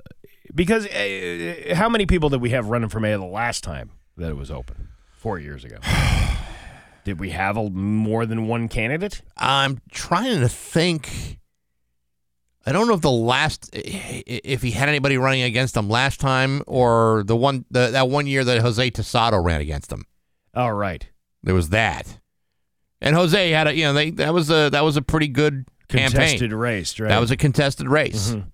because 0.54 0.86
uh, 0.88 1.74
how 1.76 1.88
many 1.88 2.06
people 2.06 2.30
did 2.30 2.42
we 2.42 2.50
have 2.50 2.68
running 2.68 2.90
for 2.90 3.00
mayor 3.00 3.18
the 3.18 3.26
last 3.26 3.64
time 3.64 3.92
that 4.18 4.30
it 4.30 4.36
was 4.38 4.52
open? 4.52 4.90
Four 5.18 5.40
years 5.40 5.64
ago. 5.64 5.78
did 7.06 7.20
we 7.20 7.30
have 7.30 7.56
a, 7.56 7.70
more 7.70 8.26
than 8.26 8.48
one 8.48 8.68
candidate? 8.68 9.22
I'm 9.38 9.80
trying 9.92 10.42
to 10.42 10.50
think. 10.50 11.40
I 12.66 12.72
don't 12.72 12.88
know 12.88 12.96
if 12.96 13.02
the 13.02 13.12
last 13.12 13.70
if 13.74 14.62
he 14.62 14.72
had 14.72 14.90
anybody 14.90 15.18
running 15.18 15.44
against 15.44 15.78
him 15.78 15.88
last 15.88 16.20
time 16.20 16.64
or 16.66 17.24
the 17.26 17.36
one 17.36 17.66
the, 17.70 17.92
that 17.92 18.10
one 18.10 18.26
year 18.26 18.44
that 18.44 18.62
Jose 18.62 18.92
Tosado 18.92 19.44
ran 19.44 19.62
against 19.62 19.92
him. 19.92 20.06
All 20.56 20.74
right, 20.74 21.08
There 21.44 21.54
was 21.54 21.70
that, 21.70 22.20
and 23.02 23.16
Jose 23.16 23.52
had 23.52 23.68
a 23.68 23.76
you 23.76 23.84
know 23.84 23.94
they 23.94 24.10
that 24.12 24.34
was 24.34 24.50
a 24.50 24.70
that 24.72 24.84
was 24.84 24.98
a 24.98 25.02
pretty 25.02 25.28
good 25.28 25.66
contested 25.90 26.40
campaign. 26.40 26.54
race. 26.54 27.00
Right. 27.00 27.10
That 27.10 27.20
was 27.20 27.32
a 27.32 27.38
contested 27.38 27.88
race. 27.88 28.32
Mhm. 28.32 28.46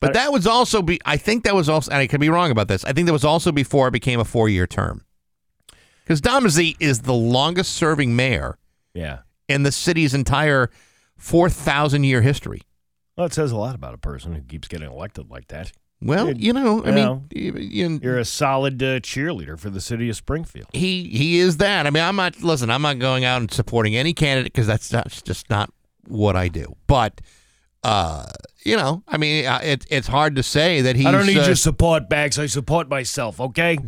But 0.00 0.14
that 0.14 0.32
was 0.32 0.46
also 0.46 0.82
be 0.82 1.00
I 1.04 1.16
think 1.16 1.44
that 1.44 1.54
was 1.54 1.68
also 1.68 1.90
and 1.90 2.00
I 2.00 2.06
could 2.06 2.20
be 2.20 2.28
wrong 2.28 2.50
about 2.50 2.68
this. 2.68 2.84
I 2.84 2.92
think 2.92 3.06
that 3.06 3.12
was 3.12 3.24
also 3.24 3.52
before 3.52 3.88
it 3.88 3.92
became 3.92 4.20
a 4.20 4.24
four 4.24 4.48
year 4.48 4.66
term. 4.66 5.04
Because 6.04 6.20
Dom 6.20 6.46
is 6.46 7.00
the 7.00 7.14
longest 7.14 7.72
serving 7.72 8.14
mayor 8.14 8.58
yeah. 8.94 9.20
in 9.48 9.64
the 9.64 9.72
city's 9.72 10.14
entire 10.14 10.70
four 11.16 11.48
thousand 11.50 12.04
year 12.04 12.22
history. 12.22 12.62
Well, 13.16 13.26
it 13.26 13.32
says 13.32 13.50
a 13.50 13.56
lot 13.56 13.74
about 13.74 13.94
a 13.94 13.98
person 13.98 14.34
who 14.34 14.42
keeps 14.42 14.68
getting 14.68 14.90
elected 14.90 15.30
like 15.30 15.48
that. 15.48 15.72
Well, 16.02 16.30
you 16.36 16.52
know, 16.52 16.84
I 16.84 16.90
Well, 16.90 17.24
mean, 17.32 17.58
you- 17.70 17.98
You're 18.02 18.18
a 18.18 18.24
solid 18.26 18.82
uh, 18.82 19.00
cheerleader 19.00 19.58
for 19.58 19.70
the 19.70 19.80
city 19.80 20.10
of 20.10 20.16
Springfield. 20.16 20.68
he 20.74 21.04
he 21.08 21.38
is 21.38 21.56
that. 21.56 21.86
I 21.86 21.90
mean, 21.90 22.02
I'm 22.02 22.16
not 22.16 22.42
listen. 22.42 22.70
I'm 22.70 22.82
not 22.82 22.98
going 22.98 23.24
out 23.24 23.40
and 23.40 23.50
supporting 23.50 23.96
any 23.96 24.12
candidate 24.12 24.52
because 24.52 24.66
that's, 24.66 24.90
that's 24.90 25.22
just 25.22 25.48
not 25.48 25.72
what 26.06 26.36
I 26.36 26.48
do. 26.48 26.76
But 26.86 27.22
uh, 27.82 28.26
you 28.64 28.76
know, 28.76 29.02
I 29.08 29.16
mean, 29.16 29.46
uh, 29.46 29.60
it, 29.62 29.86
it's 29.88 30.06
hard 30.06 30.36
to 30.36 30.42
say 30.42 30.82
that 30.82 30.96
he. 30.96 31.06
I 31.06 31.12
don't 31.12 31.26
need 31.26 31.38
uh, 31.38 31.46
your 31.46 31.54
support, 31.56 32.10
Bax. 32.10 32.38
I 32.38 32.44
support 32.46 32.90
myself. 32.90 33.40
Okay. 33.40 33.78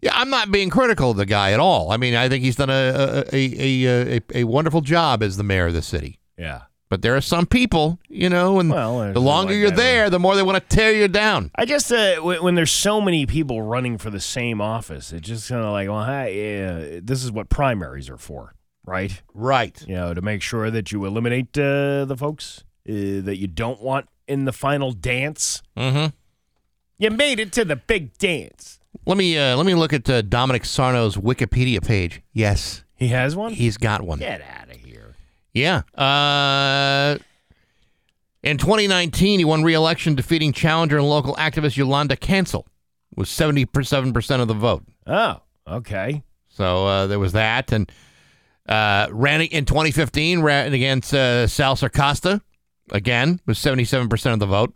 Yeah, 0.00 0.12
I'm 0.14 0.30
not 0.30 0.50
being 0.50 0.70
critical 0.70 1.10
of 1.12 1.16
the 1.16 1.26
guy 1.26 1.52
at 1.52 1.60
all. 1.60 1.92
I 1.92 1.96
mean, 1.96 2.14
I 2.16 2.28
think 2.28 2.42
he's 2.42 2.56
done 2.56 2.70
a 2.70 3.24
a, 3.32 3.36
a, 3.36 3.84
a, 3.86 4.16
a, 4.16 4.20
a 4.40 4.44
wonderful 4.44 4.80
job 4.80 5.22
as 5.22 5.36
the 5.36 5.42
mayor 5.44 5.66
of 5.66 5.74
the 5.74 5.82
city. 5.82 6.18
Yeah. 6.36 6.62
But 6.90 7.02
there 7.02 7.14
are 7.16 7.20
some 7.20 7.44
people, 7.46 7.98
you 8.08 8.30
know, 8.30 8.60
and 8.60 8.70
Well, 8.70 9.12
the 9.12 9.20
longer 9.20 9.52
like 9.52 9.60
you're 9.60 9.70
that, 9.70 9.76
there, 9.76 10.10
the 10.10 10.18
more 10.18 10.34
they 10.36 10.42
want 10.42 10.56
to 10.68 10.76
tear 10.76 10.92
you 10.92 11.06
down. 11.06 11.50
I 11.54 11.66
just 11.66 11.92
uh, 11.92 12.16
when, 12.16 12.42
when 12.42 12.54
there's 12.54 12.72
so 12.72 13.00
many 13.00 13.26
people 13.26 13.60
running 13.60 13.98
for 13.98 14.08
the 14.08 14.20
same 14.20 14.60
office, 14.62 15.12
it's 15.12 15.28
just 15.28 15.48
kind 15.50 15.62
of 15.64 15.72
like, 15.72 15.88
well, 15.88 16.06
hey, 16.06 16.64
uh, 16.96 17.00
this 17.02 17.22
is 17.22 17.30
what 17.30 17.50
primaries 17.50 18.08
are 18.08 18.16
for, 18.16 18.54
right? 18.86 19.20
Right. 19.34 19.82
You 19.86 19.96
know, 19.96 20.14
to 20.14 20.22
make 20.22 20.40
sure 20.40 20.70
that 20.70 20.90
you 20.90 21.04
eliminate 21.04 21.56
uh, 21.58 22.06
the 22.06 22.16
folks 22.16 22.64
uh, 22.88 22.92
that 23.26 23.36
you 23.38 23.48
don't 23.48 23.82
want 23.82 24.08
in 24.26 24.46
the 24.46 24.52
final 24.52 24.92
dance. 24.92 25.62
Mm-hmm. 25.76 26.06
You 26.98 27.10
made 27.10 27.38
it 27.38 27.52
to 27.52 27.64
the 27.66 27.76
big 27.76 28.16
dance. 28.18 28.80
Let 29.04 29.18
me 29.18 29.36
uh, 29.38 29.56
let 29.56 29.66
me 29.66 29.74
look 29.74 29.92
at 29.92 30.08
uh, 30.08 30.22
Dominic 30.22 30.64
Sarno's 30.64 31.16
Wikipedia 31.18 31.84
page. 31.86 32.22
Yes, 32.32 32.82
He 32.94 33.08
has 33.08 33.36
one. 33.36 33.52
he's 33.52 33.76
got 33.76 34.00
one. 34.02 34.18
Get 34.20 34.40
out 34.40 34.70
of 34.70 34.76
here. 34.76 34.87
Yeah. 35.58 35.82
Uh, 35.94 37.18
in 38.42 38.58
2019, 38.58 39.40
he 39.40 39.44
won 39.44 39.64
re-election, 39.64 40.14
defeating 40.14 40.52
challenger 40.52 40.98
and 40.98 41.08
local 41.08 41.34
activist 41.34 41.76
Yolanda 41.76 42.16
Cancel, 42.16 42.66
with 43.16 43.28
77 43.28 44.12
percent 44.12 44.40
of 44.40 44.48
the 44.48 44.54
vote. 44.54 44.84
Oh, 45.06 45.40
okay. 45.66 46.22
So 46.48 46.86
uh, 46.86 47.06
there 47.08 47.18
was 47.18 47.32
that, 47.32 47.72
and 47.72 47.90
uh, 48.68 49.08
ran 49.10 49.40
in 49.42 49.64
2015 49.64 50.40
ran 50.40 50.72
against 50.72 51.12
uh, 51.12 51.46
Sal 51.46 51.74
Circosta 51.74 52.40
again 52.90 53.40
with 53.46 53.56
77 53.56 54.08
percent 54.08 54.34
of 54.34 54.38
the 54.38 54.46
vote. 54.46 54.74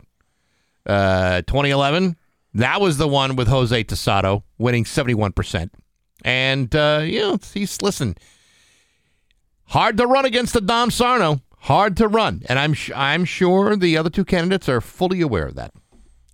Uh, 0.85 1.41
2011, 1.43 2.17
that 2.55 2.81
was 2.81 2.97
the 2.97 3.07
one 3.07 3.37
with 3.37 3.47
Jose 3.47 3.83
Tosado 3.85 4.43
winning 4.57 4.83
71 4.83 5.31
percent, 5.31 5.71
and 6.25 6.75
uh, 6.75 7.01
you 7.03 7.19
know 7.19 7.39
he's 7.53 7.81
listen. 7.81 8.15
Hard 9.73 9.97
to 9.97 10.05
run 10.05 10.23
against 10.23 10.53
the 10.53 10.61
Dom 10.61 10.91
Sarno. 10.91 11.41
Hard 11.61 11.97
to 11.97 12.07
run, 12.07 12.43
and 12.47 12.59
I'm 12.59 12.75
sh- 12.75 12.91
I'm 12.93 13.25
sure 13.25 13.75
the 13.75 13.97
other 13.97 14.11
two 14.11 14.23
candidates 14.23 14.69
are 14.69 14.79
fully 14.79 15.19
aware 15.19 15.47
of 15.47 15.55
that. 15.55 15.73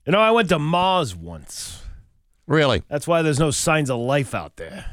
You 0.06 0.11
know, 0.11 0.20
I 0.20 0.32
went 0.32 0.49
to 0.49 0.60
Mars 0.60 1.16
once. 1.16 1.84
Really, 2.48 2.84
That's 2.90 3.07
why 3.07 3.22
there's 3.22 3.40
no 3.40 3.49
signs 3.49 3.90
of 3.90 3.98
life 3.98 4.36
out 4.36 4.57
there. 4.57 4.84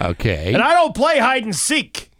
okay. 0.00 0.52
And 0.52 0.60
I 0.60 0.74
don't 0.74 0.96
play 0.96 1.20
hide 1.20 1.44
and 1.44 1.54
seek. 1.54 2.10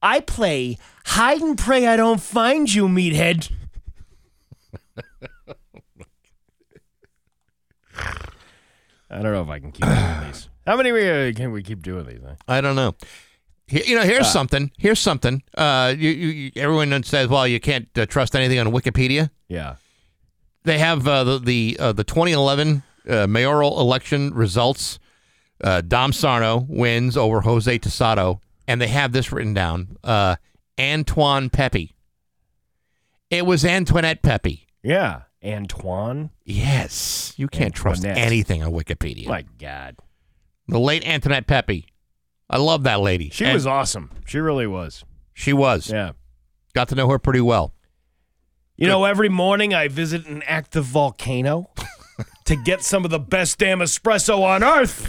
I 0.00 0.20
play 0.20 0.78
hide 1.04 1.42
and 1.42 1.58
pray 1.58 1.86
I 1.86 1.98
don't 1.98 2.22
find 2.22 2.72
you, 2.72 2.88
meathead. 2.88 3.52
I 9.10 9.20
don't 9.20 9.24
know 9.24 9.42
if 9.42 9.48
I 9.50 9.58
can 9.58 9.72
keep 9.72 9.84
doing 9.84 10.20
these. 10.26 10.47
How 10.68 10.76
many 10.76 10.90
uh, 10.90 11.32
can 11.32 11.50
we 11.50 11.62
keep 11.62 11.82
doing 11.82 12.04
these? 12.06 12.20
Huh? 12.22 12.34
I 12.46 12.60
don't 12.60 12.76
know. 12.76 12.94
You 13.68 13.96
know, 13.96 14.02
here's 14.02 14.26
Uh. 14.26 14.30
something. 14.30 14.70
Here's 14.76 14.98
something. 14.98 15.42
Uh, 15.56 15.94
you, 15.96 16.10
you, 16.10 16.52
everyone 16.56 17.02
says, 17.04 17.28
well, 17.28 17.48
you 17.48 17.58
can't 17.58 17.88
uh, 17.96 18.04
trust 18.04 18.36
anything 18.36 18.58
on 18.58 18.66
Wikipedia. 18.66 19.30
Yeah. 19.48 19.76
They 20.64 20.78
have 20.78 21.08
uh, 21.08 21.24
the 21.24 21.38
the 21.38 21.76
uh, 21.80 21.92
the 21.92 22.04
2011 22.04 22.82
uh, 23.08 23.26
mayoral 23.26 23.80
election 23.80 24.34
results. 24.34 24.98
Uh, 25.64 25.80
Dom 25.80 26.12
Sarno 26.12 26.66
wins 26.68 27.16
over 27.16 27.40
Jose 27.40 27.78
Tosado, 27.78 28.40
and 28.66 28.78
they 28.78 28.88
have 28.88 29.12
this 29.12 29.32
written 29.32 29.54
down: 29.54 29.96
uh, 30.04 30.36
Antoine 30.78 31.48
Pepe. 31.48 31.94
It 33.30 33.46
was 33.46 33.64
Antoinette 33.64 34.22
Pepe. 34.22 34.66
Yeah. 34.82 35.22
Antoine. 35.42 36.28
Yes, 36.44 37.32
you 37.38 37.48
can't 37.48 37.74
trust 37.74 38.04
anything 38.04 38.62
on 38.62 38.72
Wikipedia. 38.72 39.28
My 39.28 39.44
God. 39.58 39.96
The 40.68 40.78
late 40.78 41.06
Antoinette 41.06 41.46
Pepe. 41.46 41.86
I 42.50 42.58
love 42.58 42.82
that 42.84 43.00
lady. 43.00 43.30
She 43.30 43.44
And 43.44 43.54
was 43.54 43.66
awesome. 43.66 44.10
She 44.26 44.38
really 44.38 44.66
was. 44.66 45.04
She 45.34 45.52
was. 45.52 45.90
Yeah. 45.90 46.12
Got 46.74 46.88
to 46.88 46.94
know 46.94 47.08
her 47.08 47.18
pretty 47.18 47.40
well. 47.40 47.74
You 48.76 48.86
know, 48.86 49.04
every 49.04 49.28
morning 49.28 49.74
I 49.74 49.88
visit 49.88 50.26
an 50.26 50.42
active 50.46 50.84
volcano 50.84 51.70
to 52.44 52.54
get 52.54 52.82
some 52.82 53.04
of 53.04 53.10
the 53.10 53.18
best 53.18 53.58
damn 53.58 53.80
espresso 53.80 54.42
on 54.42 54.62
earth. 54.62 55.06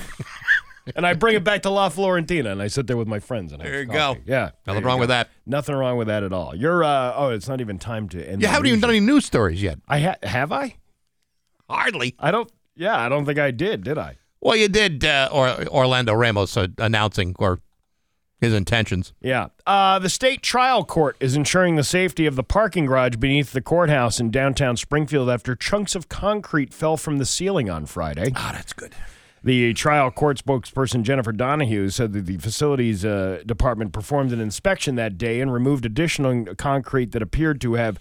And 0.96 1.06
I 1.06 1.14
bring 1.14 1.36
it 1.36 1.44
back 1.44 1.62
to 1.64 1.70
La 1.70 1.90
Fiorentina 1.90 2.52
and 2.52 2.64
I 2.64 2.68
sit 2.68 2.88
there 2.88 2.98
with 2.98 3.08
my 3.08 3.20
friends 3.20 3.54
and 3.54 3.62
I 3.62 3.66
There 3.66 3.80
you 3.82 3.86
go. 3.86 4.18
Yeah. 4.26 4.52
Nothing 4.66 4.84
wrong 4.84 4.98
go. 4.98 5.02
with 5.02 5.10
that. 5.10 5.30
Nothing 5.46 5.76
wrong 5.76 5.98
with 5.98 6.08
that 6.08 6.24
at 6.24 6.34
all. 6.34 6.56
You're 6.56 6.84
uh 6.84 7.14
oh, 7.16 7.30
it's 7.30 7.48
not 7.48 7.62
even 7.62 7.78
time 7.78 8.10
to 8.10 8.28
end. 8.28 8.42
You 8.42 8.48
haven't 8.48 8.66
even 8.66 8.80
done 8.80 8.90
any 8.90 9.00
news 9.00 9.24
stories 9.26 9.62
yet. 9.62 9.78
I 9.88 10.00
ha- 10.00 10.16
have 10.24 10.52
I? 10.52 10.78
Hardly. 11.70 12.16
I 12.18 12.32
don't 12.32 12.52
yeah, 12.76 12.98
I 13.00 13.08
don't 13.08 13.26
think 13.26 13.38
I 13.38 13.52
did, 13.52 13.84
did 13.84 14.00
I? 14.00 14.18
Well, 14.42 14.56
you 14.56 14.70
did 14.70 15.04
uh, 15.04 15.30
or 15.32 15.68
Orlando 15.68 16.14
Ramos 16.14 16.56
uh, 16.56 16.68
announcing 16.78 17.36
or 17.40 17.60
his 18.40 18.54
intentions. 18.54 19.14
Yeah. 19.22 19.48
Uh, 19.68 20.00
the 20.00 20.10
state 20.10 20.42
trial 20.42 20.86
court 20.86 21.18
is 21.20 21.36
ensuring 21.36 21.76
the 21.76 21.84
safety 21.84 22.26
of 22.26 22.36
the 22.36 22.44
parking 22.44 22.86
garage 22.86 23.18
beneath 23.18 23.52
the 23.52 23.62
courthouse 23.62 24.20
in 24.20 24.32
downtown 24.32 24.78
Springfield 24.78 25.30
after 25.30 25.56
chunks 25.56 25.94
of 25.94 26.08
concrete 26.08 26.74
fell 26.74 26.96
from 26.96 27.18
the 27.18 27.26
ceiling 27.26 27.70
on 27.70 27.86
Friday. 27.86 28.32
Ah, 28.36 28.52
that's 28.54 28.72
good. 28.72 28.96
The 29.44 29.74
trial 29.74 30.12
court 30.12 30.38
spokesperson 30.44 31.04
Jennifer 31.04 31.32
Donahue 31.32 31.90
said 31.90 32.14
that 32.14 32.26
the 32.26 32.38
facilities 32.38 33.06
uh, 33.06 33.42
department 33.46 33.94
performed 33.94 34.32
an 34.34 34.42
inspection 34.42 34.96
that 34.96 35.18
day 35.18 35.40
and 35.40 35.52
removed 35.52 35.86
additional 35.86 36.56
concrete 36.56 37.12
that 37.14 37.22
appeared 37.22 37.62
to 37.62 37.74
have 37.74 38.00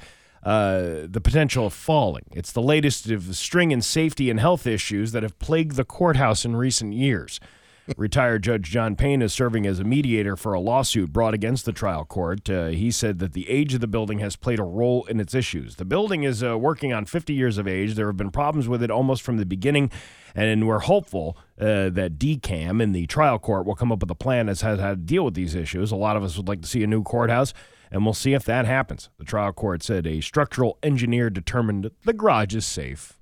uh, 0.48 1.06
the 1.06 1.20
potential 1.20 1.66
of 1.66 1.74
falling. 1.74 2.24
It's 2.32 2.52
the 2.52 2.62
latest 2.62 3.10
of 3.10 3.26
the 3.26 3.34
string 3.34 3.70
in 3.70 3.82
safety 3.82 4.30
and 4.30 4.40
health 4.40 4.66
issues 4.66 5.12
that 5.12 5.22
have 5.22 5.38
plagued 5.38 5.76
the 5.76 5.84
courthouse 5.84 6.46
in 6.46 6.56
recent 6.56 6.94
years. 6.94 7.38
Retired 7.98 8.44
Judge 8.44 8.70
John 8.70 8.96
Payne 8.96 9.20
is 9.20 9.34
serving 9.34 9.66
as 9.66 9.78
a 9.78 9.84
mediator 9.84 10.36
for 10.36 10.54
a 10.54 10.60
lawsuit 10.60 11.12
brought 11.12 11.34
against 11.34 11.66
the 11.66 11.72
trial 11.72 12.06
court. 12.06 12.48
Uh, 12.48 12.68
he 12.68 12.90
said 12.90 13.18
that 13.18 13.34
the 13.34 13.46
age 13.50 13.74
of 13.74 13.82
the 13.82 13.86
building 13.86 14.20
has 14.20 14.36
played 14.36 14.58
a 14.58 14.62
role 14.62 15.04
in 15.04 15.20
its 15.20 15.34
issues. 15.34 15.76
The 15.76 15.84
building 15.84 16.22
is 16.22 16.42
uh, 16.42 16.56
working 16.56 16.94
on 16.94 17.04
50 17.04 17.34
years 17.34 17.58
of 17.58 17.68
age. 17.68 17.94
There 17.94 18.06
have 18.06 18.16
been 18.16 18.30
problems 18.30 18.68
with 18.68 18.82
it 18.82 18.90
almost 18.90 19.20
from 19.20 19.36
the 19.36 19.44
beginning, 19.44 19.90
and 20.34 20.66
we're 20.66 20.78
hopeful 20.78 21.36
uh, 21.60 21.90
that 21.90 22.18
DCAMM 22.18 22.82
in 22.82 22.92
the 22.92 23.06
trial 23.06 23.38
court 23.38 23.66
will 23.66 23.74
come 23.74 23.92
up 23.92 24.00
with 24.00 24.10
a 24.10 24.14
plan 24.14 24.48
as 24.48 24.62
has 24.62 24.80
how 24.80 24.90
to 24.90 24.96
deal 24.96 25.26
with 25.26 25.34
these 25.34 25.54
issues. 25.54 25.92
A 25.92 25.96
lot 25.96 26.16
of 26.16 26.22
us 26.22 26.38
would 26.38 26.48
like 26.48 26.62
to 26.62 26.68
see 26.68 26.82
a 26.82 26.86
new 26.86 27.02
courthouse, 27.02 27.52
and 27.90 28.04
we'll 28.04 28.14
see 28.14 28.34
if 28.34 28.44
that 28.44 28.66
happens. 28.66 29.08
The 29.18 29.24
trial 29.24 29.52
court 29.52 29.82
said 29.82 30.06
a 30.06 30.20
structural 30.20 30.78
engineer 30.82 31.30
determined 31.30 31.90
the 32.04 32.12
garage 32.12 32.54
is 32.54 32.66
safe. 32.66 33.18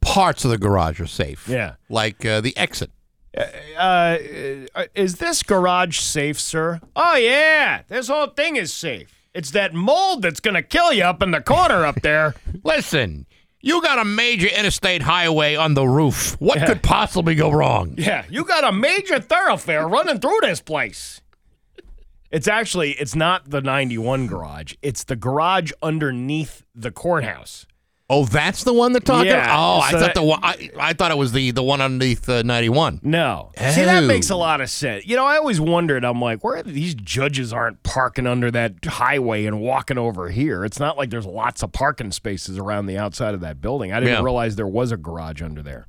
Parts 0.00 0.44
of 0.44 0.50
the 0.50 0.58
garage 0.58 1.00
are 1.00 1.06
safe. 1.06 1.48
Yeah. 1.48 1.74
Like 1.88 2.24
uh, 2.24 2.40
the 2.40 2.56
exit. 2.56 2.90
Uh, 3.36 3.40
uh, 3.76 4.84
is 4.94 5.16
this 5.16 5.42
garage 5.42 5.98
safe, 5.98 6.38
sir? 6.40 6.80
Oh, 6.94 7.16
yeah. 7.16 7.82
This 7.88 8.08
whole 8.08 8.28
thing 8.28 8.56
is 8.56 8.72
safe. 8.72 9.12
It's 9.34 9.50
that 9.50 9.74
mold 9.74 10.22
that's 10.22 10.40
going 10.40 10.54
to 10.54 10.62
kill 10.62 10.92
you 10.92 11.02
up 11.04 11.22
in 11.22 11.30
the 11.32 11.40
corner 11.42 11.84
up 11.84 12.00
there. 12.02 12.34
Listen, 12.64 13.26
you 13.60 13.82
got 13.82 13.98
a 13.98 14.04
major 14.04 14.46
interstate 14.48 15.02
highway 15.02 15.54
on 15.56 15.74
the 15.74 15.86
roof. 15.86 16.40
What 16.40 16.58
Yeah. 16.60 16.66
could 16.66 16.82
possibly 16.82 17.34
go 17.34 17.50
wrong? 17.50 17.94
Yeah, 17.98 18.24
you 18.30 18.44
got 18.44 18.64
a 18.64 18.72
major 18.72 19.18
thoroughfare 19.20 19.86
running 19.88 20.20
through 20.20 20.38
this 20.42 20.60
place. 20.60 21.20
It's 22.30 22.48
actually 22.48 22.92
it's 22.92 23.14
not 23.14 23.50
the 23.50 23.60
91 23.60 24.26
garage. 24.26 24.74
It's 24.82 25.04
the 25.04 25.16
garage 25.16 25.72
underneath 25.82 26.64
the 26.74 26.90
courthouse. 26.90 27.66
Oh, 28.08 28.24
that's 28.24 28.62
the 28.62 28.72
one 28.72 28.92
they're 28.92 29.00
talking 29.00 29.26
Yeah, 29.26 29.44
about? 29.44 29.58
Oh, 29.58 29.80
I 29.80 29.90
thought 29.90 30.00
that- 30.00 30.14
the 30.14 30.22
one 30.22 30.38
I, 30.42 30.70
I 30.78 30.92
thought 30.92 31.10
it 31.10 31.18
was 31.18 31.32
the 31.32 31.50
the 31.50 31.62
one 31.64 31.80
underneath 31.80 32.28
uh, 32.28 32.42
91. 32.44 33.00
No. 33.02 33.50
See, 33.56 33.82
that 33.82 34.04
Oh. 34.04 34.06
makes 34.06 34.30
a 34.30 34.36
lot 34.36 34.60
of 34.60 34.70
sense. 34.70 35.04
You 35.06 35.16
know, 35.16 35.24
I 35.24 35.36
always 35.38 35.60
wondered, 35.60 36.04
I'm 36.04 36.20
like, 36.20 36.44
where 36.44 36.58
are 36.58 36.62
these 36.62 36.94
judges 36.94 37.52
aren't 37.52 37.82
parking 37.82 38.24
under 38.28 38.48
that 38.52 38.74
highway 38.84 39.44
and 39.44 39.60
walking 39.60 39.98
over 39.98 40.28
here? 40.30 40.64
It's 40.64 40.78
not 40.78 40.96
like 40.96 41.10
there's 41.10 41.26
lots 41.26 41.64
of 41.64 41.72
parking 41.72 42.12
spaces 42.12 42.58
around 42.58 42.86
the 42.86 42.96
outside 42.96 43.34
of 43.34 43.40
that 43.40 43.60
building. 43.60 43.92
I 43.92 43.98
didn't 43.98 44.14
Yeah. 44.14 44.22
realize 44.22 44.54
there 44.54 44.68
was 44.68 44.92
a 44.92 44.96
garage 44.96 45.42
under 45.42 45.62
there. 45.62 45.88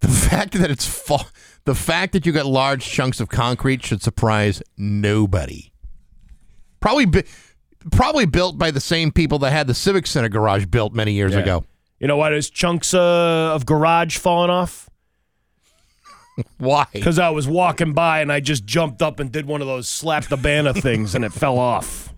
The 0.00 0.08
fact 0.08 0.52
that 0.54 0.70
it's 0.70 0.86
fa- 0.86 1.30
the 1.64 1.74
fact 1.74 2.12
that 2.12 2.26
you 2.26 2.32
got 2.32 2.46
large 2.46 2.84
chunks 2.84 3.20
of 3.20 3.28
concrete 3.28 3.84
should 3.84 4.02
surprise 4.02 4.62
nobody. 4.76 5.72
Probably 6.80 7.24
probably 7.90 8.26
built 8.26 8.58
by 8.58 8.70
the 8.70 8.80
same 8.80 9.10
people 9.12 9.38
that 9.40 9.50
had 9.52 9.66
the 9.66 9.74
Civic 9.74 10.06
Center 10.06 10.28
garage 10.28 10.66
built 10.66 10.92
many 10.92 11.12
years 11.12 11.32
Yeah. 11.32 11.40
ago. 11.40 11.64
You 12.00 12.08
know 12.08 12.16
what? 12.16 12.32
Is 12.32 12.50
chunks 12.50 12.94
uh, 12.94 13.52
of 13.54 13.64
garage 13.66 14.18
falling 14.18 14.50
off? 14.50 14.88
Why? 16.58 16.86
Because 16.92 17.18
I 17.18 17.30
was 17.30 17.46
walking 17.46 17.92
by 17.92 18.20
and 18.20 18.32
I 18.32 18.40
just 18.40 18.64
jumped 18.64 19.02
up 19.02 19.20
and 19.20 19.30
did 19.30 19.46
one 19.46 19.60
of 19.60 19.66
those 19.68 19.86
slap 19.88 20.24
the 20.24 20.36
banner 20.36 20.72
things 20.72 21.14
and 21.14 21.24
it 21.24 21.32
fell 21.32 21.58
off. 21.58 22.12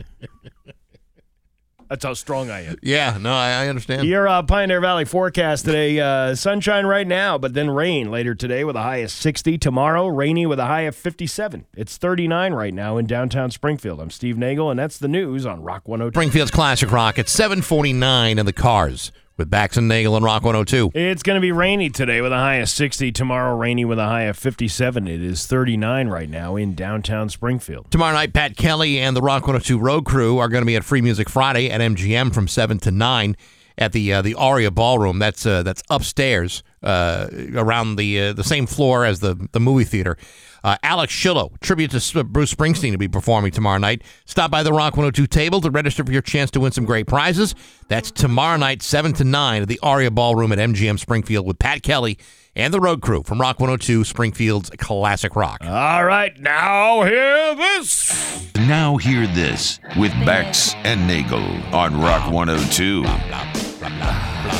That's 1.88 2.04
how 2.04 2.14
strong 2.14 2.50
I 2.50 2.64
am. 2.66 2.76
Yeah, 2.82 3.18
no, 3.20 3.32
I, 3.32 3.64
I 3.64 3.68
understand. 3.68 4.06
Your 4.06 4.26
uh, 4.26 4.42
Pioneer 4.42 4.80
Valley 4.80 5.04
forecast 5.04 5.64
today 5.64 6.00
uh, 6.00 6.34
sunshine 6.34 6.86
right 6.86 7.06
now, 7.06 7.38
but 7.38 7.54
then 7.54 7.70
rain 7.70 8.10
later 8.10 8.34
today 8.34 8.64
with 8.64 8.76
a 8.76 8.82
high 8.82 8.98
of 8.98 9.10
60. 9.10 9.58
Tomorrow, 9.58 10.06
rainy 10.08 10.46
with 10.46 10.58
a 10.58 10.66
high 10.66 10.82
of 10.82 10.96
57. 10.96 11.66
It's 11.76 11.96
39 11.96 12.54
right 12.54 12.74
now 12.74 12.96
in 12.96 13.06
downtown 13.06 13.50
Springfield. 13.50 14.00
I'm 14.00 14.10
Steve 14.10 14.36
Nagel, 14.36 14.70
and 14.70 14.78
that's 14.78 14.98
the 14.98 15.08
news 15.08 15.46
on 15.46 15.62
Rock 15.62 15.86
102. 15.88 16.16
Springfield's 16.16 16.50
Classic 16.50 16.90
Rock 16.90 17.18
at 17.18 17.28
749 17.28 18.38
in 18.38 18.46
the 18.46 18.52
cars 18.52 19.12
with 19.36 19.50
Bax 19.50 19.76
and 19.76 19.88
Nagel 19.88 20.16
and 20.16 20.24
Rock 20.24 20.42
102. 20.42 20.92
It's 20.94 21.22
going 21.22 21.36
to 21.36 21.40
be 21.40 21.52
rainy 21.52 21.90
today 21.90 22.20
with 22.20 22.32
a 22.32 22.36
high 22.36 22.56
of 22.56 22.68
60. 22.68 23.12
Tomorrow, 23.12 23.56
rainy 23.56 23.84
with 23.84 23.98
a 23.98 24.06
high 24.06 24.22
of 24.22 24.38
57. 24.38 25.08
It 25.08 25.22
is 25.22 25.46
39 25.46 26.08
right 26.08 26.28
now 26.28 26.56
in 26.56 26.74
downtown 26.74 27.28
Springfield. 27.28 27.90
Tomorrow 27.90 28.14
night, 28.14 28.32
Pat 28.32 28.56
Kelly 28.56 28.98
and 28.98 29.16
the 29.16 29.22
Rock 29.22 29.42
102 29.42 29.78
Road 29.78 30.04
Crew 30.04 30.38
are 30.38 30.48
going 30.48 30.62
to 30.62 30.66
be 30.66 30.76
at 30.76 30.84
Free 30.84 31.00
Music 31.02 31.28
Friday 31.28 31.70
at 31.70 31.80
MGM 31.80 32.32
from 32.32 32.48
7 32.48 32.78
to 32.80 32.90
9 32.90 33.36
at 33.76 33.92
the 33.92 34.12
uh, 34.12 34.22
the 34.22 34.34
Aria 34.34 34.70
Ballroom. 34.70 35.18
That's 35.18 35.44
uh, 35.46 35.62
that's 35.62 35.82
upstairs 35.90 36.62
uh, 36.82 37.28
around 37.54 37.96
the 37.96 38.20
uh, 38.20 38.32
the 38.32 38.44
same 38.44 38.66
floor 38.66 39.04
as 39.04 39.20
the, 39.20 39.48
the 39.52 39.60
movie 39.60 39.84
theater. 39.84 40.16
Uh, 40.62 40.78
Alex 40.82 41.12
Shillow, 41.12 41.60
tribute 41.60 41.90
to 41.90 42.24
Bruce 42.24 42.54
Springsteen, 42.54 42.92
to 42.92 42.98
be 42.98 43.08
performing 43.08 43.52
tomorrow 43.52 43.76
night. 43.76 44.02
Stop 44.24 44.50
by 44.50 44.62
the 44.62 44.72
Rock 44.72 44.96
102 44.96 45.26
table 45.26 45.60
to 45.60 45.70
register 45.70 46.02
for 46.02 46.10
your 46.12 46.22
chance 46.22 46.50
to 46.52 46.60
win 46.60 46.72
some 46.72 46.86
great 46.86 47.06
prizes. 47.06 47.54
That's 47.88 48.10
tomorrow 48.10 48.56
night, 48.56 48.80
7 48.80 49.12
to 49.14 49.24
9 49.24 49.62
at 49.62 49.68
the 49.68 49.78
Aria 49.82 50.10
Ballroom 50.10 50.52
at 50.52 50.58
MGM 50.58 50.98
Springfield 50.98 51.46
with 51.46 51.58
Pat 51.58 51.82
Kelly 51.82 52.18
and 52.56 52.72
the 52.72 52.80
Road 52.80 53.00
Crew 53.02 53.22
from 53.24 53.40
Rock 53.40 53.58
102 53.60 54.04
Springfield's 54.04 54.70
Classic 54.78 55.34
Rock. 55.36 55.58
All 55.64 56.04
right, 56.04 56.38
now 56.40 57.02
hear 57.02 57.54
this. 57.54 58.50
Now 58.56 58.96
hear 58.96 59.26
this 59.26 59.80
with 59.98 60.12
Bax 60.24 60.74
and 60.84 61.06
Nagel 61.06 61.42
on 61.74 62.00
Rock 62.00 62.32
102. 62.32 63.04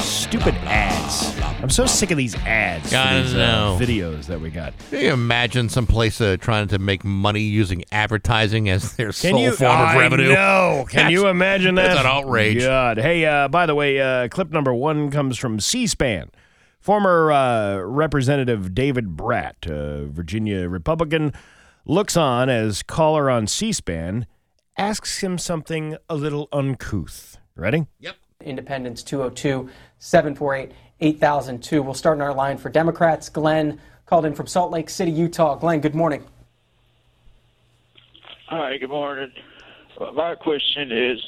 Stupid 0.03 0.55
ads. 0.67 1.33
I'm 1.63 1.71
so 1.71 1.87
sick 1.87 2.11
of 2.11 2.19
these 2.19 2.35
ads. 2.45 2.91
for 2.91 2.97
I 2.99 3.23
these, 3.23 3.35
uh, 3.35 3.39
know. 3.39 3.79
videos 3.81 4.27
that 4.27 4.39
we 4.41 4.51
got. 4.51 4.75
Can 4.91 5.01
you 5.01 5.13
imagine 5.13 5.69
someplace 5.71 6.21
uh, 6.21 6.37
trying 6.39 6.69
to 6.69 6.79
make 6.79 7.05
money 7.05 7.41
using 7.41 7.85
advertising 7.91 8.69
as 8.69 8.97
their 8.97 9.07
Can 9.13 9.33
sole 9.33 9.41
you? 9.41 9.53
form 9.53 9.71
of 9.71 9.89
I 9.89 9.99
revenue? 9.99 10.35
know. 10.35 10.85
Can 10.91 10.97
That's- 10.97 11.13
you 11.13 11.29
imagine 11.29 11.77
that? 11.77 11.89
that's 11.89 12.01
an 12.01 12.07
outrage. 12.07 12.61
God. 12.61 12.99
Hey, 12.99 13.25
uh, 13.25 13.49
by 13.49 13.65
the 13.67 13.75
way, 13.75 13.99
uh, 14.01 14.29
clip 14.29 14.51
number 14.51 14.75
one 14.75 15.11
comes 15.11 15.39
from 15.39 15.59
C-SPAN. 15.59 16.31
Former 16.85 17.33
uh, 17.33 17.79
Representative 17.79 18.75
David 18.75 19.17
Brat, 19.17 19.57
uh, 19.67 20.05
Virginia 20.05 20.69
Republican, 20.69 21.33
looks 21.87 22.15
on 22.15 22.51
as 22.51 22.83
caller 22.83 23.31
on 23.31 23.47
C-SPAN 23.47 24.27
asks 24.77 25.23
him 25.23 25.39
something 25.39 25.97
a 26.11 26.15
little 26.15 26.47
uncouth. 26.53 27.39
Ready? 27.57 27.87
Yep. 28.01 28.17
Independence 28.43 29.03
202 29.03 29.71
748 29.99 30.73
8002. 31.01 31.83
We'll 31.83 31.95
start 31.95 32.19
in 32.19 32.21
our 32.21 32.35
line 32.35 32.59
for 32.59 32.69
Democrats. 32.69 33.31
Glenn 33.31 33.81
called 34.05 34.27
in 34.27 34.35
from 34.35 34.47
Salt 34.47 34.71
Lake 34.71 34.91
City, 34.91 35.11
Utah. 35.11 35.55
Glenn, 35.55 35.81
good 35.81 35.95
morning. 35.95 36.23
Hi, 38.49 38.77
good 38.77 38.91
morning. 38.91 39.33
My 40.13 40.35
question 40.35 40.93
is, 40.93 41.19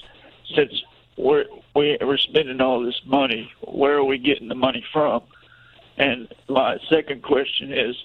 since 0.54 0.82
we're 1.16 1.46
we, 1.74 1.96
we're 2.02 2.18
spending 2.18 2.60
all 2.60 2.84
this 2.84 3.00
money, 3.06 3.50
where 3.62 3.94
are 3.94 4.04
we 4.04 4.18
getting 4.18 4.48
the 4.48 4.54
money 4.54 4.84
from? 4.92 5.22
And 5.98 6.28
my 6.48 6.78
second 6.88 7.22
question 7.22 7.72
is, 7.72 7.96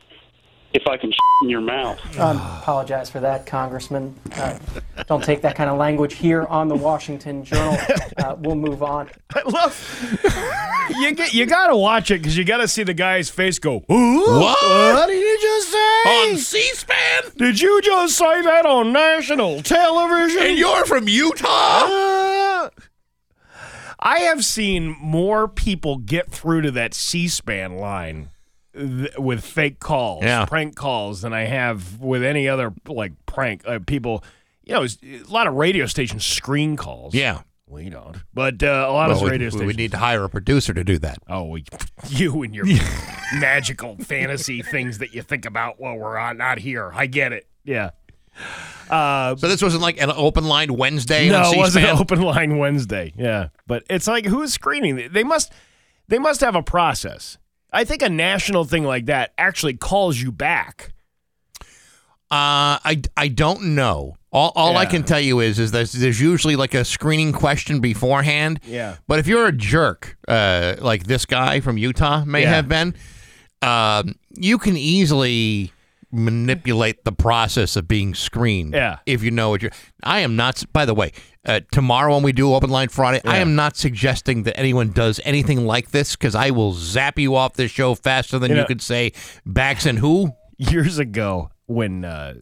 if 0.73 0.87
I 0.87 0.95
can 0.97 1.11
in 1.41 1.49
your 1.49 1.61
mouth. 1.61 1.99
Um, 2.19 2.37
apologize 2.37 3.09
for 3.09 3.19
that, 3.19 3.45
Congressman. 3.45 4.15
Uh, 4.35 4.57
don't 5.07 5.23
take 5.23 5.41
that 5.41 5.55
kind 5.55 5.69
of 5.69 5.77
language 5.77 6.13
here 6.13 6.45
on 6.45 6.67
the 6.67 6.75
Washington 6.75 7.43
Journal. 7.43 7.77
Uh, 8.17 8.35
we'll 8.39 8.55
move 8.55 8.83
on. 8.83 9.09
I 9.33 9.41
love 9.49 10.89
you. 10.99 11.15
Get 11.15 11.33
you 11.33 11.45
got 11.45 11.67
to 11.67 11.75
watch 11.75 12.11
it 12.11 12.19
because 12.19 12.37
you 12.37 12.43
got 12.45 12.57
to 12.57 12.67
see 12.67 12.83
the 12.83 12.93
guy's 12.93 13.29
face 13.29 13.57
go. 13.59 13.83
Ooh, 13.91 14.39
What? 14.39 14.61
What 14.61 15.07
did 15.07 15.19
you 15.19 15.39
just 15.41 15.71
say? 15.71 15.77
On 16.31 16.37
C-SPAN? 16.37 17.31
Did 17.37 17.59
you 17.59 17.81
just 17.81 18.17
say 18.17 18.41
that 18.43 18.65
on 18.65 18.93
national 18.93 19.61
television? 19.63 20.43
And 20.43 20.57
you're 20.57 20.85
from 20.85 21.07
Utah? 21.07 21.47
Uh, 21.47 22.69
I 24.01 24.19
have 24.19 24.43
seen 24.43 24.95
more 24.99 25.47
people 25.47 25.97
get 25.97 26.31
through 26.31 26.61
to 26.63 26.71
that 26.71 26.93
C-SPAN 26.93 27.77
line 27.77 28.29
th- 28.73 29.17
with 29.17 29.43
fake 29.45 29.79
calls, 29.79 30.23
Yeah. 30.23 30.45
prank 30.45 30.75
calls, 30.75 31.21
than 31.21 31.33
I 31.33 31.41
have 31.45 31.99
with 31.99 32.23
any 32.23 32.47
other 32.47 32.73
like 32.87 33.13
prank 33.25 33.61
uh, 33.67 33.79
people. 33.85 34.23
You 34.63 34.73
know, 34.75 34.83
a 34.83 35.23
lot 35.31 35.47
of 35.47 35.53
radio 35.55 35.85
stations 35.85 36.25
screen 36.25 36.77
calls. 36.77 37.13
Yeah. 37.13 37.41
we 37.67 37.89
don't, 37.89 38.17
but 38.33 38.61
uh, 38.63 38.85
a 38.87 38.91
lot 38.91 39.09
Well, 39.09 39.17
of 39.17 39.23
we, 39.23 39.29
radio 39.31 39.49
stations. 39.49 39.67
we 39.67 39.73
need 39.73 39.91
to 39.91 39.97
hire 39.97 40.23
a 40.23 40.29
producer 40.29 40.73
to 40.73 40.83
do 40.83 40.97
that. 40.99 41.19
Oh, 41.29 41.45
we, 41.45 41.65
you 42.09 42.41
and 42.43 42.53
your 42.55 42.65
magical 43.39 43.95
fantasy 43.97 44.61
things 44.61 44.97
that 44.97 45.13
you 45.13 45.21
think 45.21 45.45
about 45.45 45.79
while 45.79 45.95
we're 45.95 46.17
on, 46.17 46.37
not 46.37 46.57
here. 46.59 46.91
I 46.93 47.05
get 47.05 47.33
it. 47.33 47.47
Yeah. 47.63 47.91
Uh, 48.89 49.35
So 49.37 49.47
this 49.47 49.61
wasn't 49.61 49.81
like 49.81 50.01
an 50.01 50.11
open 50.13 50.43
line 50.45 50.75
Wednesday 50.75 51.29
no, 51.29 51.51
it 51.51 51.57
wasn't 51.57 51.85
an 51.85 51.97
open 51.97 52.21
line 52.21 52.57
Wednesday. 52.57 53.13
Yeah, 53.17 53.49
but 53.67 53.83
it's 53.89 54.07
like 54.07 54.25
who's 54.25 54.53
screening? 54.53 55.09
They 55.11 55.23
must, 55.23 55.51
they 56.07 56.19
must 56.19 56.41
have 56.41 56.55
a 56.55 56.63
process. 56.63 57.37
I 57.71 57.85
think 57.85 58.01
a 58.01 58.09
national 58.09 58.65
thing 58.65 58.83
like 58.83 59.05
that 59.05 59.31
actually 59.37 59.75
calls 59.75 60.19
you 60.19 60.31
back. 60.31 60.91
Uh, 62.29 62.79
I, 62.83 63.01
I 63.17 63.27
don't 63.27 63.75
know. 63.75 64.15
All, 64.33 64.53
all 64.55 64.77
I 64.77 64.85
can 64.85 65.03
tell 65.03 65.19
you 65.19 65.41
is 65.41 65.59
is 65.59 65.71
there's, 65.71 65.91
there's 65.91 66.21
usually 66.21 66.55
like 66.55 66.73
a 66.73 66.85
screening 66.85 67.33
question 67.33 67.81
beforehand. 67.81 68.61
Yeah. 68.65 68.95
But 69.07 69.19
if 69.19 69.27
you're 69.27 69.47
a 69.47 69.51
jerk, 69.51 70.17
uh, 70.29 70.75
like 70.79 71.03
this 71.03 71.25
guy 71.25 71.59
from 71.59 71.77
Utah 71.77 72.23
may 72.23 72.43
Yeah. 72.43 72.49
have 72.55 72.69
been, 72.69 72.95
um, 73.61 74.15
you 74.33 74.57
can 74.57 74.77
easily 74.77 75.73
manipulate 76.11 77.03
the 77.05 77.11
process 77.11 77.75
of 77.75 77.87
being 77.87 78.13
screened. 78.13 78.73
Yeah. 78.73 78.99
If 79.05 79.23
you 79.23 79.31
know 79.31 79.49
what 79.49 79.61
you're. 79.61 79.71
I 80.03 80.19
am 80.21 80.35
not. 80.35 80.63
By 80.73 80.85
the 80.85 80.93
way, 80.93 81.11
uh, 81.45 81.61
tomorrow 81.71 82.13
when 82.15 82.23
we 82.23 82.31
do 82.31 82.53
Open 82.53 82.69
Line 82.69 82.89
Friday, 82.89 83.21
I 83.25 83.37
am 83.37 83.55
not 83.55 83.77
suggesting 83.77 84.43
that 84.43 84.57
anyone 84.59 84.91
does 84.91 85.19
anything 85.25 85.65
like 85.65 85.91
this 85.91 86.15
because 86.15 86.35
I 86.35 86.51
will 86.51 86.73
zap 86.73 87.17
you 87.19 87.35
off 87.35 87.53
this 87.53 87.71
show 87.71 87.95
faster 87.95 88.37
than 88.39 88.49
You 88.51 88.55
you, 88.57 88.61
know- 88.61 88.67
could 88.67 88.81
say 88.81 89.13
Bax 89.45 89.85
and 89.85 89.99
who. 89.99 90.31
Years 90.57 90.99
ago, 90.99 91.49
when 91.65 92.05
uh, 92.05 92.35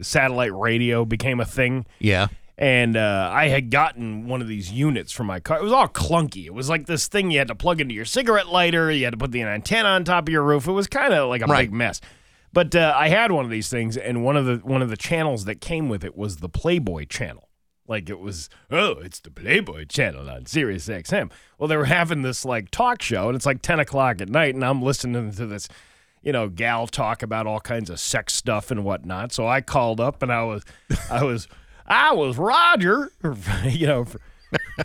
satellite 0.00 0.54
radio 0.54 1.04
became 1.04 1.40
a 1.40 1.44
thing, 1.44 1.84
Yeah. 1.98 2.28
and 2.56 2.96
uh, 2.96 3.30
I 3.32 3.48
had 3.48 3.70
gotten 3.70 4.26
one 4.26 4.40
of 4.40 4.48
these 4.48 4.72
units 4.72 5.12
for 5.12 5.24
my 5.24 5.40
car. 5.40 5.58
It 5.58 5.62
was 5.62 5.72
all 5.72 5.88
clunky. 5.88 6.46
It 6.46 6.54
was 6.54 6.68
like 6.70 6.86
this 6.86 7.08
thing 7.08 7.30
you 7.30 7.38
had 7.38 7.48
to 7.48 7.54
plug 7.54 7.80
into 7.80 7.94
your 7.94 8.04
cigarette 8.06 8.48
lighter. 8.48 8.90
You 8.90 9.04
had 9.04 9.12
to 9.12 9.18
put 9.18 9.32
the 9.32 9.42
antenna 9.42 9.88
on 9.90 10.04
top 10.04 10.28
of 10.28 10.32
your 10.32 10.42
roof. 10.42 10.66
It 10.66 10.72
was 10.72 10.86
kind 10.86 11.12
of 11.12 11.28
like 11.28 11.42
a 11.42 11.46
Right. 11.46 11.64
big 11.64 11.72
mess. 11.74 12.00
But 12.56 12.74
uh, 12.74 12.94
I 12.96 13.10
had 13.10 13.32
one 13.32 13.44
of 13.44 13.50
these 13.50 13.68
things, 13.68 13.98
and 13.98 14.24
one 14.24 14.34
of 14.34 14.46
the 14.46 14.56
one 14.66 14.80
of 14.80 14.88
the 14.88 14.96
channels 14.96 15.44
that 15.44 15.60
came 15.60 15.90
with 15.90 16.02
it 16.02 16.16
was 16.16 16.38
the 16.38 16.48
Playboy 16.48 17.04
channel. 17.04 17.50
Like 17.86 18.08
it 18.08 18.18
was, 18.18 18.48
oh, 18.70 18.92
it's 18.92 19.20
the 19.20 19.30
Playboy 19.30 19.84
channel 19.84 20.30
on 20.30 20.46
Sirius 20.46 20.88
XM. 20.88 21.30
Well, 21.58 21.68
they 21.68 21.76
were 21.76 21.84
having 21.84 22.22
this 22.22 22.46
like 22.46 22.70
talk 22.70 23.02
show, 23.02 23.28
and 23.28 23.36
it's 23.36 23.44
like 23.44 23.60
ten 23.60 23.78
o'clock 23.78 24.22
at 24.22 24.30
night, 24.30 24.54
and 24.54 24.64
I'm 24.64 24.80
listening 24.80 25.32
to 25.32 25.44
this, 25.44 25.68
you 26.22 26.32
know, 26.32 26.48
gal 26.48 26.86
talk 26.86 27.22
about 27.22 27.46
all 27.46 27.60
kinds 27.60 27.90
of 27.90 28.00
sex 28.00 28.32
stuff 28.32 28.70
and 28.70 28.84
whatnot. 28.84 29.32
So 29.32 29.46
I 29.46 29.60
called 29.60 30.00
up, 30.00 30.22
and 30.22 30.32
I 30.32 30.44
was, 30.44 30.64
I 31.10 31.24
was, 31.24 31.48
I 31.84 32.14
was 32.14 32.38
Roger, 32.38 33.12
you 33.66 33.86
know, 33.86 34.06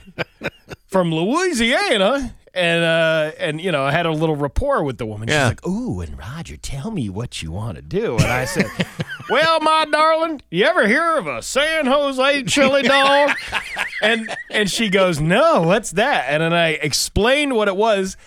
from 0.87 1.13
Louisiana. 1.13 2.35
And 2.53 2.83
uh, 2.83 3.31
and 3.39 3.61
you 3.61 3.71
know, 3.71 3.83
I 3.85 3.91
had 3.91 4.05
a 4.05 4.11
little 4.11 4.35
rapport 4.35 4.83
with 4.83 4.97
the 4.97 5.05
woman. 5.05 5.29
She's 5.29 5.35
Yeah. 5.35 5.47
like, 5.47 5.65
"Ooh, 5.65 6.01
and 6.01 6.19
Roger, 6.19 6.57
tell 6.57 6.91
me 6.91 7.07
what 7.09 7.41
you 7.41 7.49
want 7.51 7.77
to 7.77 7.81
do." 7.81 8.15
And 8.15 8.25
I 8.25 8.43
said, 8.43 8.65
"Well, 9.29 9.61
my 9.61 9.85
darling, 9.89 10.41
you 10.51 10.65
ever 10.65 10.85
hear 10.85 11.15
of 11.17 11.27
a 11.27 11.41
San 11.41 11.85
Jose 11.85 12.43
chili 12.43 12.81
dog?" 12.81 13.31
and 14.01 14.29
and 14.49 14.69
she 14.69 14.89
goes, 14.89 15.21
"No, 15.21 15.61
what's 15.61 15.91
that?" 15.91 16.25
And 16.27 16.43
then 16.43 16.53
I 16.53 16.71
explained 16.71 17.55
what 17.55 17.69
it 17.69 17.77
was. 17.77 18.17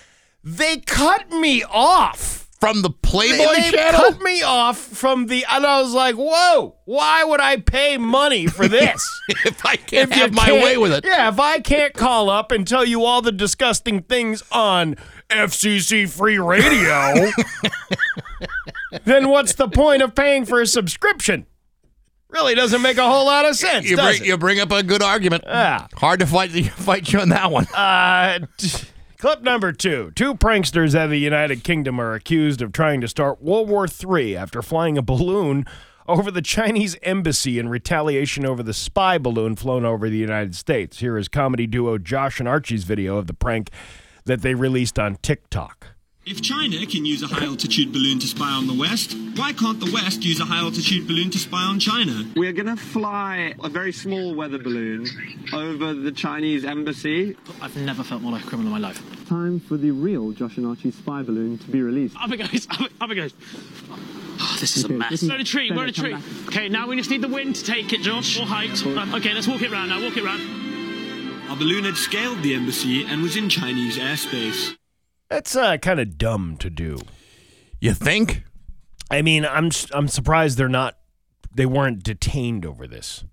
They 0.43 0.79
cut 0.79 1.31
me 1.31 1.63
off 1.65 2.44
From 2.65 2.83
the 2.83 2.91
Playboy 2.91 3.37
they, 3.55 3.61
they 3.63 3.71
channel. 3.73 4.01
cut 4.01 4.21
me 4.23 4.43
off 4.43 4.79
from 4.79 5.27
the, 5.27 5.45
and 5.51 5.67
I 5.67 5.81
was 5.83 5.93
like, 5.93 6.15
"Whoa! 6.17 6.77
Why 6.87 7.23
would 7.25 7.41
I 7.41 7.59
pay 7.59 7.99
money 7.99 8.47
for 8.47 8.67
this?" 8.69 9.07
if 9.45 9.65
I 9.67 9.77
can't 9.77 10.11
If 10.11 10.17
have 10.17 10.33
my 10.33 10.47
can't- 10.47 10.63
way 10.65 10.77
with 10.79 10.93
it. 10.93 11.05
Yeah, 11.05 11.29
if 11.29 11.39
I 11.39 11.61
can't 11.61 11.93
call 11.95 12.31
up 12.31 12.51
and 12.53 12.67
tell 12.67 12.85
you 12.85 13.05
all 13.05 13.21
the 13.23 13.33
disgusting 13.33 14.03
things 14.03 14.43
on 14.51 14.97
FCC 15.31 16.09
free 16.09 16.39
radio, 16.39 17.31
then 19.05 19.29
what's 19.29 19.55
the 19.55 19.69
point 19.69 20.03
of 20.03 20.15
paying 20.15 20.45
for 20.45 20.61
a 20.61 20.67
subscription? 20.67 21.47
Really 22.29 22.55
doesn't 22.55 22.83
make 22.83 22.99
a 22.99 23.05
whole 23.05 23.27
lot 23.27 23.45
of 23.45 23.55
sense, 23.55 23.89
You 23.89 23.97
bring, 23.97 24.25
you 24.25 24.37
bring 24.37 24.59
up 24.59 24.73
a 24.73 24.83
good 24.83 25.03
argument. 25.03 25.45
Yeah. 25.47 25.87
Hard 25.95 26.19
to 26.21 26.27
fight 26.27 26.51
fight 26.73 27.13
you 27.13 27.21
on 27.21 27.29
that 27.29 27.51
one. 27.51 27.67
Uh, 27.67 28.41
t- 28.57 28.89
clip 29.25 29.41
number 29.41 29.73
two. 29.73 30.13
Two 30.15 30.35
pranksters 30.35 30.95
of 30.95 31.09
the 31.09 31.17
United 31.17 31.65
Kingdom 31.65 31.99
are 31.99 32.13
accused 32.13 32.61
of 32.61 32.73
trying 32.73 33.01
to 33.01 33.09
start 33.09 33.41
World 33.41 33.71
War 33.71 33.87
III 33.87 34.37
after 34.37 34.61
flying 34.61 34.99
a 34.99 35.03
balloon 35.03 35.65
over 36.07 36.31
the 36.31 36.43
Chinese 36.43 36.95
embassy 37.03 37.59
in 37.59 37.71
retaliation 37.71 38.45
over 38.45 38.63
the 38.63 38.75
spy 38.75 39.17
balloon 39.17 39.57
flown 39.57 39.87
over 39.87 40.11
the 40.11 40.19
United 40.19 40.55
States. 40.55 40.99
Here 40.99 41.17
is 41.17 41.29
comedy 41.29 41.67
duo 41.67 41.97
Josh 41.97 42.39
and 42.39 42.47
Archie's 42.47 42.85
video 42.85 43.17
of 43.17 43.27
the 43.27 43.33
prank 43.33 43.71
that 44.27 44.43
they 44.43 44.55
released 44.55 44.99
on 44.99 45.17
TikTok. 45.23 45.94
If 46.27 46.41
China 46.41 46.87
can 46.87 47.05
use 47.05 47.23
a 47.23 47.27
high 47.27 47.45
altitude 47.45 47.93
balloon 47.93 48.19
to 48.21 48.27
spy 48.27 48.51
on 48.51 48.67
the 48.67 48.73
West, 48.73 49.15
why 49.37 49.53
can't 49.53 49.79
the 49.79 49.91
West 49.93 50.25
use 50.25 50.41
a 50.41 50.47
high 50.47 50.59
altitude 50.61 51.07
balloon 51.07 51.31
to 51.31 51.39
spy 51.39 51.63
on 51.63 51.79
China? 51.79 52.25
We're 52.35 52.53
going 52.55 52.75
to 52.75 52.77
fly 52.83 53.55
a 53.63 53.69
very 53.69 53.93
small 53.93 54.35
weather 54.35 54.57
balloon 54.59 55.07
over 55.53 55.93
the 55.93 56.11
Chinese 56.13 56.65
embassy. 56.65 57.37
I've 57.61 57.77
never 57.77 58.03
felt 58.03 58.23
more 58.23 58.33
like 58.33 58.43
a 58.43 58.47
criminal 58.47 58.75
in 58.75 58.81
my 58.81 58.89
life. 58.89 59.03
Time 59.29 59.61
for 59.61 59.77
the 59.77 59.91
real 59.91 60.33
Josh 60.33 60.57
and 60.57 60.67
Archie 60.67 60.93
spy 60.93 61.23
balloon 61.23 61.59
to 61.59 61.71
be 61.71 61.83
released. 61.83 62.17
Up 62.19 62.33
it 62.33 62.39
goes, 62.39 62.67
up 62.71 62.81
it, 62.81 62.93
up 63.03 63.11
it 63.11 63.15
goes. 63.17 63.35
Oh, 64.41 64.57
this 64.61 64.79
is 64.79 64.87
Okay, 64.87 64.95
a 64.95 64.99
mess. 64.99 65.11
listen- 65.11 65.29
We're 65.29 65.35
in 65.35 65.41
a 65.43 65.45
tree, 65.45 65.71
we're 65.73 65.83
in 65.85 65.89
a 65.91 65.93
tree. 65.93 66.17
Okay, 66.49 66.71
now 66.71 66.89
we 66.89 66.97
just 66.97 67.11
need 67.11 67.21
the 67.21 67.29
wind 67.29 67.57
to 67.57 67.65
take 67.65 67.93
it, 67.93 68.01
Josh. 68.01 68.41
Or 68.41 68.47
height. 68.47 68.83
Right, 68.83 69.13
okay, 69.17 69.35
let's 69.35 69.47
walk 69.47 69.61
it 69.61 69.71
round 69.71 69.91
now, 69.91 70.03
walk 70.03 70.17
it 70.17 70.25
round. 70.25 70.41
Our 71.51 71.57
balloon 71.57 71.85
had 71.85 71.97
scaled 71.99 72.43
the 72.43 72.55
embassy 72.55 73.05
and 73.05 73.21
was 73.23 73.37
in 73.37 73.51
Chinese 73.51 73.99
airspace. 73.99 74.75
That's 75.29 75.57
uh, 75.57 75.77
kind 75.79 76.01
of 76.01 76.19
dumb 76.19 76.57
to 76.59 76.71
do. 76.71 76.99
You 77.81 77.95
think? 77.95 78.45
I 79.11 79.23
mean, 79.23 79.45
I'm 79.45 79.71
I'm 79.93 80.09
surprised 80.09 80.59
they're 80.59 80.69
not 80.69 80.97
they 81.55 81.67
weren't 81.67 82.03
detained 82.03 82.65
over 82.67 82.87
this. 82.87 83.25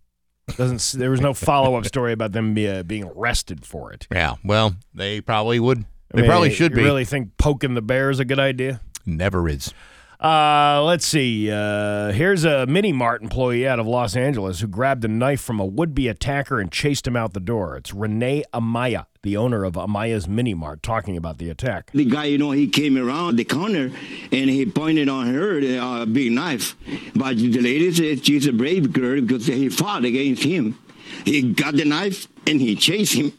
Doesn't 0.57 0.99
there 0.99 1.11
was 1.11 1.21
no 1.21 1.33
follow 1.33 1.75
up 1.75 1.85
story 1.93 2.11
about 2.11 2.33
them 2.33 2.53
be, 2.53 2.67
uh, 2.67 2.83
being 2.83 3.03
arrested 3.05 3.65
for 3.65 3.93
it. 3.93 4.07
Yeah. 4.11 4.35
Well, 4.43 4.75
they 4.93 5.21
probably 5.21 5.59
would. 5.59 5.79
I 5.79 5.83
They 6.15 6.21
mean, 6.23 6.29
probably 6.29 6.49
should 6.51 6.71
you 6.71 6.77
be. 6.77 6.83
Really 6.83 7.05
think 7.05 7.37
poking 7.37 7.73
the 7.73 7.81
bear 7.81 8.09
is 8.09 8.19
a 8.19 8.25
good 8.25 8.39
idea? 8.39 8.81
Never 9.05 9.47
is. 9.47 9.73
Uh, 10.21 10.83
let's 10.85 11.07
see. 11.07 11.49
Uh, 11.49 12.11
here's 12.11 12.45
a 12.45 12.67
Mini 12.67 12.93
Mart 12.93 13.23
employee 13.23 13.67
out 13.67 13.79
of 13.79 13.87
Los 13.87 14.15
Angeles 14.15 14.59
who 14.59 14.67
grabbed 14.67 15.03
a 15.03 15.07
knife 15.07 15.41
from 15.41 15.59
a 15.59 15.65
would 15.65 15.95
be 15.95 16.07
attacker 16.07 16.59
and 16.59 16.71
chased 16.71 17.07
him 17.07 17.15
out 17.15 17.33
the 17.33 17.39
door. 17.39 17.75
It's 17.75 17.91
Renee 17.91 18.43
Amaya, 18.53 19.07
the 19.23 19.35
owner 19.35 19.63
of 19.63 19.73
Amaya's 19.73 20.27
Mini 20.27 20.53
Mart, 20.53 20.83
talking 20.83 21.17
about 21.17 21.39
the 21.39 21.49
attack. 21.49 21.89
The 21.91 22.05
guy, 22.05 22.25
you 22.25 22.37
know, 22.37 22.51
he 22.51 22.67
came 22.67 22.97
around 22.97 23.37
the 23.37 23.45
counter 23.45 23.91
and 24.31 24.49
he 24.49 24.63
pointed 24.67 25.09
on 25.09 25.33
her 25.33 25.57
a 25.57 25.77
uh, 25.77 26.05
big 26.05 26.33
knife. 26.33 26.75
But 27.15 27.37
the 27.37 27.59
lady 27.59 27.91
said 27.91 28.23
she's 28.23 28.45
a 28.45 28.53
brave 28.53 28.93
girl 28.93 29.21
because 29.21 29.47
he 29.47 29.69
fought 29.69 30.05
against 30.05 30.43
him. 30.43 30.77
He 31.25 31.41
got 31.51 31.73
the 31.73 31.85
knife 31.85 32.27
and 32.45 32.61
he 32.61 32.75
chased 32.75 33.15
him. 33.15 33.33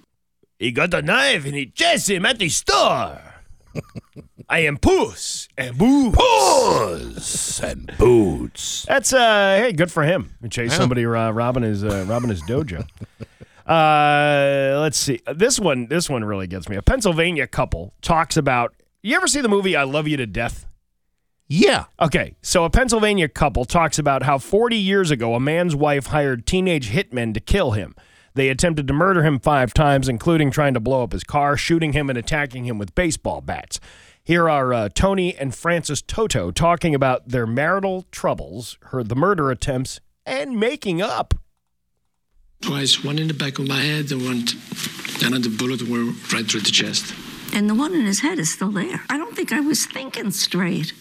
He 0.58 0.72
got 0.72 0.90
the 0.90 1.02
knife 1.02 1.44
and 1.44 1.54
he 1.54 1.66
chased 1.66 2.10
him 2.10 2.26
at 2.26 2.40
the 2.40 2.48
store. 2.48 3.20
I 4.52 4.58
am 4.58 4.76
Puss 4.76 5.48
and 5.56 5.78
Boots. 5.78 6.14
Puss 6.18 7.60
and 7.62 7.90
Boots. 7.96 8.84
That's 8.86 9.10
uh, 9.14 9.56
hey, 9.62 9.72
good 9.72 9.90
for 9.90 10.02
him. 10.02 10.34
He 10.42 10.50
chased 10.50 10.72
Yeah. 10.74 10.78
somebody 10.78 11.06
uh, 11.06 11.30
robbing 11.30 11.62
his 11.62 11.82
uh, 11.82 12.04
robbing 12.06 12.28
his 12.28 12.42
dojo. 12.42 12.86
Uh, 13.66 14.78
let's 14.80 14.98
see. 14.98 15.20
This 15.34 15.58
one, 15.58 15.86
this 15.86 16.10
one 16.10 16.22
really 16.24 16.46
gets 16.46 16.68
me. 16.68 16.76
A 16.76 16.82
Pennsylvania 16.82 17.46
couple 17.46 17.94
talks 18.02 18.36
about. 18.36 18.74
You 19.02 19.16
ever 19.16 19.26
see 19.26 19.40
the 19.40 19.48
movie 19.48 19.74
I 19.74 19.84
Love 19.84 20.06
You 20.06 20.18
to 20.18 20.26
Death? 20.26 20.66
Yeah. 21.48 21.84
Okay, 21.98 22.34
so 22.42 22.64
a 22.64 22.70
Pennsylvania 22.70 23.28
couple 23.28 23.64
talks 23.64 23.98
about 23.98 24.22
how 24.24 24.36
40 24.36 24.76
years 24.76 25.10
ago 25.10 25.34
a 25.34 25.40
man's 25.40 25.74
wife 25.74 26.06
hired 26.08 26.46
teenage 26.46 26.90
hitmen 26.90 27.32
to 27.34 27.40
kill 27.40 27.70
him. 27.70 27.94
They 28.34 28.48
attempted 28.48 28.86
to 28.88 28.94
murder 28.94 29.22
him 29.22 29.38
five 29.38 29.74
times, 29.74 30.08
including 30.08 30.50
trying 30.50 30.74
to 30.74 30.80
blow 30.80 31.02
up 31.02 31.12
his 31.12 31.24
car, 31.24 31.56
shooting 31.56 31.92
him, 31.92 32.08
and 32.08 32.18
attacking 32.18 32.64
him 32.64 32.78
with 32.78 32.94
baseball 32.94 33.40
bats. 33.40 33.78
Here 34.32 34.48
are 34.48 34.72
uh, 34.72 34.88
Tony 34.88 35.36
and 35.36 35.54
Frances 35.54 36.00
Toto 36.00 36.50
talking 36.50 36.94
about 36.94 37.28
their 37.28 37.46
marital 37.46 38.06
troubles, 38.10 38.78
her 38.84 39.04
the 39.04 39.14
murder 39.14 39.50
attempts, 39.50 40.00
and 40.24 40.58
making 40.58 41.02
up. 41.02 41.34
Twice, 42.62 43.04
one 43.04 43.18
in 43.18 43.28
the 43.28 43.34
back 43.34 43.58
of 43.58 43.68
my 43.68 43.82
head 43.82 44.10
and 44.10 44.22
one, 44.24 44.46
and 45.22 45.44
the 45.44 45.54
bullet 45.58 45.82
went 45.82 46.32
right 46.32 46.50
through 46.50 46.60
the 46.60 46.70
chest. 46.70 47.14
And 47.52 47.68
the 47.68 47.74
one 47.74 47.94
in 47.94 48.06
his 48.06 48.20
head 48.20 48.38
is 48.38 48.50
still 48.50 48.70
there. 48.70 49.02
I 49.10 49.18
don't 49.18 49.36
think 49.36 49.52
I 49.52 49.60
was 49.60 49.84
thinking 49.84 50.30
straight. 50.30 50.94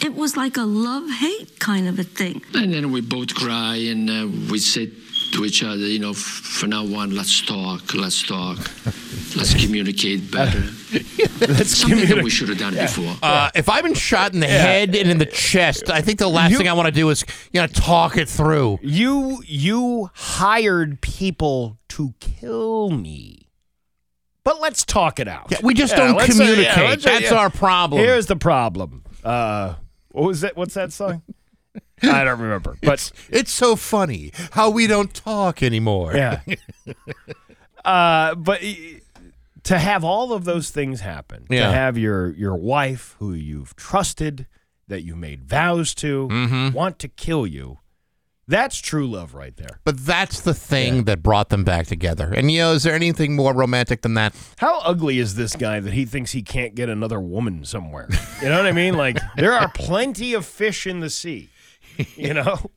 It 0.00 0.14
was 0.14 0.36
like 0.36 0.56
a 0.56 0.62
love 0.62 1.10
hate 1.10 1.58
kind 1.58 1.88
of 1.88 1.98
a 1.98 2.04
thing. 2.04 2.42
And 2.54 2.72
then 2.72 2.92
we 2.92 3.00
both 3.00 3.34
cry 3.34 3.74
and 3.74 4.08
uh, 4.08 4.28
we 4.52 4.60
say 4.60 4.86
to 5.32 5.44
each 5.44 5.62
other, 5.62 5.76
you 5.76 5.98
know, 5.98 6.10
"F- 6.10 6.16
for 6.16 6.66
now 6.66 6.82
on, 6.94 7.14
let's 7.14 7.44
talk, 7.44 7.94
let's 7.94 8.22
talk, 8.22 8.58
let's 9.36 9.54
communicate 9.54 10.30
better. 10.30 10.60
That's 11.38 11.76
something 11.76 12.08
that 12.08 12.22
we 12.22 12.30
should 12.30 12.48
have 12.48 12.58
done 12.58 12.74
before. 12.74 13.14
Uh, 13.22 13.50
if 13.54 13.68
I've 13.68 13.84
been 13.84 13.94
shot 13.94 14.32
in 14.32 14.40
the 14.40 14.46
head 14.46 14.94
and 14.94 15.10
in 15.10 15.18
the 15.18 15.26
chest, 15.26 15.90
I 15.90 16.00
think 16.00 16.18
the 16.18 16.28
last 16.28 16.56
thing 16.56 16.68
I 16.68 16.72
want 16.72 16.86
to 16.86 16.92
do 16.92 17.10
is 17.10 17.24
you 17.52 17.60
know 17.60 17.66
talk 17.66 18.16
it 18.16 18.28
through. 18.28 18.78
You 18.82 19.42
you 19.46 20.10
hired 20.14 21.00
people 21.00 21.78
to 21.90 22.14
kill 22.20 22.90
me. 22.90 23.48
But 24.44 24.62
let's 24.62 24.82
talk 24.86 25.20
it 25.20 25.28
out. 25.28 25.48
Yeah, 25.50 25.58
we 25.62 25.74
just 25.74 25.94
don't 25.94 26.16
let's, 26.16 26.34
communicate. 26.34 26.76
let's, 26.76 27.04
That's 27.04 27.32
our 27.32 27.50
problem. 27.50 28.00
Here's 28.00 28.26
the 28.26 28.36
problem. 28.36 29.04
Uh, 29.22 29.74
what 30.12 30.26
was 30.26 30.40
that? 30.40 30.56
What's 30.56 30.72
that 30.74 30.90
song? 30.90 31.22
I 32.02 32.24
don't 32.24 32.40
remember. 32.40 32.76
But 32.82 32.94
it's, 32.94 33.12
it's 33.30 33.50
so 33.52 33.76
funny 33.76 34.32
how 34.52 34.70
we 34.70 34.86
don't 34.86 35.12
talk 35.12 35.62
anymore. 35.62 36.14
Yeah. 36.14 36.40
uh, 37.84 38.34
but 38.34 38.60
to 39.64 39.78
have 39.78 40.04
all 40.04 40.32
of 40.32 40.44
those 40.44 40.70
things 40.70 41.00
happen, 41.00 41.46
Yeah. 41.50 41.66
to 41.66 41.72
have 41.72 41.98
your 41.98 42.30
your 42.32 42.56
wife 42.56 43.16
who 43.18 43.32
you've 43.32 43.74
trusted, 43.76 44.46
that 44.86 45.02
you 45.02 45.16
made 45.16 45.42
vows 45.44 45.94
to, 45.96 46.28
Mm-hmm. 46.30 46.72
want 46.74 46.98
to 47.00 47.08
kill 47.08 47.46
you, 47.46 47.78
That's 48.46 48.78
true 48.80 49.06
love 49.06 49.34
right 49.34 49.54
there. 49.56 49.80
But 49.84 49.98
that's 50.06 50.40
the 50.40 50.54
thing 50.54 51.04
that 51.04 51.22
brought 51.22 51.50
them 51.50 51.64
back 51.64 51.86
together. 51.86 52.32
And 52.34 52.50
you 52.50 52.60
know, 52.60 52.72
is 52.72 52.82
there 52.84 52.94
anything 52.94 53.36
more 53.36 53.52
romantic 53.52 54.00
than 54.00 54.14
that? 54.14 54.34
How 54.56 54.80
ugly 54.80 55.18
is 55.18 55.34
this 55.34 55.54
guy 55.54 55.80
that 55.80 55.92
he 55.92 56.06
thinks 56.06 56.32
he 56.32 56.40
can't 56.42 56.74
get 56.74 56.88
another 56.88 57.20
woman 57.20 57.64
somewhere? 57.66 58.08
You 58.40 58.48
know 58.48 58.56
what 58.56 58.66
I 58.66 58.72
mean? 58.72 58.94
Like 58.96 59.18
there 59.36 59.52
are 59.52 59.68
plenty 59.74 60.32
of 60.32 60.46
fish 60.46 60.86
in 60.86 61.00
the 61.00 61.10
sea. 61.10 61.50
You 62.16 62.34
know? 62.34 62.70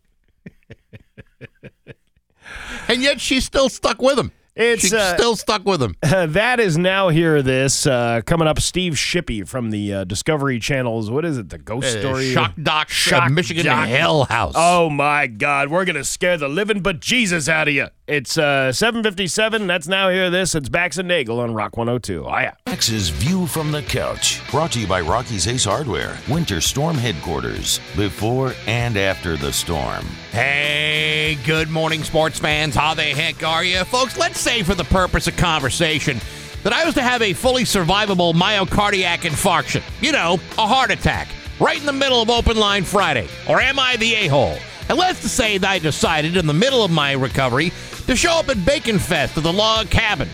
and 2.87 3.01
yet 3.01 3.21
she's 3.21 3.45
still 3.45 3.69
stuck 3.69 4.01
with 4.01 4.17
him. 4.17 4.31
It's 4.53 4.81
she's 4.81 4.93
uh, 4.93 5.15
still 5.15 5.37
stuck 5.37 5.65
with 5.65 5.81
him. 5.81 5.95
that 6.01 6.59
is 6.59 6.77
now 6.77 7.07
here. 7.07 7.41
this 7.41 7.87
uh, 7.87 8.21
coming 8.25 8.47
up. 8.47 8.59
Steve 8.59 8.93
Shippy 8.93 9.47
from 9.47 9.71
the 9.71 9.93
uh, 9.93 10.03
Discovery 10.03 10.59
Channel's 10.59 11.09
what 11.09 11.23
is 11.23 11.37
it? 11.37 11.49
The 11.49 11.57
Ghost 11.57 11.95
Uh, 11.95 11.99
Story 12.01 12.33
Shock 12.33 12.53
Doc, 12.61 12.89
Shock 12.89 13.31
Michigan 13.31 13.65
Doc. 13.65 13.87
Hell 13.87 14.25
House. 14.25 14.53
Oh 14.57 14.89
my 14.89 15.27
God, 15.27 15.69
we're 15.69 15.85
gonna 15.85 16.03
scare 16.03 16.35
the 16.37 16.49
living 16.49 16.81
but 16.81 16.99
Jesus 16.99 17.47
out 17.47 17.69
of 17.69 17.73
you. 17.73 17.87
It's 18.11 18.37
uh, 18.37 18.73
seven 18.73 19.03
fifty 19.03 19.25
seven. 19.25 19.67
That's 19.67 19.87
now 19.87 20.09
hear 20.09 20.29
this. 20.29 20.53
It's 20.53 20.67
Bax 20.67 20.97
and 20.97 21.07
Nagel 21.07 21.39
on 21.39 21.53
Rock 21.53 21.77
one 21.77 21.87
hundred 21.87 22.03
two. 22.03 22.25
Oh 22.25 22.39
yeah. 22.39 22.55
Bax's 22.65 23.07
View 23.07 23.47
from 23.47 23.71
the 23.71 23.83
Couch, 23.83 24.41
brought 24.51 24.73
to 24.73 24.81
you 24.81 24.87
by 24.87 24.99
Rocky's 24.99 25.47
Ace 25.47 25.63
Hardware, 25.63 26.17
Winter 26.27 26.59
Storm 26.59 26.97
Headquarters, 26.97 27.79
before 27.95 28.53
and 28.67 28.97
after 28.97 29.37
the 29.37 29.53
storm. 29.53 30.05
Hey, 30.31 31.37
good 31.45 31.69
morning, 31.69 32.03
sports 32.03 32.37
fans. 32.37 32.75
How 32.75 32.93
the 32.93 33.03
heck 33.03 33.43
are 33.45 33.63
you? 33.63 33.81
Folks, 33.85 34.17
let's 34.17 34.41
say 34.41 34.61
for 34.61 34.75
the 34.75 34.83
purpose 34.83 35.27
of 35.27 35.37
conversation 35.37 36.19
that 36.63 36.73
I 36.73 36.83
was 36.83 36.95
to 36.95 37.01
have 37.01 37.21
a 37.21 37.31
fully 37.31 37.63
survivable 37.63 38.33
myocardiac 38.33 39.19
infarction. 39.19 39.83
You 40.01 40.11
know, 40.11 40.33
a 40.57 40.67
heart 40.67 40.91
attack, 40.91 41.29
right 41.61 41.79
in 41.79 41.85
the 41.85 41.93
middle 41.93 42.21
of 42.21 42.29
open 42.29 42.57
line 42.57 42.83
Friday. 42.83 43.29
Or 43.47 43.61
am 43.61 43.79
I 43.79 43.95
the 43.95 44.15
a 44.15 44.27
hole? 44.27 44.57
And 44.89 44.97
let's 44.97 45.21
just 45.21 45.35
say 45.35 45.57
that 45.57 45.69
I 45.69 45.79
decided 45.79 46.35
in 46.35 46.47
the 46.47 46.53
middle 46.53 46.83
of 46.83 46.91
my 46.91 47.13
recovery 47.13 47.71
to 48.07 48.15
show 48.15 48.33
up 48.33 48.49
at 48.49 48.65
Bacon 48.65 48.99
Fest 48.99 49.37
at 49.37 49.43
the 49.43 49.53
log 49.53 49.89
cabin. 49.89 50.29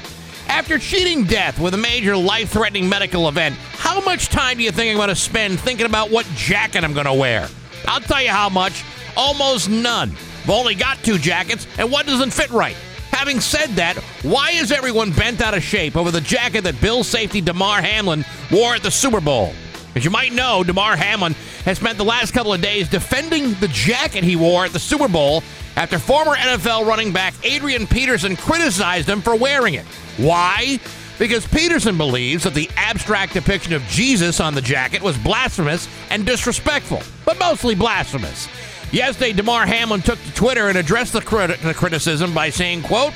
After 0.48 0.80
cheating 0.80 1.26
death 1.26 1.60
with 1.60 1.73
a 1.73 1.77
major 1.77 2.15
life 2.15 2.49
threatening 2.52 2.88
medical 2.88 3.27
event, 3.27 3.56
how 3.73 3.99
much 4.02 4.30
time 4.30 4.57
do 4.57 4.64
you 4.64 4.72
think 4.72 4.91
I'm 4.91 4.98
going 4.98 5.10
to 5.10 5.15
spend 5.15 5.60
thinking 5.60 5.85
about 5.85 6.10
what 6.10 6.26
jacket 6.35 6.84
I'm 6.84 6.94
going 6.94 7.06
to 7.06 7.14
wear? 7.14 7.48
I'll 7.88 7.99
tell 7.99 8.22
you 8.22 8.30
how 8.30 8.49
much 8.49 8.84
almost 9.15 9.69
none. 9.69 10.11
I've 10.44 10.49
only 10.49 10.76
got 10.76 10.98
two 11.03 11.18
jackets, 11.18 11.68
and 11.77 11.91
one 11.91 12.06
doesn't 12.06 12.31
fit 12.31 12.49
right. 12.52 12.76
Having 13.11 13.41
said 13.41 13.69
that, 13.72 13.98
why 14.23 14.52
is 14.52 14.72
everyone 14.72 15.11
bent 15.11 15.41
out 15.41 15.53
of 15.53 15.64
shape 15.64 15.98
over 15.98 16.11
the 16.11 16.22
jacket 16.22 16.64
that 16.64 16.80
Bill 16.80 17.03
safety 17.03 17.41
Damar 17.41 17.81
Hamlin 17.81 18.23
wore 18.52 18.76
at 18.76 18.84
the 18.84 18.91
Super 18.91 19.19
Bowl? 19.19 19.53
As 19.95 20.06
you 20.06 20.11
might 20.11 20.31
know, 20.31 20.64
Damar 20.64 20.95
Hamlin 20.95 21.34
has 21.65 21.77
spent 21.80 21.98
the 21.98 22.06
last 22.06 22.31
couple 22.31 22.53
of 22.53 22.61
days 22.61 22.88
defending 22.88 23.56
the 23.56 23.68
jacket 23.69 24.23
he 24.23 24.35
wore 24.35 24.65
at 24.65 24.72
the 24.72 24.80
Super 24.80 25.07
Bowl 25.07 25.41
after 25.77 25.99
former 25.99 26.35
NFL 26.35 26.87
running 26.87 27.13
back 27.13 27.35
Adrian 27.43 27.85
Peterson 27.85 28.35
criticized 28.35 29.07
him 29.07 29.21
for 29.21 29.35
wearing 29.35 29.75
it. 29.75 29.85
Why? 30.17 30.79
Because 31.19 31.47
Peterson 31.47 31.97
believes 31.97 32.43
that 32.43 32.55
the 32.55 32.69
abstract 32.75 33.33
depiction 33.33 33.73
of 33.73 33.83
Jesus 33.83 34.39
on 34.39 34.55
the 34.55 34.61
jacket 34.61 35.01
was 35.01 35.17
blasphemous 35.19 35.87
and 36.09 36.25
disrespectful, 36.25 37.01
but 37.25 37.39
mostly 37.39 37.75
blasphemous. 37.75 38.47
Yesterday, 38.91 39.33
Damar 39.33 39.67
Hamlin 39.67 40.01
took 40.01 40.21
to 40.23 40.33
Twitter 40.33 40.67
and 40.67 40.77
addressed 40.77 41.13
the, 41.13 41.21
crit- 41.21 41.59
the 41.61 41.73
criticism 41.73 42.33
by 42.33 42.49
saying, 42.49 42.81
quote, 42.83 43.13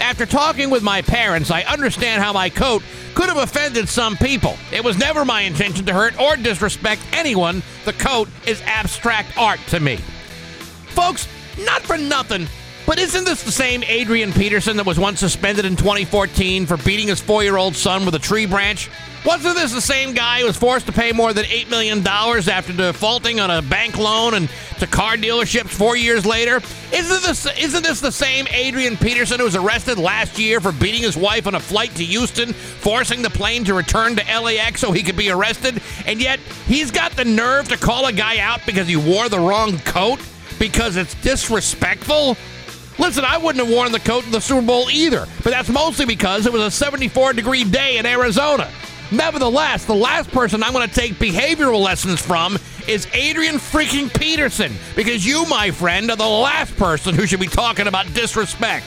after 0.00 0.26
talking 0.26 0.68
with 0.68 0.82
my 0.82 1.00
parents, 1.00 1.50
I 1.50 1.62
understand 1.62 2.22
how 2.22 2.32
my 2.32 2.50
coat 2.50 2.82
could 3.14 3.28
have 3.28 3.36
offended 3.38 3.88
some 3.88 4.16
people. 4.16 4.56
It 4.70 4.84
was 4.84 4.98
never 4.98 5.24
my 5.24 5.42
intention 5.42 5.86
to 5.86 5.94
hurt 5.94 6.20
or 6.20 6.36
disrespect 6.36 7.00
anyone. 7.12 7.62
The 7.84 7.92
coat 7.94 8.28
is 8.46 8.60
abstract 8.62 9.38
art 9.38 9.60
to 9.68 9.80
me. 9.80 9.96
Folks, 10.88 11.28
not 11.58 11.82
for 11.82 11.96
nothing, 11.96 12.46
but 12.86 12.98
isn't 12.98 13.24
this 13.24 13.42
the 13.42 13.52
same 13.52 13.82
Adrian 13.84 14.32
Peterson 14.32 14.76
that 14.76 14.86
was 14.86 14.98
once 14.98 15.20
suspended 15.20 15.64
in 15.64 15.76
2014 15.76 16.66
for 16.66 16.76
beating 16.78 17.08
his 17.08 17.20
four 17.20 17.42
year 17.42 17.56
old 17.56 17.76
son 17.76 18.04
with 18.04 18.14
a 18.14 18.18
tree 18.18 18.46
branch? 18.46 18.90
Wasn't 19.24 19.54
this 19.54 19.72
the 19.72 19.80
same 19.80 20.14
guy 20.14 20.40
who 20.40 20.46
was 20.46 20.56
forced 20.56 20.86
to 20.86 20.92
pay 20.92 21.12
more 21.12 21.32
than 21.32 21.44
$8 21.44 21.70
million 21.70 22.04
after 22.04 22.72
defaulting 22.72 23.38
on 23.38 23.52
a 23.52 23.62
bank 23.62 23.96
loan 23.96 24.34
and 24.34 24.50
to 24.80 24.86
car 24.88 25.14
dealerships 25.14 25.68
four 25.68 25.96
years 25.96 26.26
later? 26.26 26.60
Isn't 26.92 27.22
this, 27.22 27.46
isn't 27.56 27.84
this 27.84 28.00
the 28.00 28.10
same 28.10 28.48
Adrian 28.50 28.96
Peterson 28.96 29.38
who 29.38 29.44
was 29.44 29.54
arrested 29.54 29.96
last 29.96 30.40
year 30.40 30.60
for 30.60 30.72
beating 30.72 31.02
his 31.02 31.16
wife 31.16 31.46
on 31.46 31.54
a 31.54 31.60
flight 31.60 31.94
to 31.94 32.04
Houston, 32.04 32.52
forcing 32.52 33.22
the 33.22 33.30
plane 33.30 33.62
to 33.64 33.74
return 33.74 34.16
to 34.16 34.40
LAX 34.40 34.80
so 34.80 34.90
he 34.90 35.04
could 35.04 35.16
be 35.16 35.30
arrested? 35.30 35.80
And 36.04 36.20
yet, 36.20 36.40
he's 36.66 36.90
got 36.90 37.12
the 37.12 37.24
nerve 37.24 37.68
to 37.68 37.76
call 37.76 38.06
a 38.06 38.12
guy 38.12 38.38
out 38.38 38.60
because 38.66 38.88
he 38.88 38.96
wore 38.96 39.28
the 39.28 39.38
wrong 39.38 39.78
coat? 39.80 40.18
Because 40.58 40.96
it's 40.96 41.14
disrespectful? 41.22 42.36
Listen, 42.98 43.24
I 43.24 43.38
wouldn't 43.38 43.64
have 43.64 43.74
worn 43.74 43.90
the 43.90 44.00
coat 44.00 44.24
in 44.24 44.32
the 44.32 44.40
Super 44.40 44.66
Bowl 44.66 44.90
either, 44.90 45.26
but 45.42 45.50
that's 45.50 45.68
mostly 45.68 46.04
because 46.04 46.46
it 46.46 46.52
was 46.52 46.62
a 46.62 46.70
74 46.70 47.32
degree 47.32 47.64
day 47.64 47.96
in 47.96 48.06
Arizona. 48.06 48.70
Nevertheless, 49.10 49.84
the 49.84 49.94
last 49.94 50.30
person 50.30 50.62
I'm 50.62 50.72
going 50.72 50.88
to 50.88 50.94
take 50.94 51.14
behavioral 51.14 51.82
lessons 51.82 52.20
from 52.20 52.58
is 52.88 53.06
Adrian 53.12 53.56
freaking 53.56 54.12
Peterson, 54.18 54.72
because 54.96 55.24
you, 55.24 55.46
my 55.46 55.70
friend, 55.70 56.10
are 56.10 56.16
the 56.16 56.26
last 56.26 56.76
person 56.76 57.14
who 57.14 57.26
should 57.26 57.40
be 57.40 57.46
talking 57.46 57.86
about 57.86 58.12
disrespect. 58.14 58.86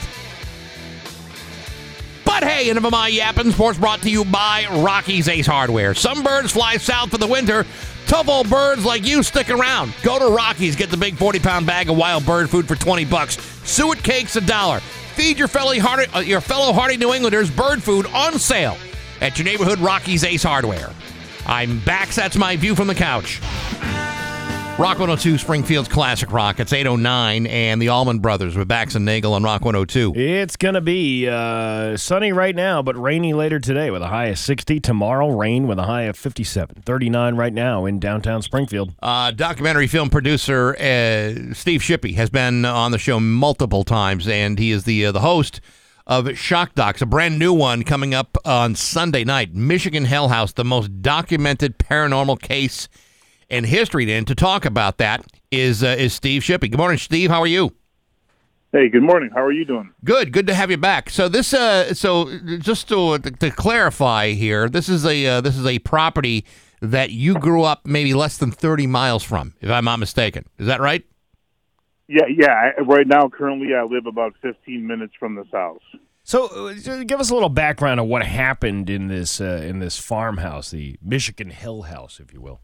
But 2.26 2.44
hey, 2.44 2.70
enough 2.70 2.86
of 2.86 2.92
my 2.92 3.08
yapping. 3.08 3.52
Sports 3.52 3.78
brought 3.78 4.02
to 4.02 4.10
you 4.10 4.26
by 4.26 4.66
Rocky's 4.70 5.28
Ace 5.28 5.46
Hardware. 5.46 5.94
Some 5.94 6.24
birds 6.24 6.52
fly 6.52 6.78
south 6.78 7.12
for 7.12 7.18
the 7.18 7.28
winter. 7.28 7.66
Tough 8.08 8.30
old 8.30 8.50
birds 8.50 8.86
like 8.86 9.06
you 9.06 9.24
stick 9.24 9.50
around. 9.50 9.94
Go 10.04 10.20
to 10.20 10.28
Rocky's, 10.28 10.76
get 10.76 10.92
the 10.92 10.98
big 10.98 11.16
40 11.18 11.40
pound 11.40 11.66
bag 11.66 11.90
of 11.90 11.98
wild 11.98 12.26
bird 12.26 12.50
food 12.50 12.68
for 12.68 12.76
20 12.76 13.06
bucks. 13.06 13.38
Suet 13.64 14.04
cakes 14.04 14.36
a 14.36 14.42
dollar. 14.42 14.80
Feed 15.16 15.40
your 15.40 15.48
fellow, 15.48 15.80
hardy, 15.80 16.06
uh, 16.14 16.20
your 16.20 16.42
fellow 16.42 16.74
New 16.98 17.14
Englanders 17.14 17.50
bird 17.50 17.82
food 17.82 18.06
on 18.08 18.38
sale 18.38 18.78
at 19.22 19.38
your 19.40 19.46
neighborhood 19.46 19.80
Rocky's 19.80 20.24
Ace 20.24 20.44
Hardware. 20.44 20.92
I'm 21.46 21.80
back. 21.80 22.10
That's 22.10 22.38
my 22.38 22.56
view 22.56 22.76
from 22.76 22.88
the 22.88 22.96
couch. 22.96 23.40
Rock 24.78 25.00
102, 25.00 25.38
Springfield's 25.38 25.88
Classic 25.88 26.30
Rock. 26.34 26.60
It's 26.60 26.74
809 26.74 27.48
and 27.48 27.82
the 27.82 27.88
Allman 27.88 28.20
Brothers 28.20 28.58
with 28.58 28.68
Bax 28.68 28.96
and 28.96 29.06
Nagel 29.06 29.34
on 29.34 29.42
Rock 29.42 29.62
102. 29.64 30.12
It's 30.18 30.58
going 30.58 30.74
to 30.74 30.82
be 30.82 31.30
uh, 31.30 31.96
sunny 31.96 32.34
right 32.34 32.54
now, 32.54 32.82
but 32.82 33.02
rainy 33.02 33.32
later 33.32 33.58
today 33.58 33.90
with 33.90 34.02
a 34.02 34.08
high 34.08 34.26
of 34.26 34.38
60. 34.38 34.82
Tomorrow, 34.82 35.30
rain 35.30 35.66
with 35.68 35.80
a 35.80 35.84
high 35.84 36.02
of 36.04 36.18
57. 36.18 36.84
39 36.86 37.36
right 37.38 37.54
now 37.54 37.86
in 37.86 38.02
downtown 38.02 38.42
Springfield. 38.42 38.94
Uh, 39.02 39.32
documentary 39.32 39.88
film 39.88 40.10
producer 40.10 40.76
uh, 40.76 41.54
Steve 41.54 41.80
Shippy 41.80 42.16
has 42.16 42.30
been 42.30 42.66
on 42.66 42.92
the 42.92 43.00
show 43.00 43.22
multiple 43.22 43.86
times, 43.86 44.28
and 44.28 44.60
he 44.60 44.72
is 44.72 44.84
the 44.84 45.06
uh, 45.06 45.14
the 45.14 45.22
host 45.22 45.62
of 46.06 46.38
Shock 46.38 46.76
Docs, 46.76 47.02
a 47.02 47.06
brand 47.06 47.40
new 47.40 47.54
one 47.54 47.84
coming 47.84 48.14
up 48.14 48.38
on 48.44 48.76
Sunday 48.76 49.24
night. 49.24 49.56
Michigan 49.56 50.04
Hell 50.04 50.28
House, 50.28 50.52
the 50.52 50.66
most 50.66 51.02
documented 51.02 51.78
paranormal 51.78 52.42
case 52.42 52.90
in 53.50 53.64
history. 53.66 54.12
And 54.12 54.28
to 54.28 54.36
talk 54.36 54.66
about 54.66 54.98
that 54.98 55.26
is 55.52 55.84
uh, 55.84 55.96
is 55.98 56.14
Steve 56.14 56.42
Shippy. 56.42 56.72
Good 56.72 56.78
morning, 56.78 56.98
Steve. 56.98 57.30
How 57.30 57.42
are 57.42 57.48
you? 57.48 57.74
Hey, 58.72 58.90
good 58.90 59.04
morning. 59.04 59.30
How 59.34 59.42
are 59.42 59.54
you 59.54 59.64
doing? 59.64 59.94
Good. 60.04 60.34
Good 60.34 60.48
to 60.48 60.54
have 60.54 60.70
you 60.70 60.76
back. 60.76 61.10
So 61.10 61.30
this, 61.30 61.54
uh, 61.54 61.94
so 61.94 62.38
just 62.58 62.90
to, 62.90 63.18
to 63.20 63.50
clarify 63.50 64.32
here, 64.32 64.68
this 64.68 64.90
is 64.90 65.06
a 65.06 65.26
uh, 65.26 65.42
this 65.42 65.58
is 65.58 65.66
a 65.66 65.80
property 65.80 66.46
that 66.82 67.12
you 67.12 67.36
grew 67.36 67.64
up 67.64 67.86
maybe 67.86 68.14
less 68.14 68.38
than 68.38 68.52
thirty 68.52 68.86
miles 68.86 69.24
from, 69.24 69.54
if 69.62 69.70
I'm 69.70 69.86
not 69.86 70.00
mistaken. 70.00 70.46
Is 70.58 70.68
that 70.68 70.82
right? 70.82 71.06
Yeah, 72.08 72.26
yeah. 72.28 72.72
I, 72.78 72.82
right 72.82 73.08
now, 73.08 73.30
currently, 73.30 73.70
I 73.74 73.84
live 73.84 74.06
about 74.06 74.36
15 74.42 74.86
minutes 74.86 75.14
from 75.20 75.36
this 75.36 75.48
house. 75.52 75.82
So, 76.24 76.70
uh, 76.70 77.04
give 77.04 77.20
us 77.20 77.30
a 77.30 77.34
little 77.34 77.50
background 77.50 78.00
of 78.00 78.08
what 78.08 78.26
happened 78.26 78.90
in 78.90 79.08
this 79.08 79.40
uh, 79.40 79.62
in 79.64 79.80
this 79.80 79.98
farmhouse, 79.98 80.72
the 80.72 80.98
Michigan 81.02 81.50
Hell 81.50 81.84
House, 81.84 82.20
if 82.20 82.34
you 82.34 82.42
will. 82.42 82.62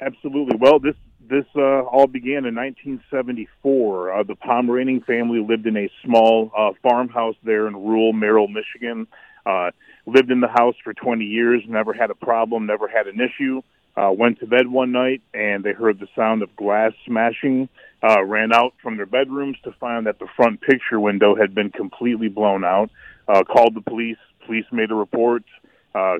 Absolutely. 0.00 0.56
Well, 0.58 0.78
this 0.78 0.94
this 1.28 1.44
uh, 1.54 1.82
all 1.82 2.06
began 2.06 2.44
in 2.44 2.56
1974. 2.56 4.12
Uh, 4.12 4.22
the 4.24 4.34
Pomeranian 4.34 5.00
family 5.02 5.44
lived 5.46 5.66
in 5.66 5.76
a 5.76 5.88
small 6.04 6.50
uh, 6.56 6.70
farmhouse 6.82 7.36
there 7.44 7.68
in 7.68 7.74
rural 7.74 8.12
Merrill, 8.12 8.48
Michigan. 8.48 9.06
Uh, 9.46 9.70
lived 10.06 10.30
in 10.30 10.40
the 10.40 10.48
house 10.48 10.74
for 10.82 10.92
20 10.92 11.24
years, 11.24 11.62
never 11.68 11.92
had 11.92 12.10
a 12.10 12.14
problem, 12.14 12.66
never 12.66 12.88
had 12.88 13.06
an 13.06 13.20
issue. 13.20 13.62
Uh, 13.96 14.10
went 14.12 14.40
to 14.40 14.46
bed 14.46 14.66
one 14.66 14.92
night 14.92 15.22
and 15.34 15.62
they 15.62 15.72
heard 15.72 15.98
the 16.00 16.08
sound 16.16 16.42
of 16.42 16.54
glass 16.56 16.92
smashing. 17.06 17.68
Uh, 18.02 18.22
ran 18.24 18.52
out 18.52 18.72
from 18.82 18.96
their 18.96 19.06
bedrooms 19.06 19.56
to 19.62 19.72
find 19.78 20.06
that 20.06 20.18
the 20.18 20.26
front 20.36 20.60
picture 20.60 20.98
window 20.98 21.36
had 21.36 21.54
been 21.54 21.70
completely 21.70 22.28
blown 22.28 22.64
out. 22.64 22.90
Uh, 23.28 23.44
called 23.44 23.74
the 23.74 23.80
police. 23.82 24.18
Police 24.46 24.64
made 24.72 24.90
a 24.90 24.94
report. 24.94 25.44
Uh, 25.94 26.18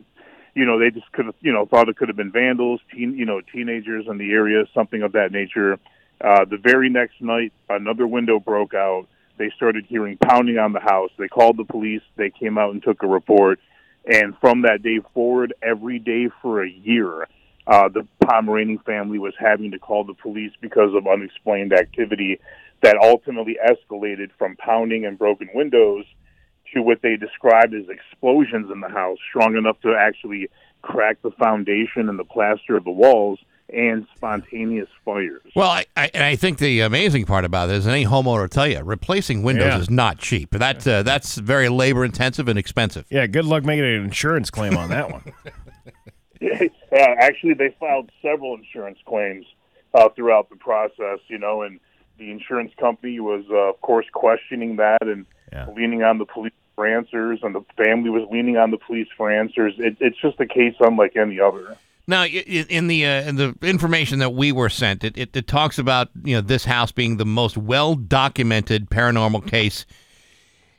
you 0.54 0.66
know, 0.66 0.78
they 0.78 0.90
just 0.90 1.10
could 1.12 1.26
have, 1.26 1.34
you 1.40 1.52
know, 1.52 1.66
thought 1.66 1.88
it 1.88 1.96
could 1.96 2.08
have 2.08 2.16
been 2.16 2.32
vandals, 2.32 2.80
teen, 2.92 3.16
you 3.16 3.24
know, 3.24 3.40
teenagers 3.40 4.06
in 4.08 4.18
the 4.18 4.32
area, 4.32 4.64
something 4.74 5.02
of 5.02 5.12
that 5.12 5.32
nature. 5.32 5.78
Uh, 6.20 6.44
the 6.44 6.58
very 6.58 6.90
next 6.90 7.20
night, 7.20 7.52
another 7.68 8.06
window 8.06 8.38
broke 8.38 8.74
out. 8.74 9.06
They 9.38 9.50
started 9.56 9.86
hearing 9.88 10.18
pounding 10.18 10.58
on 10.58 10.72
the 10.72 10.80
house. 10.80 11.10
They 11.18 11.28
called 11.28 11.56
the 11.56 11.64
police. 11.64 12.02
They 12.16 12.30
came 12.30 12.58
out 12.58 12.72
and 12.72 12.82
took 12.82 13.02
a 13.02 13.06
report. 13.06 13.58
And 14.04 14.36
from 14.38 14.62
that 14.62 14.82
day 14.82 15.00
forward, 15.14 15.54
every 15.62 15.98
day 15.98 16.28
for 16.42 16.62
a 16.62 16.68
year, 16.68 17.26
uh, 17.66 17.88
the 17.88 18.06
Pomeranian 18.26 18.78
family 18.78 19.18
was 19.18 19.34
having 19.38 19.70
to 19.70 19.78
call 19.78 20.04
the 20.04 20.14
police 20.14 20.52
because 20.60 20.94
of 20.94 21.06
unexplained 21.06 21.72
activity 21.72 22.40
that 22.82 22.96
ultimately 22.96 23.58
escalated 23.64 24.30
from 24.38 24.56
pounding 24.56 25.04
and 25.04 25.18
broken 25.18 25.48
windows 25.54 26.04
to 26.74 26.82
what 26.82 27.02
they 27.02 27.16
described 27.16 27.74
as 27.74 27.84
explosions 27.88 28.70
in 28.72 28.80
the 28.80 28.88
house, 28.88 29.18
strong 29.28 29.56
enough 29.56 29.80
to 29.82 29.94
actually 29.98 30.48
crack 30.82 31.20
the 31.22 31.30
foundation 31.32 32.08
and 32.08 32.18
the 32.18 32.24
plaster 32.24 32.76
of 32.76 32.84
the 32.84 32.90
walls 32.90 33.38
and 33.72 34.06
spontaneous 34.16 34.88
fires. 35.04 35.42
Well, 35.54 35.70
I, 35.70 35.86
I, 35.96 36.10
and 36.12 36.24
I 36.24 36.34
think 36.34 36.58
the 36.58 36.80
amazing 36.80 37.24
part 37.26 37.44
about 37.44 37.68
it 37.70 37.76
is 37.76 37.86
any 37.86 38.04
homeowner 38.04 38.40
will 38.40 38.48
tell 38.48 38.66
you 38.66 38.80
replacing 38.82 39.42
windows 39.44 39.66
Yeah. 39.66 39.78
is 39.78 39.90
not 39.90 40.18
cheap. 40.18 40.50
That 40.50 40.86
uh, 40.88 41.02
that's 41.04 41.36
very 41.36 41.68
labor 41.68 42.04
intensive 42.04 42.48
and 42.48 42.58
expensive. 42.58 43.06
Yeah, 43.10 43.26
good 43.28 43.44
luck 43.44 43.64
making 43.64 43.84
an 43.84 44.02
insurance 44.04 44.50
claim 44.50 44.76
on 44.76 44.88
that 44.90 45.12
one. 45.12 45.22
yeah, 46.40 46.66
actually, 47.20 47.54
they 47.54 47.74
filed 47.78 48.10
several 48.22 48.54
insurance 48.56 48.98
claims 49.06 49.46
uh, 49.94 50.08
throughout 50.10 50.48
the 50.50 50.56
process, 50.56 51.18
you 51.28 51.38
know, 51.38 51.62
and 51.62 51.78
the 52.20 52.30
insurance 52.30 52.70
company 52.78 53.18
was, 53.18 53.44
uh, 53.50 53.70
of 53.70 53.80
course, 53.80 54.06
questioning 54.12 54.76
that 54.76 55.02
and 55.02 55.26
leaning 55.74 56.04
on 56.04 56.18
the 56.18 56.26
police 56.26 56.52
for 56.76 56.86
answers, 56.86 57.40
and 57.42 57.54
the 57.54 57.64
family 57.76 58.10
was 58.10 58.28
leaning 58.30 58.56
on 58.56 58.70
the 58.70 58.76
police 58.76 59.08
for 59.16 59.32
answers. 59.32 59.74
It, 59.78 59.96
it's 60.00 60.20
just 60.20 60.38
a 60.38 60.46
case 60.46 60.74
unlike 60.78 61.16
any 61.16 61.40
other. 61.40 61.76
Now, 62.06 62.24
in 62.24 62.86
the 62.86 63.06
uh, 63.06 63.22
in 63.22 63.36
the 63.36 63.54
information 63.62 64.18
that 64.18 64.30
we 64.30 64.52
were 64.52 64.68
sent, 64.68 65.02
it, 65.02 65.16
it, 65.16 65.34
it 65.36 65.46
talks 65.46 65.78
about 65.78 66.08
you 66.22 66.36
know 66.36 66.40
this 66.40 66.64
house 66.64 66.92
being 66.92 67.16
the 67.16 67.26
most 67.26 67.56
well 67.56 67.94
documented 67.94 68.90
paranormal 68.90 69.46
case 69.46 69.86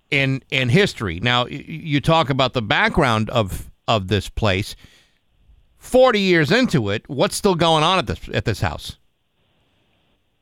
in 0.09 0.43
in 0.51 0.69
history. 0.69 1.19
Now, 1.19 1.47
you 1.47 2.01
talk 2.01 2.29
about 2.29 2.53
the 2.53 2.61
background 2.61 3.29
of 3.29 3.71
of 3.87 4.07
this 4.07 4.29
place. 4.29 4.75
Forty 5.77 6.19
years 6.19 6.51
into 6.51 6.89
it, 6.89 7.07
what's 7.09 7.35
still 7.35 7.55
going 7.55 7.83
on 7.83 7.97
at 7.97 8.07
this 8.07 8.29
at 8.33 8.45
this 8.45 8.61
house? 8.61 8.97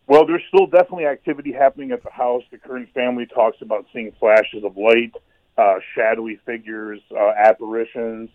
Well, 0.09 0.25
there's 0.25 0.41
still 0.47 0.65
definitely 0.65 1.05
activity 1.05 1.51
happening 1.53 1.91
at 1.91 2.01
the 2.01 2.09
house. 2.09 2.41
The 2.49 2.57
current 2.57 2.89
family 2.95 3.27
talks 3.27 3.57
about 3.61 3.85
seeing 3.93 4.11
flashes 4.19 4.63
of 4.63 4.75
light, 4.75 5.13
uh, 5.55 5.75
shadowy 5.95 6.39
figures, 6.47 6.99
uh, 7.15 7.31
apparitions. 7.37 8.31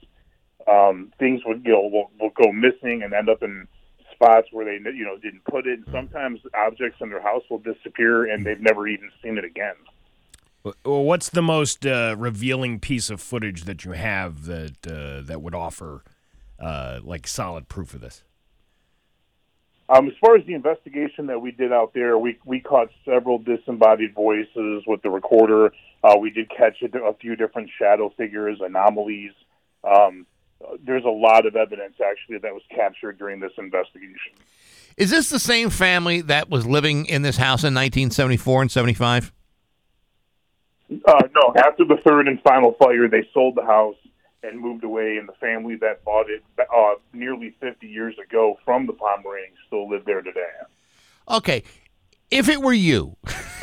Um, 0.71 1.13
things 1.19 1.41
would 1.45 1.65
you 1.67 1.73
know 1.73 1.89
will, 1.89 2.11
will 2.21 2.31
go 2.31 2.53
missing 2.53 3.03
and 3.03 3.13
end 3.13 3.29
up 3.29 3.43
in 3.43 3.67
spots 4.13 4.47
where 4.53 4.65
they 4.65 4.79
you 4.89 5.05
know 5.05 5.19
didn't 5.19 5.45
put 5.51 5.67
it. 5.67 5.81
And 5.81 5.89
Sometimes 5.91 6.39
objects 6.55 6.99
in 7.01 7.11
their 7.11 7.21
house 7.21 7.43
will 7.51 7.59
disappear 7.59 8.25
and 8.31 8.47
they've 8.47 8.61
never 8.61 8.87
even 8.87 9.11
seen 9.21 9.37
it 9.37 9.45
again. 9.45 9.75
Well, 10.63 11.03
what's 11.03 11.29
the 11.29 11.43
most 11.43 11.85
uh, 11.85 12.15
revealing 12.17 12.79
piece 12.79 13.11
of 13.11 13.21
footage 13.21 13.65
that 13.65 13.85
you 13.85 13.93
have 13.93 14.45
that 14.45 14.87
uh, 14.87 15.23
that 15.27 15.43
would 15.43 15.57
offer 15.57 16.05
uh, 16.61 17.01
like 17.03 17.27
solid 17.27 17.69
proof 17.69 17.95
of 17.95 18.01
this? 18.01 18.23
Um, 19.89 20.09
as 20.09 20.15
far 20.21 20.37
as 20.37 20.47
the 20.47 20.55
investigation 20.55 21.27
that 21.27 21.41
we 21.41 21.51
did 21.51 21.73
out 21.73 21.93
there, 21.93 22.19
we 22.19 22.39
we 22.45 22.61
caught 22.61 22.89
several 23.05 23.39
disembodied 23.39 24.15
voices 24.15 24.83
with 24.87 25.03
the 25.03 25.11
recorder. 25.11 25.73
Uh, 26.03 26.17
we 26.19 26.31
did 26.31 26.51
catch 26.51 26.83
a, 26.83 26.99
a 27.05 27.15
few 27.15 27.37
different 27.37 27.71
shadow 27.79 28.13
figures, 28.17 28.59
anomalies. 28.65 29.33
Um, 29.83 30.27
there's 30.83 31.05
a 31.05 31.11
lot 31.11 31.45
of 31.45 31.57
evidence 31.57 31.97
actually 32.01 32.39
that 32.39 32.55
was 32.55 32.63
captured 32.75 33.19
during 33.19 33.41
this 33.41 33.53
investigation. 33.59 34.33
Is 34.97 35.11
this 35.11 35.29
the 35.29 35.39
same 35.39 35.71
family 35.71 36.21
that 36.23 36.49
was 36.49 36.67
living 36.67 37.07
in 37.07 37.23
this 37.23 37.37
house 37.37 37.63
in 37.63 37.75
1974 37.75 38.63
and 38.63 38.71
75? 38.71 39.33
Uh, 40.91 41.23
no, 41.35 41.53
after 41.57 41.85
the 41.85 41.97
third 42.07 42.29
and 42.29 42.41
final 42.43 42.73
fire, 42.75 43.09
they 43.09 43.29
sold 43.35 43.57
the 43.57 43.65
house 43.65 43.97
and 44.45 44.61
moved 44.61 44.85
away, 44.85 45.17
and 45.17 45.29
the 45.29 45.33
family 45.35 45.77
that 45.77 46.05
bought 46.05 46.29
it 46.29 46.43
uh, 46.59 46.95
nearly 47.13 47.55
50 47.61 47.87
years 47.87 48.15
ago 48.19 48.59
from 48.65 48.87
the 48.87 48.93
Pomeranians 48.93 49.57
still 49.67 49.89
live 49.89 50.05
there 50.05 50.23
today. 50.23 50.41
Okay, 51.29 51.63
if 52.31 52.49
it 52.49 52.61
were 52.61 52.73
you 52.73 53.17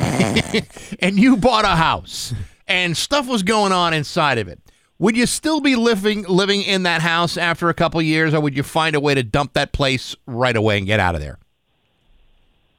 and 0.98 1.18
you 1.18 1.36
bought 1.36 1.64
a 1.64 1.76
house 1.76 2.34
and 2.66 2.96
stuff 2.96 3.28
was 3.28 3.42
going 3.42 3.72
on 3.72 3.94
inside 3.94 4.38
of 4.38 4.48
it, 4.48 4.58
would 4.98 5.16
you 5.16 5.26
still 5.26 5.60
be 5.60 5.76
living 5.76 6.24
living 6.28 6.62
in 6.62 6.84
that 6.84 7.02
house 7.02 7.36
after 7.36 7.68
a 7.68 7.74
couple 7.74 8.00
years, 8.02 8.34
or 8.34 8.40
would 8.40 8.56
you 8.56 8.62
find 8.62 8.94
a 8.94 9.00
way 9.00 9.14
to 9.14 9.22
dump 9.22 9.52
that 9.54 9.72
place 9.72 10.16
right 10.26 10.56
away 10.56 10.78
and 10.78 10.86
get 10.86 11.00
out 11.00 11.14
of 11.14 11.20
there? 11.20 11.38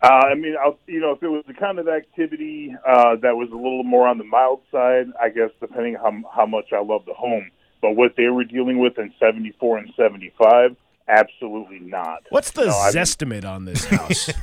Uh, 0.02 0.28
I 0.32 0.36
mean, 0.36 0.56
I'll, 0.62 0.78
you 0.86 1.00
know, 1.00 1.12
if 1.12 1.24
it 1.24 1.30
was 1.30 1.46
the 1.48 1.54
kind 1.54 1.80
of 1.80 1.88
activity 1.88 2.76
uh, 2.86 3.16
that 3.22 3.38
was 3.38 3.50
a 3.52 3.56
little 3.56 3.86
more 3.86 4.06
on 4.06 4.18
the 4.18 4.26
mild 4.26 4.62
side, 4.70 5.08
I 5.22 5.30
guess 5.30 5.50
depending 5.62 5.96
how 5.96 6.12
how 6.34 6.46
much 6.46 6.74
I 6.74 6.82
love 6.82 7.06
the 7.06 7.14
home. 7.14 7.50
But 7.84 7.98
what 7.98 8.16
they 8.16 8.30
were 8.30 8.46
dealing 8.46 8.80
with 8.80 8.98
in 8.98 9.14
'74 9.20 9.80
and 9.80 9.94
'75, 9.98 10.78
absolutely 11.10 11.82
not. 11.82 12.24
What's 12.30 12.52
the 12.52 12.66
No, 12.66 12.72
I 12.72 12.86
mean- 12.86 12.94
zestimate 12.96 13.44
on 13.44 13.66
this 13.66 13.84
house? 13.84 14.30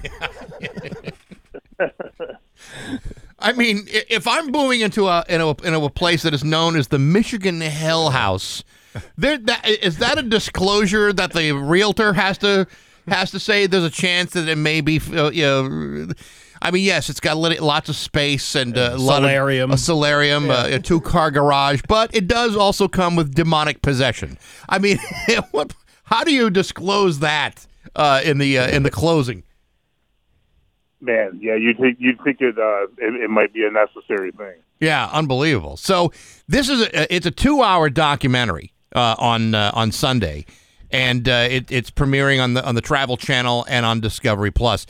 I 3.38 3.52
mean, 3.52 3.86
if 3.88 4.28
I'm 4.28 4.50
moving 4.50 4.82
into 4.82 5.06
a 5.08 5.24
into 5.26 5.46
a, 5.46 5.56
into 5.66 5.82
a 5.82 5.88
place 5.88 6.22
that 6.24 6.34
is 6.34 6.44
known 6.44 6.76
as 6.76 6.88
the 6.88 6.98
Michigan 6.98 7.62
Hell 7.62 8.10
House, 8.10 8.62
there 9.16 9.38
that 9.38 9.66
is 9.66 9.96
that 9.98 10.18
a 10.18 10.22
disclosure 10.22 11.14
that 11.14 11.32
the 11.32 11.52
realtor 11.52 12.12
has 12.12 12.36
to 12.38 12.66
has 13.08 13.30
to 13.30 13.40
say 13.40 13.66
there's 13.66 13.84
a 13.84 13.88
chance 13.90 14.32
that 14.32 14.48
it 14.48 14.56
may 14.56 14.82
be 14.82 15.00
uh, 15.14 15.30
you 15.30 15.44
know. 15.44 16.08
I 16.62 16.70
mean, 16.70 16.84
yes, 16.84 17.08
it's 17.08 17.20
got 17.20 17.36
lit- 17.38 17.60
lots 17.62 17.88
of 17.88 17.96
space 17.96 18.54
and 18.54 18.76
uh, 18.76 18.90
a 18.92 18.98
lot 18.98 19.16
Solarium. 19.16 19.70
of 19.70 19.74
a 19.74 19.78
solarium, 19.78 20.50
uh, 20.50 20.66
a 20.66 20.78
two 20.78 21.00
car 21.00 21.30
garage, 21.30 21.80
but 21.88 22.14
it 22.14 22.26
does 22.26 22.54
also 22.56 22.86
come 22.86 23.16
with 23.16 23.34
demonic 23.34 23.80
possession. 23.82 24.38
I 24.68 24.78
mean, 24.78 24.98
what? 25.52 25.74
How 26.04 26.24
do 26.24 26.32
you 26.32 26.50
disclose 26.50 27.20
that 27.20 27.66
uh, 27.96 28.20
in 28.24 28.38
the 28.38 28.58
uh, 28.58 28.68
in 28.68 28.82
the 28.82 28.90
closing? 28.90 29.42
Man, 31.00 31.38
yeah, 31.40 31.54
you 31.56 31.72
think 31.80 31.96
you'd 31.98 32.22
think 32.22 32.38
it, 32.40 32.58
uh, 32.58 32.82
it 32.98 33.24
it 33.24 33.30
might 33.30 33.54
be 33.54 33.64
a 33.64 33.70
necessary 33.70 34.30
thing. 34.32 34.56
Yeah, 34.80 35.08
unbelievable. 35.12 35.78
So 35.78 36.12
this 36.46 36.68
is 36.68 36.82
a, 36.82 37.14
it's 37.14 37.24
a 37.26 37.30
two 37.30 37.62
hour 37.62 37.88
documentary 37.88 38.74
uh, 38.94 39.14
on 39.18 39.54
uh, 39.54 39.70
on 39.72 39.92
Sunday, 39.92 40.44
and 40.90 41.26
uh, 41.26 41.46
it, 41.50 41.72
it's 41.72 41.90
premiering 41.90 42.42
on 42.42 42.52
the 42.52 42.62
on 42.66 42.74
the 42.74 42.82
Travel 42.82 43.16
Channel 43.16 43.64
and 43.68 43.86
on 43.86 44.00
Discovery 44.00 44.50
Plus. 44.50 44.84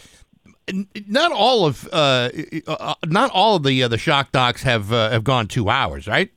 Not 1.06 1.32
all 1.32 1.66
of 1.66 1.88
uh, 1.92 2.30
uh, 2.66 2.94
not 3.06 3.30
all 3.32 3.56
of 3.56 3.62
the 3.62 3.82
uh, 3.82 3.88
the 3.88 3.98
shock 3.98 4.32
docs 4.32 4.62
have 4.62 4.92
uh, 4.92 5.10
have 5.10 5.24
gone 5.24 5.48
two 5.48 5.68
hours, 5.68 6.06
right? 6.06 6.30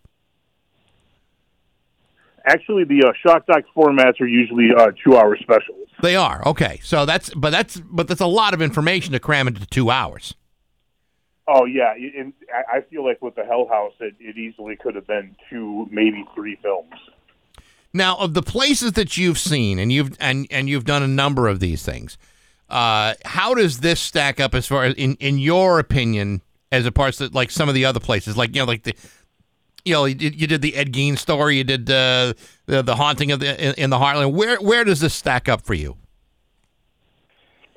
Actually, 2.46 2.84
the 2.84 3.08
uh, 3.08 3.14
shock 3.26 3.46
doc 3.46 3.64
formats 3.76 4.20
are 4.20 4.28
usually 4.28 4.70
uh, 4.78 4.92
two-hour 5.02 5.38
specials. 5.38 5.88
They 6.02 6.18
are 6.18 6.46
okay. 6.46 6.80
So 6.84 7.06
that's 7.06 7.34
but 7.34 7.52
that's 7.52 7.80
but 7.80 8.08
that's 8.08 8.22
a 8.22 8.28
lot 8.28 8.54
of 8.54 8.62
information 8.62 9.14
to 9.14 9.20
cram 9.20 9.48
into 9.48 9.66
two 9.66 9.90
hours. 9.90 10.34
Oh 11.48 11.66
yeah, 11.66 11.94
and 11.94 12.34
I 12.54 12.78
I 12.78 12.82
feel 12.82 13.06
like 13.06 13.22
with 13.22 13.36
the 13.36 13.46
Hell 13.46 13.68
House, 13.70 13.94
it, 14.00 14.16
it 14.20 14.38
easily 14.38 14.76
could 14.76 14.96
have 14.96 15.08
been 15.08 15.36
two, 15.50 15.88
maybe 15.92 16.26
three 16.36 16.58
films. 16.62 16.94
Now, 17.94 18.18
of 18.18 18.34
the 18.34 18.42
places 18.42 18.94
that 18.94 19.18
you've 19.18 19.38
seen, 19.38 19.80
and 19.80 19.92
you've 19.92 20.18
and 20.20 20.48
and 20.50 20.68
you've 20.68 20.86
done 20.86 21.04
a 21.04 21.08
number 21.08 21.48
of 21.48 21.60
these 21.60 21.86
things, 21.86 22.18
uh, 22.69 23.14
how 23.26 23.53
does 23.53 23.80
this 23.80 23.99
stack 23.99 24.40
up 24.40 24.56
as 24.56 24.65
far 24.68 24.85
as 24.85 24.94
in 24.95 25.15
in 25.15 25.38
your 25.38 25.80
opinion, 25.80 26.41
as 26.72 26.85
opposed 26.85 27.19
to 27.19 27.27
like 27.27 27.52
some 27.52 27.69
of 27.69 27.76
the 27.76 27.85
other 27.85 27.99
places, 27.99 28.38
like 28.38 28.56
you 28.56 28.61
know, 28.61 28.68
like 28.68 28.84
the. 28.84 28.94
You 29.85 29.95
know, 29.95 30.06
you 30.06 30.15
did, 30.15 30.40
you 30.40 30.48
did 30.48 30.61
the 30.61 30.76
Ed 30.76 30.94
Gein 30.94 31.18
story. 31.18 31.57
You 31.57 31.65
did 31.65 31.91
uh, 31.91 32.35
the 32.68 32.81
the 32.84 32.95
haunting 32.95 33.34
of 33.34 33.41
the 33.41 33.61
in, 33.61 33.73
in 33.76 33.90
the 33.90 33.98
Heartland. 33.98 34.31
Where 34.31 34.56
where 34.61 34.85
does 34.85 35.02
this 35.02 35.14
stack 35.14 35.49
up 35.49 35.61
for 35.61 35.73
you? 35.73 35.98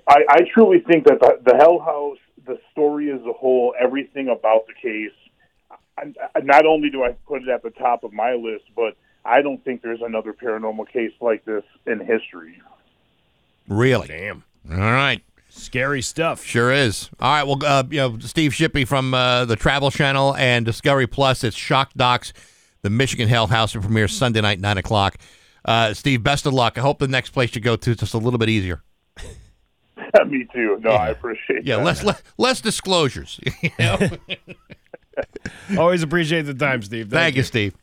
I, 0.08 0.22
I 0.28 0.40
truly 0.54 0.80
think 0.86 1.06
that 1.06 1.18
the, 1.20 1.40
the 1.44 1.56
Hell 1.56 1.80
House, 1.80 2.18
the 2.46 2.58
story 2.70 3.10
as 3.10 3.20
a 3.26 3.32
whole, 3.32 3.74
everything 3.78 4.28
about 4.28 4.66
the 4.68 4.74
case, 4.74 5.10
I, 5.98 6.12
I, 6.34 6.40
not 6.40 6.64
only 6.64 6.90
do 6.90 7.02
I 7.02 7.12
put 7.26 7.42
it 7.42 7.48
at 7.48 7.62
the 7.62 7.70
top 7.70 8.04
of 8.04 8.12
my 8.12 8.34
list, 8.34 8.64
but 8.76 8.96
I 9.24 9.42
don't 9.42 9.62
think 9.64 9.82
there's 9.82 10.02
another 10.02 10.32
paranormal 10.32 10.88
case 10.88 11.12
like 11.20 11.44
this 11.44 11.64
in 11.86 11.98
history. 11.98 12.62
Really? 13.68 14.06
Damn. 14.06 14.44
All 14.70 14.76
right. 14.76 15.22
Scary 15.48 16.02
stuff. 16.02 16.44
Sure 16.44 16.70
is. 16.72 17.09
All 17.20 17.32
right. 17.32 17.43
Well, 17.44 17.59
uh, 17.64 17.84
you 17.90 17.97
know, 17.98 18.18
Steve 18.20 18.52
Shippy 18.52 18.86
from 18.86 19.14
uh, 19.14 19.44
the 19.47 19.56
Travel 19.56 19.90
Channel 19.90 20.36
and 20.36 20.64
Discovery 20.66 21.06
Plus. 21.06 21.43
It's 21.44 21.56
Shock 21.56 21.93
Docs, 21.94 22.32
the 22.82 22.90
Michigan 22.90 23.28
Hell 23.28 23.47
House, 23.47 23.74
and 23.74 23.82
premieres 23.82 24.12
Sunday 24.12 24.40
night, 24.40 24.60
nine 24.60 24.76
o'clock. 24.78 25.16
Uh, 25.64 25.94
Steve, 25.94 26.22
best 26.22 26.47
of 26.47 26.52
luck. 26.52 26.76
I 26.78 26.82
hope 26.82 26.98
the 26.98 27.09
next 27.09 27.30
place 27.30 27.55
you 27.55 27.60
go 27.60 27.74
to 27.76 27.90
is 27.90 27.97
just 27.97 28.14
a 28.14 28.18
little 28.18 28.38
bit 28.38 28.48
easier. 28.48 28.82
Me 30.28 30.47
too. 30.52 30.78
No, 30.82 30.90
I 30.90 31.09
appreciate 31.09 31.64
Yeah, 31.64 31.76
that. 31.76 31.84
less 31.84 32.05
less, 32.05 32.22
less 32.38 32.60
disclosures. 32.60 33.40
you 33.62 33.70
know? 33.78 33.98
Always 35.78 36.02
appreciate 36.02 36.43
the 36.43 36.55
time, 36.55 36.82
Steve. 36.82 37.10
Thank 37.10 37.36
you, 37.36 37.43
Steve. 37.43 37.74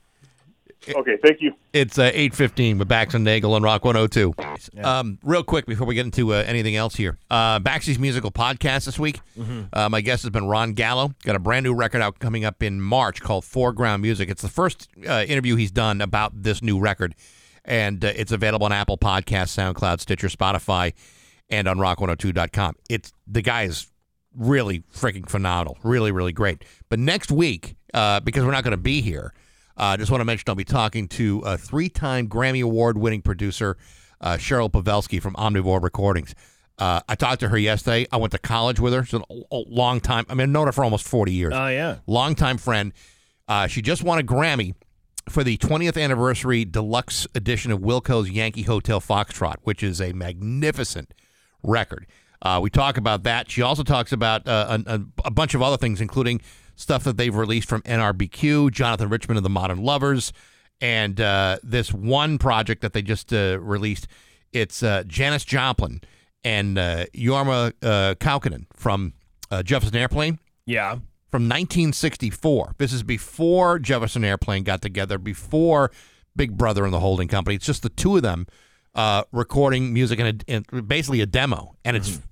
Okay, 0.89 1.17
thank 1.23 1.41
you. 1.41 1.53
It's 1.71 1.97
uh, 1.97 2.11
eight 2.13 2.33
fifteen 2.33 2.77
with 2.77 2.87
Bax 2.87 3.13
and 3.13 3.23
Nagel 3.23 3.53
on 3.53 3.63
Rock 3.63 3.85
one 3.85 3.95
hundred 3.95 4.11
two. 4.11 4.33
Um, 4.83 5.17
real 5.23 5.43
quick 5.43 5.65
before 5.65 5.87
we 5.87 5.95
get 5.95 6.05
into 6.05 6.33
uh, 6.33 6.43
anything 6.45 6.75
else 6.75 6.95
here, 6.95 7.17
uh, 7.31 7.59
Baxy's 7.59 7.97
musical 7.99 8.31
podcast 8.31 8.85
this 8.85 8.99
week. 8.99 9.19
Mhm. 9.37 9.69
Uh, 9.71 9.89
my 9.89 10.01
guest 10.01 10.23
has 10.23 10.29
been 10.31 10.45
Ron 10.45 10.73
Gallo. 10.73 11.13
Got 11.23 11.35
a 11.35 11.39
brand 11.39 11.63
new 11.63 11.73
record 11.73 12.01
out 12.01 12.19
coming 12.19 12.43
up 12.45 12.61
in 12.61 12.81
March 12.81 13.21
called 13.21 13.45
Foreground 13.45 14.01
Music. 14.01 14.29
It's 14.29 14.41
the 14.41 14.49
first 14.49 14.87
uh, 15.07 15.23
interview 15.27 15.55
he's 15.55 15.71
done 15.71 16.01
about 16.01 16.43
this 16.43 16.61
new 16.61 16.79
record, 16.79 17.15
and 17.65 18.03
uh, 18.03 18.11
it's 18.15 18.31
available 18.31 18.65
on 18.65 18.71
Apple 18.73 18.97
Podcasts, 18.97 19.55
SoundCloud, 19.57 19.99
Stitcher, 20.01 20.27
Spotify, 20.27 20.93
and 21.49 21.67
on 21.67 21.77
Rock102.com. 21.77 22.75
It's 22.89 23.13
the 23.27 23.41
guy 23.41 23.63
is 23.63 23.87
really 24.35 24.83
freaking 24.93 25.29
phenomenal, 25.29 25.77
really, 25.83 26.11
really 26.11 26.33
great. 26.33 26.63
But 26.89 26.99
next 26.99 27.31
week, 27.31 27.75
uh, 27.93 28.19
because 28.19 28.43
we're 28.43 28.51
not 28.51 28.63
going 28.63 28.71
to 28.71 28.77
be 28.77 29.01
here, 29.01 29.33
I 29.75 29.93
uh, 29.93 29.97
just 29.97 30.11
want 30.11 30.21
to 30.21 30.25
mention 30.25 30.45
I'll 30.47 30.55
be 30.55 30.63
talking 30.63 31.07
to 31.09 31.39
a 31.45 31.57
three-time 31.57 32.27
Grammy 32.27 32.63
Award-winning 32.63 33.21
producer, 33.23 33.77
uh, 34.21 34.33
Cheryl 34.33 34.71
Pawelski 34.71 35.21
from 35.21 35.33
Omnivore 35.33 35.81
Recordings. 35.81 36.35
Uh, 36.77 37.01
I 37.07 37.15
talked 37.15 37.39
to 37.41 37.49
her 37.49 37.57
yesterday. 37.57 38.07
I 38.11 38.17
went 38.17 38.31
to 38.31 38.39
college 38.39 38.79
with 38.79 38.93
her. 38.93 39.03
She's 39.03 39.19
a, 39.19 39.23
a 39.51 39.63
long 39.67 39.99
time. 39.99 40.25
I 40.29 40.33
mean, 40.33 40.43
I've 40.43 40.49
known 40.49 40.67
her 40.67 40.71
for 40.71 40.83
almost 40.83 41.07
40 41.07 41.31
years. 41.31 41.53
Oh, 41.55 41.67
yeah. 41.67 41.97
Long 42.07 42.35
time 42.35 42.57
friend. 42.57 42.93
Uh, 43.47 43.67
she 43.67 43.81
just 43.81 44.03
won 44.03 44.19
a 44.19 44.23
Grammy 44.23 44.75
for 45.29 45.43
the 45.43 45.57
20th 45.57 46.01
anniversary 46.01 46.65
deluxe 46.65 47.27
edition 47.35 47.71
of 47.71 47.79
Wilco's 47.79 48.29
Yankee 48.29 48.63
Hotel 48.63 48.99
Foxtrot, 48.99 49.55
which 49.63 49.83
is 49.83 50.01
a 50.01 50.13
magnificent 50.13 51.13
record. 51.63 52.05
Uh, 52.41 52.59
we 52.61 52.69
talk 52.69 52.97
about 52.97 53.23
that. 53.23 53.49
She 53.49 53.61
also 53.61 53.83
talks 53.83 54.11
about 54.11 54.47
uh, 54.47 54.79
a, 54.85 55.01
a, 55.23 55.31
bunch 55.31 55.53
of 55.53 55.61
other 55.61 55.77
things, 55.77 56.01
including 56.01 56.41
stuff 56.75 57.03
that 57.03 57.17
they've 57.17 57.35
released 57.35 57.67
from 57.67 57.81
NRBQ, 57.83 58.71
Jonathan 58.71 59.09
Richman 59.09 59.37
of 59.37 59.43
the 59.43 59.49
Modern 59.49 59.83
Lovers, 59.83 60.33
and 60.81 61.19
uh, 61.19 61.57
this 61.63 61.93
one 61.93 62.37
project 62.37 62.81
that 62.81 62.93
they 62.93 63.01
just 63.01 63.33
uh, 63.33 63.59
released. 63.59 64.07
It's 64.51 64.83
uh, 64.83 65.03
Janis 65.07 65.45
Joplin 65.45 66.01
and 66.43 66.77
uh, 66.77 67.05
Jorma 67.15 67.73
uh, 67.81 68.15
Kaukonen 68.15 68.65
from 68.75 69.13
Jefferson 69.63 69.95
Airplane. 69.95 70.39
Yeah. 70.65 70.93
From 71.31 71.43
1964. 71.43 72.75
This 72.77 72.91
is 72.91 73.03
before 73.03 73.79
Jefferson 73.79 74.23
Airplane 74.23 74.63
got 74.63 74.81
together, 74.81 75.17
before 75.17 75.91
Big 76.35 76.57
Brother 76.57 76.85
and 76.85 76.93
the 76.93 76.99
holding 76.99 77.27
company. 77.27 77.55
It's 77.55 77.65
just 77.65 77.83
the 77.83 77.89
two 77.89 78.15
of 78.15 78.23
them 78.23 78.47
recording 79.31 79.93
music 79.93 80.19
and 80.19 80.87
basically 80.87 81.21
a 81.21 81.25
demo. 81.25 81.75
And 81.85 81.97
it's 81.97 82.09
mm-hmm 82.09 82.27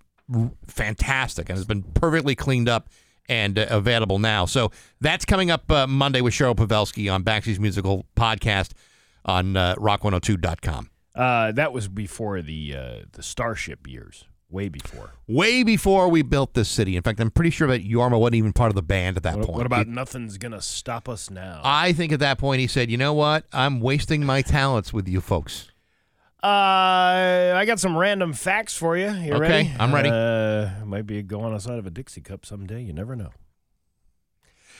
fantastic 0.66 1.50
and 1.50 1.58
it's 1.58 1.68
been 1.68 1.84
perfectly 1.84 2.36
cleaned 2.36 2.70
up 2.70 2.90
and 3.28 3.58
uh, 3.58 3.68
available 3.70 4.20
now. 4.20 4.46
So 4.46 4.72
that's 5.00 5.26
coming 5.26 5.52
up 5.52 5.72
uh, 5.72 5.88
Monday 5.88 6.22
with 6.22 6.34
Cheryl 6.34 6.56
Pawelski 6.56 7.12
on 7.12 7.24
Baxi's 7.24 7.60
Musical 7.60 8.06
Podcast 8.16 8.72
on 9.26 9.56
uh, 9.56 9.76
rock102.com. 9.76 10.90
Uh, 11.16 11.52
that 11.52 11.74
was 11.74 11.88
before 11.88 12.42
the 12.42 12.76
uh, 12.76 12.96
the 13.12 13.22
Starship 13.22 13.88
years, 13.88 14.26
way 14.50 14.70
before. 14.70 15.12
Way 15.28 15.64
before 15.64 16.08
we 16.08 16.22
built 16.22 16.54
this 16.54 16.70
city. 16.70 16.96
In 16.96 17.04
fact, 17.04 17.20
I'm 17.20 17.32
pretty 17.32 17.50
sure 17.50 17.68
that 17.68 17.84
Jorma 17.84 18.18
wasn't 18.18 18.36
even 18.36 18.54
part 18.54 18.70
of 18.70 18.76
the 18.76 18.82
band 18.82 19.18
at 19.18 19.24
that 19.24 19.36
what, 19.38 19.46
point. 19.46 19.58
What 19.58 19.66
about 19.66 19.88
Nothing's 19.88 20.38
Gonna 20.38 20.62
Stop 20.62 21.10
Us 21.10 21.30
Now? 21.30 21.62
I 21.64 21.92
think 21.92 22.14
at 22.14 22.22
that 22.22 22.38
point 22.38 22.62
he 22.62 22.68
said, 22.68 22.90
you 22.90 22.98
know 22.98 23.14
what? 23.14 23.46
I'm 23.52 23.82
wasting 23.82 24.26
my 24.26 24.42
talents 24.42 24.94
with 24.94 25.08
you 25.08 25.20
folks. 25.20 25.71
Uh, 26.44 27.54
I 27.56 27.66
got 27.68 27.80
some 27.80 27.96
random 27.96 28.34
facts 28.34 28.76
for 28.76 28.98
you. 28.98 29.10
You 29.12 29.34
okay, 29.34 29.40
ready? 29.40 29.72
I'm 29.80 29.94
ready. 29.94 30.10
Uh, 30.10 30.86
might 30.86 31.06
be 31.06 31.20
a 31.20 31.22
go 31.24 31.42
on 31.42 31.54
the 31.54 31.60
side 31.60 31.78
of 31.78 31.86
a 31.86 31.92
Dixie 31.92 32.22
cup 32.22 32.46
someday. 32.46 32.82
You 32.82 32.94
never 32.94 33.16
know. 33.16 33.30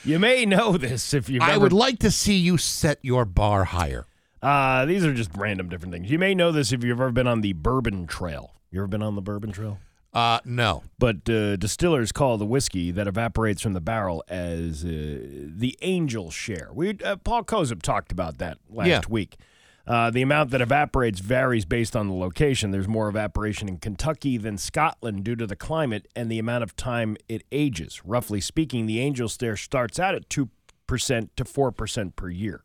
You 0.04 0.18
may 0.18 0.46
know 0.46 0.78
this 0.78 1.14
if 1.14 1.30
you. 1.30 1.40
I 1.42 1.58
would 1.58 1.74
like 1.74 2.00
to 2.00 2.10
see 2.10 2.36
you 2.36 2.58
set 2.58 2.98
your 3.04 3.26
bar 3.26 3.66
higher. 3.66 4.06
Uh, 4.42 4.86
these 4.86 5.06
are 5.06 5.14
just 5.14 5.30
random 5.38 5.70
different 5.70 5.94
things. 5.94 6.10
You 6.10 6.18
may 6.18 6.34
know 6.34 6.52
this 6.52 6.72
if 6.72 6.84
you've 6.84 7.00
ever 7.00 7.12
been 7.12 7.28
on 7.28 7.42
the 7.42 7.54
Bourbon 7.54 8.08
Trail. 8.08 8.56
You 8.72 8.80
ever 8.80 8.88
been 8.88 9.04
on 9.04 9.14
the 9.14 9.22
Bourbon 9.22 9.52
Trail? 9.52 9.78
Uh, 10.14 10.40
no. 10.44 10.82
But 10.98 11.30
uh, 11.30 11.58
distillers 11.58 12.12
call 12.12 12.40
the 12.40 12.46
whiskey 12.46 12.90
that 12.90 13.08
evaporates 13.08 13.62
from 13.62 13.74
the 13.74 13.82
barrel 13.82 14.24
as 14.28 14.84
uh, 14.84 14.88
the 14.88 15.78
angel 15.84 16.32
share. 16.32 16.70
We 16.74 16.98
uh, 17.06 17.18
Paul 17.18 17.44
Kozub 17.44 17.84
talked 17.84 18.12
about 18.12 18.40
that 18.40 18.58
last 18.68 18.88
Yeah. 18.88 19.02
week. 19.08 19.38
Uh, 19.88 20.12
the 20.12 20.22
amount 20.22 20.52
that 20.52 20.62
evaporates 20.62 21.20
varies 21.20 21.66
based 21.66 21.96
on 21.96 22.08
the 22.08 22.14
location. 22.14 22.72
There's 22.72 22.88
more 22.88 23.10
evaporation 23.10 23.68
in 23.68 23.78
Kentucky 23.78 24.38
than 24.38 24.58
Scotland 24.58 25.24
due 25.24 25.36
to 25.36 25.48
the 25.48 25.56
climate 25.56 26.08
and 26.16 26.32
the 26.32 26.40
amount 26.40 26.64
of 26.64 26.76
time 26.76 27.18
it 27.28 27.44
ages. 27.52 28.02
Roughly 28.06 28.42
speaking, 28.42 28.86
the 28.86 29.00
angel 29.00 29.28
share 29.28 29.58
starts 29.58 30.00
out 30.00 30.16
at 30.16 30.30
2% 30.30 30.50
to 30.88 31.44
4% 31.44 32.16
per 32.16 32.30
year. 32.30 32.64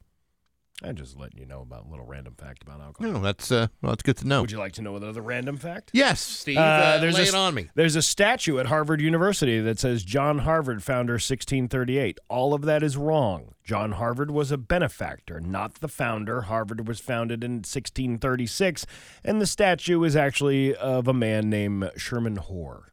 I'm 0.82 0.94
just 0.94 1.18
letting 1.18 1.38
you 1.38 1.46
know 1.46 1.62
about 1.62 1.86
a 1.86 1.88
little 1.88 2.04
random 2.04 2.34
fact 2.34 2.62
about 2.62 2.82
alcohol. 2.82 3.12
No, 3.12 3.20
that's 3.20 3.50
uh, 3.50 3.68
well, 3.80 3.92
that's 3.92 4.02
good 4.02 4.18
to 4.18 4.26
know. 4.26 4.42
Would 4.42 4.50
you 4.50 4.58
like 4.58 4.72
to 4.74 4.82
know 4.82 4.94
another 4.96 5.22
random 5.22 5.56
fact? 5.56 5.90
Yes, 5.94 6.20
Steve. 6.20 6.58
Uh, 6.58 6.98
there's 6.98 7.14
lay 7.14 7.22
a, 7.22 7.28
it 7.28 7.34
on 7.34 7.54
me. 7.54 7.70
There's 7.74 7.96
a 7.96 8.02
statue 8.02 8.58
at 8.58 8.66
Harvard 8.66 9.00
University 9.00 9.58
that 9.60 9.78
says 9.78 10.04
John 10.04 10.40
Harvard, 10.40 10.82
founder 10.82 11.14
1638. 11.14 12.18
All 12.28 12.52
of 12.52 12.62
that 12.62 12.82
is 12.82 12.96
wrong. 12.98 13.54
John 13.64 13.92
Harvard 13.92 14.30
was 14.30 14.52
a 14.52 14.58
benefactor, 14.58 15.40
not 15.40 15.76
the 15.76 15.88
founder. 15.88 16.42
Harvard 16.42 16.86
was 16.86 17.00
founded 17.00 17.42
in 17.42 17.52
1636, 17.52 18.84
and 19.24 19.40
the 19.40 19.46
statue 19.46 20.02
is 20.04 20.14
actually 20.14 20.74
of 20.74 21.08
a 21.08 21.14
man 21.14 21.48
named 21.48 21.90
Sherman 21.96 22.36
Hoar. 22.36 22.92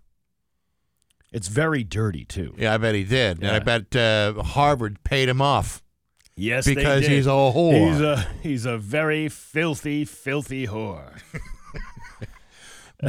It's 1.33 1.47
very 1.49 1.83
dirty, 1.83 2.23
too. 2.23 2.55
Yeah, 2.57 2.73
I 2.73 2.77
bet 2.77 2.95
he 2.95 3.03
did, 3.03 3.43
and 3.43 3.51
I 3.51 3.59
bet 3.59 3.95
uh, 3.95 4.41
Harvard 4.41 5.03
paid 5.03 5.27
him 5.27 5.41
off. 5.41 5.82
Yes, 6.35 6.65
they 6.65 6.75
because 6.75 7.01
did. 7.01 7.11
he's 7.11 7.27
a 7.27 7.29
whore. 7.29 7.91
He's 7.91 8.01
a 8.01 8.27
he's 8.41 8.65
a 8.65 8.77
very 8.77 9.29
filthy, 9.29 10.03
filthy 10.05 10.65
whore. 10.67 11.19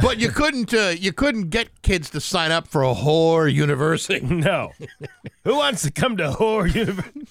but 0.01 0.19
you 0.19 0.29
couldn't 0.29 0.73
uh, 0.73 0.93
you 0.97 1.11
couldn't 1.11 1.49
get 1.49 1.81
kids 1.81 2.09
to 2.11 2.21
sign 2.21 2.51
up 2.51 2.67
for 2.67 2.83
a 2.83 2.93
whore 2.93 3.51
university. 3.51 4.19
No. 4.25 4.71
Who 5.43 5.55
wants 5.55 5.81
to 5.83 5.91
come 5.91 6.17
to 6.17 6.29
whore 6.31 6.71
university? 6.73 7.27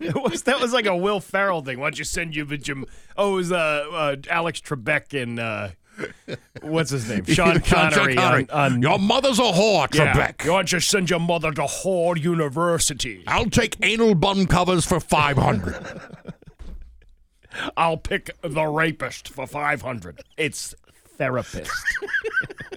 was, 0.14 0.42
that 0.42 0.60
was 0.60 0.72
like 0.72 0.86
a 0.86 0.96
Will 0.96 1.20
Ferrell 1.20 1.62
thing. 1.62 1.80
Why 1.80 1.86
don't 1.86 1.98
you 1.98 2.04
send 2.04 2.36
you 2.36 2.44
the 2.44 2.58
Jim? 2.58 2.84
Oh, 3.16 3.32
it 3.34 3.36
was 3.36 3.52
uh, 3.52 3.86
uh, 3.92 4.16
Alex 4.30 4.60
Trebek 4.60 5.20
and 5.20 5.40
uh, 5.40 5.70
what's 6.62 6.90
his 6.90 7.08
name? 7.08 7.24
Sean 7.26 7.62
Sean 7.62 7.90
Connery. 7.90 8.14
Connery. 8.14 8.50
On, 8.50 8.74
on, 8.74 8.82
Your 8.82 8.98
mother's 8.98 9.38
a 9.38 9.42
whore. 9.42 9.88
Trebek. 9.88 10.44
Don't 10.44 10.70
you 10.72 10.80
send 10.80 11.10
your 11.10 11.20
mother 11.20 11.52
to 11.52 11.62
whore 11.62 12.20
university? 12.20 13.24
I'll 13.26 13.50
take 13.50 13.76
anal 13.82 14.14
bun 14.14 14.46
covers 14.46 14.84
for 14.84 15.00
five 15.00 15.36
hundred. 15.36 16.00
I'll 17.76 17.96
pick 17.96 18.30
the 18.42 18.66
rapist 18.66 19.28
for 19.28 19.46
five 19.46 19.82
hundred. 19.82 20.20
It's 20.36 20.74
therapist. 21.16 21.70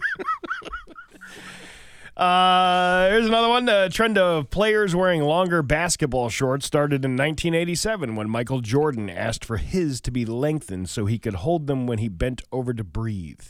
Uh, 2.18 3.10
here's 3.10 3.28
another 3.28 3.48
one. 3.48 3.66
The 3.66 3.90
trend 3.94 4.18
of 4.18 4.50
players 4.50 4.96
wearing 4.96 5.22
longer 5.22 5.62
basketball 5.62 6.30
shorts 6.30 6.66
started 6.66 7.06
in 7.06 7.12
1987 7.12 8.16
when 8.16 8.28
Michael 8.30 8.62
Jordan 8.62 9.08
asked 9.10 9.46
for 9.46 9.58
his 9.58 10.02
to 10.02 10.10
be 10.12 10.26
lengthened 10.26 10.90
so 10.90 11.06
he 11.06 11.20
could 11.20 11.36
hold 11.36 11.68
them 11.68 11.86
when 11.86 12.00
he 12.00 12.08
bent 12.10 12.42
over 12.52 12.74
to 12.74 12.84
breathe. 12.84 13.42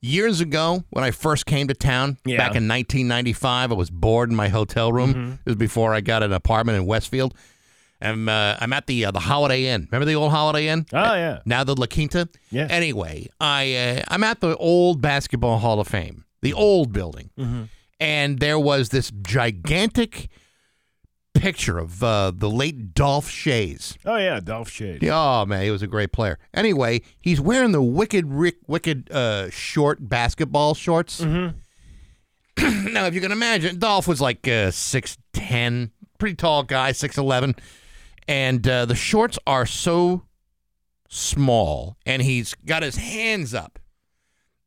Years 0.00 0.40
ago, 0.40 0.84
when 0.90 1.04
I 1.04 1.10
first 1.10 1.46
came 1.46 1.66
to 1.68 1.74
town 1.74 2.16
Yeah. 2.24 2.36
back 2.36 2.54
in 2.54 2.68
1995, 2.68 3.72
I 3.72 3.74
was 3.74 3.90
bored 3.90 4.30
in 4.30 4.36
my 4.36 4.48
hotel 4.48 4.92
room. 4.92 5.14
Mhm. 5.14 5.32
It 5.34 5.46
was 5.46 5.56
before 5.56 5.92
I 5.92 6.00
got 6.00 6.22
an 6.22 6.32
apartment 6.32 6.78
in 6.78 6.86
Westfield. 6.86 7.34
And 8.00 8.28
uh, 8.28 8.56
I'm 8.60 8.72
at 8.72 8.86
the 8.88 9.04
uh, 9.04 9.10
the 9.12 9.20
Holiday 9.20 9.66
Inn. 9.66 9.86
Remember 9.90 10.04
the 10.04 10.16
old 10.16 10.32
Holiday 10.32 10.66
Inn? 10.68 10.86
Oh 10.92 11.14
yeah. 11.14 11.38
Now 11.44 11.62
the 11.62 11.74
La 11.76 11.86
Quinta. 11.86 12.28
Yeah. 12.50 12.66
Anyway, 12.68 13.28
I 13.40 13.74
uh, 13.76 14.02
I'm 14.08 14.24
at 14.24 14.40
the 14.40 14.56
old 14.56 15.00
Basketball 15.00 15.58
Hall 15.60 15.78
of 15.78 15.86
Fame, 15.86 16.24
the 16.40 16.52
old 16.52 16.92
building, 16.92 17.30
Mm-hmm. 17.38 17.62
And 18.02 18.40
there 18.40 18.58
was 18.58 18.88
this 18.88 19.12
gigantic 19.22 20.28
picture 21.34 21.78
of 21.78 22.02
uh, 22.02 22.32
the 22.34 22.50
late 22.50 22.94
Dolph 22.94 23.30
Schayes. 23.30 23.96
Oh 24.04 24.16
yeah, 24.16 24.40
Dolph 24.40 24.68
Schayes. 24.68 25.08
Oh 25.08 25.46
man, 25.46 25.62
he 25.62 25.70
was 25.70 25.82
a 25.82 25.86
great 25.86 26.10
player. 26.10 26.40
Anyway, 26.52 27.02
he's 27.20 27.40
wearing 27.40 27.70
the 27.70 27.80
wicked, 27.80 28.26
Rick, 28.26 28.56
wicked 28.66 29.08
uh, 29.12 29.50
short 29.50 30.08
basketball 30.08 30.74
shorts. 30.74 31.20
Mm-hmm. 31.20 32.92
now, 32.92 33.06
if 33.06 33.14
you 33.14 33.20
can 33.20 33.30
imagine, 33.30 33.78
Dolph 33.78 34.08
was 34.08 34.20
like 34.20 34.48
uh, 34.48 34.72
six 34.72 35.16
ten, 35.32 35.92
pretty 36.18 36.34
tall 36.34 36.64
guy, 36.64 36.90
six 36.90 37.16
eleven, 37.16 37.54
and 38.26 38.66
uh, 38.66 38.84
the 38.84 38.96
shorts 38.96 39.38
are 39.46 39.64
so 39.64 40.24
small, 41.08 41.96
and 42.04 42.20
he's 42.20 42.54
got 42.66 42.82
his 42.82 42.96
hands 42.96 43.54
up, 43.54 43.78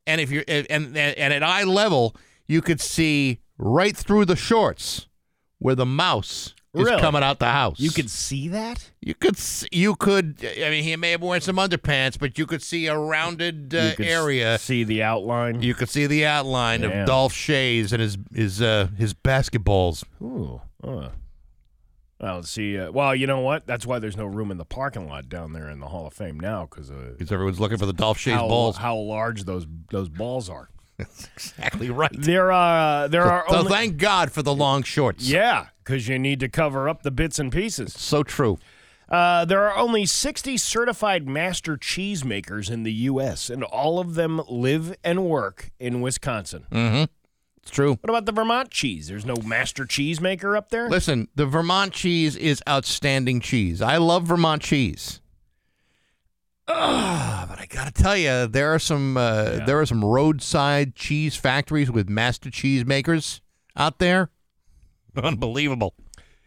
and 0.06 0.22
if 0.22 0.30
you're 0.30 0.44
and, 0.48 0.96
and 0.96 0.96
at 0.96 1.42
eye 1.42 1.64
level, 1.64 2.16
you 2.48 2.60
could 2.62 2.80
see 2.80 3.40
right 3.58 3.96
through 3.96 4.24
the 4.26 4.36
shorts 4.36 5.06
where 5.58 5.74
the 5.74 5.86
mouse 5.86 6.54
is 6.74 6.84
Really? 6.84 7.00
coming 7.00 7.22
out 7.22 7.38
the 7.38 7.46
house. 7.52 7.80
You 7.80 7.90
could 7.90 8.10
see 8.10 8.48
that? 8.48 8.90
You 9.00 9.14
could, 9.14 9.36
s- 9.36 9.64
you 9.72 9.96
could. 9.96 10.44
I 10.62 10.68
mean, 10.68 10.84
he 10.84 10.94
may 10.96 11.12
have 11.12 11.22
worn 11.22 11.40
some 11.40 11.56
underpants, 11.56 12.18
but 12.18 12.36
you 12.38 12.44
could 12.44 12.62
see 12.62 12.86
a 12.86 12.96
rounded 12.98 13.74
uh, 13.74 13.78
You 13.78 13.94
could 13.96 14.06
s- 14.06 14.12
area. 14.12 14.58
See 14.58 14.84
the 14.84 15.02
outline. 15.02 15.62
You 15.62 15.72
could 15.74 15.88
see 15.88 16.06
the 16.06 16.26
outline 16.26 16.82
Yeah. 16.82 16.88
of 17.02 17.06
Dolph 17.06 17.32
Schayes 17.32 17.92
and 17.92 18.02
his 18.02 18.18
his 18.34 18.60
uh, 18.60 18.88
his 18.98 19.14
basketballs. 19.14 20.04
Ooh. 20.20 20.60
Uh. 20.84 21.08
Well, 22.20 22.42
see. 22.42 22.78
Uh, 22.78 22.90
well, 22.92 23.14
you 23.14 23.26
know 23.26 23.40
what? 23.40 23.66
That's 23.66 23.86
why 23.86 23.98
there's 23.98 24.16
no 24.16 24.24
room 24.26 24.50
in 24.50 24.56
the 24.58 24.64
parking 24.64 25.08
lot 25.08 25.28
down 25.28 25.52
there 25.52 25.68
in 25.68 25.80
the 25.80 25.88
Hall 25.88 26.06
of 26.06 26.14
Fame 26.14 26.38
now, 26.40 26.66
because 26.66 26.90
uh, 26.90 27.12
Because 27.16 27.30
everyone's 27.32 27.60
looking 27.60 27.76
for 27.78 27.86
the 27.86 27.92
Dolph 27.92 28.18
Schayes 28.18 28.32
how, 28.34 28.48
balls. 28.48 28.76
how 28.76 28.96
large 28.96 29.44
those 29.44 29.66
those 29.90 30.08
balls 30.08 30.48
are. 30.50 30.68
That's 30.98 31.28
exactly 31.36 31.90
right. 31.90 32.10
There 32.12 32.50
are 32.52 33.08
there 33.08 33.22
So, 33.24 33.28
are 33.28 33.44
so 33.48 33.56
only 33.58 33.70
thank 33.70 33.96
God 33.98 34.32
for 34.32 34.42
the 34.42 34.54
long 34.54 34.82
shorts. 34.82 35.28
yeah, 35.28 35.66
because 35.84 36.08
you 36.08 36.18
need 36.18 36.40
to 36.40 36.48
cover 36.48 36.88
up 36.88 37.02
the 37.02 37.10
bits 37.10 37.38
and 37.38 37.52
pieces. 37.52 37.92
So 37.92 38.22
true. 38.22 38.58
Uh, 39.08 39.44
there 39.44 39.62
are 39.70 39.76
only 39.76 40.04
60 40.04 40.56
certified 40.56 41.28
master 41.28 41.76
cheesemakers 41.76 42.70
in 42.70 42.82
the 42.82 42.92
U.S., 42.92 43.48
and 43.50 43.62
all 43.62 44.00
of 44.00 44.14
them 44.16 44.42
live 44.48 44.96
and 45.04 45.24
work 45.24 45.70
in 45.78 46.00
Wisconsin. 46.00 46.66
Mm-hmm. 46.72 47.04
It's 47.62 47.70
true. 47.70 47.98
What 48.00 48.10
about 48.10 48.26
the 48.26 48.32
Vermont 48.32 48.70
cheese? 48.70 49.06
There's 49.06 49.24
no 49.24 49.36
master 49.44 49.84
cheesemaker 49.84 50.56
up 50.56 50.70
there? 50.70 50.88
Listen, 50.88 51.28
the 51.36 51.46
Vermont 51.46 51.92
cheese 51.92 52.34
is 52.34 52.60
outstanding 52.68 53.38
cheese. 53.40 53.80
I 53.80 53.96
love 53.98 54.24
Vermont 54.24 54.62
cheese. 54.62 55.20
Ugh, 56.68 57.48
but 57.48 57.60
I 57.60 57.66
gotta 57.68 57.92
tell 57.92 58.16
you, 58.16 58.46
there 58.46 58.74
are 58.74 58.78
some 58.78 59.16
uh, 59.16 59.64
there 59.66 59.80
are 59.80 59.86
some 59.86 60.04
roadside 60.04 60.94
cheese 60.96 61.36
factories 61.36 61.90
with 61.90 62.08
master 62.08 62.50
cheesemakers 62.50 63.40
out 63.76 63.98
there. 63.98 64.30
Unbelievable. 65.16 65.94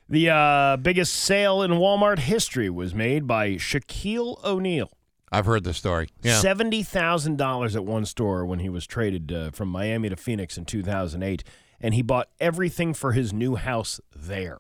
The 0.10 0.30
uh, 0.30 0.78
biggest 0.78 1.14
sale 1.14 1.62
in 1.62 1.72
Walmart 1.72 2.20
history 2.20 2.70
was 2.70 2.94
made 2.96 3.28
by 3.28 3.52
Shaquille 3.52 4.44
O'Neal. 4.44 4.91
I've 5.32 5.46
heard 5.46 5.64
the 5.64 5.74
story. 5.74 6.10
Yeah. 6.22 6.40
Seventy 6.40 6.84
thousand 6.84 7.38
dollars 7.38 7.76
at 7.76 7.86
one 7.86 8.06
store 8.06 8.46
when 8.46 8.60
he 8.60 8.70
was 8.70 8.86
traded 8.88 9.32
uh, 9.32 9.52
from 9.52 9.70
Miami 9.70 10.10
to 10.10 10.16
Phoenix 10.16 10.58
in 10.58 10.66
2008, 10.66 11.44
and 11.80 11.94
he 11.94 12.02
bought 12.02 12.30
everything 12.40 12.94
for 12.94 13.12
his 13.14 13.32
new 13.32 13.56
house 13.56 14.02
there. 14.14 14.58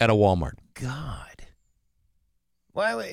At 0.00 0.08
a 0.10 0.14
Walmart. 0.14 0.54
God. 0.74 1.44
Well, 2.72 3.00
uh, 3.00 3.04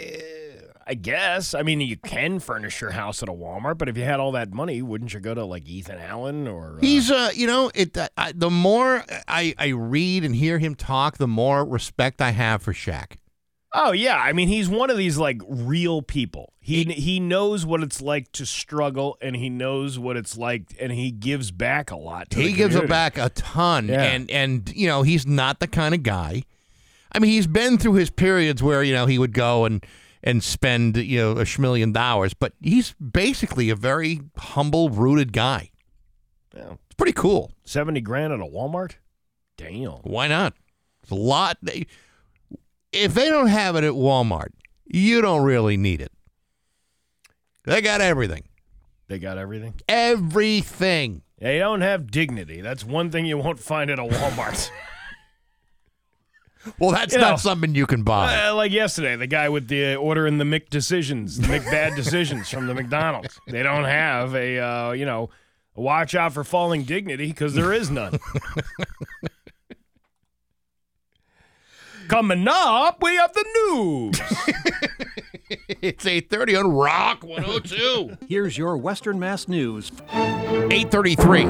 I 0.87 0.93
guess. 0.93 1.53
I 1.53 1.63
mean, 1.63 1.81
you 1.81 1.97
can 1.97 2.39
furnish 2.39 2.79
your 2.79 2.91
house 2.91 3.21
at 3.21 3.29
a 3.29 3.33
Walmart, 3.33 3.77
but 3.77 3.89
if 3.89 3.97
you 3.97 4.03
had 4.03 4.19
all 4.19 4.31
that 4.31 4.53
money, 4.53 4.81
wouldn't 4.81 5.13
you 5.13 5.19
go 5.19 5.33
to 5.33 5.43
like 5.45 5.67
Ethan 5.67 5.99
Allen 5.99 6.47
or? 6.47 6.75
Uh, 6.77 6.81
He's 6.81 7.11
uh, 7.11 7.29
you 7.35 7.45
know, 7.47 7.69
it. 7.75 7.97
Uh, 7.97 8.07
I, 8.17 8.31
the 8.33 8.49
more 8.49 9.03
I 9.27 9.53
I 9.57 9.67
read 9.69 10.23
and 10.23 10.35
hear 10.35 10.59
him 10.59 10.75
talk, 10.75 11.17
the 11.17 11.27
more 11.27 11.65
respect 11.65 12.21
I 12.21 12.31
have 12.31 12.61
for 12.61 12.73
Shaq. 12.73 13.17
Oh 13.73 13.91
yeah, 13.91 14.15
I 14.17 14.31
mean 14.31 14.47
he's 14.47 14.69
one 14.69 14.89
of 14.89 14.95
these 14.97 15.17
like 15.17 15.41
real 15.47 16.01
people. 16.01 16.53
He 16.61 16.85
he 16.85 17.19
knows 17.19 17.65
what 17.65 17.83
it's 17.83 18.01
like 18.01 18.31
to 18.31 18.45
struggle, 18.45 19.17
and 19.21 19.35
he 19.35 19.49
knows 19.49 19.99
what 19.99 20.15
it's 20.15 20.37
like, 20.37 20.63
and 20.79 20.91
he 20.93 21.11
gives 21.11 21.51
back 21.51 21.91
a 21.91 21.97
lot. 21.97 22.29
To 22.31 22.39
he 22.39 22.47
the 22.47 22.53
gives 22.53 22.75
it 22.75 22.87
back 22.87 23.17
a 23.17 23.27
ton, 23.29 23.89
Yeah. 23.89 24.03
and 24.03 24.31
and 24.31 24.71
you 24.73 24.87
know 24.87 25.01
he's 25.01 25.27
not 25.27 25.59
the 25.59 25.67
kind 25.67 25.93
of 25.93 26.01
guy. 26.01 26.43
I 27.11 27.19
mean, 27.19 27.31
he's 27.31 27.45
been 27.47 27.77
through 27.77 27.93
his 27.95 28.09
periods 28.09 28.63
where 28.63 28.83
you 28.83 28.93
know 28.93 29.05
he 29.05 29.19
would 29.19 29.33
go 29.33 29.65
and 29.65 29.85
and 30.27 30.43
spend 30.43 30.97
you 30.97 31.19
know 31.19 31.31
a 31.31 31.45
schmillion 31.45 31.93
dollars, 31.93 32.33
but 32.33 32.51
he's 32.61 32.93
basically 32.95 33.69
a 33.69 33.75
very 33.75 34.19
humble, 34.35 34.89
rooted 34.89 35.31
guy. 35.31 35.71
Yeah. 36.53 36.73
It's 36.73 36.95
pretty 36.97 37.13
cool. 37.13 37.53
Seventy 37.63 38.01
grand 38.01 38.33
at 38.33 38.41
a 38.41 38.45
Walmart. 38.45 38.95
Damn. 39.55 39.91
Why 40.03 40.27
not? 40.27 40.53
It's 41.01 41.11
a 41.11 41.15
lot. 41.15 41.57
They, 41.61 41.87
if 42.91 43.13
they 43.13 43.29
don't 43.29 43.47
have 43.47 43.77
it 43.77 43.85
at 43.85 43.93
Walmart, 43.93 44.49
you 44.85 45.21
don't 45.21 45.43
really 45.43 45.77
need 45.77 46.01
it. 46.01 46.11
They 47.63 47.81
got 47.81 48.01
everything. 48.01 48.43
They 49.07 49.19
got 49.19 49.37
everything. 49.37 49.75
Everything. 49.87 51.21
They 51.39 51.59
don't 51.59 51.81
have 51.81 52.11
dignity. 52.11 52.59
That's 52.59 52.83
one 52.83 53.11
thing 53.11 53.25
you 53.25 53.37
won't 53.37 53.59
find 53.59 53.89
at 53.89 53.99
a 53.99 54.03
Walmart. 54.03 54.69
Well, 56.79 56.91
that's 56.91 57.13
You 57.13 57.19
not 57.19 57.31
know, 57.31 57.37
something 57.37 57.75
you 57.75 57.85
can 57.85 58.03
buy. 58.03 58.47
Uh, 58.47 58.55
like 58.55 58.71
yesterday, 58.71 59.15
the 59.15 59.27
guy 59.27 59.49
with 59.49 59.67
the 59.67 59.93
uh, 59.93 59.97
ordering 59.97 60.37
the 60.37 60.43
Mick 60.45 60.69
decisions, 60.69 61.37
the 61.37 61.59
bad 61.71 61.95
decisions 61.95 62.49
from 62.49 62.67
the 62.67 62.73
McDonald's. 62.73 63.39
They 63.47 63.63
don't 63.63 63.85
have 63.85 64.35
a, 64.35 64.59
uh, 64.59 64.91
you 64.91 65.05
know, 65.05 65.29
watch 65.75 66.15
out 66.15 66.33
for 66.33 66.43
falling 66.43 66.83
dignity 66.83 67.27
because 67.27 67.53
there 67.53 67.71
is 67.73 67.89
none. 67.91 68.19
Coming 72.07 72.47
up, 72.47 73.03
we 73.03 73.15
have 73.15 73.33
the 73.33 73.45
news. 73.69 74.21
it's 75.49 76.05
8.30 76.05 76.59
on 76.59 76.71
Rock 76.71 77.23
102. 77.23 78.17
Here's 78.27 78.57
your 78.57 78.77
Western 78.77 79.19
Mass 79.19 79.47
News. 79.47 79.91
833 80.11 81.45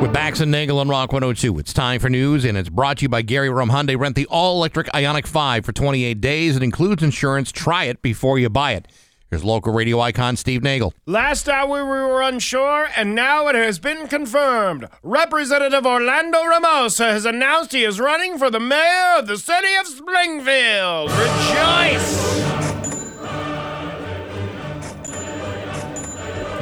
with 0.00 0.12
Bax 0.12 0.40
and 0.40 0.50
Nagel 0.50 0.78
on 0.78 0.88
Rock 0.88 1.12
102. 1.12 1.58
It's 1.58 1.72
time 1.72 2.00
for 2.00 2.10
news, 2.10 2.44
and 2.44 2.58
it's 2.58 2.68
brought 2.68 2.98
to 2.98 3.02
you 3.02 3.08
by 3.08 3.22
Gary 3.22 3.48
Rome 3.50 3.70
Hyundai. 3.70 3.98
Rent 3.98 4.16
the 4.16 4.26
all-electric 4.26 4.88
Ioniq 4.88 5.26
5 5.26 5.64
for 5.64 5.72
28 5.72 6.20
days. 6.20 6.56
It 6.56 6.62
includes 6.62 7.02
insurance. 7.02 7.52
Try 7.52 7.84
it 7.84 8.02
before 8.02 8.38
you 8.38 8.48
buy 8.48 8.72
it. 8.72 8.88
Here's 9.30 9.44
local 9.44 9.72
radio 9.72 9.98
icon 9.98 10.36
Steve 10.36 10.62
Nagel. 10.62 10.92
Last 11.06 11.48
hour 11.48 11.66
we 11.66 11.90
were 11.90 12.20
unsure, 12.20 12.88
and 12.94 13.14
now 13.14 13.48
it 13.48 13.54
has 13.54 13.78
been 13.78 14.06
confirmed. 14.06 14.88
Representative 15.02 15.86
Orlando 15.86 16.38
Ramosa 16.42 17.10
has 17.10 17.24
announced 17.24 17.72
he 17.72 17.82
is 17.82 17.98
running 17.98 18.36
for 18.36 18.50
the 18.50 18.60
mayor 18.60 19.14
of 19.16 19.26
the 19.26 19.38
city 19.38 19.74
of 19.80 19.86
Springfield. 19.86 21.10
Rejoice! 21.12 22.61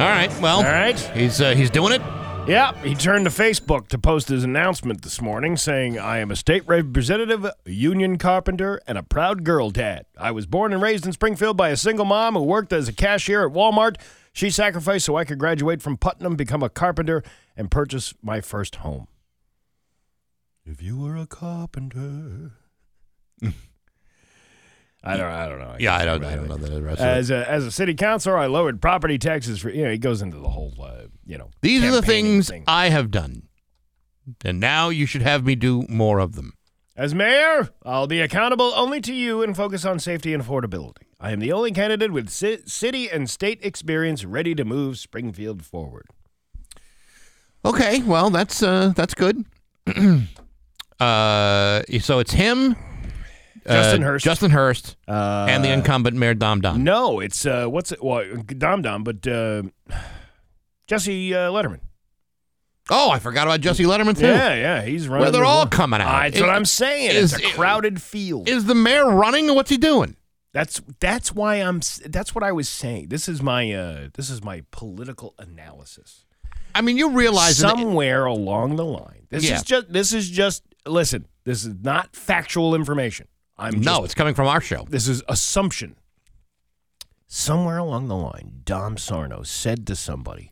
All 0.00 0.06
right, 0.08 0.32
well, 0.40 0.58
All 0.58 0.62
right. 0.64 0.98
he's 0.98 1.42
uh, 1.42 1.54
he's 1.54 1.68
doing 1.68 1.92
it. 1.92 2.00
Yeah, 2.48 2.72
he 2.82 2.94
turned 2.94 3.26
to 3.26 3.30
Facebook 3.30 3.88
to 3.88 3.98
post 3.98 4.28
his 4.28 4.44
announcement 4.44 5.02
this 5.02 5.20
morning 5.20 5.58
saying, 5.58 5.98
I 5.98 6.20
am 6.20 6.30
a 6.30 6.36
state 6.36 6.66
representative, 6.66 7.44
a 7.44 7.54
union 7.66 8.16
carpenter, 8.16 8.80
and 8.86 8.96
a 8.96 9.02
proud 9.02 9.44
girl 9.44 9.68
dad. 9.68 10.06
I 10.16 10.30
was 10.30 10.46
born 10.46 10.72
and 10.72 10.80
raised 10.80 11.04
in 11.04 11.12
Springfield 11.12 11.58
by 11.58 11.68
a 11.68 11.76
single 11.76 12.06
mom 12.06 12.34
who 12.34 12.42
worked 12.44 12.72
as 12.72 12.88
a 12.88 12.94
cashier 12.94 13.46
at 13.46 13.52
Walmart. 13.52 13.96
She 14.32 14.48
sacrificed 14.48 15.04
so 15.04 15.16
I 15.16 15.26
could 15.26 15.38
graduate 15.38 15.82
from 15.82 15.98
Putnam, 15.98 16.34
become 16.34 16.62
a 16.62 16.70
carpenter, 16.70 17.22
and 17.54 17.70
purchase 17.70 18.14
my 18.22 18.40
first 18.40 18.76
home. 18.76 19.06
If 20.64 20.80
you 20.80 20.98
were 20.98 21.18
a 21.18 21.26
carpenter. 21.26 22.52
I 25.02 25.16
don't. 25.16 25.30
I 25.30 25.48
don't 25.48 25.58
know. 25.58 25.76
Yeah, 25.78 25.96
I 25.96 26.04
don't. 26.04 26.22
I 26.24 26.36
don't 26.36 26.48
know 26.48 26.56
the 26.56 26.82
rest. 26.82 27.00
As 27.00 27.30
a 27.30 27.48
as 27.50 27.64
a 27.64 27.70
city 27.70 27.94
councilor, 27.94 28.36
I 28.36 28.46
lowered 28.46 28.82
property 28.82 29.18
taxes 29.18 29.60
for 29.60 29.70
you 29.70 29.84
know. 29.84 29.90
He 29.90 29.98
goes 29.98 30.20
into 30.20 30.38
the 30.38 30.48
whole 30.50 30.74
uh, 30.80 31.04
you 31.24 31.38
know. 31.38 31.50
These 31.62 31.82
are 31.84 31.90
the 31.90 32.02
things 32.02 32.48
thing. 32.48 32.64
I 32.66 32.90
have 32.90 33.10
done, 33.10 33.44
and 34.44 34.60
now 34.60 34.90
you 34.90 35.06
should 35.06 35.22
have 35.22 35.44
me 35.44 35.54
do 35.54 35.86
more 35.88 36.18
of 36.18 36.34
them. 36.34 36.52
As 36.96 37.14
mayor, 37.14 37.70
I'll 37.82 38.06
be 38.06 38.20
accountable 38.20 38.72
only 38.76 39.00
to 39.00 39.14
you 39.14 39.42
and 39.42 39.56
focus 39.56 39.86
on 39.86 39.98
safety 40.00 40.34
and 40.34 40.42
affordability. 40.44 41.04
I 41.18 41.32
am 41.32 41.40
the 41.40 41.50
only 41.50 41.72
candidate 41.72 42.12
with 42.12 42.28
ci- 42.28 42.60
city 42.66 43.08
and 43.10 43.30
state 43.30 43.58
experience 43.62 44.26
ready 44.26 44.54
to 44.54 44.66
move 44.66 44.98
Springfield 44.98 45.64
forward. 45.64 46.06
Okay, 47.64 48.02
well 48.02 48.28
that's 48.28 48.62
uh, 48.62 48.92
that's 48.94 49.14
good. 49.14 49.46
uh, 51.00 51.82
so 52.00 52.18
it's 52.18 52.32
him, 52.32 52.76
Justin 53.66 54.02
uh, 54.02 54.06
Hurst. 54.06 54.24
Justin 54.24 54.50
Hurst, 54.50 54.96
Uh, 55.08 55.46
and 55.48 55.64
the 55.64 55.70
incumbent 55.70 56.16
Mayor 56.16 56.34
Dom 56.34 56.60
Dom. 56.60 56.82
No, 56.84 57.20
it's 57.20 57.44
uh, 57.46 57.66
what's 57.66 57.92
it? 57.92 58.02
Well, 58.02 58.24
Dom 58.58 58.82
Dom, 58.82 59.04
but 59.04 59.26
uh, 59.26 59.62
Jesse 60.86 61.34
uh, 61.34 61.50
Lederman. 61.50 61.80
Oh, 62.92 63.10
I 63.10 63.20
forgot 63.20 63.46
about 63.46 63.60
Jesse 63.60 63.84
Lederman 63.84 64.18
too. 64.18 64.26
Yeah, 64.26 64.54
yeah, 64.54 64.82
he's 64.82 65.06
running. 65.06 65.22
Well, 65.22 65.32
they're 65.32 65.42
the- 65.42 65.46
all 65.48 65.66
coming 65.66 66.00
out. 66.00 66.08
Ah, 66.08 66.20
That's 66.22 66.40
what 66.40 66.50
I'm 66.50 66.64
saying. 66.64 67.14
is- 67.14 67.32
it's 67.34 67.44
a 67.44 67.52
crowded 67.54 68.02
field. 68.02 68.48
Is 68.48 68.64
the 68.64 68.74
mayor 68.74 69.08
running, 69.08 69.48
or 69.48 69.54
what's 69.54 69.70
he 69.70 69.76
doing? 69.76 70.16
That's 70.52 70.80
that's 70.98 71.32
why 71.32 71.56
I'm. 71.56 71.80
That's 72.06 72.34
what 72.34 72.42
I 72.42 72.50
was 72.50 72.68
saying. 72.68 73.08
This 73.08 73.28
is 73.28 73.40
my 73.40 73.72
uh, 73.72 74.08
this 74.14 74.28
is 74.30 74.42
my 74.42 74.64
political 74.72 75.34
analysis. 75.38 76.24
I 76.74 76.80
mean, 76.80 76.96
you 76.96 77.10
realize 77.10 77.58
that- 77.58 77.68
somewhere 77.76 78.24
along 78.24 78.74
the 78.76 78.84
line. 78.84 79.26
This 79.30 79.44
Yeah. 79.48 79.56
is 79.56 79.62
just. 79.62 79.92
This 79.92 80.12
is 80.12 80.28
just. 80.28 80.64
Listen, 80.86 81.26
this 81.44 81.64
is 81.64 81.74
not 81.82 82.16
factual 82.16 82.74
information. 82.74 83.28
I'm 83.60 83.80
no, 83.80 83.96
just- 83.98 84.04
it's 84.06 84.14
coming 84.14 84.34
from 84.34 84.46
our 84.48 84.60
show. 84.60 84.86
This 84.88 85.06
is 85.06 85.22
assumption. 85.28 85.96
Somewhere 87.32 87.78
along 87.78 88.08
the 88.08 88.16
line, 88.16 88.62
Dom 88.64 88.96
Sarno 88.98 89.44
said 89.44 89.86
to 89.86 89.94
somebody, 89.94 90.50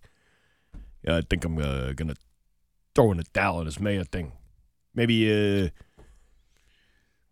"Yeah, 1.03 1.17
"I 1.17 1.23
think 1.29 1.45
I'm 1.45 1.59
uh, 1.59 1.93
gonna 1.95 2.15
throw 2.95 3.11
in 3.11 3.19
a 3.19 3.25
towel 3.25 3.61
in 3.61 3.65
this 3.67 3.81
mayor 3.81 4.05
thing. 4.05 4.31
Maybe, 4.95 5.27
uh, 5.65 5.71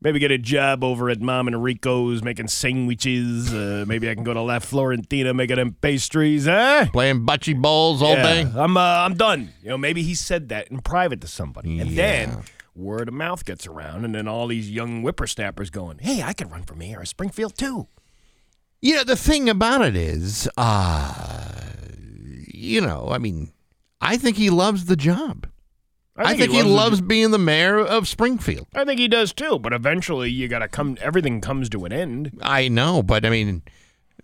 maybe 0.00 0.18
get 0.18 0.30
a 0.32 0.38
job 0.38 0.82
over 0.82 1.10
at 1.10 1.20
Mom 1.20 1.46
and 1.46 1.62
Rico's 1.62 2.22
making 2.24 2.48
sandwiches. 2.48 3.52
Uh, 3.54 3.84
maybe 3.86 4.10
I 4.10 4.14
can 4.14 4.24
go 4.24 4.34
to 4.34 4.40
La 4.42 4.58
Fiorentina 4.58 5.34
making 5.34 5.56
them 5.56 5.76
pastries, 5.80 6.46
huh? 6.46 6.86
Playing 6.92 7.24
bocce 7.24 7.60
balls 7.60 8.02
all 8.02 8.14
Yeah, 8.16 8.22
day. 8.44 8.52
I'm 8.56 8.76
uh, 8.76 8.80
I'm 8.80 9.14
done. 9.14 9.50
You 9.62 9.68
know, 9.70 9.78
maybe 9.78 10.02
he 10.02 10.14
said 10.16 10.48
that 10.48 10.68
in 10.72 10.80
private 10.80 11.20
to 11.20 11.28
somebody, 11.28 11.78
and 11.78 11.96
then 11.96 12.42
word 12.76 13.08
of 13.08 13.14
mouth 13.14 13.44
gets 13.44 13.66
around, 13.66 14.04
and 14.04 14.14
then 14.14 14.28
all 14.28 14.46
these 14.46 14.70
young 14.70 15.02
whippersnappers 15.02 15.70
going, 15.70 15.98
"Hey, 15.98 16.22
I 16.22 16.32
could 16.32 16.50
run 16.50 16.62
for 16.62 16.74
mayor 16.74 17.00
of 17.00 17.08
Springfield 17.08 17.56
too." 17.56 17.88
You 18.82 18.96
know, 18.96 19.04
the 19.04 19.16
thing 19.16 19.48
about 19.48 19.82
it 19.82 19.96
is, 19.96 20.48
uh, 20.56 21.62
you 22.46 22.80
know, 22.80 23.08
I 23.10 23.18
mean, 23.18 23.52
I 24.00 24.16
think 24.16 24.36
he 24.36 24.50
loves 24.50 24.84
the 24.84 24.96
job. 24.96 25.48
I 26.18 26.34
think, 26.34 26.50
he, 26.50 26.62
the 26.62 26.68
loves 26.68 27.00
j- 27.00 27.06
being 27.06 27.30
the 27.30 27.38
mayor 27.38 27.78
of 27.78 28.08
Springfield. 28.08 28.66
I 28.74 28.84
think 28.86 28.98
he 28.98 29.08
does 29.08 29.34
too. 29.34 29.58
But 29.58 29.72
eventually, 29.74 30.30
you 30.30 30.48
got 30.48 30.60
to 30.60 30.68
come. 30.68 30.96
Everything 31.00 31.40
comes 31.40 31.68
to 31.70 31.84
an 31.84 31.92
end. 31.92 32.38
I 32.40 32.68
know, 32.68 33.02
but 33.02 33.26
I 33.26 33.30
mean, 33.30 33.62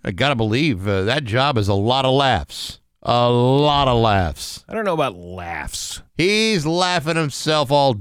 I 0.05 0.11
gotta 0.11 0.35
believe 0.35 0.89
uh, 0.89 1.03
that 1.03 1.25
job 1.25 1.57
is 1.59 1.69
a 1.69 1.75
lot 1.75 2.05
of 2.05 2.13
laughs. 2.15 2.81
A 3.03 3.29
lot 3.31 3.89
of 3.89 3.99
laughs. 3.99 4.65
I 4.69 4.75
don't 4.75 4.85
know 4.85 4.95
about 4.95 5.17
laughs. 5.17 6.03
He's 6.17 6.65
laughing 6.65 7.17
himself 7.17 7.73
all 7.73 7.97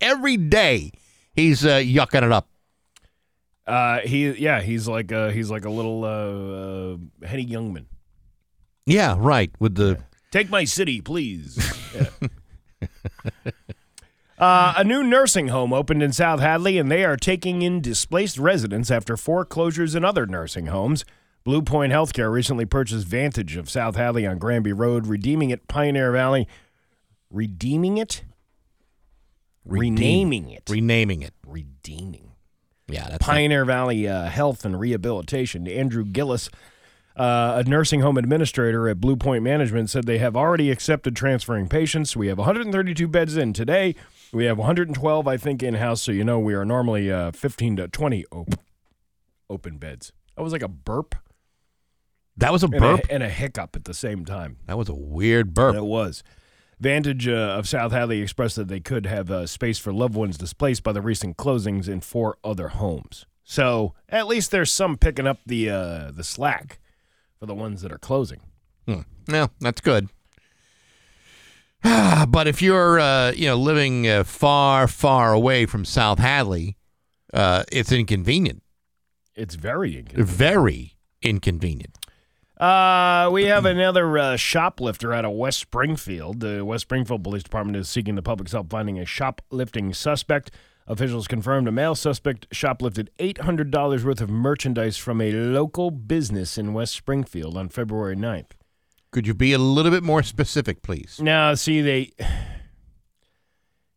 every 0.00 0.36
day. 0.36 0.90
He's 1.32 1.64
uh, 1.64 1.76
yucking 1.76 2.24
it 2.24 2.32
up. 2.32 2.48
Uh, 3.66 4.00
he 4.00 4.30
yeah, 4.32 4.60
he's 4.60 4.86
like 4.86 5.10
uh 5.10 5.30
he's 5.30 5.50
like 5.50 5.64
a 5.64 5.70
little 5.70 6.04
uh, 6.04 7.24
uh 7.24 7.26
Henny 7.26 7.46
Youngman. 7.46 7.86
Yeah, 8.86 9.16
right. 9.18 9.50
With 9.58 9.76
the 9.76 10.00
Take 10.30 10.50
my 10.50 10.64
city, 10.64 11.00
please. 11.00 11.56
Yeah. 11.94 12.28
Uh, 14.36 14.74
a 14.76 14.82
new 14.82 15.02
nursing 15.02 15.48
home 15.48 15.72
opened 15.72 16.02
in 16.02 16.12
South 16.12 16.40
Hadley, 16.40 16.76
and 16.76 16.90
they 16.90 17.04
are 17.04 17.16
taking 17.16 17.62
in 17.62 17.80
displaced 17.80 18.36
residents 18.36 18.90
after 18.90 19.16
foreclosures 19.16 19.94
in 19.94 20.04
other 20.04 20.26
nursing 20.26 20.66
homes. 20.66 21.04
Blue 21.44 21.60
Point 21.60 21.92
Healthcare 21.92 22.32
recently 22.32 22.64
purchased 22.64 23.06
Vantage 23.06 23.56
of 23.56 23.68
South 23.68 23.96
Hadley 23.96 24.26
on 24.26 24.38
Granby 24.38 24.72
Road, 24.72 25.06
redeeming 25.06 25.50
it 25.50 25.68
Pioneer 25.68 26.10
Valley. 26.10 26.48
Redeeming 27.30 27.98
it? 27.98 28.24
Renaming 29.66 30.50
it. 30.50 30.62
renaming 30.70 31.22
it. 31.22 31.34
Redeeming. 31.46 32.32
Yeah, 32.88 33.08
that's 33.10 33.24
Pioneer 33.24 33.66
Valley 33.66 34.08
uh, 34.08 34.24
Health 34.24 34.64
and 34.64 34.80
Rehabilitation. 34.80 35.68
Andrew 35.68 36.04
Gillis, 36.04 36.48
uh, 37.16 37.62
a 37.64 37.68
nursing 37.68 38.00
home 38.00 38.16
administrator 38.16 38.88
at 38.88 39.00
Blue 39.00 39.16
Point 39.16 39.42
Management, 39.42 39.90
said 39.90 40.04
they 40.04 40.18
have 40.18 40.36
already 40.36 40.70
accepted 40.70 41.14
transferring 41.14 41.68
patients. 41.68 42.16
We 42.16 42.28
have 42.28 42.38
132 42.38 43.06
beds 43.06 43.36
in 43.36 43.52
today. 43.52 43.94
We 44.32 44.46
have 44.46 44.56
112, 44.56 45.28
I 45.28 45.36
think, 45.36 45.62
in 45.62 45.74
house. 45.74 46.00
So 46.00 46.12
you 46.12 46.24
know 46.24 46.38
we 46.38 46.54
are 46.54 46.64
normally 46.64 47.12
uh, 47.12 47.32
15 47.32 47.76
to 47.76 47.88
20 47.88 48.24
open 48.32 48.58
open 49.50 49.76
beds. 49.76 50.12
That 50.36 50.42
was 50.42 50.52
like 50.52 50.62
a 50.62 50.68
burp. 50.68 51.14
That 52.36 52.52
was 52.52 52.62
a 52.62 52.66
and 52.66 52.80
burp. 52.80 53.00
and 53.10 53.22
a 53.22 53.28
hiccup 53.28 53.76
at 53.76 53.84
the 53.84 53.94
same 53.94 54.24
time. 54.24 54.56
That 54.66 54.76
was 54.76 54.88
a 54.88 54.94
weird 54.94 55.54
burp. 55.54 55.76
It 55.76 55.84
was. 55.84 56.22
Vantage 56.80 57.28
uh, 57.28 57.32
of 57.32 57.68
South 57.68 57.92
Hadley 57.92 58.20
expressed 58.20 58.56
that 58.56 58.68
they 58.68 58.80
could 58.80 59.06
have 59.06 59.30
uh, 59.30 59.46
space 59.46 59.78
for 59.78 59.92
loved 59.92 60.14
ones 60.14 60.36
displaced 60.36 60.82
by 60.82 60.92
the 60.92 61.00
recent 61.00 61.36
closings 61.36 61.88
in 61.88 62.00
four 62.00 62.36
other 62.42 62.68
homes. 62.68 63.26
So 63.44 63.94
at 64.08 64.26
least 64.26 64.50
there's 64.50 64.72
some 64.72 64.96
picking 64.96 65.26
up 65.26 65.38
the 65.46 65.70
uh, 65.70 66.10
the 66.10 66.24
slack 66.24 66.80
for 67.38 67.46
the 67.46 67.54
ones 67.54 67.82
that 67.82 67.92
are 67.92 67.98
closing. 67.98 68.40
Hmm. 68.86 69.02
Yeah, 69.28 69.48
that's 69.60 69.80
good. 69.80 70.08
but 72.28 72.46
if 72.46 72.62
you're, 72.62 72.98
uh, 72.98 73.32
you 73.32 73.46
know, 73.46 73.56
living 73.56 74.08
uh, 74.08 74.24
far, 74.24 74.88
far 74.88 75.32
away 75.32 75.66
from 75.66 75.84
South 75.84 76.18
Hadley, 76.18 76.76
uh, 77.32 77.64
it's 77.70 77.92
inconvenient. 77.92 78.62
It's 79.34 79.54
very 79.54 79.98
inconvenient. 79.98 80.28
Very 80.28 80.96
inconvenient. 81.20 81.98
Uh, 82.58 83.28
we 83.32 83.44
have 83.44 83.64
another 83.64 84.16
uh, 84.16 84.36
shoplifter 84.36 85.12
out 85.12 85.24
of 85.24 85.32
West 85.32 85.58
Springfield. 85.58 86.40
The 86.40 86.64
West 86.64 86.82
Springfield 86.82 87.24
Police 87.24 87.42
Department 87.42 87.76
is 87.76 87.88
seeking 87.88 88.14
the 88.14 88.22
public's 88.22 88.52
help 88.52 88.70
finding 88.70 88.98
a 88.98 89.04
shoplifting 89.04 89.92
suspect. 89.92 90.50
Officials 90.86 91.26
confirmed 91.26 91.66
a 91.66 91.72
male 91.72 91.94
suspect 91.94 92.46
shoplifted 92.50 93.08
$800 93.18 94.04
worth 94.04 94.20
of 94.20 94.28
merchandise 94.30 94.96
from 94.96 95.20
a 95.20 95.32
local 95.32 95.90
business 95.90 96.56
in 96.58 96.74
West 96.74 96.94
Springfield 96.94 97.56
on 97.56 97.70
February 97.70 98.16
9th. 98.16 98.50
Could 99.10 99.26
you 99.26 99.34
be 99.34 99.52
a 99.52 99.58
little 99.58 99.90
bit 99.90 100.02
more 100.02 100.22
specific, 100.22 100.82
please? 100.82 101.18
Now, 101.20 101.54
see, 101.54 101.80
they. 101.80 102.12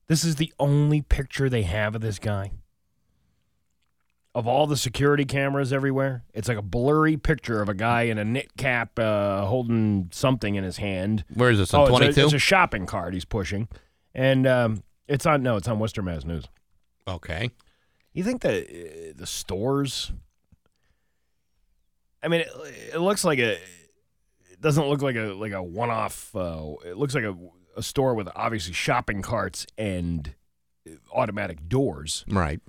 This 0.08 0.24
is 0.24 0.38
the 0.38 0.54
only 0.58 1.02
picture 1.02 1.50
they 1.50 1.64
have 1.64 1.94
of 1.94 2.00
this 2.00 2.18
guy. 2.18 2.52
Of 4.38 4.46
all 4.46 4.68
the 4.68 4.78
security 4.78 5.26
cameras 5.26 5.74
everywhere, 5.74 6.24
it's 6.32 6.48
like 6.48 6.60
a 6.60 6.62
blurry 6.62 7.18
picture 7.18 7.60
of 7.60 7.70
a 7.70 7.74
guy 7.74 8.04
in 8.04 8.20
a 8.20 8.24
knit 8.24 8.56
cap 8.56 9.00
uh, 9.00 9.46
holding 9.48 10.10
something 10.14 10.54
in 10.54 10.64
his 10.64 10.78
hand. 10.78 11.26
Where 11.34 11.50
is 11.50 11.58
this, 11.58 11.74
Oh, 11.74 11.92
on 11.96 12.04
it's 12.04 12.18
a- 12.20 12.26
It's 12.26 12.34
a 12.34 12.38
shopping 12.40 12.86
cart 12.86 13.16
he's 13.16 13.26
pushing. 13.26 13.68
And 14.14 14.46
um, 14.46 14.84
it's 15.08 15.26
on, 15.26 15.42
no, 15.42 15.56
it's 15.56 15.68
on 15.68 15.80
Western 15.80 16.06
Mass 16.06 16.24
News. 16.24 16.46
Okay. 17.08 17.50
You 18.14 18.24
think 18.24 18.42
that 18.44 18.66
uh, 18.70 19.14
the 19.16 19.26
stores. 19.26 20.12
I 22.22 22.28
mean, 22.28 22.42
it, 22.42 22.50
it 22.94 23.00
looks 23.00 23.24
like 23.26 23.40
a. 23.40 23.54
It 24.52 24.62
doesn't 24.62 24.88
look 24.88 25.02
like 25.02 25.16
a 25.16 25.34
like 25.34 25.52
a 25.54 25.64
one 25.64 25.90
off. 25.90 26.36
Uh, 26.36 26.74
it 26.86 26.96
looks 26.98 27.16
like 27.16 27.24
a, 27.24 27.36
a 27.76 27.82
store 27.84 28.14
with 28.14 28.28
obviously 28.36 28.74
shopping 28.74 29.22
carts 29.24 29.66
and 29.80 30.36
uh, 30.88 30.92
automatic 31.12 31.68
doors. 31.68 32.24
Right. 32.28 32.60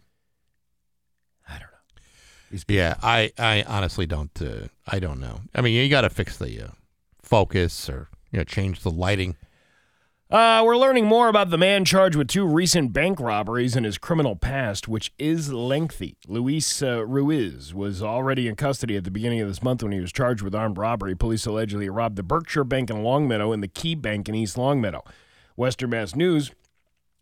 Yeah, 2.67 2.97
I, 3.03 3.33
I 3.39 3.65
honestly 3.67 4.07
don't. 4.07 4.31
Uh, 4.41 4.69
I 4.87 4.99
don't 4.99 5.21
know. 5.21 5.41
I 5.55 5.61
mean, 5.61 5.75
you 5.75 5.89
got 5.89 6.03
to 6.03 6.11
fix 6.11 6.37
the 6.37 6.63
uh, 6.63 6.69
focus 7.23 7.89
or 7.89 8.09
you 8.31 8.39
know 8.39 8.45
change 8.45 8.81
the 8.81 8.91
lighting. 8.91 9.37
Uh, 10.31 10.63
we're 10.63 10.77
learning 10.77 11.07
more 11.07 11.29
about 11.29 11.49
the 11.49 11.57
man 11.57 11.87
charged 11.87 12.15
with 12.15 12.29
two 12.29 12.47
recent 12.47 12.93
bank 12.93 13.19
robberies 13.19 13.75
and 13.75 13.87
his 13.87 13.97
criminal 13.97 14.37
past, 14.37 14.87
which 14.87 15.11
is 15.19 15.55
lengthy. 15.55 16.19
Luis 16.27 16.83
uh, 16.83 17.03
Ruiz 17.07 17.73
was 17.73 18.03
already 18.03 18.47
in 18.47 18.55
custody 18.55 18.95
at 18.95 19.05
the 19.05 19.11
beginning 19.11 19.41
of 19.41 19.49
this 19.49 19.63
month 19.63 19.83
when 19.83 19.93
he 19.93 20.01
was 20.01 20.13
charged 20.13 20.43
with 20.43 20.55
armed 20.55 20.77
robbery. 20.77 21.15
Police 21.15 21.47
allegedly 21.47 21.89
robbed 21.89 22.17
the 22.17 22.23
Berkshire 22.23 22.65
Bank 22.65 22.91
in 22.91 23.03
Longmeadow 23.03 23.53
and 23.53 23.63
the 23.63 23.69
Key 23.69 23.95
Bank 23.95 24.29
in 24.29 24.35
East 24.35 24.59
Longmeadow. 24.59 25.03
Western 25.57 25.91
Mass 25.91 26.15
News 26.15 26.53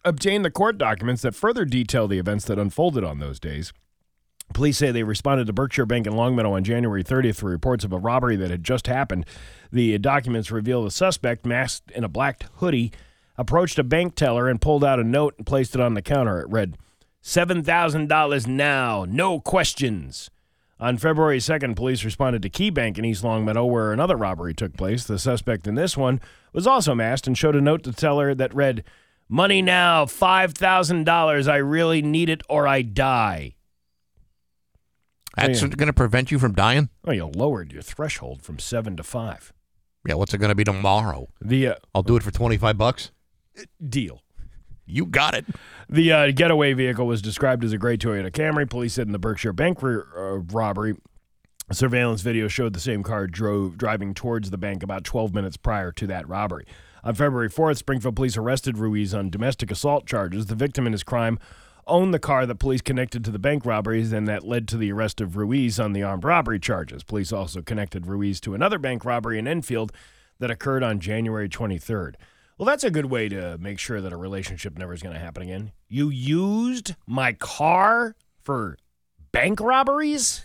obtained 0.05 0.45
the 0.45 0.51
court 0.51 0.77
documents 0.77 1.23
that 1.23 1.37
further 1.37 1.65
detail 1.65 2.09
the 2.09 2.19
events 2.19 2.45
that 2.47 2.59
unfolded 2.59 3.05
on 3.05 3.21
those 3.21 3.39
days. 3.39 3.73
Police 4.55 4.79
say 4.79 4.91
they 4.91 5.03
responded 5.03 5.47
to 5.49 5.53
Berkshire 5.53 5.87
Bank 5.87 6.07
in 6.07 6.17
Longmeadow 6.17 6.53
on 6.53 6.65
January 6.65 7.05
30th 7.05 7.37
for 7.37 7.51
reports 7.51 7.85
of 7.85 7.93
a 7.93 7.99
robbery 7.99 8.37
that 8.37 8.51
had 8.51 8.65
just 8.65 8.87
happened. 8.87 9.27
The 9.71 9.99
documents 9.99 10.51
reveal 10.51 10.83
the 10.83 10.91
suspect, 10.91 11.45
masked 11.45 11.91
in 11.91 12.05
a 12.05 12.09
black 12.09 12.45
hoodie, 12.55 12.93
approached 13.37 13.79
a 13.79 13.85
bank 13.85 14.15
teller 14.15 14.49
and 14.49 14.61
pulled 14.61 14.85
out 14.85 15.01
a 15.01 15.05
note 15.05 15.35
and 15.37 15.47
placed 15.47 15.75
it 15.75 15.81
on 15.81 15.95
the 15.95 16.01
counter. 16.01 16.41
It 16.41 16.49
read, 16.49 16.79
$7,000 17.23 18.47
now, 18.47 19.05
no 19.07 19.41
questions. 19.41 20.31
On 20.79 20.97
February 20.97 21.39
2nd, 21.39 21.75
police 21.75 22.05
responded 22.05 22.41
to 22.43 22.49
Key 22.49 22.71
Bank 22.71 22.99
in 22.99 23.05
East 23.05 23.25
Longmeadow, 23.25 23.65
where 23.65 23.93
another 23.93 24.17
robbery 24.17 24.55
took 24.55 24.77
place. 24.77 25.05
The 25.05 25.19
suspect 25.19 25.67
in 25.67 25.75
this 25.75 25.97
one 25.97 26.21
was 26.53 26.67
also 26.67 26.95
masked 26.95 27.27
and 27.27 27.37
showed 27.37 27.57
a 27.57 27.61
note 27.61 27.83
to 27.83 27.93
teller 27.93 28.35
that 28.35 28.55
read, 28.55 28.85
Money 29.29 29.61
now, 29.61 30.05
$5,000. 30.05 31.49
I 31.49 31.57
really 31.57 32.01
need 32.01 32.29
it 32.29 32.43
or 32.49 32.69
I 32.69 32.83
die. 32.83 33.56
That's 35.37 35.61
Yeah. 35.63 35.69
going 35.69 35.87
to 35.89 35.93
prevent 35.93 36.31
you 36.31 36.39
from 36.39 36.53
dying. 36.55 36.89
Oh, 37.05 37.13
you 37.13 37.27
lowered 37.27 37.73
your 37.73 37.83
threshold 37.83 38.43
from 38.43 38.59
seven 38.59 38.97
to 38.97 39.03
five. 39.03 39.53
Yeah, 40.09 40.15
what's 40.15 40.33
it 40.35 40.39
going 40.39 40.49
to 40.51 40.55
be 40.55 40.65
tomorrow? 40.65 41.29
The 41.41 41.69
uh, 41.69 41.75
I'll 41.95 42.03
do 42.03 42.17
it 42.17 42.23
for 42.23 42.31
twenty 42.31 42.57
five 42.57 42.79
bucks. 42.79 43.11
Deal. 43.87 44.23
You 44.89 45.05
got 45.07 45.35
it. 45.35 45.45
The 45.89 46.13
uh, 46.13 46.31
getaway 46.31 46.73
vehicle 46.73 47.07
was 47.07 47.21
described 47.21 47.65
as 47.65 47.73
a 47.73 47.79
gray 47.79 47.97
Toyota 47.97 48.31
Camry. 48.31 48.69
Police 48.71 48.95
said 48.95 49.07
in 49.09 49.13
the 49.13 49.19
Berkshire 49.19 49.53
Bank 49.53 49.83
r- 49.83 50.07
uh, 50.17 50.37
robbery, 50.53 50.95
surveillance 51.73 52.21
video 52.21 52.47
showed 52.47 52.73
the 52.73 52.79
same 52.81 53.03
car 53.03 53.27
drove 53.27 53.77
driving 53.77 54.15
towards 54.15 54.51
the 54.51 54.59
bank 54.59 54.83
about 54.85 55.03
12 55.03 55.35
minutes 55.35 55.57
prior 55.57 55.91
to 55.93 56.07
that 56.07 56.29
robbery. 56.29 56.67
On 57.03 57.15
February 57.15 57.51
4th, 57.51 57.79
Springfield 57.79 58.15
police 58.15 58.37
arrested 58.37 58.79
Ruiz 58.79 59.13
on 59.13 59.29
domestic 59.31 59.71
assault 59.73 60.07
charges. 60.07 60.47
The 60.47 60.55
victim 60.55 60.87
in 60.87 60.93
his 60.93 61.03
crime 61.03 61.39
owned 61.87 62.13
the 62.13 62.19
car 62.19 62.47
that 62.47 62.57
police 62.57 62.81
connected 62.81 63.25
to 63.25 63.31
the 63.31 63.39
bank 63.39 63.65
robberies 63.65 64.13
and 64.13 64.27
that 64.29 64.45
led 64.45 64.67
to 64.69 64.77
the 64.77 64.93
arrest 64.93 65.21
of 65.21 65.37
Ruiz 65.37 65.79
on 65.79 65.93
the 65.93 66.03
armed 66.03 66.25
robbery 66.25 66.59
charges. 66.59 67.03
Police 67.03 67.33
also 67.33 67.63
connected 67.63 68.07
Ruiz 68.07 68.41
to 68.41 68.55
another 68.55 68.79
bank 68.79 69.05
robbery 69.05 69.39
in 69.39 69.47
Enfield 69.47 69.93
that 70.39 70.51
occurred 70.51 70.83
on 70.83 71.01
January 71.01 71.49
23rd. 71.49 72.15
Well, 72.59 72.67
that's 72.67 72.85
a 72.85 72.91
good 72.91 73.07
way 73.07 73.29
to 73.29 73.59
make 73.59 73.79
sure 73.79 74.01
that 74.01 74.13
a 74.13 74.17
relationship 74.17 74.79
never 74.79 74.95
is 74.95 75.03
going 75.03 75.15
to 75.15 75.21
happen 75.21 75.43
again. 75.43 75.73
You 75.89 76.09
used 76.09 76.95
my 77.07 77.35
car 77.35 78.17
for 78.43 78.79
bank 79.33 79.61
robberies? 79.61 80.45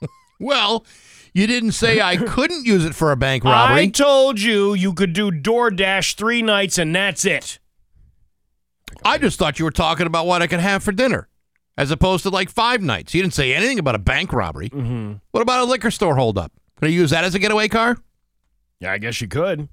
Well, 0.42 0.84
you 1.32 1.46
didn't 1.46 1.70
say 1.70 2.00
I 2.00 2.16
couldn't 2.26 2.66
use 2.66 2.84
it 2.84 2.96
for 2.96 3.12
a 3.12 3.16
bank 3.16 3.44
robbery. 3.44 3.82
I 3.82 3.86
told 3.86 4.40
you 4.40 4.74
you 4.74 4.92
could 4.92 5.12
do 5.12 5.30
DoorDash 5.30 6.16
three 6.16 6.42
nights 6.42 6.78
and 6.78 6.92
that's 6.94 7.24
it. 7.24 7.60
I 9.04 9.18
just 9.18 9.38
thought 9.38 9.58
you 9.58 9.64
were 9.64 9.70
talking 9.70 10.06
about 10.06 10.26
what 10.26 10.42
I 10.42 10.46
could 10.46 10.60
have 10.60 10.82
for 10.82 10.92
dinner, 10.92 11.28
as 11.76 11.90
opposed 11.90 12.22
to 12.24 12.30
like 12.30 12.50
five 12.50 12.80
nights. 12.82 13.14
You 13.14 13.22
didn't 13.22 13.34
say 13.34 13.54
anything 13.54 13.78
about 13.78 13.94
a 13.94 13.98
bank 13.98 14.32
robbery. 14.32 14.70
Mm-hmm. 14.70 15.14
What 15.30 15.40
about 15.40 15.60
a 15.60 15.64
liquor 15.64 15.90
store 15.90 16.16
holdup? 16.16 16.52
Can 16.78 16.88
I 16.88 16.90
use 16.90 17.10
that 17.10 17.24
as 17.24 17.34
a 17.34 17.38
getaway 17.38 17.68
car? 17.68 17.96
Yeah, 18.80 18.92
I 18.92 18.98
guess 18.98 19.20
you 19.20 19.28
could. 19.28 19.68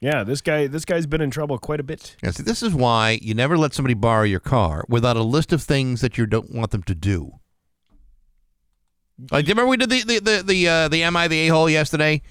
Yeah, 0.00 0.24
this 0.24 0.40
guy 0.40 0.66
this 0.66 0.84
guy's 0.84 1.06
been 1.06 1.20
in 1.20 1.30
trouble 1.30 1.58
quite 1.58 1.78
a 1.78 1.84
bit. 1.84 2.16
Yeah, 2.22 2.32
see, 2.32 2.42
this 2.42 2.62
is 2.62 2.74
why 2.74 3.20
you 3.22 3.34
never 3.34 3.56
let 3.56 3.72
somebody 3.72 3.94
borrow 3.94 4.24
your 4.24 4.40
car 4.40 4.84
without 4.88 5.16
a 5.16 5.22
list 5.22 5.52
of 5.52 5.62
things 5.62 6.00
that 6.00 6.18
you 6.18 6.26
don't 6.26 6.52
want 6.52 6.72
them 6.72 6.82
to 6.84 6.94
do. 6.94 7.38
Like, 9.30 9.44
do 9.44 9.50
you 9.50 9.54
remember 9.54 9.68
we 9.68 9.76
did 9.76 9.90
the 9.90 10.02
the 10.02 10.18
the 10.18 10.42
the, 10.42 10.68
uh, 10.68 10.88
the 10.88 11.04
am 11.04 11.16
I 11.16 11.28
the 11.28 11.46
a 11.46 11.48
hole 11.48 11.70
yesterday 11.70 12.22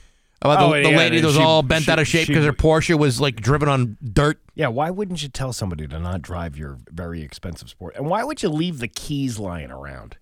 about 0.41 0.59
the, 0.59 0.65
Oh, 0.65 0.83
the 0.83 0.89
yeah, 0.91 0.97
lady 0.97 1.19
that 1.21 1.27
was 1.27 1.35
she- 1.35 1.41
all 1.41 1.61
bent 1.63 1.85
she- 1.85 1.91
out 1.91 1.99
of 1.99 2.07
shape 2.07 2.25
she- 2.27 2.33
because 2.33 2.45
her 2.45 2.53
Porsche 2.53 2.97
was 2.97 3.19
like 3.21 3.35
driven 3.37 3.69
on 3.69 3.97
dirt. 4.03 4.39
Yeah, 4.55 4.67
why 4.67 4.89
wouldn't 4.89 5.21
you 5.23 5.29
tell 5.29 5.53
somebody 5.53 5.87
to 5.87 5.99
not 5.99 6.21
drive 6.21 6.57
your 6.57 6.77
very 6.89 7.21
expensive 7.21 7.69
sport? 7.69 7.95
And 7.95 8.07
why 8.07 8.23
would 8.23 8.41
you 8.43 8.49
leave 8.49 8.79
the 8.79 8.87
keys 8.87 9.37
lying 9.39 9.71
around? 9.71 10.17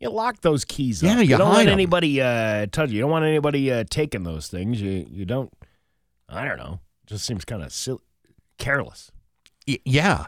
You 0.00 0.10
lock 0.10 0.40
those 0.40 0.64
keys 0.64 1.02
Yeah, 1.02 1.20
up. 1.20 1.26
you 1.26 1.36
don't 1.36 1.46
hide 1.48 1.52
want 1.58 1.68
'em. 1.68 1.72
anybody 1.74 2.20
uh, 2.20 2.66
touch. 2.72 2.90
You 2.90 3.00
don't 3.02 3.10
want 3.10 3.24
anybody 3.24 3.70
uh, 3.70 3.84
taking 3.88 4.24
those 4.24 4.48
things. 4.48 4.80
You 4.82 5.06
you 5.08 5.24
don't. 5.24 5.52
I 6.28 6.46
don't 6.48 6.56
know. 6.58 6.80
Just 7.06 7.24
seems 7.24 7.44
kind 7.44 7.62
of 7.62 7.72
silly, 7.72 8.00
careless. 8.58 9.12
Y- 9.68 9.78
yeah. 9.84 10.26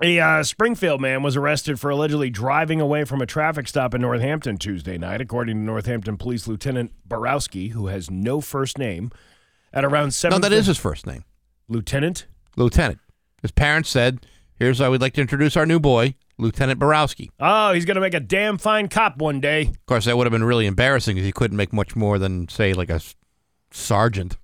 A 0.00 0.20
uh, 0.20 0.42
Springfield 0.44 1.00
man 1.00 1.24
was 1.24 1.34
arrested 1.36 1.80
for 1.80 1.90
allegedly 1.90 2.30
driving 2.30 2.80
away 2.80 3.04
from 3.04 3.20
a 3.20 3.26
traffic 3.26 3.66
stop 3.66 3.94
in 3.94 4.00
Northampton 4.00 4.56
Tuesday 4.56 4.96
night, 4.96 5.20
according 5.20 5.56
to 5.56 5.62
Northampton 5.62 6.16
Police 6.16 6.46
Lieutenant 6.46 6.92
Borowski, 7.04 7.68
who 7.68 7.88
has 7.88 8.08
no 8.10 8.40
first 8.40 8.78
name. 8.78 9.10
At 9.72 9.84
around 9.84 10.14
seven, 10.14 10.40
No, 10.40 10.48
that 10.48 10.54
is 10.54 10.66
his 10.66 10.78
first 10.78 11.06
name. 11.06 11.24
Lieutenant. 11.68 12.26
Lieutenant. 12.56 13.00
His 13.42 13.50
parents 13.50 13.90
said, 13.90 14.24
"Here's 14.54 14.78
how 14.78 14.90
we'd 14.90 15.00
like 15.02 15.12
to 15.14 15.20
introduce 15.20 15.56
our 15.58 15.66
new 15.66 15.78
boy, 15.78 16.14
Lieutenant 16.38 16.78
Borowski." 16.78 17.30
Oh, 17.38 17.72
he's 17.74 17.84
gonna 17.84 18.00
make 18.00 18.14
a 18.14 18.20
damn 18.20 18.56
fine 18.56 18.88
cop 18.88 19.18
one 19.18 19.40
day. 19.40 19.62
Of 19.62 19.86
course, 19.86 20.06
that 20.06 20.16
would 20.16 20.26
have 20.26 20.32
been 20.32 20.44
really 20.44 20.66
embarrassing 20.66 21.16
because 21.16 21.26
he 21.26 21.32
couldn't 21.32 21.56
make 21.56 21.72
much 21.72 21.94
more 21.96 22.18
than 22.18 22.48
say 22.48 22.72
like 22.72 22.88
a 22.88 22.94
s- 22.94 23.14
sergeant 23.70 24.38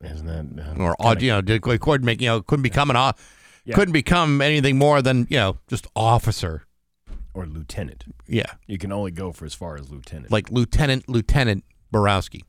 Isn't 0.00 0.26
that? 0.26 0.64
Uh, 0.78 0.82
or 0.82 0.92
uh, 0.92 1.08
odd, 1.10 1.20
you 1.22 1.30
know, 1.30 1.42
did, 1.42 1.60
couldn't 1.60 2.04
make 2.04 2.20
you 2.22 2.28
know 2.28 2.40
couldn't 2.40 2.62
become 2.62 2.88
an 2.88 2.96
o- 2.96 3.12
Yeah. 3.68 3.74
couldn't 3.74 3.92
become 3.92 4.40
anything 4.40 4.78
more 4.78 5.02
than 5.02 5.26
you 5.30 5.36
know 5.36 5.58
just 5.68 5.86
officer. 5.94 6.64
or 7.34 7.46
lieutenant. 7.46 8.04
Yeah, 8.26 8.50
You 8.66 8.78
can 8.78 8.90
only 8.92 9.10
go 9.12 9.30
for 9.32 9.44
as 9.44 9.54
far 9.54 9.76
as 9.76 9.90
lieutenant. 9.90 10.30
like 10.32 10.50
Lieutenant 10.50 11.08
Lieutenant 11.08 11.64
Borowski. 11.92 12.44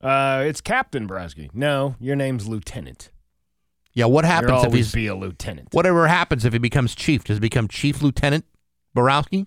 uh, 0.00 0.42
it's 0.46 0.60
Captain 0.60 1.06
Borowski. 1.06 1.50
No, 1.54 1.94
your 2.00 2.16
name's 2.16 2.48
Lieutenant. 2.48 3.10
Yeah, 3.92 4.06
what 4.06 4.24
happens 4.24 4.50
You'll 4.50 4.58
if 4.60 4.64
always 4.66 4.86
he's 4.86 4.92
be 4.92 5.06
a 5.06 5.14
lieutenant. 5.14 5.68
whatever 5.72 6.08
happens 6.08 6.44
if 6.44 6.52
he 6.52 6.58
becomes 6.58 6.94
chief? 6.96 7.22
Does 7.24 7.36
he 7.36 7.40
become 7.40 7.68
Chief 7.68 8.02
Lieutenant 8.02 8.44
Borowski? 8.92 9.46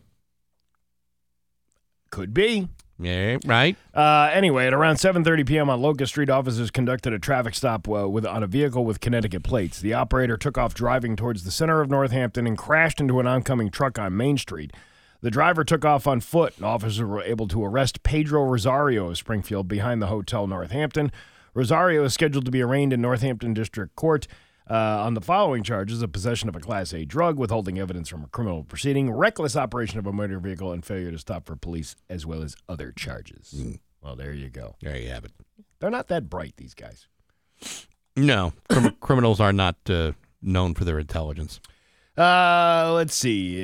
Could 2.11 2.33
be. 2.33 2.69
Yeah, 2.99 3.37
right. 3.45 3.75
Uh, 3.93 4.29
anyway, 4.33 4.67
at 4.67 4.73
around 4.73 4.95
7:30 4.95 5.45
p.m. 5.45 5.69
on 5.69 5.81
Locust 5.81 6.13
Street, 6.13 6.29
officers 6.29 6.71
conducted 6.71 7.13
a 7.13 7.19
traffic 7.19 7.53
stop 7.53 7.87
uh, 7.87 8.09
with 8.09 8.25
on 8.25 8.41
a 8.41 8.47
vehicle 8.47 8.85
with 8.85 8.99
Connecticut 8.99 9.43
plates. 9.43 9.79
The 9.79 9.93
operator 9.93 10.35
took 10.35 10.57
off 10.57 10.73
driving 10.73 11.15
towards 11.15 11.43
the 11.43 11.51
center 11.51 11.81
of 11.81 11.89
Northampton 11.89 12.47
and 12.47 12.57
crashed 12.57 12.99
into 12.99 13.19
an 13.19 13.27
oncoming 13.27 13.69
truck 13.69 13.99
on 13.99 14.17
Main 14.17 14.37
Street. 14.37 14.73
The 15.21 15.31
driver 15.31 15.63
took 15.63 15.85
off 15.85 16.07
on 16.07 16.21
foot, 16.21 16.55
and 16.57 16.65
officers 16.65 17.01
were 17.01 17.21
able 17.21 17.47
to 17.49 17.63
arrest 17.63 18.03
Pedro 18.03 18.43
Rosario 18.45 19.09
of 19.09 19.17
Springfield 19.17 19.67
behind 19.67 20.01
the 20.01 20.07
Hotel 20.07 20.47
Northampton. 20.47 21.11
Rosario 21.53 22.03
is 22.03 22.13
scheduled 22.13 22.45
to 22.45 22.51
be 22.51 22.61
arraigned 22.61 22.93
in 22.93 23.01
Northampton 23.01 23.53
District 23.53 23.95
Court 23.95 24.27
uh, 24.69 24.73
on 24.73 25.13
the 25.13 25.21
following 25.21 25.63
charges 25.63 26.01
of 26.01 26.11
possession 26.11 26.49
of 26.49 26.55
a 26.55 26.59
Class 26.59 26.93
A 26.93 27.05
drug, 27.05 27.37
withholding 27.37 27.79
evidence 27.79 28.09
from 28.09 28.23
a 28.23 28.27
criminal 28.27 28.63
proceeding, 28.63 29.11
reckless 29.11 29.55
operation 29.55 29.99
of 29.99 30.07
a 30.07 30.11
motor 30.11 30.39
vehicle, 30.39 30.71
and 30.71 30.83
failure 30.83 31.11
to 31.11 31.17
stop 31.17 31.45
for 31.45 31.55
police, 31.55 31.95
as 32.09 32.25
well 32.25 32.43
as 32.43 32.55
other 32.67 32.91
charges. 32.91 33.55
Well, 34.01 34.15
there 34.15 34.33
you 34.33 34.49
go. 34.49 34.75
There 34.81 34.97
you 34.97 35.09
have 35.09 35.25
it. 35.25 35.31
They're 35.79 35.89
not 35.89 36.07
that 36.07 36.29
bright, 36.29 36.53
these 36.57 36.73
guys. 36.73 37.07
No, 38.15 38.53
crim- 38.69 38.95
criminals 38.99 39.39
are 39.39 39.53
not 39.53 39.75
uh, 39.89 40.13
known 40.41 40.73
for 40.73 40.85
their 40.85 40.99
intelligence. 40.99 41.59
Uh, 42.17 42.93
let's 42.95 43.13
see. 43.13 43.61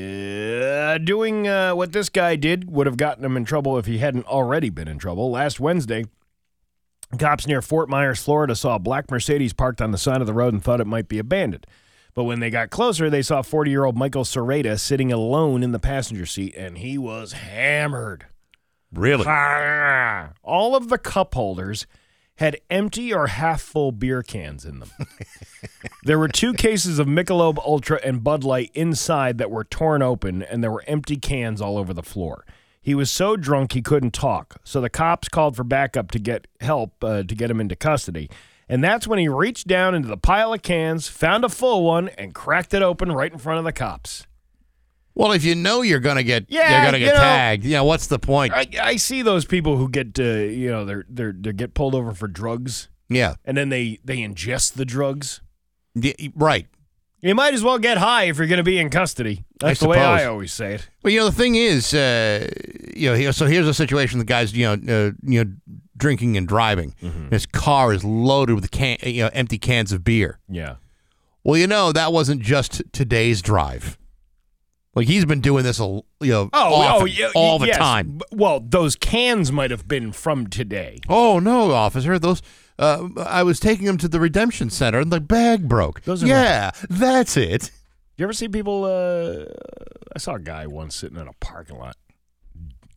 Uh, 0.61 0.99
doing 0.99 1.47
uh, 1.47 1.73
what 1.73 1.91
this 1.91 2.09
guy 2.09 2.35
did 2.35 2.71
would 2.71 2.85
have 2.85 2.97
gotten 2.97 3.25
him 3.25 3.35
in 3.35 3.45
trouble 3.45 3.79
if 3.79 3.87
he 3.87 3.97
hadn't 3.97 4.27
already 4.27 4.69
been 4.69 4.87
in 4.87 4.99
trouble. 4.99 5.31
Last 5.31 5.59
Wednesday, 5.59 6.05
cops 7.19 7.47
near 7.47 7.61
Fort 7.61 7.89
Myers, 7.89 8.23
Florida, 8.23 8.55
saw 8.55 8.75
a 8.75 8.79
black 8.79 9.09
Mercedes 9.09 9.53
parked 9.53 9.81
on 9.81 9.91
the 9.91 9.97
side 9.97 10.21
of 10.21 10.27
the 10.27 10.33
road 10.33 10.53
and 10.53 10.63
thought 10.63 10.81
it 10.81 10.87
might 10.87 11.07
be 11.07 11.19
abandoned. 11.19 11.65
But 12.13 12.25
when 12.25 12.39
they 12.39 12.49
got 12.49 12.69
closer, 12.69 13.09
they 13.09 13.21
saw 13.21 13.41
40 13.41 13.71
year 13.71 13.85
old 13.85 13.97
Michael 13.97 14.23
Serrata 14.23 14.79
sitting 14.79 15.11
alone 15.11 15.63
in 15.63 15.71
the 15.71 15.79
passenger 15.79 16.25
seat, 16.25 16.53
and 16.55 16.77
he 16.77 16.97
was 16.97 17.33
hammered. 17.33 18.27
Really? 18.91 19.25
All 20.43 20.75
of 20.75 20.89
the 20.89 20.99
cup 20.99 21.33
holders 21.33 21.87
had 22.37 22.59
empty 22.69 23.13
or 23.13 23.27
half 23.27 23.61
full 23.61 23.91
beer 23.91 24.23
cans 24.23 24.65
in 24.65 24.79
them. 24.79 24.91
there 26.03 26.19
were 26.19 26.27
two 26.27 26.53
cases 26.53 26.99
of 26.99 27.07
Michelob 27.07 27.57
Ultra 27.59 27.99
and 28.03 28.23
Bud 28.23 28.43
Light 28.43 28.71
inside 28.73 29.37
that 29.37 29.51
were 29.51 29.63
torn 29.63 30.01
open, 30.01 30.43
and 30.43 30.63
there 30.63 30.71
were 30.71 30.83
empty 30.87 31.15
cans 31.15 31.61
all 31.61 31.77
over 31.77 31.93
the 31.93 32.03
floor. 32.03 32.45
He 32.83 32.93
was 32.93 33.09
so 33.09 33.35
drunk 33.37 33.71
he 33.71 33.81
couldn't 33.81 34.13
talk, 34.13 34.57
so 34.65 34.81
the 34.81 34.89
cops 34.89 35.29
called 35.29 35.55
for 35.55 35.63
backup 35.63 36.11
to 36.11 36.19
get 36.19 36.47
help 36.59 37.01
uh, 37.03 37.23
to 37.23 37.33
get 37.35 37.49
him 37.49 37.59
into 37.61 37.75
custody. 37.77 38.29
And 38.69 38.83
that's 38.83 39.07
when 39.07 39.19
he 39.19 39.27
reached 39.27 39.67
down 39.67 39.95
into 39.95 40.07
the 40.09 40.17
pile 40.17 40.53
of 40.53 40.61
cans, 40.61 41.07
found 41.07 41.43
a 41.45 41.49
full 41.49 41.83
one, 41.83 42.09
and 42.09 42.33
cracked 42.33 42.73
it 42.73 42.81
open 42.81 43.11
right 43.11 43.31
in 43.31 43.37
front 43.39 43.59
of 43.59 43.65
the 43.65 43.71
cops. 43.71 44.27
Well, 45.15 45.31
if 45.31 45.43
you 45.45 45.55
know 45.55 45.81
you're 45.81 45.99
gonna 45.99 46.23
get 46.23 46.45
Yeah, 46.49 46.71
you're 46.81 46.85
gonna 46.85 46.97
you 46.97 47.05
get 47.05 47.13
know- 47.15 47.19
tagged, 47.21 47.63
you 47.65 47.71
know 47.71 47.85
what's 47.85 48.07
the 48.07 48.19
point? 48.19 48.53
I, 48.53 48.67
I 48.81 48.95
see 48.97 49.21
those 49.21 49.45
people 49.45 49.77
who 49.77 49.87
get 49.89 50.19
uh, 50.19 50.23
you 50.23 50.69
know 50.69 50.83
they're 50.85 51.05
they're 51.07 51.33
they 51.39 51.53
get 51.53 51.73
pulled 51.73 51.95
over 51.95 52.11
for 52.13 52.27
drugs 52.27 52.89
yeah, 53.09 53.35
and 53.45 53.55
then 53.55 53.69
they 53.69 53.99
they 54.03 54.17
ingest 54.17 54.73
the 54.73 54.85
drugs. 54.85 55.39
Yeah, 55.95 56.13
right. 56.35 56.67
You 57.23 57.35
might 57.35 57.53
as 57.53 57.63
well 57.63 57.79
get 57.79 57.97
high 57.97 58.25
if 58.25 58.37
you're 58.37 58.47
going 58.47 58.57
to 58.57 58.63
be 58.63 58.77
in 58.77 58.89
custody. 58.89 59.45
That's 59.61 59.79
the 59.79 59.87
way. 59.87 59.97
I 59.97 60.25
always 60.25 60.51
say 60.51 60.73
it. 60.73 60.89
Well, 61.03 61.13
you 61.13 61.19
know 61.21 61.25
the 61.27 61.31
thing 61.31 61.55
is, 61.55 61.93
uh, 61.93 62.49
you 62.93 63.09
know, 63.09 63.15
here, 63.15 63.31
so 63.31 63.45
here's 63.45 63.65
a 63.65 63.73
situation: 63.73 64.19
the 64.19 64.25
guy's 64.25 64.53
you 64.53 64.65
know 64.65 64.73
uh, 64.73 65.11
you 65.23 65.43
know 65.45 65.51
drinking 65.95 66.35
and 66.35 66.45
driving. 66.45 66.93
Mm-hmm. 67.01 67.29
His 67.29 67.45
car 67.45 67.93
is 67.93 68.03
loaded 68.03 68.55
with 68.55 68.69
can 68.71 68.97
you 69.03 69.23
know 69.23 69.29
empty 69.31 69.57
cans 69.57 69.93
of 69.93 70.03
beer. 70.03 70.39
Yeah. 70.49 70.75
Well, 71.45 71.57
you 71.57 71.65
know 71.65 71.93
that 71.93 72.11
wasn't 72.11 72.41
just 72.41 72.81
today's 72.91 73.41
drive. 73.41 73.97
Like 74.93 75.07
he's 75.07 75.23
been 75.23 75.41
doing 75.41 75.63
this 75.63 75.79
a 75.79 75.85
you 75.85 76.03
know 76.21 76.49
Oh, 76.51 76.73
often, 76.75 77.01
oh, 77.03 77.05
yeah, 77.05 77.29
all 77.35 77.57
the 77.57 77.67
yes. 77.67 77.77
time. 77.77 78.19
Well, 78.33 78.59
those 78.59 78.97
cans 78.97 79.49
might 79.49 79.71
have 79.71 79.87
been 79.87 80.11
from 80.11 80.47
today. 80.47 80.99
Oh 81.07 81.39
no, 81.39 81.71
officer! 81.71 82.19
Those 82.19 82.41
uh, 82.79 83.07
I 83.17 83.43
was 83.43 83.59
taking 83.59 83.85
him 83.85 83.97
to 83.99 84.07
the 84.07 84.19
redemption 84.19 84.69
center 84.69 84.99
and 84.99 85.11
the 85.11 85.19
bag 85.19 85.67
broke. 85.67 86.01
Those 86.01 86.23
are 86.23 86.27
yeah, 86.27 86.71
that's 86.89 87.37
it. 87.37 87.71
You 88.17 88.23
ever 88.23 88.33
see 88.33 88.47
people? 88.47 88.85
Uh, 88.85 89.45
I 90.15 90.19
saw 90.19 90.35
a 90.35 90.39
guy 90.39 90.67
once 90.67 90.95
sitting 90.95 91.17
in 91.17 91.27
a 91.27 91.33
parking 91.33 91.77
lot. 91.77 91.97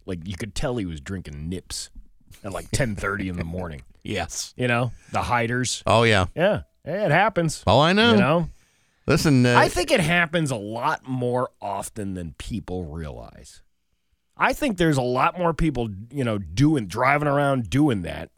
Like 0.05 0.27
you 0.27 0.36
could 0.36 0.55
tell 0.55 0.77
he 0.77 0.86
was 0.86 1.01
drinking 1.01 1.48
nips 1.48 1.90
at 2.44 2.53
like 2.53 2.70
ten 2.73 2.97
thirty 2.97 3.28
in 3.28 3.36
the 3.36 3.44
morning. 3.44 3.82
Yes. 4.03 4.55
You 4.57 4.69
know 4.69 4.93
the 5.12 5.23
hiders. 5.23 5.82
Oh 5.86 6.05
yeah. 6.05 6.27
Yeah, 6.35 6.62
it 6.85 7.11
happens. 7.11 7.62
Oh, 7.66 7.81
I 7.81 7.93
know. 7.93 8.12
You 8.12 8.19
know. 8.19 8.48
Listen, 9.07 9.47
uh, 9.47 9.57
I 9.57 9.69
think 9.69 9.93
it 9.93 10.01
happens 10.01 10.51
a 10.51 10.57
lot 10.57 11.07
more 11.07 11.51
often 11.61 12.15
than 12.15 12.35
people 12.39 12.85
realize. 12.85 13.62
I 14.36 14.53
think 14.53 14.77
there's 14.77 14.97
a 14.97 15.03
lot 15.03 15.39
more 15.39 15.55
people, 15.55 15.89
you 16.11 16.24
know, 16.24 16.39
doing 16.39 16.89
driving 16.89 17.28
around 17.28 17.70
doing 17.70 18.03
that. 18.03 18.31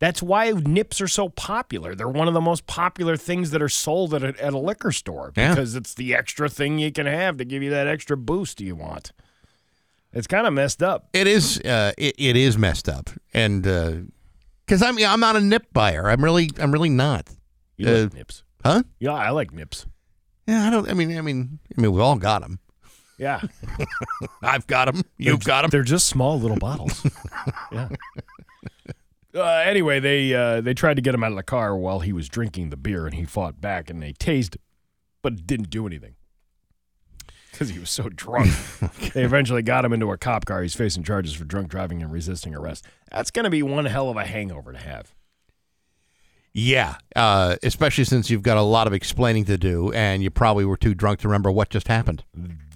That's 0.00 0.22
why 0.22 0.50
nips 0.50 1.00
are 1.00 1.08
so 1.08 1.28
popular. 1.28 1.94
They're 1.94 2.08
one 2.08 2.28
of 2.28 2.34
the 2.34 2.40
most 2.40 2.66
popular 2.66 3.16
things 3.16 3.52
that 3.52 3.62
are 3.62 3.68
sold 3.68 4.12
at 4.12 4.22
a, 4.22 4.44
at 4.44 4.52
a 4.52 4.58
liquor 4.58 4.92
store 4.92 5.32
Yeah. 5.36 5.50
because 5.54 5.74
it's 5.76 5.94
the 5.94 6.14
extra 6.14 6.48
thing 6.48 6.78
you 6.78 6.90
can 6.92 7.06
have 7.06 7.36
to 7.38 7.44
give 7.44 7.62
you 7.62 7.70
that 7.70 7.86
extra 7.86 8.16
boost 8.16 8.60
you 8.60 8.74
want. 8.76 9.12
It's 10.12 10.26
kind 10.26 10.46
of 10.46 10.52
messed 10.52 10.82
up. 10.82 11.08
It 11.12 11.26
is. 11.26 11.58
Uh, 11.60 11.92
it, 11.98 12.14
it 12.18 12.36
is 12.36 12.56
messed 12.58 12.88
up, 12.88 13.10
and 13.32 13.62
because 14.64 14.80
I'm 14.82 14.96
I'm 15.02 15.18
not 15.20 15.34
a 15.36 15.40
nip 15.40 15.66
buyer. 15.72 16.08
I'm 16.08 16.22
really 16.22 16.50
I'm 16.60 16.70
really 16.72 16.88
not. 16.90 17.28
You 17.76 17.88
Uh, 17.88 18.00
like 18.02 18.14
nips, 18.14 18.42
huh? 18.64 18.82
Yeah, 19.00 19.12
I 19.14 19.30
like 19.30 19.52
nips. 19.52 19.86
Yeah, 20.46 20.66
I 20.66 20.70
don't. 20.70 20.88
I 20.88 20.94
mean, 20.94 21.16
I 21.18 21.20
mean, 21.20 21.58
I 21.76 21.80
mean, 21.80 21.92
we 21.92 22.00
all 22.00 22.14
got 22.16 22.42
them. 22.42 22.60
Yeah, 23.18 23.40
I've 24.42 24.66
got 24.68 24.84
them. 24.92 25.02
You've 25.18 25.42
got 25.44 25.62
them. 25.62 25.70
They're 25.70 25.82
just 25.82 26.06
small 26.06 26.38
little 26.38 26.58
bottles. 26.58 27.04
yeah. 27.72 27.88
Uh, 29.34 29.62
anyway, 29.64 29.98
they 29.98 30.32
uh, 30.32 30.60
they 30.60 30.74
tried 30.74 30.94
to 30.94 31.02
get 31.02 31.14
him 31.14 31.24
out 31.24 31.32
of 31.32 31.36
the 31.36 31.42
car 31.42 31.76
while 31.76 32.00
he 32.00 32.12
was 32.12 32.28
drinking 32.28 32.70
the 32.70 32.76
beer, 32.76 33.06
and 33.06 33.14
he 33.14 33.24
fought 33.24 33.60
back, 33.60 33.90
and 33.90 34.02
they 34.02 34.12
tased 34.12 34.54
him, 34.54 34.62
but 35.22 35.46
didn't 35.46 35.70
do 35.70 35.86
anything 35.86 36.14
because 37.54 37.70
he 37.70 37.78
was 37.78 37.90
so 37.90 38.08
drunk. 38.08 38.50
They 39.14 39.22
eventually 39.22 39.62
got 39.62 39.84
him 39.84 39.92
into 39.92 40.10
a 40.10 40.18
cop 40.18 40.44
car. 40.44 40.62
He's 40.62 40.74
facing 40.74 41.04
charges 41.04 41.34
for 41.34 41.44
drunk 41.44 41.68
driving 41.68 42.02
and 42.02 42.12
resisting 42.12 42.52
arrest. 42.52 42.84
That's 43.12 43.30
going 43.30 43.44
to 43.44 43.50
be 43.50 43.62
one 43.62 43.84
hell 43.84 44.10
of 44.10 44.16
a 44.16 44.24
hangover 44.24 44.72
to 44.72 44.78
have. 44.78 45.14
Yeah, 46.56 46.94
uh, 47.16 47.56
especially 47.64 48.04
since 48.04 48.30
you've 48.30 48.44
got 48.44 48.56
a 48.56 48.62
lot 48.62 48.86
of 48.86 48.92
explaining 48.92 49.44
to 49.46 49.58
do, 49.58 49.92
and 49.92 50.22
you 50.22 50.30
probably 50.30 50.64
were 50.64 50.76
too 50.76 50.94
drunk 50.94 51.18
to 51.20 51.28
remember 51.28 51.50
what 51.50 51.68
just 51.68 51.88
happened. 51.88 52.22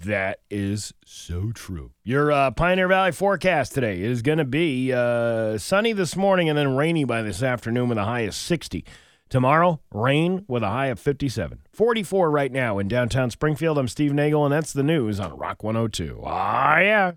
That 0.05 0.41
is 0.51 0.93
so 1.05 1.53
true. 1.53 1.93
Your 2.03 2.33
uh, 2.33 2.51
Pioneer 2.51 2.89
Valley 2.89 3.13
forecast 3.13 3.75
today 3.75 4.01
is 4.03 4.21
going 4.21 4.39
to 4.39 4.45
be 4.45 4.93
uh, 4.93 5.59
sunny 5.59 5.93
this 5.93 6.17
morning 6.17 6.49
and 6.49 6.59
then 6.59 6.75
rainy 6.75 7.05
by 7.05 7.23
this 7.23 7.41
afternoon 7.41 7.89
with 7.89 7.99
a 7.99 8.05
high 8.05 8.23
of 8.23 8.35
60. 8.35 8.85
Tomorrow, 9.29 9.79
rain 9.93 10.45
with 10.49 10.65
a 10.65 10.71
high 10.71 10.87
of 10.87 10.99
57. 10.99 11.61
44 11.73 12.31
right 12.33 12.51
now 12.51 12.79
in 12.79 12.89
downtown 12.89 13.31
Springfield. 13.31 13.79
I'm 13.79 13.87
Steve 13.87 14.13
Nagel, 14.13 14.45
and 14.45 14.53
that's 14.53 14.73
the 14.73 14.83
news 14.83 15.21
on 15.21 15.37
Rock 15.37 15.63
102. 15.63 16.23
Ah, 16.25 16.79
yeah. 16.81 17.13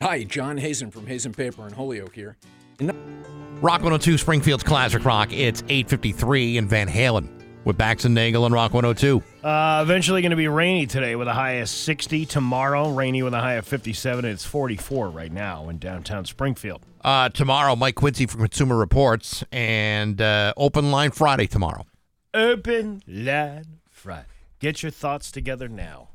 Hi, 0.00 0.22
John 0.24 0.56
Hazen 0.56 0.90
from 0.90 1.06
Hazen 1.06 1.32
Paper 1.32 1.66
in 1.66 1.74
Holyoke 1.74 2.14
here. 2.14 2.38
Rock 2.80 3.82
102, 3.82 4.18
Springfield's 4.18 4.62
Classic 4.62 5.04
Rock. 5.04 5.32
It's 5.32 5.62
8:53 5.62 6.58
in 6.58 6.68
Van 6.68 6.86
Halen 6.86 7.28
with 7.64 7.76
Bax 7.76 8.04
and 8.04 8.14
Nagel 8.14 8.46
and 8.46 8.54
Rock 8.54 8.72
102. 8.72 9.20
Uh, 9.42 9.80
eventually 9.82 10.22
going 10.22 10.30
to 10.30 10.36
be 10.36 10.46
rainy 10.46 10.86
today 10.86 11.16
with 11.16 11.26
a 11.26 11.32
high 11.32 11.54
of 11.54 11.68
60. 11.68 12.24
Tomorrow, 12.26 12.90
rainy 12.90 13.24
with 13.24 13.34
a 13.34 13.40
high 13.40 13.54
of 13.54 13.66
57. 13.66 14.24
It's 14.24 14.44
44 14.44 15.10
right 15.10 15.32
now 15.32 15.68
in 15.68 15.78
downtown 15.78 16.24
Springfield. 16.24 16.82
Uh, 17.02 17.28
tomorrow, 17.30 17.74
Mike 17.74 17.96
Quincy 17.96 18.26
from 18.26 18.42
Consumer 18.42 18.76
Reports, 18.76 19.42
and 19.50 20.20
uh, 20.20 20.54
Open 20.56 20.92
Line 20.92 21.10
Friday 21.10 21.48
tomorrow. 21.48 21.84
Open 22.32 23.02
Line 23.08 23.78
Friday. 23.90 24.26
Get 24.60 24.84
your 24.84 24.92
thoughts 24.92 25.32
together 25.32 25.68
now. 25.68 26.10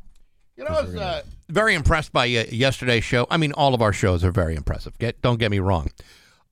You 0.55 0.63
know, 0.63 0.69
I 0.69 0.81
was 0.81 0.95
uh, 0.95 1.23
very 1.49 1.75
impressed 1.75 2.13
by 2.13 2.23
uh, 2.23 2.45
yesterday's 2.49 3.03
show. 3.03 3.27
I 3.29 3.35
mean, 3.35 3.51
all 3.51 3.73
of 3.73 3.81
our 3.81 3.91
shows 3.91 4.23
are 4.23 4.31
very 4.31 4.55
impressive. 4.55 4.97
Get, 4.97 5.21
don't 5.21 5.39
get 5.39 5.51
me 5.51 5.59
wrong. 5.59 5.89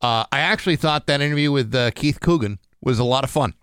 Uh, 0.01 0.25
I 0.31 0.39
actually 0.39 0.75
thought 0.75 1.07
that 1.07 1.21
interview 1.21 1.51
with 1.51 1.73
uh, 1.75 1.91
Keith 1.91 2.19
Coogan 2.19 2.59
was 2.81 2.99
a 2.99 3.03
lot 3.03 3.23
of 3.23 3.29
fun. 3.29 3.53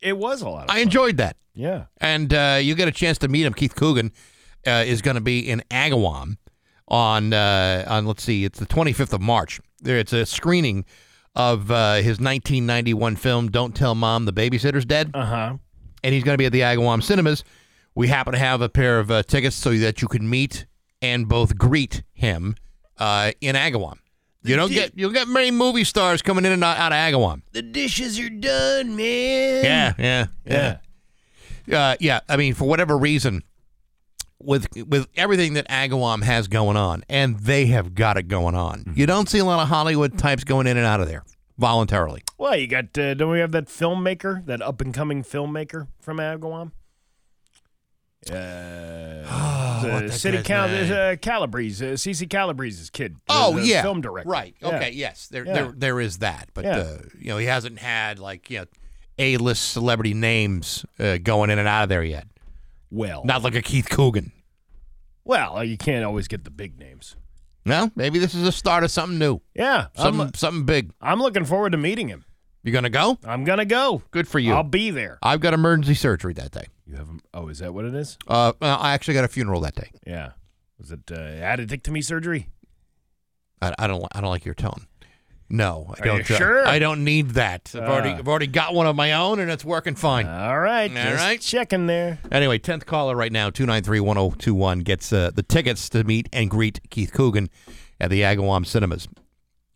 It 0.00 0.18
was 0.18 0.42
a 0.42 0.48
lot. 0.48 0.68
Of 0.68 0.74
I 0.74 0.80
enjoyed 0.80 1.16
that. 1.18 1.36
Yeah. 1.54 1.84
And 1.98 2.32
uh, 2.34 2.58
you 2.60 2.74
get 2.74 2.88
a 2.88 2.92
chance 2.92 3.18
to 3.18 3.28
meet 3.28 3.46
him. 3.46 3.54
Keith 3.54 3.74
Coogan 3.74 4.12
uh, 4.66 4.84
is 4.86 5.02
going 5.02 5.14
to 5.14 5.20
be 5.20 5.48
in 5.48 5.62
Agawam 5.70 6.36
on 6.88 7.32
uh, 7.32 7.84
on 7.88 8.06
let's 8.06 8.22
see, 8.22 8.44
it's 8.44 8.58
the 8.58 8.66
25th 8.66 9.12
of 9.12 9.20
March. 9.20 9.60
There, 9.80 9.98
it's 9.98 10.12
a 10.12 10.26
screening 10.26 10.84
of 11.34 11.70
uh, 11.70 11.94
his 11.96 12.20
1991 12.20 13.16
film 13.16 13.50
"Don't 13.50 13.74
Tell 13.74 13.94
Mom 13.94 14.26
the 14.26 14.32
Babysitter's 14.32 14.84
Dead." 14.84 15.10
Uh 15.14 15.24
huh. 15.24 15.56
And 16.04 16.14
he's 16.14 16.24
going 16.24 16.34
to 16.34 16.38
be 16.38 16.46
at 16.46 16.52
the 16.52 16.60
Agawam 16.60 17.02
Cinemas. 17.02 17.44
We 17.94 18.08
happen 18.08 18.32
to 18.32 18.38
have 18.38 18.60
a 18.60 18.68
pair 18.68 18.98
of 18.98 19.10
uh, 19.10 19.22
tickets 19.22 19.54
so 19.54 19.72
that 19.78 20.02
you 20.02 20.08
can 20.08 20.28
meet 20.28 20.66
and 21.00 21.28
both 21.28 21.56
greet 21.56 22.02
him 22.12 22.56
uh, 22.98 23.32
in 23.40 23.54
Agawam. 23.54 23.98
You 24.44 24.56
don't 24.56 24.70
get 24.70 24.92
you'll 24.96 25.12
get 25.12 25.28
many 25.28 25.50
movie 25.50 25.84
stars 25.84 26.20
coming 26.22 26.44
in 26.44 26.52
and 26.52 26.64
out, 26.64 26.76
out 26.76 26.92
of 26.92 26.96
Agawam. 26.96 27.42
The 27.52 27.62
dishes 27.62 28.18
are 28.18 28.28
done, 28.28 28.96
man. 28.96 29.64
Yeah, 29.64 29.94
yeah, 29.98 30.26
yeah. 30.44 30.78
Uh, 31.72 31.96
yeah, 32.00 32.20
I 32.28 32.36
mean, 32.36 32.54
for 32.54 32.64
whatever 32.68 32.98
reason, 32.98 33.44
with 34.40 34.66
with 34.88 35.06
everything 35.16 35.54
that 35.54 35.68
Agawam 35.68 36.24
has 36.24 36.48
going 36.48 36.76
on, 36.76 37.04
and 37.08 37.38
they 37.38 37.66
have 37.66 37.94
got 37.94 38.16
it 38.16 38.28
going 38.28 38.56
on, 38.56 38.92
you 38.96 39.06
don't 39.06 39.28
see 39.28 39.38
a 39.38 39.44
lot 39.44 39.60
of 39.60 39.68
Hollywood 39.68 40.18
types 40.18 40.42
going 40.42 40.66
in 40.66 40.76
and 40.76 40.86
out 40.86 41.00
of 41.00 41.06
there 41.06 41.22
voluntarily. 41.58 42.22
Well, 42.38 42.56
you 42.56 42.66
got. 42.66 42.98
Uh, 42.98 43.14
don't 43.14 43.30
we 43.30 43.38
have 43.38 43.52
that 43.52 43.66
filmmaker, 43.66 44.44
that 44.46 44.60
up 44.60 44.80
and 44.80 44.92
coming 44.92 45.22
filmmaker 45.22 45.86
from 46.00 46.16
Agawam? 46.18 46.72
Uh, 48.30 49.82
the 49.82 50.12
city 50.12 50.42
Cal- 50.42 50.68
uh, 50.92 51.16
Calabrese, 51.16 51.84
uh, 51.84 51.92
CC 51.94 52.28
Calabrese's 52.28 52.90
kid. 52.90 53.16
Oh 53.28 53.56
the 53.58 53.66
yeah, 53.66 53.82
film 53.82 54.00
director. 54.00 54.28
Right. 54.30 54.54
Yeah. 54.60 54.68
Okay. 54.68 54.90
Yes. 54.92 55.28
There, 55.28 55.44
Yeah. 55.46 55.52
there, 55.54 55.72
there 55.76 56.00
is 56.00 56.18
that. 56.18 56.48
But 56.54 56.64
Yeah. 56.64 56.76
uh, 56.78 56.98
you 57.18 57.28
know, 57.30 57.38
he 57.38 57.46
hasn't 57.46 57.78
had 57.78 58.18
like 58.18 58.50
you 58.50 58.60
know, 58.60 58.64
a 59.18 59.36
list 59.38 59.70
celebrity 59.72 60.14
names 60.14 60.84
uh, 60.98 61.18
going 61.18 61.50
in 61.50 61.58
and 61.58 61.68
out 61.68 61.82
of 61.84 61.88
there 61.88 62.04
yet. 62.04 62.26
Well, 62.90 63.24
Not 63.24 63.42
like 63.42 63.54
a 63.54 63.62
Keith 63.62 63.88
Coogan. 63.88 64.32
well, 65.24 65.64
you 65.64 65.76
can't 65.78 66.04
always 66.04 66.28
get 66.28 66.44
the 66.44 66.50
big 66.50 66.78
names. 66.78 67.16
No, 67.64 67.90
maybe 67.94 68.18
this 68.18 68.34
is 68.34 68.46
a 68.46 68.50
start 68.52 68.82
of 68.84 68.90
something 68.90 69.18
new. 69.18 69.40
Yeah, 69.54 69.86
Something, 69.96 70.20
I'm, 70.20 70.34
something 70.34 70.64
big. 70.64 70.90
I'm 71.00 71.20
looking 71.20 71.44
forward 71.44 71.70
to 71.72 71.78
meeting 71.78 72.08
him. 72.08 72.24
You 72.64 72.72
gonna 72.72 72.90
go? 72.90 73.18
I'm 73.24 73.44
gonna 73.44 73.64
go. 73.64 74.02
Good 74.12 74.28
for 74.28 74.38
you. 74.38 74.52
I'll 74.52 74.62
be 74.62 74.90
there. 74.90 75.18
I've 75.22 75.40
got 75.40 75.52
emergency 75.52 75.94
surgery 75.94 76.32
that 76.34 76.52
day. 76.52 76.66
You 76.86 76.96
have? 76.96 77.08
Oh, 77.34 77.48
is 77.48 77.58
that 77.58 77.74
what 77.74 77.84
it 77.84 77.94
is? 77.94 78.16
Uh, 78.28 78.52
I 78.60 78.92
actually 78.92 79.14
got 79.14 79.24
a 79.24 79.28
funeral 79.28 79.60
that 79.62 79.74
day. 79.74 79.90
Yeah. 80.06 80.32
Was 80.78 80.92
it 80.92 81.00
uh, 81.10 81.14
addictomy 81.16 82.04
surgery? 82.04 82.48
I, 83.60 83.74
I 83.78 83.86
don't. 83.86 84.04
I 84.12 84.20
don't 84.20 84.30
like 84.30 84.44
your 84.44 84.54
tone. 84.54 84.86
No, 85.48 85.86
I 85.88 86.00
Are 86.00 86.06
you 86.06 86.12
don't. 86.22 86.30
uh, 86.30 86.38
sure? 86.38 86.66
I 86.66 86.78
don't 86.78 87.04
need 87.04 87.30
that. 87.30 87.72
I've 87.74 87.82
already. 87.82 88.10
Ah. 88.10 88.18
I've 88.18 88.28
already 88.28 88.46
got 88.46 88.74
one 88.74 88.86
of 88.86 88.96
my 88.96 89.12
own, 89.12 89.38
and 89.40 89.50
it's 89.50 89.64
working 89.64 89.94
fine. 89.96 90.26
All 90.26 90.58
right. 90.58 90.90
All 90.90 90.96
just 90.96 91.22
right. 91.24 91.40
Checking 91.40 91.86
there. 91.86 92.18
Anyway, 92.30 92.58
tenth 92.58 92.86
caller 92.86 93.14
right 93.16 93.32
now, 93.32 93.50
two 93.50 93.66
nine 93.66 93.82
three 93.82 94.00
one 94.00 94.16
zero 94.16 94.32
two 94.38 94.54
one 94.54 94.80
gets 94.80 95.12
uh, 95.12 95.30
the 95.34 95.42
tickets 95.42 95.88
to 95.90 96.04
meet 96.04 96.28
and 96.32 96.48
greet 96.48 96.80
Keith 96.90 97.12
Coogan 97.12 97.50
at 98.00 98.08
the 98.10 98.22
Agawam 98.22 98.64
Cinemas. 98.64 99.08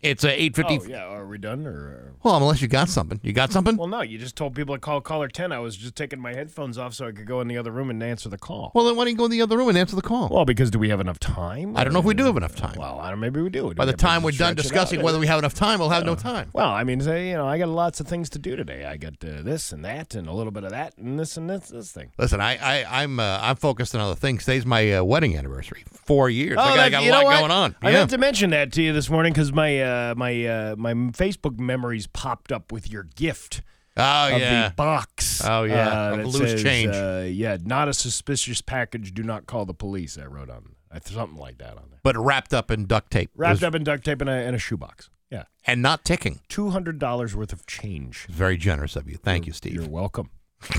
It's 0.03 0.25
a 0.25 0.41
eight 0.43 0.55
fifty. 0.55 0.79
Oh 0.79 0.85
yeah. 0.85 1.07
Are 1.07 1.27
we 1.27 1.39
done 1.39 1.67
or? 1.67 2.13
Well, 2.23 2.37
unless 2.37 2.61
you 2.61 2.69
got 2.69 2.89
something, 2.89 3.19
you 3.23 3.33
got 3.33 3.51
something. 3.51 3.77
Well, 3.77 3.89
no. 3.89 4.03
You 4.03 4.19
just 4.19 4.37
told 4.37 4.55
people 4.55 4.75
to 4.75 4.81
call 4.81 5.01
caller 5.01 5.29
ten. 5.29 5.53
I 5.53 5.59
was 5.59 5.77
just 5.77 5.97
taking 5.97 6.21
my 6.21 6.35
headphones 6.35 6.77
off 6.77 6.95
so 6.95 7.07
I 7.07 7.13
could 7.13 7.27
go 7.27 7.41
in 7.41 7.49
the 7.49 7.57
other 7.57 7.71
room 7.71 7.89
and 7.89 8.03
answer 8.03 8.29
the 8.29 8.39
call. 8.39 8.73
Well, 8.75 8.85
then 8.85 8.97
why 8.97 9.05
don't 9.05 9.13
you 9.13 9.17
go 9.17 9.25
in 9.25 9.31
the 9.31 9.43
other 9.43 9.57
room 9.57 9.69
and 9.69 9.79
answer 9.79 9.97
the 9.97 10.03
call? 10.03 10.29
Well, 10.29 10.45
because 10.45 10.71
do 10.71 10.79
we 10.79 10.91
have 10.91 11.01
enough 11.01 11.19
time? 11.19 11.77
I 11.77 11.85
don't 11.85 11.93
know 11.93 11.99
if 11.99 12.05
we 12.05 12.15
do 12.15 12.25
have 12.25 12.37
enough 12.37 12.55
time. 12.55 12.77
Well, 12.79 13.01
I 13.01 13.11
don't. 13.11 13.21
Maybe 13.21 13.41
we 13.41 13.49
do. 13.49 13.73
By 13.75 13.87
the 13.87 13.93
time 13.95 14.23
we're 14.23 14.33
done 14.33 14.55
discussing 14.55 15.03
whether 15.03 15.19
we 15.19 15.27
have 15.29 15.39
enough 15.39 15.55
time, 15.55 15.79
we'll 15.79 15.89
have 15.89 16.05
no 16.05 16.15
time. 16.15 16.51
Well, 16.53 16.71
I 16.71 16.85
mean, 16.85 17.01
say, 17.01 17.31
you 17.31 17.35
know, 17.35 17.47
I 17.47 17.59
got 17.59 17.69
lots 17.69 17.99
of 17.99 18.07
things 18.07 18.29
to 18.31 18.39
do 18.39 18.55
today. 18.55 18.85
I 18.85 18.99
got 18.99 19.15
uh, 19.25 19.43
this 19.43 19.73
and 19.73 19.85
that, 19.85 20.15
and 20.15 20.29
a 20.29 20.33
little 20.33 20.53
bit 20.53 20.65
of 20.65 20.71
that, 20.71 20.97
and 20.99 21.19
this 21.19 21.37
and 21.37 21.49
this, 21.49 21.71
this 21.71 21.91
thing. 21.91 22.13
Listen, 22.19 22.41
I, 22.41 22.57
I 22.57 23.03
I'm 23.03 23.19
uh, 23.19 23.39
I'm 23.41 23.57
focused 23.57 23.95
on 23.95 24.01
other 24.03 24.15
things. 24.15 24.45
Today's 24.45 24.67
my 24.67 24.93
uh, 24.93 25.05
wedding 25.05 25.37
anniversary. 25.37 25.85
Four 25.91 26.29
years. 26.29 26.59
Oh, 26.59 26.63
I 26.63 26.77
got, 26.77 26.79
I 26.79 26.91
got 26.91 27.03
a 27.03 27.11
lot 27.11 27.39
going 27.41 27.51
on. 27.51 27.77
I 27.83 27.91
yeah. 27.91 27.99
meant 27.99 28.11
to 28.11 28.19
mention 28.19 28.51
that 28.51 28.73
to 28.73 28.83
you 28.83 28.93
this 28.93 29.09
morning 29.09 29.33
because 29.33 29.53
my 29.53 29.81
uh, 29.87 30.15
my 30.17 30.45
uh, 30.45 30.77
my 30.77 30.93
Facebook 30.95 31.59
memories 31.59 32.07
popped 32.07 32.53
up 32.53 32.73
with 32.73 32.91
your 32.91 33.05
gift. 33.05 33.63
Oh 33.97 34.35
of 34.35 34.41
yeah. 34.41 34.69
the 34.69 34.75
box. 34.75 35.43
Oh, 35.43 35.63
yeah, 35.65 36.11
uh, 36.11 36.17
loose 36.17 36.37
says, 36.37 36.63
change. 36.63 36.95
Uh, 36.95 37.25
yeah, 37.27 37.57
not 37.65 37.89
a 37.89 37.95
suspicious 37.95 38.61
package. 38.61 39.15
Do 39.15 39.23
not 39.23 39.47
call 39.47 39.65
the 39.65 39.73
police. 39.73 40.19
I 40.19 40.27
wrote 40.27 40.51
on 40.51 40.75
I 40.93 40.99
something 41.01 41.39
like 41.39 41.59
that 41.59 41.79
on 41.79 41.85
there. 41.91 42.01
but 42.03 42.17
wrapped 42.17 42.53
up 42.53 42.71
in 42.71 42.85
duct 42.85 43.11
tape. 43.11 43.31
Wrapped 43.35 43.63
up 43.63 43.75
in 43.75 43.85
duct 43.85 44.05
tape 44.05 44.21
and 44.21 44.29
a, 44.29 44.35
and 44.35 44.55
a 44.55 44.59
shoebox. 44.59 45.09
Yeah, 45.31 45.45
and 45.67 45.81
not 45.81 46.05
ticking. 46.05 46.41
two 46.49 46.71
hundred 46.71 46.99
dollars 46.99 47.35
worth 47.35 47.55
of 47.55 47.67
change. 47.67 48.27
Very 48.27 48.59
generous 48.59 48.97
of 48.97 49.09
you. 49.09 49.17
Thank 49.17 49.47
you, 49.47 49.55
Steve. 49.55 49.75
You're 49.75 49.89
welcome. 49.89 50.31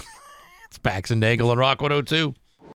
It's 0.67 0.77
Bax 0.77 1.11
and 1.11 1.21
Nagel 1.21 1.49
and 1.49 1.59
Rock 1.59 1.81
102. 1.81 2.33